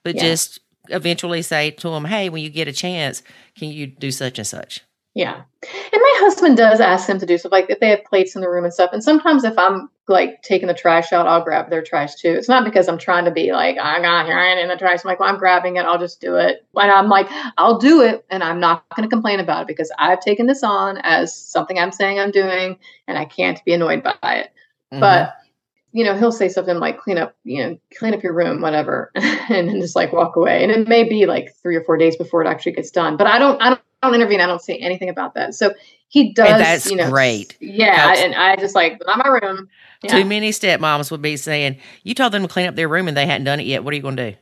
but 0.06 0.16
Yeah. 0.16 0.22
just 0.22 0.60
eventually 0.90 1.42
say 1.42 1.72
to 1.72 1.90
them, 1.90 2.06
hey, 2.06 2.30
when 2.30 2.44
you 2.44 2.50
get 2.50 2.68
a 2.70 2.72
chance, 2.74 3.24
can 3.58 3.70
you 3.70 3.88
do 3.88 4.12
such 4.12 4.38
and 4.38 4.48
such? 4.48 4.82
Yeah. 5.16 5.34
And 5.64 6.02
my 6.02 6.14
husband 6.18 6.58
does 6.58 6.80
ask 6.80 7.08
them 7.08 7.20
to 7.20 7.26
do 7.26 7.38
stuff 7.38 7.52
like 7.52 7.70
if 7.70 7.80
they 7.80 7.90
have 7.90 8.04
plates 8.04 8.36
in 8.36 8.42
the 8.42 8.50
room 8.50 8.66
and 8.66 8.74
stuff. 8.74 8.92
And 8.94 9.04
sometimes 9.04 9.44
if 9.46 9.58
I'm 9.58 9.90
like 10.08 10.44
taking 10.44 10.68
the 10.68 10.74
trash 10.76 11.12
out, 11.12 11.26
I'll 11.26 11.44
grab 11.44 11.70
their 11.70 11.82
trash 11.82 12.16
too. 12.16 12.34
It's 12.34 12.50
not 12.50 12.66
because 12.66 12.88
I'm 12.88 12.98
trying 13.00 13.26
to 13.26 13.32
be 13.32 13.52
like, 13.52 13.78
I 13.80 14.00
got 14.02 14.28
here 14.28 14.38
in 14.38 14.68
the 14.68 14.76
trash. 14.76 15.00
I'm 15.04 15.10
like, 15.10 15.20
well, 15.20 15.30
I'm 15.30 15.40
grabbing 15.40 15.78
it. 15.78 15.86
I'll 15.86 15.98
just 15.98 16.22
do 16.22 16.36
it. 16.36 16.66
And 16.80 16.92
I'm 16.92 17.08
like, 17.10 17.28
I'll 17.58 17.80
do 17.80 18.02
it. 18.02 18.26
And 18.30 18.44
I'm 18.44 18.60
not 18.60 18.84
going 18.96 19.10
to 19.10 19.14
complain 19.14 19.40
about 19.40 19.62
it 19.64 19.68
because 19.68 19.92
I've 19.98 20.20
taken 20.20 20.46
this 20.46 20.62
on 20.62 20.98
as 21.00 21.36
something 21.36 21.80
I'm 21.80 21.94
saying 21.94 22.20
I'm 22.20 22.32
doing 22.32 22.78
and 23.08 23.18
I 23.18 23.26
can't 23.26 23.64
be 23.66 23.74
annoyed 23.74 24.04
by 24.04 24.14
it. 24.22 24.52
Mhm. 24.94 25.00
But 25.00 25.34
you 25.96 26.04
know, 26.04 26.14
he'll 26.14 26.32
say 26.34 26.50
something 26.50 26.76
like 26.78 27.00
clean 27.00 27.18
up, 27.18 27.38
you 27.46 27.64
know, 27.64 27.80
clean 27.98 28.14
up 28.14 28.22
your 28.22 28.34
room, 28.34 28.60
whatever, 28.60 29.12
and 29.16 29.70
then 29.70 29.80
just 29.80 29.96
like 29.96 30.12
walk 30.12 30.36
away. 30.36 30.62
And 30.62 30.70
it 30.70 30.90
may 30.90 31.06
be 31.06 31.26
like 31.26 31.56
three 31.64 31.74
or 31.78 31.86
four 31.86 31.96
days 31.96 32.18
before 32.18 32.44
it 32.44 32.50
actually 32.50 32.74
gets 32.74 32.92
done. 32.92 33.16
But 33.16 33.28
I 33.28 33.40
don't, 33.40 33.62
I 33.62 33.70
don't, 33.70 33.82
I 34.04 34.08
don't 34.08 34.16
intervene. 34.16 34.42
I 34.42 34.46
don't 34.46 34.62
say 34.62 34.76
anything 34.76 35.08
about 35.08 35.36
that. 35.36 35.54
So 35.56 35.74
he 36.10 36.34
does. 36.34 36.60
that's 36.60 36.92
you 36.92 36.98
know, 36.98 37.10
great. 37.10 37.56
Yeah, 37.62 38.08
Helps. 38.08 38.20
and 38.20 38.36
I 38.36 38.58
just 38.58 38.76
like 38.76 39.02
not 39.08 39.20
my 39.20 39.40
room. 39.42 39.70
Yeah. 40.04 40.18
Too 40.18 40.26
many 40.26 40.52
stepmoms 40.52 41.12
would 41.12 41.22
be 41.22 41.38
saying, 41.38 41.78
You 42.04 42.14
told 42.14 42.34
them 42.34 42.42
to 42.42 42.50
clean 42.50 42.68
up 42.68 42.76
their 42.76 42.90
room 42.90 43.08
and 43.08 43.16
they 43.16 43.26
hadn't 43.26 43.46
done 43.46 43.62
it 43.62 43.66
yet. 43.66 43.86
What 43.86 43.94
are 43.94 43.96
you 43.96 44.04
going 44.04 44.18
to 44.18 44.32
do? 44.32 44.38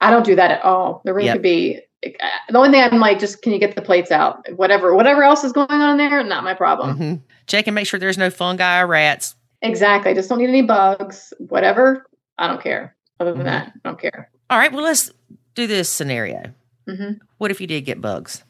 I 0.00 0.10
don't 0.10 0.24
do 0.26 0.34
that 0.34 0.50
at 0.50 0.64
all. 0.64 1.02
The 1.04 1.14
room 1.14 1.26
Yep. 1.26 1.34
could 1.36 1.42
be. 1.42 1.78
The 2.02 2.56
only 2.58 2.70
thing 2.70 2.82
I'm 2.82 2.98
like, 2.98 3.20
just 3.20 3.42
can 3.42 3.52
you 3.52 3.60
get 3.60 3.76
the 3.76 3.82
plates 3.82 4.10
out? 4.10 4.44
Whatever, 4.56 4.92
whatever 4.96 5.22
else 5.22 5.44
is 5.44 5.52
going 5.52 5.70
on 5.70 6.00
in 6.00 6.10
there, 6.10 6.24
not 6.24 6.42
my 6.42 6.54
problem. 6.54 6.96
hmm 6.96 7.14
Check 7.46 7.68
and 7.68 7.76
make 7.76 7.86
sure 7.86 8.00
there's 8.00 8.18
no 8.18 8.30
fungi 8.30 8.80
or 8.80 8.88
rats. 8.88 9.36
Exactly. 9.62 10.10
I 10.10 10.14
just 10.14 10.28
don't 10.28 10.38
need 10.38 10.48
any 10.48 10.62
bugs. 10.62 11.32
Whatever. 11.38 12.06
I 12.38 12.48
don't 12.48 12.62
care. 12.62 12.96
Other 13.18 13.32
than 13.32 13.42
Mhm. 13.42 13.44
that, 13.44 13.72
I 13.84 13.88
don't 13.88 14.00
care. 14.00 14.30
All 14.48 14.58
right, 14.58 14.72
well, 14.72 14.82
let's 14.84 15.10
do 15.54 15.66
this 15.66 15.88
scenario. 15.88 16.42
hmm 16.86 17.12
What 17.38 17.50
if 17.50 17.60
you 17.60 17.66
did 17.66 17.82
get 17.82 18.00
bugs? 18.00 18.42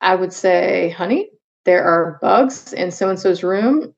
I 0.00 0.14
would 0.14 0.32
say, 0.32 0.90
honey, 0.90 1.30
there 1.64 1.82
are 1.84 2.18
bugs 2.22 2.72
in 2.72 2.90
so 2.90 3.08
and 3.08 3.18
so's 3.18 3.42
room. 3.42 3.94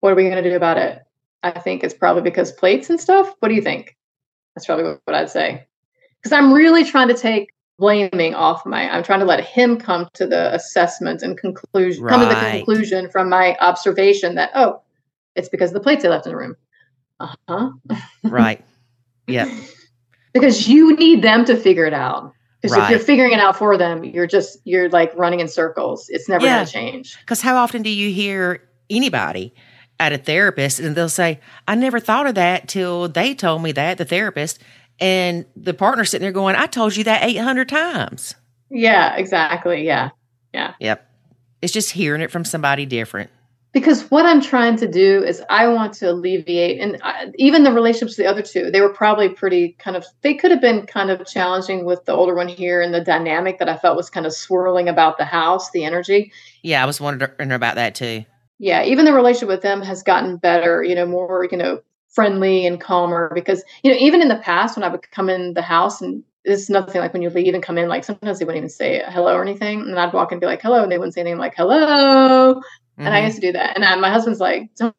What 0.00 0.12
are 0.12 0.16
we 0.16 0.24
going 0.28 0.42
to 0.42 0.48
do 0.50 0.56
about 0.56 0.78
it? 0.78 1.02
I 1.42 1.52
think 1.52 1.82
it's 1.84 1.94
probably 1.94 2.22
because 2.22 2.52
plates 2.52 2.90
and 2.90 3.00
stuff. 3.00 3.34
What 3.38 3.48
do 3.48 3.54
you 3.54 3.62
think? 3.62 3.96
That's 4.54 4.66
probably 4.66 4.84
what 4.84 5.00
what 5.04 5.14
I'd 5.16 5.30
say. 5.30 5.66
Because 6.20 6.32
I'm 6.32 6.52
really 6.52 6.84
trying 6.84 7.08
to 7.08 7.14
take 7.14 7.50
blaming 7.78 8.34
off 8.34 8.66
my, 8.66 8.90
I'm 8.94 9.02
trying 9.02 9.20
to 9.20 9.24
let 9.26 9.42
him 9.42 9.78
come 9.78 10.08
to 10.14 10.26
the 10.26 10.52
assessment 10.54 11.22
and 11.22 11.38
conclusion, 11.38 12.06
come 12.06 12.20
to 12.20 12.26
the 12.26 12.34
conclusion 12.50 13.08
from 13.10 13.30
my 13.30 13.56
observation 13.60 14.34
that, 14.34 14.50
oh, 14.54 14.82
it's 15.34 15.48
because 15.48 15.70
of 15.70 15.74
the 15.74 15.80
plates 15.80 16.04
I 16.04 16.08
left 16.08 16.26
in 16.26 16.32
the 16.32 16.36
room. 16.38 16.56
Uh 17.18 17.34
huh. 17.48 17.70
Right. 18.24 18.64
Yep. 19.26 19.48
Because 20.32 20.68
you 20.68 20.94
need 20.94 21.22
them 21.22 21.44
to 21.46 21.56
figure 21.56 21.86
it 21.86 21.92
out. 21.92 22.32
Because 22.62 22.78
if 22.78 22.90
you're 22.90 22.98
figuring 23.00 23.32
it 23.32 23.40
out 23.40 23.56
for 23.56 23.76
them, 23.76 24.04
you're 24.04 24.28
just, 24.28 24.58
you're 24.64 24.88
like 24.88 25.12
running 25.16 25.40
in 25.40 25.48
circles. 25.48 26.06
It's 26.08 26.28
never 26.28 26.44
Yeah. 26.44 26.58
going 26.58 26.66
to 26.66 26.72
change. 26.72 27.18
Because 27.18 27.40
how 27.40 27.56
often 27.56 27.82
do 27.82 27.90
you 27.90 28.12
hear 28.12 28.62
anybody 28.88 29.52
at 29.98 30.12
a 30.12 30.18
therapist 30.18 30.78
and 30.78 30.94
they'll 30.94 31.08
say, 31.08 31.40
I 31.66 31.74
never 31.74 31.98
thought 31.98 32.28
of 32.28 32.36
that 32.36 32.68
till 32.68 33.08
they 33.08 33.34
told 33.34 33.62
me 33.64 33.72
that, 33.72 33.98
the 33.98 34.04
therapist. 34.04 34.60
And 35.00 35.46
the 35.56 35.74
partner 35.74 36.04
sitting 36.04 36.22
there 36.22 36.30
going, 36.30 36.54
I 36.54 36.66
told 36.66 36.94
you 36.94 37.02
that 37.02 37.24
800 37.24 37.68
times. 37.68 38.36
Yeah, 38.70 39.16
exactly. 39.16 39.84
Yeah. 39.84 40.10
Yeah. 40.54 40.74
Yep. 40.78 41.10
It's 41.60 41.72
just 41.72 41.90
hearing 41.90 42.20
it 42.20 42.30
from 42.30 42.44
somebody 42.44 42.86
different. 42.86 43.30
Because 43.72 44.10
what 44.10 44.26
I'm 44.26 44.40
trying 44.40 44.76
to 44.78 44.88
do 44.88 45.22
is 45.22 45.42
I 45.48 45.68
want 45.68 45.92
to 45.94 46.10
alleviate, 46.10 46.80
and 46.80 46.98
I, 47.04 47.30
even 47.36 47.62
the 47.62 47.72
relationships, 47.72 48.16
the 48.16 48.26
other 48.26 48.42
two, 48.42 48.70
they 48.70 48.80
were 48.80 48.92
probably 48.92 49.28
pretty 49.28 49.76
kind 49.78 49.96
of, 49.96 50.04
they 50.22 50.34
could 50.34 50.50
have 50.50 50.60
been 50.60 50.86
kind 50.86 51.08
of 51.08 51.24
challenging 51.24 51.84
with 51.84 52.04
the 52.04 52.12
older 52.12 52.34
one 52.34 52.48
here 52.48 52.82
and 52.82 52.92
the 52.92 53.00
dynamic 53.00 53.60
that 53.60 53.68
I 53.68 53.76
felt 53.76 53.96
was 53.96 54.10
kind 54.10 54.26
of 54.26 54.32
swirling 54.32 54.88
about 54.88 55.18
the 55.18 55.24
house, 55.24 55.70
the 55.70 55.84
energy. 55.84 56.32
Yeah, 56.62 56.82
I 56.82 56.86
was 56.86 57.00
wondering 57.00 57.52
about 57.52 57.76
that 57.76 57.94
too. 57.94 58.24
Yeah, 58.58 58.82
even 58.82 59.04
the 59.04 59.12
relationship 59.12 59.48
with 59.48 59.62
them 59.62 59.82
has 59.82 60.02
gotten 60.02 60.36
better, 60.36 60.82
you 60.82 60.96
know, 60.96 61.06
more, 61.06 61.46
you 61.50 61.56
know, 61.56 61.80
friendly 62.08 62.66
and 62.66 62.80
calmer 62.80 63.30
because, 63.34 63.62
you 63.84 63.92
know, 63.92 63.96
even 63.98 64.20
in 64.20 64.28
the 64.28 64.36
past 64.36 64.76
when 64.76 64.82
I 64.82 64.88
would 64.88 65.08
come 65.12 65.30
in 65.30 65.54
the 65.54 65.62
house 65.62 66.00
and 66.00 66.24
it's 66.44 66.68
nothing 66.68 67.00
like 67.00 67.12
when 67.12 67.22
you 67.22 67.30
leave 67.30 67.54
and 67.54 67.62
come 67.62 67.78
in, 67.78 67.88
like 67.88 68.02
sometimes 68.04 68.38
they 68.38 68.44
wouldn't 68.44 68.58
even 68.58 68.68
say 68.68 69.02
hello 69.06 69.34
or 69.34 69.42
anything. 69.42 69.80
And 69.80 69.98
I'd 69.98 70.12
walk 70.12 70.32
in 70.32 70.36
and 70.36 70.40
be 70.40 70.46
like, 70.46 70.62
hello. 70.62 70.82
And 70.82 70.90
they 70.90 70.98
wouldn't 70.98 71.14
say 71.14 71.20
anything 71.20 71.38
like, 71.38 71.54
hello. 71.54 72.60
And 73.06 73.14
I 73.14 73.24
used 73.24 73.36
to 73.36 73.40
do 73.40 73.52
that. 73.52 73.76
And 73.76 73.84
I, 73.84 73.96
my 73.96 74.10
husband's 74.10 74.40
like, 74.40 74.70
don't, 74.76 74.94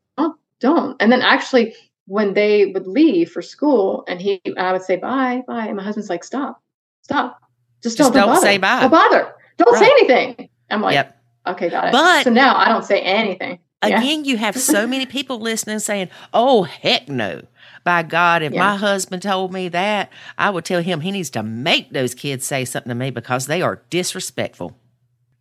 don't. 0.60 1.02
And 1.02 1.12
then 1.12 1.22
actually, 1.22 1.76
when 2.06 2.34
they 2.34 2.68
would 2.68 2.88
leave 2.88 3.32
for 3.32 3.42
school, 3.42 4.04
and 4.08 4.22
he, 4.22 4.42
I 4.58 4.72
would 4.74 4.82
say 4.84 4.96
bye, 4.98 5.44
bye, 5.48 5.68
and 5.68 5.76
my 5.78 5.84
husband's 5.84 6.10
like, 6.10 6.24
stop, 6.24 6.62
stop, 7.02 7.40
just, 7.84 7.98
Just 7.98 8.14
don't, 8.14 8.22
don't 8.22 8.34
bother. 8.36 8.42
say 8.46 8.58
bye. 8.58 8.82
Don't 8.82 8.92
bother. 8.92 9.34
Don't 9.58 9.78
say 9.78 9.86
anything. 9.86 10.50
I'm 10.70 10.82
like, 10.82 10.94
yep. 10.94 11.22
okay, 11.48 11.70
got 11.70 11.88
it. 11.88 11.92
But- 11.92 12.24
so 12.24 12.30
now 12.30 12.56
I 12.56 12.70
don't 12.70 12.86
say 12.86 13.02
anything. 13.02 13.60
Yeah. 13.84 13.98
Again, 14.00 14.26
you 14.26 14.38
have 14.38 14.56
so 14.56 14.86
many 14.94 15.08
people 15.08 15.40
listening 15.40 15.80
saying, 15.80 16.10
Oh, 16.34 16.64
heck 16.64 17.10
no. 17.10 17.42
By 17.84 18.04
God, 18.04 18.44
if 18.44 18.54
Yeah. 18.54 18.60
my 18.60 18.76
husband 18.76 19.24
told 19.24 19.52
me 19.52 19.70
that, 19.70 20.12
I 20.38 20.52
would 20.52 20.66
tell 20.66 20.84
him 20.84 21.02
he 21.02 21.10
needs 21.12 21.32
to 21.32 21.42
make 21.42 21.92
those 21.92 22.14
kids 22.14 22.46
say 22.46 22.64
something 22.66 22.90
to 22.90 22.96
me 22.96 23.10
because 23.10 23.48
they 23.48 23.64
are 23.64 23.82
disrespectful. 23.90 24.78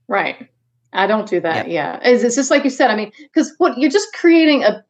Right. 0.09 0.49
I 0.93 1.07
don't 1.07 1.29
do 1.29 1.41
that. 1.41 1.69
Yep. 1.69 1.69
Yeah. 1.69 2.01
It's, 2.03 2.23
it's 2.25 2.37
just 2.37 2.51
like 2.51 2.65
you 2.65 2.71
said. 2.71 2.91
I 2.91 2.97
mean, 2.97 3.13
because 3.19 3.55
what 3.59 3.79
you're 3.79 3.91
just 3.91 4.13
creating 4.13 4.65
a 4.65 4.85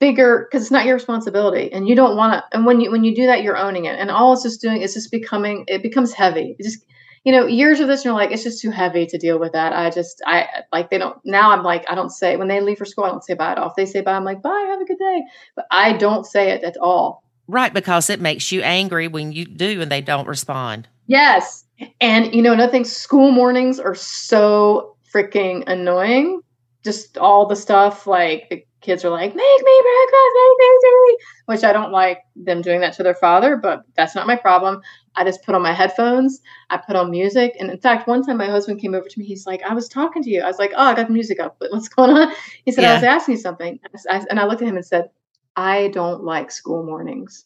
bigger 0.00 0.48
because 0.50 0.62
it's 0.62 0.70
not 0.70 0.86
your 0.86 0.94
responsibility, 0.94 1.72
and 1.72 1.88
you 1.88 1.94
don't 1.94 2.16
want 2.16 2.32
to. 2.32 2.56
And 2.56 2.66
when 2.66 2.80
you 2.80 2.90
when 2.90 3.04
you 3.04 3.14
do 3.14 3.26
that, 3.26 3.42
you're 3.42 3.56
owning 3.56 3.84
it, 3.84 3.98
and 3.98 4.10
all 4.10 4.32
it's 4.32 4.42
just 4.42 4.60
doing 4.60 4.82
is 4.82 4.94
just 4.94 5.10
becoming. 5.10 5.64
It 5.68 5.82
becomes 5.82 6.12
heavy. 6.12 6.56
It 6.58 6.64
just 6.64 6.84
you 7.24 7.32
know 7.32 7.46
years 7.46 7.80
of 7.80 7.88
this, 7.88 8.00
and 8.00 8.06
you're 8.06 8.14
like, 8.14 8.32
it's 8.32 8.42
just 8.42 8.60
too 8.60 8.70
heavy 8.70 9.06
to 9.06 9.18
deal 9.18 9.38
with 9.38 9.52
that. 9.52 9.72
I 9.72 9.90
just 9.90 10.20
I 10.26 10.46
like 10.72 10.90
they 10.90 10.98
don't 10.98 11.16
now. 11.24 11.52
I'm 11.52 11.62
like 11.62 11.84
I 11.88 11.94
don't 11.94 12.10
say 12.10 12.36
when 12.36 12.48
they 12.48 12.60
leave 12.60 12.78
for 12.78 12.84
school, 12.84 13.04
I 13.04 13.10
don't 13.10 13.24
say 13.24 13.34
bye 13.34 13.52
at 13.52 13.58
all. 13.58 13.68
If 13.68 13.76
they 13.76 13.86
say 13.86 14.00
bye, 14.00 14.14
I'm 14.14 14.24
like 14.24 14.42
bye, 14.42 14.66
have 14.70 14.80
a 14.80 14.84
good 14.84 14.98
day, 14.98 15.22
but 15.54 15.66
I 15.70 15.92
don't 15.92 16.26
say 16.26 16.50
it 16.50 16.64
at 16.64 16.76
all. 16.78 17.22
Right, 17.46 17.74
because 17.74 18.10
it 18.10 18.20
makes 18.20 18.52
you 18.52 18.62
angry 18.62 19.08
when 19.08 19.32
you 19.32 19.44
do 19.44 19.80
and 19.80 19.90
they 19.90 20.00
don't 20.00 20.28
respond. 20.28 20.86
Yes. 21.08 21.64
And 22.00 22.32
you 22.32 22.42
know, 22.42 22.52
another 22.52 22.70
thing, 22.70 22.84
school 22.84 23.32
mornings 23.32 23.80
are 23.80 23.96
so 23.96 24.96
freaking 25.12 25.64
annoying. 25.66 26.40
Just 26.84 27.18
all 27.18 27.46
the 27.46 27.56
stuff 27.56 28.06
like 28.06 28.48
the 28.48 28.64
kids 28.80 29.04
are 29.04 29.10
like, 29.10 29.34
make 29.34 29.62
me 29.64 29.82
breakfast, 29.82 30.36
make 30.36 30.58
me 30.58 30.78
tea, 30.82 31.16
which 31.46 31.64
I 31.64 31.72
don't 31.72 31.92
like 31.92 32.20
them 32.36 32.62
doing 32.62 32.80
that 32.80 32.94
to 32.94 33.02
their 33.02 33.14
father, 33.14 33.56
but 33.56 33.82
that's 33.96 34.14
not 34.14 34.26
my 34.26 34.36
problem. 34.36 34.80
I 35.16 35.24
just 35.24 35.42
put 35.42 35.54
on 35.54 35.62
my 35.62 35.72
headphones, 35.72 36.40
I 36.70 36.78
put 36.78 36.96
on 36.96 37.10
music. 37.10 37.56
And 37.58 37.70
in 37.70 37.78
fact, 37.78 38.08
one 38.08 38.24
time 38.24 38.38
my 38.38 38.46
husband 38.46 38.80
came 38.80 38.94
over 38.94 39.08
to 39.08 39.18
me, 39.18 39.26
he's 39.26 39.46
like, 39.46 39.62
I 39.62 39.74
was 39.74 39.88
talking 39.88 40.22
to 40.22 40.30
you. 40.30 40.40
I 40.40 40.46
was 40.46 40.58
like, 40.58 40.72
oh, 40.74 40.84
I 40.84 40.94
got 40.94 41.08
the 41.08 41.12
music 41.12 41.40
up. 41.40 41.56
What's 41.58 41.88
going 41.96 42.10
on? 42.10 42.32
He 42.64 42.72
said, 42.72 42.82
Yeah. 42.82 42.92
I 42.92 42.94
was 42.94 43.04
asking 43.04 43.34
you 43.34 43.40
something. 43.40 43.78
And 44.08 44.40
I 44.40 44.44
looked 44.46 44.62
at 44.62 44.68
him 44.68 44.76
and 44.76 44.86
said, 44.86 45.10
I 45.56 45.88
don't 45.88 46.24
like 46.24 46.50
school 46.50 46.84
mornings. 46.84 47.44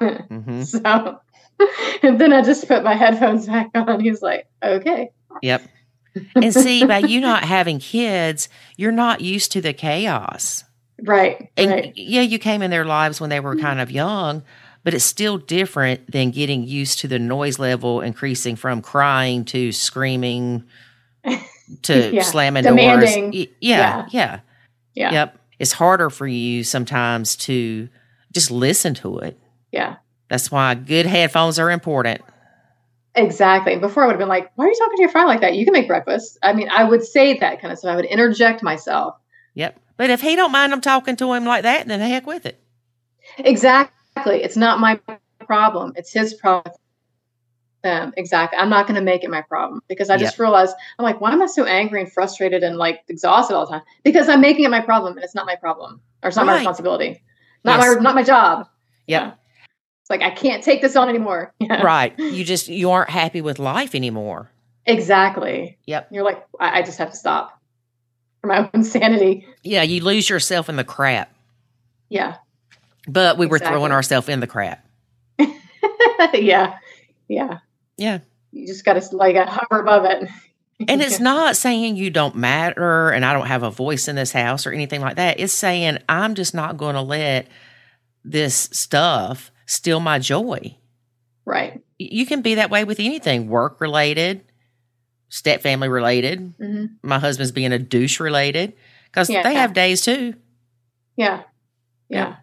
hmm 0.00 0.62
So, 0.62 1.18
and 2.02 2.20
then 2.20 2.32
I 2.32 2.42
just 2.42 2.68
put 2.68 2.84
my 2.84 2.94
headphones 2.94 3.46
back 3.46 3.70
on. 3.74 4.00
He's 4.00 4.22
like, 4.22 4.46
okay. 4.62 5.10
Yep. 5.42 5.62
And 6.34 6.52
see, 6.52 6.84
by 6.84 6.98
you 6.98 7.20
not 7.20 7.44
having 7.44 7.78
kids, 7.78 8.48
you're 8.76 8.92
not 8.92 9.20
used 9.20 9.52
to 9.52 9.60
the 9.60 9.72
chaos. 9.72 10.64
Right. 11.02 11.50
And 11.56 11.70
right. 11.70 11.92
yeah, 11.96 12.22
you 12.22 12.38
came 12.38 12.62
in 12.62 12.70
their 12.70 12.84
lives 12.84 13.20
when 13.20 13.30
they 13.30 13.40
were 13.40 13.54
mm-hmm. 13.54 13.64
kind 13.64 13.80
of 13.80 13.90
young, 13.90 14.42
but 14.84 14.94
it's 14.94 15.04
still 15.04 15.38
different 15.38 16.10
than 16.10 16.30
getting 16.30 16.64
used 16.64 16.98
to 17.00 17.08
the 17.08 17.18
noise 17.18 17.58
level 17.58 18.00
increasing 18.00 18.56
from 18.56 18.82
crying 18.82 19.44
to 19.46 19.72
screaming 19.72 20.64
to 21.82 22.14
Yeah, 22.14 22.22
slamming 22.22 22.64
demanding. 22.64 23.30
doors. 23.30 23.34
Y- 23.34 23.54
Yeah, 23.60 24.06
yeah, 24.10 24.40
Yeah. 24.94 25.12
Yep. 25.12 25.38
It's 25.58 25.72
harder 25.72 26.10
for 26.10 26.26
you 26.26 26.64
sometimes 26.64 27.36
to 27.36 27.88
just 28.32 28.50
listen 28.50 28.94
to 28.94 29.18
it. 29.18 29.38
Yeah. 29.70 29.96
That's 30.28 30.50
why 30.50 30.74
good 30.74 31.06
headphones 31.06 31.58
are 31.58 31.70
important. 31.70 32.22
Exactly. 33.14 33.72
And 33.72 33.80
before 33.82 34.02
I 34.02 34.06
would 34.06 34.12
have 34.12 34.18
been 34.18 34.28
like, 34.28 34.50
why 34.54 34.64
are 34.64 34.68
you 34.68 34.74
talking 34.78 34.96
to 34.96 35.02
your 35.02 35.10
friend 35.10 35.28
like 35.28 35.42
that? 35.42 35.54
You 35.54 35.64
can 35.64 35.72
make 35.72 35.86
breakfast. 35.86 36.38
I 36.42 36.52
mean, 36.52 36.68
I 36.70 36.84
would 36.84 37.04
say 37.04 37.38
that 37.38 37.60
kind 37.60 37.72
of 37.72 37.78
stuff. 37.78 37.92
I 37.92 37.96
would 37.96 38.06
interject 38.06 38.62
myself. 38.62 39.16
Yep. 39.54 39.78
But 39.98 40.10
if 40.10 40.22
he 40.22 40.34
don't 40.34 40.52
mind 40.52 40.72
them 40.72 40.80
talking 40.80 41.16
to 41.16 41.32
him 41.34 41.44
like 41.44 41.62
that, 41.64 41.86
then 41.86 42.00
the 42.00 42.08
heck 42.08 42.26
with 42.26 42.46
it. 42.46 42.62
Exactly. 43.38 44.42
It's 44.42 44.56
not 44.56 44.80
my 44.80 44.98
problem. 45.40 45.92
It's 45.96 46.12
his 46.12 46.34
problem. 46.34 46.74
Um, 47.84 48.14
exactly. 48.16 48.58
I'm 48.58 48.70
not 48.70 48.86
going 48.86 48.94
to 48.94 49.02
make 49.02 49.24
it 49.24 49.30
my 49.30 49.42
problem 49.42 49.82
because 49.88 50.08
I 50.08 50.16
just 50.16 50.38
realized 50.38 50.74
I'm 50.98 51.02
like, 51.02 51.20
why 51.20 51.32
am 51.32 51.42
I 51.42 51.46
so 51.46 51.64
angry 51.64 52.00
and 52.00 52.10
frustrated 52.10 52.62
and 52.62 52.76
like 52.76 53.00
exhausted 53.08 53.56
all 53.56 53.66
the 53.66 53.72
time? 53.72 53.82
Because 54.04 54.28
I'm 54.28 54.40
making 54.40 54.64
it 54.64 54.70
my 54.70 54.80
problem 54.80 55.16
and 55.16 55.24
it's 55.24 55.34
not 55.34 55.46
my 55.46 55.56
problem 55.56 56.00
or 56.22 56.28
it's 56.28 56.36
not 56.36 56.46
my 56.46 56.54
responsibility, 56.56 57.22
not 57.64 57.80
Yes. 57.80 57.96
my 57.96 58.02
not 58.02 58.14
my 58.14 58.22
job. 58.22 58.68
Yep. 59.08 59.22
Yeah. 59.22 59.32
Like 60.12 60.20
I 60.20 60.30
can't 60.30 60.62
take 60.62 60.82
this 60.82 60.94
on 60.94 61.08
anymore. 61.08 61.54
Yeah. 61.62 61.82
Right. 61.82 62.18
You 62.18 62.44
just 62.44 62.68
you 62.68 62.90
aren't 62.90 63.08
happy 63.08 63.40
with 63.40 63.58
life 63.58 63.94
anymore. 63.94 64.50
Exactly. 64.84 65.78
Yep. 65.86 66.08
You're 66.10 66.24
like, 66.24 66.44
I, 66.60 66.80
I 66.80 66.82
just 66.82 66.98
have 66.98 67.12
to 67.12 67.16
stop 67.16 67.58
for 68.40 68.48
my 68.48 68.68
own 68.74 68.84
sanity. 68.84 69.46
Yeah, 69.62 69.82
you 69.82 70.02
lose 70.02 70.28
yourself 70.28 70.68
in 70.68 70.76
the 70.76 70.84
crap. 70.84 71.32
Yeah. 72.10 72.36
But 73.08 73.38
we 73.38 73.46
were 73.46 73.58
throwing 73.58 73.90
ourselves 73.90 74.28
in 74.28 74.40
the 74.40 74.46
crap. 74.46 74.84
yeah. 76.34 76.76
Yeah. 77.28 77.58
Yeah. 77.96 78.18
You 78.50 78.66
just 78.66 78.84
got 78.84 79.00
to 79.00 79.16
like 79.16 79.36
hover 79.36 79.80
above 79.80 80.04
it. 80.04 80.28
And 80.88 81.00
it's 81.00 81.20
not 81.20 81.56
saying 81.56 81.96
you 81.96 82.10
don't 82.10 82.34
matter 82.34 83.10
and 83.10 83.24
I 83.24 83.32
don't 83.32 83.46
have 83.46 83.62
a 83.62 83.70
voice 83.70 84.08
in 84.08 84.16
this 84.16 84.32
house 84.32 84.66
or 84.66 84.72
anything 84.72 85.00
like 85.00 85.16
that. 85.16 85.40
It's 85.40 85.54
saying 85.54 85.98
I'm 86.08 86.34
just 86.34 86.54
not 86.54 86.76
going 86.76 86.96
to 86.96 87.02
let 87.02 87.46
this 88.24 88.68
stuff 88.72 89.51
steal 89.72 90.00
my 90.00 90.18
joy. 90.18 90.76
right. 91.44 91.80
You 91.98 92.26
can 92.26 92.42
be 92.42 92.56
that 92.56 92.70
way 92.70 92.84
with 92.84 92.98
anything 93.00 93.48
work 93.48 93.80
related, 93.80 94.42
step 95.28 95.60
family 95.62 95.88
related, 95.88 96.54
hmm 96.58 96.86
my 97.02 97.18
husband's 97.18 97.52
being 97.52 97.72
a 97.72 97.78
douche 97.78 98.18
related, 98.20 98.74
because 99.06 99.30
Yeah. 99.30 99.42
they 99.42 99.54
have 99.54 99.72
days 99.72 100.00
too. 100.02 100.34
Yeah. 101.16 101.42
Yeah. 102.08 102.18
Yeah. 102.18 102.36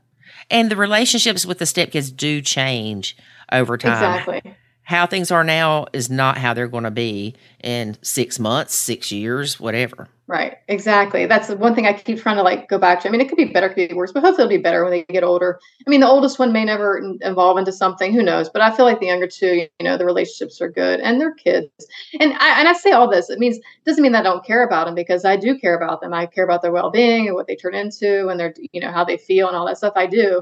And 0.49 0.71
the 0.71 0.75
relationships 0.75 1.45
with 1.45 1.59
the 1.59 1.65
stepkids 1.65 2.15
do 2.15 2.41
change 2.41 3.15
over 3.51 3.77
time. 3.77 3.93
Exactly. 3.93 4.55
How 4.89 5.05
things 5.05 5.29
are 5.29 5.43
now 5.43 5.85
is 5.93 6.09
not 6.09 6.39
how 6.39 6.55
they're 6.55 6.67
going 6.67 6.83
to 6.83 6.89
be 6.89 7.35
in 7.63 7.95
six 8.01 8.39
months, 8.39 8.73
six 8.73 9.11
years, 9.11 9.59
whatever. 9.59 10.07
Right. 10.25 10.57
Exactly. 10.67 11.27
That's 11.27 11.47
the 11.47 11.57
one 11.57 11.75
thing 11.75 11.85
I 11.85 11.93
keep 11.93 12.19
trying 12.19 12.37
to 12.37 12.41
like 12.41 12.67
go 12.69 12.79
back 12.79 13.01
to. 13.01 13.07
I 13.07 13.11
mean, 13.11 13.21
it 13.21 13.29
could 13.29 13.37
be 13.37 13.45
better, 13.45 13.69
could 13.69 13.89
be 13.89 13.93
worse, 13.93 14.11
but 14.11 14.23
hopefully 14.23 14.45
it'll 14.45 14.57
be 14.57 14.63
better 14.63 14.83
when 14.83 14.91
they 14.91 15.03
get 15.03 15.23
older. 15.23 15.59
I 15.85 15.89
mean, 15.91 15.99
the 15.99 16.07
oldest 16.07 16.39
one 16.39 16.51
may 16.51 16.65
never 16.65 16.99
evolve 17.21 17.59
into 17.59 17.71
something. 17.71 18.11
Who 18.13 18.23
knows? 18.23 18.49
But 18.49 18.63
I 18.63 18.75
feel 18.75 18.85
like 18.85 18.99
the 18.99 19.05
younger 19.05 19.27
two, 19.27 19.67
you 19.79 19.83
know, 19.83 19.95
the 19.95 20.05
relationships 20.05 20.59
are 20.59 20.71
good 20.71 21.01
and 21.01 21.21
they're 21.21 21.35
kids. 21.35 21.69
And 22.19 22.33
I 22.33 22.59
and 22.59 22.67
I 22.67 22.73
say 22.73 22.89
all 22.89 23.07
this. 23.07 23.29
It 23.29 23.37
means 23.37 23.59
doesn't 23.85 24.01
mean 24.01 24.13
that 24.13 24.21
I 24.21 24.29
don't 24.29 24.45
care 24.45 24.63
about 24.63 24.87
them 24.87 24.95
because 24.95 25.23
I 25.23 25.35
do 25.35 25.55
care 25.59 25.77
about 25.77 26.01
them. 26.01 26.15
I 26.15 26.25
care 26.25 26.45
about 26.45 26.63
their 26.63 26.71
well 26.71 26.89
being 26.89 27.27
and 27.27 27.35
what 27.35 27.45
they 27.45 27.55
turn 27.55 27.75
into 27.75 28.27
and 28.27 28.39
their 28.39 28.55
you 28.71 28.81
know 28.81 28.91
how 28.91 29.03
they 29.03 29.17
feel 29.17 29.47
and 29.47 29.55
all 29.55 29.67
that 29.67 29.77
stuff. 29.77 29.93
I 29.95 30.07
do. 30.07 30.41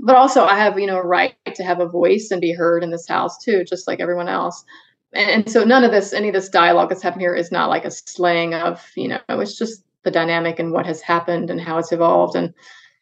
But 0.00 0.16
also, 0.16 0.44
I 0.44 0.56
have 0.56 0.78
you 0.78 0.86
know 0.86 0.96
a 0.96 1.06
right 1.06 1.34
to 1.54 1.62
have 1.62 1.80
a 1.80 1.88
voice 1.88 2.30
and 2.30 2.40
be 2.40 2.52
heard 2.52 2.82
in 2.82 2.90
this 2.90 3.08
house 3.08 3.38
too, 3.38 3.64
just 3.64 3.86
like 3.86 4.00
everyone 4.00 4.28
else. 4.28 4.64
And, 5.12 5.30
and 5.30 5.50
so 5.50 5.64
none 5.64 5.84
of 5.84 5.92
this, 5.92 6.12
any 6.12 6.28
of 6.28 6.34
this 6.34 6.48
dialogue 6.48 6.88
that's 6.88 7.02
happening 7.02 7.24
here 7.24 7.34
is 7.34 7.52
not 7.52 7.70
like 7.70 7.84
a 7.84 7.90
slaying 7.90 8.54
of, 8.54 8.84
you 8.96 9.08
know, 9.08 9.20
it's 9.28 9.56
just 9.56 9.84
the 10.02 10.10
dynamic 10.10 10.58
and 10.58 10.72
what 10.72 10.86
has 10.86 11.00
happened 11.00 11.50
and 11.50 11.60
how 11.60 11.78
it's 11.78 11.92
evolved. 11.92 12.36
And 12.36 12.52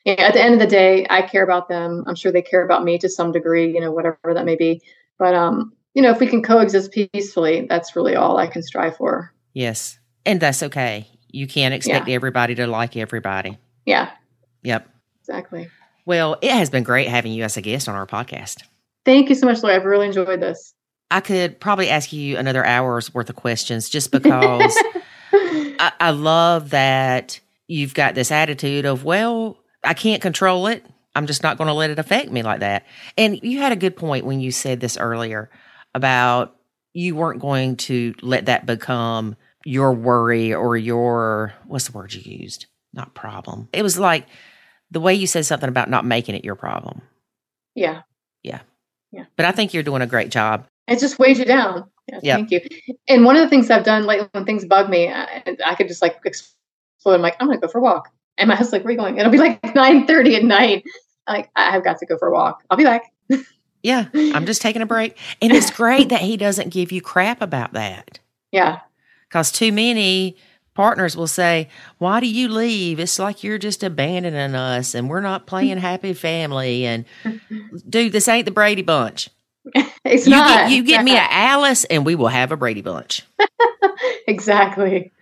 you 0.04 0.16
know, 0.16 0.24
at 0.24 0.34
the 0.34 0.42
end 0.42 0.54
of 0.54 0.60
the 0.60 0.66
day, 0.66 1.06
I 1.10 1.22
care 1.22 1.44
about 1.44 1.68
them. 1.68 2.04
I'm 2.06 2.14
sure 2.14 2.32
they 2.32 2.42
care 2.42 2.64
about 2.64 2.84
me 2.84 2.98
to 2.98 3.08
some 3.08 3.32
degree, 3.32 3.72
you 3.72 3.80
know, 3.80 3.92
whatever 3.92 4.34
that 4.34 4.44
may 4.44 4.56
be. 4.56 4.82
But 5.18 5.34
um, 5.34 5.72
you 5.94 6.02
know, 6.02 6.10
if 6.10 6.20
we 6.20 6.26
can 6.26 6.42
coexist 6.42 6.92
peacefully, 6.92 7.66
that's 7.68 7.96
really 7.96 8.16
all 8.16 8.36
I 8.36 8.46
can 8.46 8.62
strive 8.62 8.96
for. 8.96 9.32
Yes. 9.52 9.98
And 10.24 10.40
that's 10.40 10.62
okay. 10.62 11.08
You 11.30 11.46
can't 11.46 11.74
expect 11.74 12.08
everybody 12.08 12.54
to 12.56 12.66
like 12.66 12.96
everybody. 12.96 13.58
Yeah, 13.86 14.10
Yep. 14.62 14.88
exactly. 15.22 15.68
Well, 16.04 16.36
it 16.40 16.50
has 16.50 16.70
been 16.70 16.82
great 16.82 17.08
having 17.08 17.32
you 17.32 17.44
as 17.44 17.56
a 17.56 17.60
guest 17.62 17.88
on 17.88 17.94
our 17.94 18.06
podcast. 18.06 18.62
Thank 19.04 19.28
you 19.28 19.34
so 19.34 19.46
much, 19.46 19.62
Lori. 19.62 19.74
I've 19.74 19.84
really 19.84 20.06
enjoyed 20.06 20.40
this. 20.40 20.74
I 21.10 21.20
could 21.20 21.60
probably 21.60 21.90
ask 21.90 22.12
you 22.12 22.38
another 22.38 22.64
hour's 22.64 23.12
worth 23.12 23.28
of 23.28 23.36
questions 23.36 23.88
just 23.88 24.10
because 24.12 24.76
I, 25.32 25.92
I 26.00 26.10
love 26.10 26.70
that 26.70 27.40
you've 27.68 27.94
got 27.94 28.14
this 28.14 28.30
attitude 28.30 28.84
of, 28.84 29.04
well, 29.04 29.58
I 29.84 29.94
can't 29.94 30.22
control 30.22 30.66
it. 30.66 30.84
I'm 31.14 31.26
just 31.26 31.42
not 31.42 31.58
going 31.58 31.68
to 31.68 31.74
let 31.74 31.90
it 31.90 31.98
affect 31.98 32.30
me 32.30 32.42
like 32.42 32.60
that. 32.60 32.86
And 33.18 33.38
you 33.42 33.58
had 33.58 33.72
a 33.72 33.76
good 33.76 33.96
point 33.96 34.24
when 34.24 34.40
you 34.40 34.50
said 34.50 34.80
this 34.80 34.96
earlier 34.96 35.50
about 35.94 36.56
you 36.94 37.14
weren't 37.14 37.40
going 37.40 37.76
to 37.76 38.14
let 38.22 38.46
that 38.46 38.64
become 38.66 39.36
your 39.64 39.92
worry 39.92 40.54
or 40.54 40.76
your, 40.76 41.54
what's 41.66 41.86
the 41.86 41.92
word 41.92 42.14
you 42.14 42.22
used? 42.38 42.66
Not 42.94 43.14
problem. 43.14 43.68
It 43.72 43.82
was 43.82 43.98
like 43.98 44.26
the 44.92 45.00
way 45.00 45.14
you 45.14 45.26
said 45.26 45.44
something 45.46 45.68
about 45.68 45.90
not 45.90 46.04
making 46.04 46.34
it 46.34 46.44
your 46.44 46.54
problem. 46.54 47.02
yeah, 47.74 48.02
Yeah. 48.42 48.60
Yeah. 49.10 49.24
But 49.36 49.46
I 49.46 49.52
think 49.52 49.74
you're 49.74 49.82
doing 49.82 50.00
a 50.02 50.06
great 50.06 50.30
job. 50.30 50.66
it 50.86 50.98
just 50.98 51.18
weighs 51.18 51.38
you 51.38 51.44
down. 51.44 51.90
Yeah, 52.08 52.20
Yeah. 52.22 52.36
Thank 52.36 52.50
you. 52.50 52.60
And 53.08 53.24
one 53.24 53.36
of 53.36 53.42
the 53.42 53.48
things 53.48 53.70
I've 53.70 53.84
done, 53.84 54.04
like 54.04 54.28
when 54.32 54.44
things 54.44 54.64
bug 54.64 54.88
me, 54.88 55.08
I, 55.08 55.56
I 55.66 55.74
could 55.74 55.88
just 55.88 56.00
like 56.02 56.18
explode. 56.24 57.14
I'm 57.14 57.20
like, 57.22 57.36
I'm 57.40 57.46
gonna 57.48 57.60
go 57.60 57.68
for 57.68 57.78
a 57.78 57.82
walk. 57.82 58.08
And 58.38 58.48
my 58.48 58.54
husband's 58.54 58.72
like, 58.72 58.84
where 58.84 58.90
are 58.90 58.92
you 58.92 58.98
going? 58.98 59.18
It'll 59.18 59.30
be 59.32 59.38
like 59.38 59.60
9:30 59.74 60.36
at 60.36 60.44
night. 60.44 60.84
I'm 61.26 61.36
like, 61.36 61.50
I 61.56 61.70
have 61.70 61.84
got 61.84 61.98
to 61.98 62.06
go 62.06 62.16
for 62.18 62.28
a 62.28 62.32
walk. 62.32 62.62
I'll 62.70 62.76
be 62.78 62.84
back. 62.84 63.02
Yeah, 63.84 64.06
I'm 64.14 64.46
just 64.46 64.62
taking 64.62 64.80
a 64.80 64.86
break. 64.86 65.18
And 65.40 65.50
it's 65.50 65.72
great 65.72 66.10
that 66.10 66.20
he 66.20 66.36
doesn't 66.36 66.68
give 66.70 66.92
you 66.92 67.00
crap 67.00 67.42
about 67.42 67.72
that. 67.72 68.20
Yeah. 68.52 68.78
Because 69.28 69.50
too 69.50 69.72
many 69.72 70.36
partners 70.74 71.16
will 71.16 71.26
say, 71.26 71.68
Why 71.98 72.20
do 72.20 72.26
you 72.28 72.48
leave? 72.48 72.98
It's 73.00 73.18
like 73.18 73.42
you're 73.44 73.58
just 73.58 73.82
abandoning 73.82 74.54
us 74.54 74.94
and 74.94 75.08
we're 75.08 75.20
not 75.20 75.46
playing 75.46 75.78
happy 75.78 76.12
family. 76.14 76.84
And 76.86 77.04
dude, 77.88 78.12
this 78.12 78.28
ain't 78.28 78.44
the 78.46 78.50
Brady 78.52 78.82
Bunch. 78.82 79.28
It's 80.04 80.26
You 80.26 80.32
not. 80.32 80.48
get, 80.68 80.70
you 80.72 80.82
get 80.82 81.04
me 81.04 81.14
a 81.16 81.20
Alice 81.30 81.84
and 81.84 82.04
we 82.04 82.16
will 82.16 82.26
have 82.28 82.50
a 82.50 82.56
Brady 82.56 82.82
Bunch. 82.82 83.22
exactly. 84.26 85.12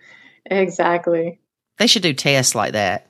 Exactly. 0.47 1.39
They 1.77 1.87
should 1.87 2.01
do 2.01 2.13
tests 2.13 2.55
like 2.55 2.73
that. 2.73 3.07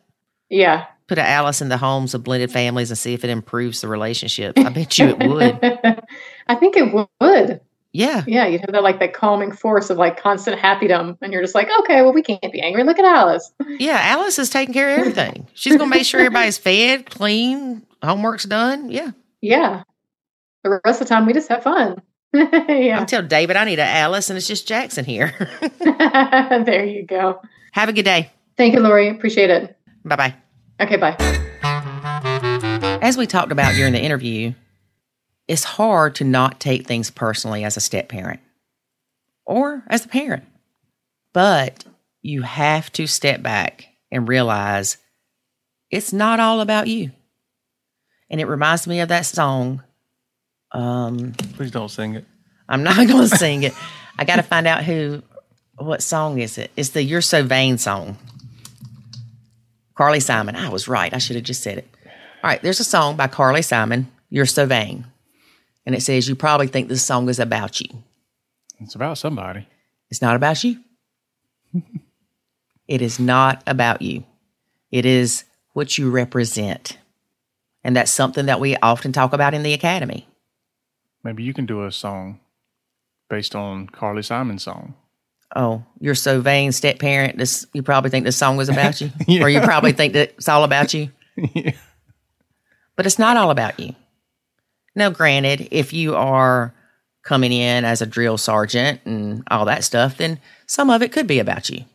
Yeah. 0.49 0.85
Put 1.07 1.17
an 1.17 1.25
Alice 1.25 1.61
in 1.61 1.69
the 1.69 1.77
homes 1.77 2.13
of 2.13 2.23
blended 2.23 2.51
families 2.51 2.89
and 2.91 2.97
see 2.97 3.13
if 3.13 3.23
it 3.23 3.29
improves 3.29 3.81
the 3.81 3.87
relationship. 3.87 4.57
I 4.57 4.69
bet 4.69 4.97
you 4.97 5.09
it 5.09 5.19
would. 5.27 5.59
I 6.47 6.55
think 6.55 6.75
it 6.77 6.93
would. 6.93 7.61
Yeah. 7.93 8.23
Yeah, 8.25 8.47
you'd 8.47 8.61
have 8.61 8.71
that 8.71 8.83
like 8.83 8.99
that 8.99 9.13
calming 9.13 9.51
force 9.51 9.89
of 9.89 9.97
like 9.97 10.21
constant 10.21 10.57
happydom, 10.59 11.17
and 11.21 11.33
you're 11.33 11.41
just 11.41 11.55
like, 11.55 11.67
okay, 11.81 12.01
well, 12.01 12.13
we 12.13 12.21
can't 12.21 12.51
be 12.51 12.61
angry. 12.61 12.83
Look 12.83 12.99
at 12.99 13.05
Alice. 13.05 13.51
Yeah. 13.79 13.99
Alice 14.01 14.37
is 14.37 14.49
taking 14.49 14.73
care 14.73 14.93
of 14.93 14.99
everything. 14.99 15.47
She's 15.53 15.75
going 15.75 15.89
to 15.89 15.95
make 15.95 16.05
sure 16.05 16.19
everybody's 16.19 16.57
fed, 16.59 17.09
clean, 17.09 17.85
homework's 18.03 18.43
done. 18.43 18.91
Yeah. 18.91 19.11
Yeah. 19.41 19.83
The 20.63 20.79
rest 20.85 21.01
of 21.01 21.07
the 21.07 21.13
time, 21.13 21.25
we 21.25 21.33
just 21.33 21.49
have 21.49 21.63
fun. 21.63 22.01
yeah. 22.33 22.99
I'm 22.99 23.05
telling 23.07 23.27
David 23.27 23.55
I 23.55 23.65
need 23.65 23.79
an 23.79 23.87
Alice 23.87 24.29
and 24.29 24.37
it's 24.37 24.47
just 24.47 24.67
Jackson 24.67 25.03
here. 25.03 25.33
there 25.79 26.85
you 26.85 27.05
go. 27.05 27.41
Have 27.71 27.89
a 27.89 27.93
good 27.93 28.05
day. 28.05 28.29
Thank 28.57 28.73
you, 28.73 28.79
Lori. 28.79 29.09
Appreciate 29.09 29.49
it. 29.49 29.75
Bye 30.05 30.15
bye. 30.15 30.35
Okay, 30.79 30.97
bye. 30.97 31.15
As 33.01 33.17
we 33.17 33.25
talked 33.25 33.51
about 33.51 33.73
during 33.75 33.93
the 33.93 34.01
interview, 34.01 34.53
it's 35.51 35.65
hard 35.65 36.15
to 36.15 36.23
not 36.23 36.61
take 36.61 36.87
things 36.87 37.11
personally 37.11 37.65
as 37.65 37.75
a 37.75 37.81
step 37.81 38.07
parent 38.07 38.39
or 39.45 39.83
as 39.87 40.05
a 40.05 40.07
parent. 40.07 40.45
But 41.33 41.83
you 42.21 42.43
have 42.43 42.89
to 42.93 43.05
step 43.05 43.43
back 43.43 43.89
and 44.09 44.29
realize 44.29 44.95
it's 45.89 46.13
not 46.13 46.39
all 46.39 46.61
about 46.61 46.87
you. 46.87 47.11
And 48.29 48.39
it 48.39 48.47
reminds 48.47 48.87
me 48.87 49.01
of 49.01 49.09
that 49.09 49.25
song. 49.25 49.83
Um, 50.71 51.33
Please 51.55 51.71
don't 51.71 51.89
sing 51.89 52.15
it. 52.15 52.23
I'm 52.69 52.83
not 52.83 52.95
going 53.07 53.27
to 53.29 53.35
sing 53.37 53.63
it. 53.63 53.73
I 54.17 54.23
got 54.23 54.37
to 54.37 54.43
find 54.43 54.67
out 54.67 54.85
who, 54.85 55.21
what 55.75 56.01
song 56.01 56.39
is 56.39 56.57
it? 56.57 56.71
It's 56.77 56.91
the 56.91 57.03
You're 57.03 57.19
So 57.19 57.43
Vain 57.43 57.77
song. 57.77 58.17
Carly 59.95 60.21
Simon. 60.21 60.55
I 60.55 60.69
was 60.69 60.87
right. 60.87 61.13
I 61.13 61.17
should 61.17 61.35
have 61.35 61.43
just 61.43 61.61
said 61.61 61.79
it. 61.79 61.89
All 62.41 62.49
right, 62.49 62.61
there's 62.61 62.79
a 62.79 62.85
song 62.85 63.17
by 63.17 63.27
Carly 63.27 63.63
Simon, 63.63 64.09
You're 64.29 64.45
So 64.45 64.65
Vain. 64.65 65.10
And 65.85 65.95
it 65.95 66.01
says, 66.01 66.27
You 66.27 66.35
probably 66.35 66.67
think 66.67 66.87
this 66.87 67.03
song 67.03 67.29
is 67.29 67.39
about 67.39 67.81
you. 67.81 68.03
It's 68.79 68.95
about 68.95 69.17
somebody. 69.17 69.67
It's 70.09 70.21
not 70.21 70.35
about 70.35 70.63
you. 70.63 70.79
it 72.87 73.01
is 73.01 73.19
not 73.19 73.63
about 73.67 74.01
you. 74.01 74.25
It 74.91 75.05
is 75.05 75.45
what 75.73 75.97
you 75.97 76.09
represent. 76.09 76.97
And 77.83 77.95
that's 77.95 78.11
something 78.11 78.45
that 78.45 78.59
we 78.59 78.75
often 78.77 79.11
talk 79.11 79.33
about 79.33 79.53
in 79.53 79.63
the 79.63 79.73
academy. 79.73 80.27
Maybe 81.23 81.43
you 81.43 81.53
can 81.53 81.65
do 81.65 81.85
a 81.85 81.91
song 81.91 82.39
based 83.29 83.55
on 83.55 83.87
Carly 83.87 84.21
Simon's 84.23 84.63
song. 84.63 84.95
Oh, 85.55 85.83
you're 85.99 86.15
so 86.15 86.41
vain, 86.41 86.71
step 86.71 86.99
parent. 86.99 87.37
This 87.37 87.65
you 87.73 87.83
probably 87.83 88.09
think 88.09 88.25
this 88.25 88.37
song 88.37 88.57
was 88.57 88.69
about 88.69 89.01
you, 89.01 89.11
or 89.41 89.49
you 89.49 89.59
probably 89.61 89.91
think 89.91 90.13
that 90.13 90.29
it's 90.37 90.47
all 90.47 90.63
about 90.63 90.93
you. 90.93 91.11
yeah. 91.35 91.71
But 92.95 93.05
it's 93.05 93.19
not 93.19 93.37
all 93.37 93.51
about 93.51 93.79
you. 93.79 93.95
Now, 94.95 95.09
granted, 95.09 95.67
if 95.71 95.93
you 95.93 96.15
are 96.15 96.73
coming 97.23 97.51
in 97.51 97.85
as 97.85 98.01
a 98.01 98.05
drill 98.05 98.37
sergeant 98.37 99.01
and 99.05 99.43
all 99.49 99.65
that 99.65 99.83
stuff, 99.83 100.17
then 100.17 100.39
some 100.65 100.89
of 100.89 101.01
it 101.01 101.11
could 101.11 101.27
be 101.27 101.39
about 101.39 101.69
you. 101.69 101.85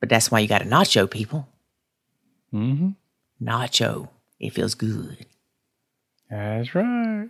But 0.00 0.08
that's 0.08 0.30
why 0.30 0.40
you 0.40 0.48
got 0.48 0.58
to 0.58 0.68
nacho 0.68 1.10
people. 1.10 1.48
Mm-hmm. 2.52 2.90
Nacho. 3.42 4.08
It 4.38 4.52
feels 4.52 4.74
good. 4.74 5.26
That's 6.30 6.74
right. 6.74 7.28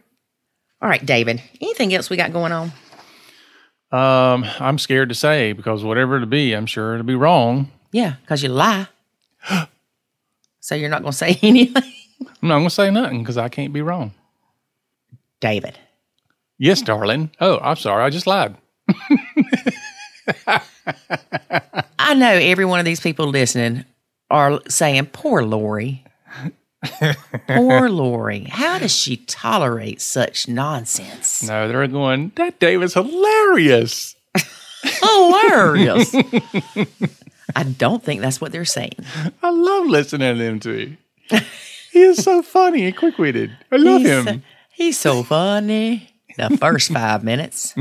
All 0.82 0.88
right, 0.88 1.05
David. 1.05 1.43
Anything 1.60 1.94
else 1.94 2.10
we 2.10 2.16
got 2.16 2.32
going 2.32 2.52
on? 2.52 2.72
Um, 3.93 4.44
I'm 4.59 4.78
scared 4.78 5.09
to 5.10 5.14
say 5.14 5.52
because 5.52 5.84
whatever 5.84 6.16
it'll 6.16 6.28
be, 6.28 6.52
I'm 6.52 6.66
sure 6.66 6.94
it'll 6.94 7.06
be 7.06 7.14
wrong. 7.14 7.70
Yeah, 7.93 8.16
because 8.22 8.43
you 8.43 8.48
lie. 8.48 8.88
so 10.60 10.74
you're 10.74 10.90
not 10.90 11.02
going 11.02 11.12
to 11.12 11.16
say 11.16 11.38
anything? 11.43 11.93
I'm 12.43 12.48
not 12.48 12.56
going 12.56 12.68
to 12.68 12.74
say 12.74 12.90
nothing 12.90 13.20
because 13.22 13.38
I 13.38 13.48
can't 13.48 13.72
be 13.72 13.82
wrong. 13.82 14.12
David. 15.40 15.78
Yes, 16.58 16.82
darling. 16.82 17.30
Oh, 17.40 17.58
I'm 17.62 17.76
sorry. 17.76 18.02
I 18.04 18.10
just 18.10 18.26
lied. 18.26 18.56
I 21.98 22.14
know 22.14 22.30
every 22.32 22.64
one 22.64 22.78
of 22.78 22.84
these 22.84 23.00
people 23.00 23.26
listening 23.28 23.84
are 24.30 24.60
saying, 24.68 25.06
poor 25.06 25.42
Lori. 25.42 26.04
poor 27.48 27.88
Lori. 27.90 28.44
How 28.44 28.78
does 28.78 28.94
she 28.94 29.16
tolerate 29.18 30.00
such 30.00 30.48
nonsense? 30.48 31.42
No, 31.42 31.68
they're 31.68 31.86
going, 31.88 32.32
that 32.36 32.58
David's 32.58 32.94
hilarious. 32.94 34.14
Hilarious. 34.82 36.14
I 37.56 37.62
don't 37.64 38.02
think 38.02 38.20
that's 38.20 38.40
what 38.40 38.52
they're 38.52 38.64
saying. 38.64 38.92
I 39.42 39.50
love 39.50 39.86
listening 39.86 40.36
to 40.38 40.44
him 40.44 40.60
too. 40.60 40.96
he 41.90 42.02
is 42.02 42.22
so 42.22 42.42
funny 42.42 42.86
and 42.86 42.96
quick 42.96 43.18
witted. 43.18 43.56
I 43.72 43.76
love 43.76 44.00
he's 44.02 44.10
him. 44.10 44.24
So, 44.24 44.40
he's 44.76 44.98
so 44.98 45.22
funny. 45.22 46.10
The 46.36 46.56
first 46.58 46.92
five 46.92 47.24
minutes. 47.24 47.74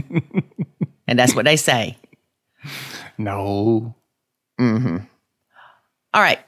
and 1.08 1.20
that's 1.20 1.36
what 1.36 1.46
they 1.46 1.58
say. 1.58 1.98
no. 3.18 3.94
Mm-hmm. 4.60 4.98
All 6.14 6.22
right. 6.22 6.40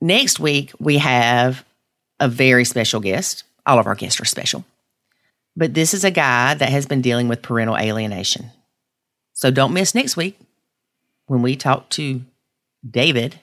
Next 0.00 0.40
week, 0.40 0.72
we 0.80 0.98
have 0.98 1.64
a 2.18 2.28
very 2.28 2.64
special 2.64 3.00
guest. 3.00 3.44
All 3.64 3.78
of 3.78 3.86
our 3.86 3.94
guests 3.94 4.20
are 4.20 4.24
special. 4.24 4.64
But 5.54 5.74
this 5.74 5.94
is 5.94 6.02
a 6.02 6.10
guy 6.10 6.54
that 6.54 6.70
has 6.70 6.86
been 6.86 7.02
dealing 7.02 7.28
with 7.28 7.42
parental 7.42 7.76
alienation. 7.76 8.50
So 9.34 9.50
don't 9.50 9.72
miss 9.72 9.94
next 9.94 10.16
week 10.16 10.38
when 11.26 11.42
we 11.42 11.54
talk 11.56 11.88
to 11.90 12.22
David, 12.88 13.38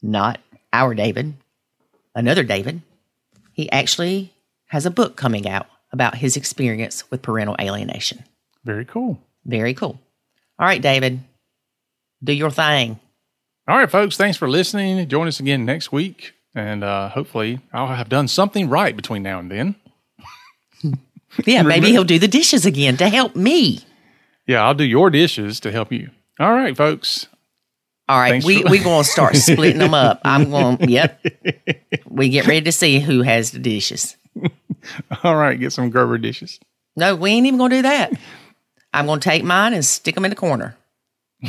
not 0.00 0.38
our 0.72 0.94
David, 0.94 1.34
another 2.14 2.44
David. 2.44 2.82
He 3.52 3.70
actually 3.72 4.31
has 4.72 4.86
a 4.86 4.90
book 4.90 5.16
coming 5.16 5.46
out 5.46 5.66
about 5.92 6.14
his 6.16 6.34
experience 6.36 7.04
with 7.10 7.20
parental 7.20 7.54
alienation. 7.60 8.24
Very 8.64 8.86
cool. 8.86 9.20
Very 9.44 9.74
cool. 9.74 10.00
All 10.58 10.66
right, 10.66 10.80
David, 10.80 11.20
do 12.24 12.32
your 12.32 12.50
thing. 12.50 12.98
All 13.68 13.76
right, 13.76 13.90
folks. 13.90 14.16
Thanks 14.16 14.38
for 14.38 14.48
listening. 14.48 15.06
Join 15.08 15.28
us 15.28 15.38
again 15.40 15.66
next 15.66 15.92
week. 15.92 16.32
And 16.54 16.82
uh, 16.82 17.10
hopefully, 17.10 17.60
I'll 17.72 17.86
have 17.94 18.08
done 18.08 18.28
something 18.28 18.68
right 18.70 18.96
between 18.96 19.22
now 19.22 19.38
and 19.38 19.50
then. 19.50 19.74
Yeah, 21.46 21.62
maybe 21.62 21.88
he'll 21.90 22.04
do 22.04 22.18
the 22.18 22.28
dishes 22.28 22.66
again 22.66 22.98
to 22.98 23.08
help 23.08 23.34
me. 23.34 23.80
Yeah, 24.46 24.64
I'll 24.66 24.74
do 24.74 24.84
your 24.84 25.08
dishes 25.08 25.60
to 25.60 25.72
help 25.72 25.90
you. 25.90 26.10
All 26.38 26.52
right, 26.52 26.76
folks. 26.76 27.26
All 28.06 28.18
right, 28.18 28.32
Thanks 28.32 28.44
we 28.44 28.60
for- 28.62 28.68
we 28.70 28.78
gonna 28.80 29.02
start 29.04 29.36
splitting 29.36 29.78
them 29.78 29.94
up. 29.94 30.20
I'm 30.26 30.50
going. 30.50 30.90
Yep, 30.90 31.24
we 32.06 32.28
get 32.28 32.46
ready 32.46 32.60
to 32.62 32.72
see 32.72 33.00
who 33.00 33.22
has 33.22 33.50
the 33.52 33.60
dishes. 33.60 34.14
All 35.24 35.36
right, 35.36 35.58
get 35.58 35.72
some 35.72 35.90
Gerber 35.90 36.18
dishes. 36.18 36.58
No, 36.96 37.14
we 37.16 37.30
ain't 37.30 37.46
even 37.46 37.58
gonna 37.58 37.74
do 37.76 37.82
that. 37.82 38.12
I'm 38.92 39.06
gonna 39.06 39.20
take 39.20 39.44
mine 39.44 39.72
and 39.72 39.84
stick 39.84 40.14
them 40.14 40.24
in 40.24 40.30
the 40.30 40.36
corner. 40.36 40.76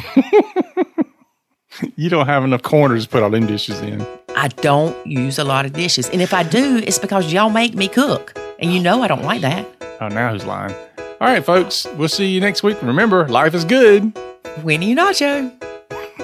You 1.96 2.10
don't 2.10 2.28
have 2.28 2.44
enough 2.44 2.62
corners 2.62 3.06
to 3.06 3.10
put 3.10 3.24
all 3.24 3.32
them 3.32 3.48
dishes 3.48 3.80
in. 3.82 4.06
I 4.36 4.48
don't 4.48 4.96
use 5.08 5.40
a 5.40 5.44
lot 5.44 5.66
of 5.66 5.74
dishes, 5.74 6.08
and 6.10 6.22
if 6.22 6.34
I 6.34 6.44
do, 6.44 6.78
it's 6.78 7.00
because 7.00 7.34
y'all 7.34 7.50
make 7.50 7.74
me 7.74 7.88
cook, 7.88 8.38
and 8.60 8.72
you 8.72 8.80
know 8.80 9.02
I 9.02 9.08
don't 9.08 9.24
like 9.24 9.42
that. 9.42 9.66
Oh, 10.00 10.08
now 10.08 10.32
who's 10.32 10.46
lying? 10.46 10.76
All 11.20 11.28
right, 11.28 11.44
folks. 11.44 11.88
We'll 11.98 12.10
see 12.10 12.28
you 12.28 12.40
next 12.42 12.62
week. 12.62 12.80
Remember, 12.84 13.28
life 13.28 13.56
is 13.56 13.66
good. 13.66 14.16
when 14.62 14.84
you 14.84 14.96
nacho. 14.96 15.52